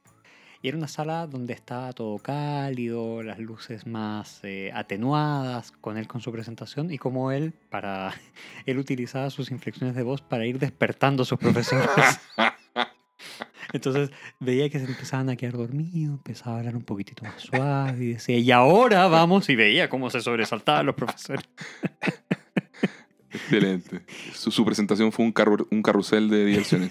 Y 0.64 0.69
era 0.69 0.77
una 0.77 0.88
sala 0.88 1.27
donde 1.27 1.52
estaba 1.52 1.91
todo 1.91 2.18
cálido, 2.19 3.22
las 3.22 3.38
luces 3.38 3.85
más 3.85 4.40
eh, 4.44 4.72
atenuadas, 4.73 5.73
con 5.73 5.98
él 5.98 6.07
con 6.07 6.22
su 6.22 6.31
presentación 6.31 6.90
y 6.90 6.98
como 6.98 7.34
él, 7.34 7.53
para, 7.69 8.14
él 8.65 8.80
utilizaba 8.80 9.30
sus 9.30 9.52
inflexiones 9.52 9.94
de 9.94 10.03
voz 10.03 10.22
para 10.22 10.45
ir 10.45 10.60
despertando 10.60 11.23
a 11.23 11.26
sus 11.26 11.38
profesores. 11.38 11.90
Entonces 13.73 14.11
veía 14.40 14.69
que 14.69 14.80
se 14.80 14.85
empezaban 14.85 15.30
a 15.30 15.35
quedar 15.35 15.57
dormidos, 15.57 16.15
empezaba 16.15 16.56
a 16.56 16.60
hablar 16.60 16.77
un 16.77 16.84
poquitito 16.84 17.26
más 17.26 17.41
suave 17.41 18.06
y 18.06 18.14
decía, 18.14 18.38
y 18.38 18.49
ahora 18.52 19.07
vamos, 19.07 19.49
y 19.49 19.57
veía 19.57 19.90
cómo 19.90 20.10
se 20.10 20.22
sobresaltaban 20.22 20.85
los 20.85 20.95
profesores. 20.95 21.44
Excelente. 23.34 24.01
Su, 24.34 24.51
su 24.51 24.64
presentación 24.64 25.11
fue 25.11 25.26
un, 25.26 25.34
carru- 25.34 25.68
un 25.72 25.81
carrusel 25.81 26.30
de 26.30 26.45
diversiones. 26.45 26.89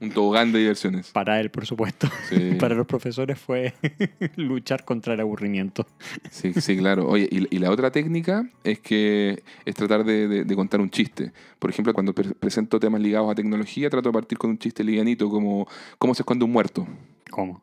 un 0.00 0.10
tobogán 0.10 0.52
de 0.52 0.60
diversiones. 0.60 1.10
Para 1.10 1.40
él, 1.40 1.50
por 1.50 1.66
supuesto. 1.66 2.08
Sí, 2.28 2.54
Para 2.60 2.74
los 2.74 2.86
profesores 2.86 3.38
fue 3.38 3.74
luchar 4.36 4.84
contra 4.84 5.14
el 5.14 5.20
aburrimiento. 5.20 5.86
sí, 6.30 6.52
sí, 6.54 6.76
claro. 6.76 7.08
Oye, 7.08 7.28
y, 7.30 7.54
y 7.54 7.58
la 7.58 7.70
otra 7.70 7.90
técnica 7.90 8.48
es 8.64 8.78
que 8.80 9.42
es 9.64 9.74
tratar 9.74 10.04
de, 10.04 10.28
de- 10.28 10.44
de 10.44 10.56
contar 10.56 10.80
un 10.80 10.90
chiste. 10.90 11.32
Por 11.58 11.70
ejemplo, 11.70 11.92
cuando 11.94 12.14
pre- 12.14 12.34
presento 12.34 12.78
temas 12.78 13.00
ligados 13.00 13.30
a 13.30 13.34
tecnología, 13.34 13.90
trato 13.90 14.08
de 14.08 14.12
partir 14.12 14.38
con 14.38 14.50
un 14.50 14.58
chiste 14.58 14.84
livianito, 14.84 15.28
como 15.30 15.66
¿cómo 15.98 16.14
se 16.14 16.22
esconde 16.22 16.44
un 16.44 16.52
muerto? 16.52 16.86
¿Cómo? 17.30 17.62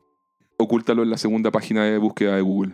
Ocúltalo 0.57 1.03
en 1.03 1.09
la 1.09 1.17
segunda 1.17 1.51
página 1.51 1.85
de 1.85 1.97
búsqueda 1.97 2.35
de 2.35 2.41
Google. 2.41 2.73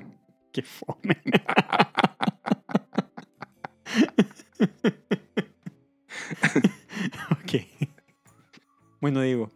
Qué 0.52 0.62
fome. 0.64 1.18
ok. 7.32 7.62
Bueno, 9.02 9.22
Diego, 9.22 9.52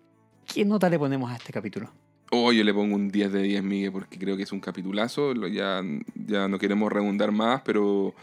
¿qué 0.54 0.66
nota 0.66 0.90
le 0.90 1.00
ponemos 1.00 1.32
a 1.32 1.36
este 1.36 1.52
capítulo? 1.54 1.92
Oh, 2.32 2.52
yo 2.52 2.64
le 2.64 2.74
pongo 2.74 2.96
un 2.96 3.10
10 3.10 3.32
de 3.32 3.42
10, 3.42 3.64
Miguel, 3.64 3.92
porque 3.92 4.20
creo 4.20 4.38
que 4.38 4.44
es 4.44 4.52
un 4.52 4.60
capitulazo. 4.60 5.34
Ya, 5.48 5.82
ya 6.28 6.48
no 6.48 6.60
queremos 6.60 6.92
redundar 6.92 7.32
más, 7.32 7.62
pero 7.66 8.14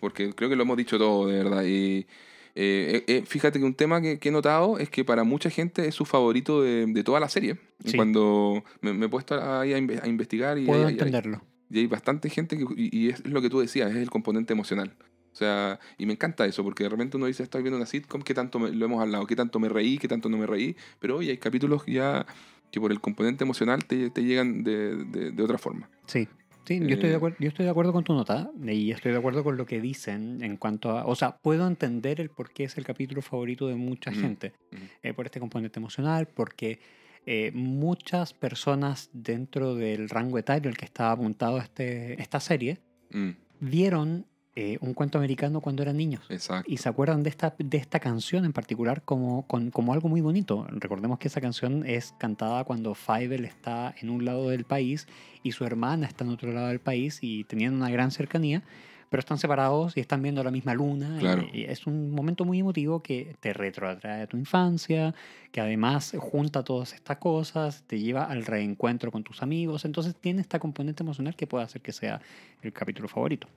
porque 0.00 0.34
creo 0.34 0.50
que 0.50 0.56
lo 0.56 0.64
hemos 0.64 0.76
dicho 0.76 0.98
todo, 0.98 1.28
de 1.28 1.42
verdad. 1.42 1.64
Y 1.64 2.06
eh, 2.54 3.04
eh, 3.06 3.24
fíjate 3.26 3.58
que 3.58 3.64
un 3.64 3.74
tema 3.74 4.02
que, 4.02 4.18
que 4.18 4.28
he 4.28 4.32
notado 4.32 4.78
es 4.78 4.90
que 4.90 5.02
para 5.04 5.24
mucha 5.24 5.48
gente 5.48 5.88
es 5.88 5.94
su 5.94 6.04
favorito 6.04 6.60
de, 6.60 6.84
de 6.86 7.04
toda 7.04 7.20
la 7.20 7.28
serie. 7.30 7.56
Sí. 7.86 7.96
Cuando 7.96 8.62
me, 8.82 8.92
me 8.92 9.06
he 9.06 9.08
puesto 9.08 9.34
ahí 9.42 9.72
a, 9.72 9.76
a 9.76 10.08
investigar 10.08 10.58
y, 10.58 10.66
Puedo 10.66 10.80
hay- 10.82 10.86
hay- 10.88 10.92
entenderlo. 10.92 11.40
y 11.70 11.78
hay 11.78 11.86
bastante 11.86 12.28
gente 12.28 12.58
que, 12.58 12.64
y, 12.76 12.94
y 13.06 13.08
es 13.08 13.24
lo 13.26 13.40
que 13.40 13.48
tú 13.48 13.60
decías, 13.60 13.90
es 13.90 13.96
el 13.96 14.10
componente 14.10 14.52
emocional. 14.52 14.94
O 15.34 15.36
sea, 15.36 15.80
y 15.98 16.06
me 16.06 16.12
encanta 16.12 16.46
eso, 16.46 16.62
porque 16.62 16.84
de 16.84 16.90
repente 16.90 17.16
uno 17.16 17.26
dice, 17.26 17.42
estoy 17.42 17.62
viendo 17.62 17.76
una 17.76 17.86
sitcom, 17.86 18.22
¿qué 18.22 18.34
tanto 18.34 18.60
me- 18.60 18.70
lo 18.70 18.84
hemos 18.86 19.02
hablado? 19.02 19.26
¿Qué 19.26 19.34
tanto 19.34 19.58
me 19.58 19.68
reí? 19.68 19.98
¿Qué 19.98 20.06
tanto 20.06 20.28
no 20.28 20.36
me 20.38 20.46
reí? 20.46 20.76
Pero 21.00 21.16
hoy 21.18 21.28
hay 21.28 21.38
capítulos 21.38 21.82
ya 21.86 22.24
que 22.70 22.80
por 22.80 22.92
el 22.92 23.00
componente 23.00 23.42
emocional 23.44 23.84
te, 23.84 24.10
te 24.10 24.22
llegan 24.22 24.62
de, 24.62 24.96
de- 25.04 25.30
de 25.32 25.42
otra 25.42 25.58
forma. 25.58 25.90
Sí. 26.06 26.28
Sí, 26.66 26.78
yo 26.80 26.94
estoy, 26.94 27.10
de 27.10 27.14
Eh, 27.14 27.16
acuerdo, 27.16 27.36
yo 27.40 27.48
estoy 27.48 27.64
de 27.66 27.70
acuerdo 27.70 27.92
con 27.92 28.04
tu 28.04 28.14
nota 28.14 28.50
y 28.64 28.90
estoy 28.90 29.12
de 29.12 29.18
acuerdo 29.18 29.44
con 29.44 29.56
lo 29.58 29.66
que 29.66 29.82
dicen 29.82 30.42
en 30.42 30.56
cuanto 30.56 30.90
a... 30.96 31.04
O 31.04 31.14
sea, 31.14 31.36
puedo 31.36 31.66
entender 31.66 32.20
el 32.22 32.30
por 32.30 32.52
qué 32.52 32.64
es 32.64 32.78
el 32.78 32.84
capítulo 32.84 33.20
favorito 33.20 33.66
de 33.68 33.74
mucha 33.74 34.12
gente. 34.12 34.52
eh, 35.02 35.12
por 35.12 35.26
este 35.26 35.40
componente 35.40 35.78
emocional, 35.78 36.26
porque 36.28 36.78
eh, 37.26 37.50
muchas 37.54 38.32
personas 38.32 39.10
dentro 39.12 39.74
del 39.74 40.08
rango 40.08 40.38
etario 40.38 40.70
al 40.70 40.76
que 40.78 40.86
estaba 40.86 41.10
apuntado 41.12 41.58
este, 41.58 42.20
esta 42.22 42.38
serie 42.40 42.78
Mm, 43.10 43.30
vieron 43.60 44.26
eh, 44.56 44.78
un 44.80 44.94
cuento 44.94 45.18
americano 45.18 45.60
cuando 45.60 45.82
eran 45.82 45.96
niños. 45.96 46.22
exacto. 46.28 46.70
Y 46.70 46.76
se 46.76 46.88
acuerdan 46.88 47.22
de 47.24 47.30
esta, 47.30 47.54
de 47.58 47.76
esta 47.78 47.98
canción 47.98 48.44
en 48.44 48.52
particular 48.52 49.02
como, 49.02 49.46
con- 49.46 49.70
como 49.70 49.92
algo 49.92 50.08
muy 50.08 50.20
bonito. 50.20 50.66
Recordemos 50.70 51.18
que 51.18 51.26
esa 51.28 51.40
canción 51.40 51.84
es 51.86 52.14
cantada 52.18 52.62
cuando 52.64 52.94
Fievel 52.94 53.44
está 53.44 53.94
en 54.00 54.10
un 54.10 54.24
lado 54.24 54.48
del 54.50 54.64
país 54.64 55.08
y 55.42 55.52
su 55.52 55.64
hermana 55.64 56.06
está 56.06 56.22
en 56.24 56.30
otro 56.30 56.52
lado 56.52 56.68
del 56.68 56.78
país 56.80 57.18
y 57.20 57.44
tenían 57.44 57.74
una 57.74 57.90
gran 57.90 58.10
cercanía, 58.12 58.62
pero 59.10 59.20
están 59.20 59.38
separados 59.38 59.96
y 59.96 60.00
están 60.00 60.22
viendo 60.22 60.42
la 60.44 60.50
misma 60.52 60.72
luna. 60.74 61.16
y- 61.16 61.20
Claro. 61.20 61.46
y 61.52 61.64
es 61.64 61.86
un 61.88 62.10
momento 62.12 62.44
muy 62.44 62.60
emotivo 62.60 63.02
que 63.02 63.36
te 63.40 63.52
retroatrae 63.52 64.22
a 64.22 64.26
tu 64.28 64.36
infancia, 64.36 65.14
que 65.52 65.60
además 65.60 66.14
junta 66.18 66.62
todas 66.62 66.92
estas 66.94 67.16
cosas, 67.18 67.82
te 67.88 67.98
lleva 67.98 68.24
al 68.24 68.44
reencuentro 68.46 69.10
con 69.10 69.24
tus 69.24 69.42
amigos. 69.42 69.84
Entonces 69.84 70.14
tiene 70.14 70.40
esta 70.40 70.58
componente 70.60 71.02
emocional 71.02 71.34
que 71.34 71.46
puede 71.48 71.64
hacer 71.64 71.82
que 71.82 71.92
sea 71.92 72.20
el 72.62 72.72
capítulo 72.72 73.08
favorito. 73.08 73.48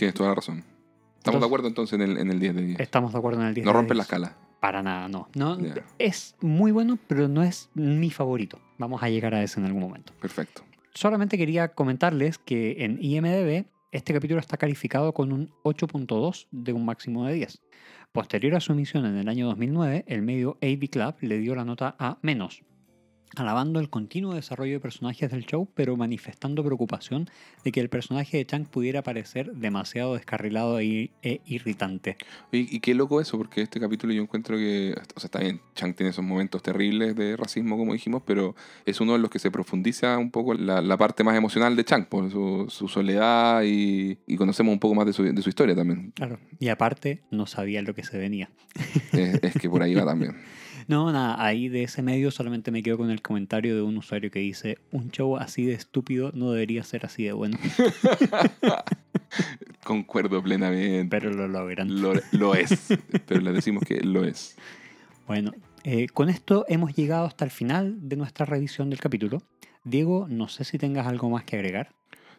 Tienes 0.00 0.14
toda 0.14 0.30
la 0.30 0.34
razón. 0.34 0.58
Estamos 0.58 0.70
Entonces- 1.18 1.40
de 1.40 1.46
acuerdo 1.46 1.68
entonces 1.68 1.92
en 1.94 2.00
el, 2.02 2.16
en 2.16 2.30
el 2.30 2.40
10 2.40 2.54
de 2.56 2.62
10. 2.64 2.80
Estamos 2.80 3.12
de 3.12 3.18
acuerdo 3.18 3.40
en 3.42 3.48
el 3.48 3.54
10. 3.54 3.66
No 3.66 3.72
de 3.72 3.76
rompen 3.78 3.96
la 3.98 4.02
10. 4.04 4.06
escala. 4.08 4.36
Para 4.60 4.82
nada, 4.82 5.08
no. 5.08 5.28
no. 5.34 5.58
Es 5.98 6.36
muy 6.40 6.72
bueno, 6.72 6.98
pero 7.06 7.28
no 7.28 7.42
es 7.42 7.68
mi 7.74 8.10
favorito. 8.10 8.58
Vamos 8.78 9.02
a 9.02 9.10
llegar 9.10 9.34
a 9.34 9.42
eso 9.42 9.60
en 9.60 9.66
algún 9.66 9.82
momento. 9.82 10.12
Perfecto. 10.20 10.62
Solamente 10.94 11.36
quería 11.38 11.68
comentarles 11.68 12.38
que 12.38 12.82
en 12.84 12.98
IMDB 13.00 13.66
este 13.92 14.14
capítulo 14.14 14.40
está 14.40 14.56
calificado 14.56 15.12
con 15.12 15.32
un 15.32 15.50
8.2 15.64 16.46
de 16.50 16.72
un 16.72 16.84
máximo 16.86 17.26
de 17.26 17.34
10. 17.34 17.60
Posterior 18.12 18.54
a 18.54 18.60
su 18.60 18.72
emisión 18.72 19.04
en 19.06 19.16
el 19.18 19.28
año 19.28 19.46
2009, 19.48 20.04
el 20.08 20.22
medio 20.22 20.56
AV 20.62 20.88
Club 20.90 21.14
le 21.20 21.38
dio 21.38 21.54
la 21.54 21.64
nota 21.64 21.94
a 21.98 22.18
menos, 22.22 22.62
alabando 23.36 23.80
el 23.80 23.90
continuo 23.90 24.34
desarrollo 24.34 24.74
de 24.74 24.80
personajes 24.80 25.30
del 25.30 25.46
show, 25.46 25.68
pero 25.74 25.96
manifestando 25.96 26.64
preocupación 26.64 27.28
de 27.64 27.72
que 27.72 27.80
el 27.80 27.88
personaje 27.88 28.36
de 28.36 28.46
Chang 28.46 28.66
pudiera 28.66 29.02
parecer 29.02 29.52
demasiado 29.52 30.14
descarrilado 30.14 30.80
e, 30.80 31.10
e 31.22 31.40
irritante. 31.46 32.16
Y, 32.52 32.74
y 32.74 32.80
qué 32.80 32.94
loco 32.94 33.20
eso, 33.20 33.38
porque 33.38 33.62
este 33.62 33.80
capítulo 33.80 34.12
yo 34.12 34.22
encuentro 34.22 34.56
que, 34.56 34.94
o 35.14 35.20
sea, 35.20 35.26
está 35.26 35.38
bien, 35.40 35.60
Chang 35.74 35.94
tiene 35.94 36.10
esos 36.10 36.24
momentos 36.24 36.62
terribles 36.62 37.14
de 37.14 37.36
racismo, 37.36 37.76
como 37.76 37.92
dijimos, 37.92 38.22
pero 38.26 38.54
es 38.84 39.00
uno 39.00 39.12
de 39.12 39.18
los 39.18 39.30
que 39.30 39.38
se 39.38 39.50
profundiza 39.50 40.18
un 40.18 40.30
poco 40.30 40.54
la, 40.54 40.80
la 40.80 40.96
parte 40.96 41.24
más 41.24 41.36
emocional 41.36 41.76
de 41.76 41.84
Chang, 41.84 42.06
por 42.06 42.30
su, 42.30 42.66
su 42.68 42.88
soledad 42.88 43.62
y, 43.64 44.18
y 44.26 44.36
conocemos 44.36 44.72
un 44.72 44.80
poco 44.80 44.94
más 44.94 45.06
de 45.06 45.12
su, 45.12 45.22
de 45.22 45.42
su 45.42 45.48
historia 45.48 45.74
también. 45.74 46.12
Claro. 46.14 46.38
Y 46.58 46.68
aparte, 46.68 47.22
no 47.30 47.46
sabía 47.46 47.82
lo 47.82 47.94
que 47.94 48.04
se 48.04 48.18
venía. 48.18 48.50
Es, 49.12 49.42
es 49.42 49.54
que 49.54 49.68
por 49.68 49.82
ahí 49.82 49.94
va 49.94 50.04
también. 50.04 50.36
No, 50.88 51.12
nada, 51.12 51.44
ahí 51.44 51.68
de 51.68 51.84
ese 51.84 52.02
medio 52.02 52.30
solamente 52.30 52.70
me 52.70 52.82
quedo 52.82 52.98
con 52.98 53.10
el 53.10 53.22
comentario 53.22 53.74
de 53.74 53.82
un 53.82 53.96
usuario 53.96 54.30
que 54.30 54.40
dice, 54.40 54.78
un 54.90 55.10
show 55.10 55.36
así 55.36 55.64
de 55.64 55.74
estúpido 55.74 56.32
no 56.34 56.52
debería 56.52 56.82
ser 56.84 57.06
así 57.06 57.24
de 57.24 57.32
bueno, 57.32 57.58
Concuerdo 59.84 60.42
plenamente. 60.42 61.08
pero 61.10 61.32
lo 61.32 61.48
logran. 61.48 62.00
Lo, 62.00 62.12
lo 62.32 62.54
es, 62.54 62.88
pero 63.26 63.40
le 63.40 63.52
decimos 63.52 63.84
que 63.84 64.00
lo 64.00 64.24
es. 64.24 64.56
Bueno, 65.26 65.52
eh, 65.84 66.08
con 66.08 66.28
esto 66.28 66.64
hemos 66.68 66.94
llegado 66.94 67.26
hasta 67.26 67.44
el 67.44 67.50
final 67.50 68.08
de 68.08 68.16
nuestra 68.16 68.46
revisión 68.46 68.90
del 68.90 69.00
capítulo. 69.00 69.42
Diego, 69.84 70.26
no 70.28 70.48
sé 70.48 70.64
si 70.64 70.78
tengas 70.78 71.06
algo 71.06 71.30
más 71.30 71.44
que 71.44 71.56
agregar. 71.56 71.94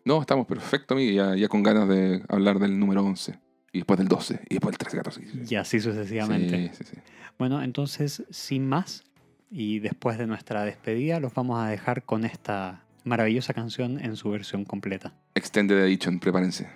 No, 0.06 0.22
estamos 0.22 0.48
perfecto, 0.48 0.94
amigo, 0.94 1.12
ya, 1.12 1.36
ya 1.36 1.48
con 1.48 1.64
ganas 1.64 1.88
de 1.88 2.24
hablar 2.28 2.60
del 2.60 2.80
número 2.80 3.04
11, 3.04 3.40
y 3.72 3.80
después 3.80 3.98
del 3.98 4.08
12, 4.08 4.42
y 4.50 4.56
después 4.56 4.72
del 4.72 4.78
13, 4.80 4.98
14. 4.98 5.22
Y 5.50 5.56
así 5.56 5.80
sucesivamente. 5.80 6.72
Sí, 6.74 6.84
sí, 6.84 6.96
sí. 6.96 6.98
Bueno, 7.38 7.62
entonces, 7.64 8.24
sin 8.30 8.68
más, 8.68 9.04
y 9.50 9.80
después 9.80 10.18
de 10.18 10.28
nuestra 10.28 10.64
despedida, 10.64 11.20
los 11.20 11.34
vamos 11.34 11.60
a 11.60 11.68
dejar 11.68 12.04
con 12.04 12.26
esta 12.26 12.84
maravillosa 13.04 13.54
canción 13.54 14.00
en 14.00 14.16
su 14.16 14.30
versión 14.30 14.66
completa. 14.66 15.14
Extended 15.36 15.78
Edition, 15.78 16.20
prepárense. 16.20 16.70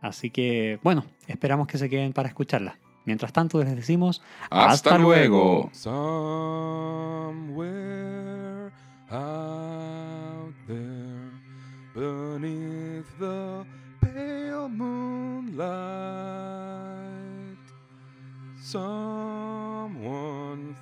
Así 0.00 0.30
que, 0.30 0.78
bueno, 0.82 1.04
esperamos 1.26 1.66
que 1.66 1.78
se 1.78 1.90
queden 1.90 2.12
para 2.12 2.28
escucharla. 2.28 2.78
Mientras 3.04 3.32
tanto, 3.32 3.62
les 3.62 3.74
decimos 3.76 4.22
¡Hasta, 4.50 4.70
Hasta 4.70 4.98
luego! 4.98 5.70
Somewhere 5.72 6.60
out 9.10 10.54
there, 10.66 11.30
beneath 11.94 13.06
the 13.18 13.64
pale 14.00 14.68
moonlight, 15.50 15.80
someone 18.60 19.96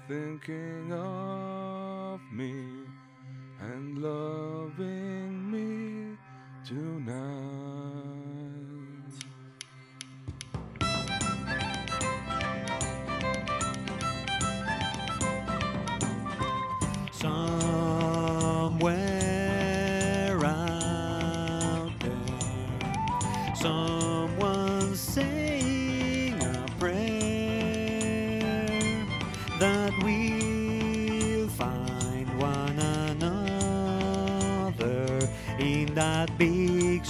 thinking 0.06 0.92
of 0.92 2.20
me 2.32 2.54
and 3.60 3.98
loving 3.98 4.57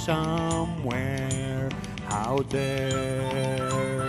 somewhere 0.09 1.69
out 2.09 2.49
there. 2.49 4.09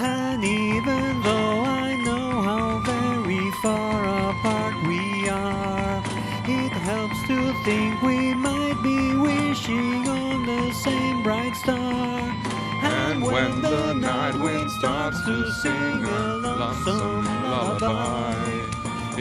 And 0.00 0.42
even 0.44 1.22
though 1.22 1.60
I 1.84 1.94
know 2.04 2.42
how 2.48 2.82
very 2.84 3.48
far 3.62 4.02
apart 4.30 4.74
we 4.88 5.28
are, 5.28 6.02
it 6.48 6.72
helps 6.72 7.20
to 7.28 7.38
think 7.64 8.02
we 8.02 8.34
might 8.34 8.78
be 8.82 9.14
wishing 9.14 10.08
on 10.08 10.46
the 10.46 10.72
same 10.72 11.22
bright 11.22 11.54
star. 11.54 12.34
And 12.82 13.22
when 13.22 13.62
the 13.62 13.92
night 13.92 14.34
wind 14.34 14.68
starts 14.72 15.24
to 15.26 15.48
sing 15.62 16.04
a 16.04 16.38
lonesome 16.38 17.24
lullaby, 17.24 18.61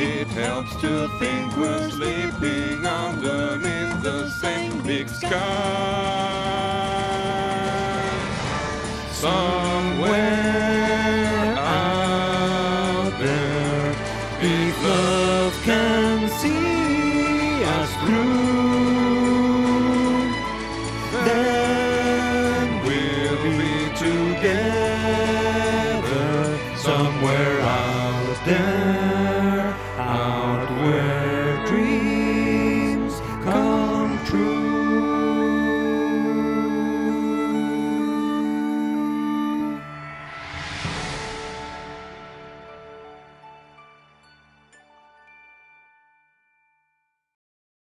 it 0.03 0.27
helps 0.29 0.75
to 0.81 1.07
think 1.19 1.55
we're 1.55 1.87
sleeping 1.91 2.83
underneath 2.87 4.01
the 4.01 4.29
same 4.29 4.81
big 4.81 5.07
sky. 5.07 5.29
Somewhere 9.11 10.15
out 11.55 13.11
there, 13.19 13.95
big 14.41 14.73
love 14.83 15.53
can. 15.63 16.10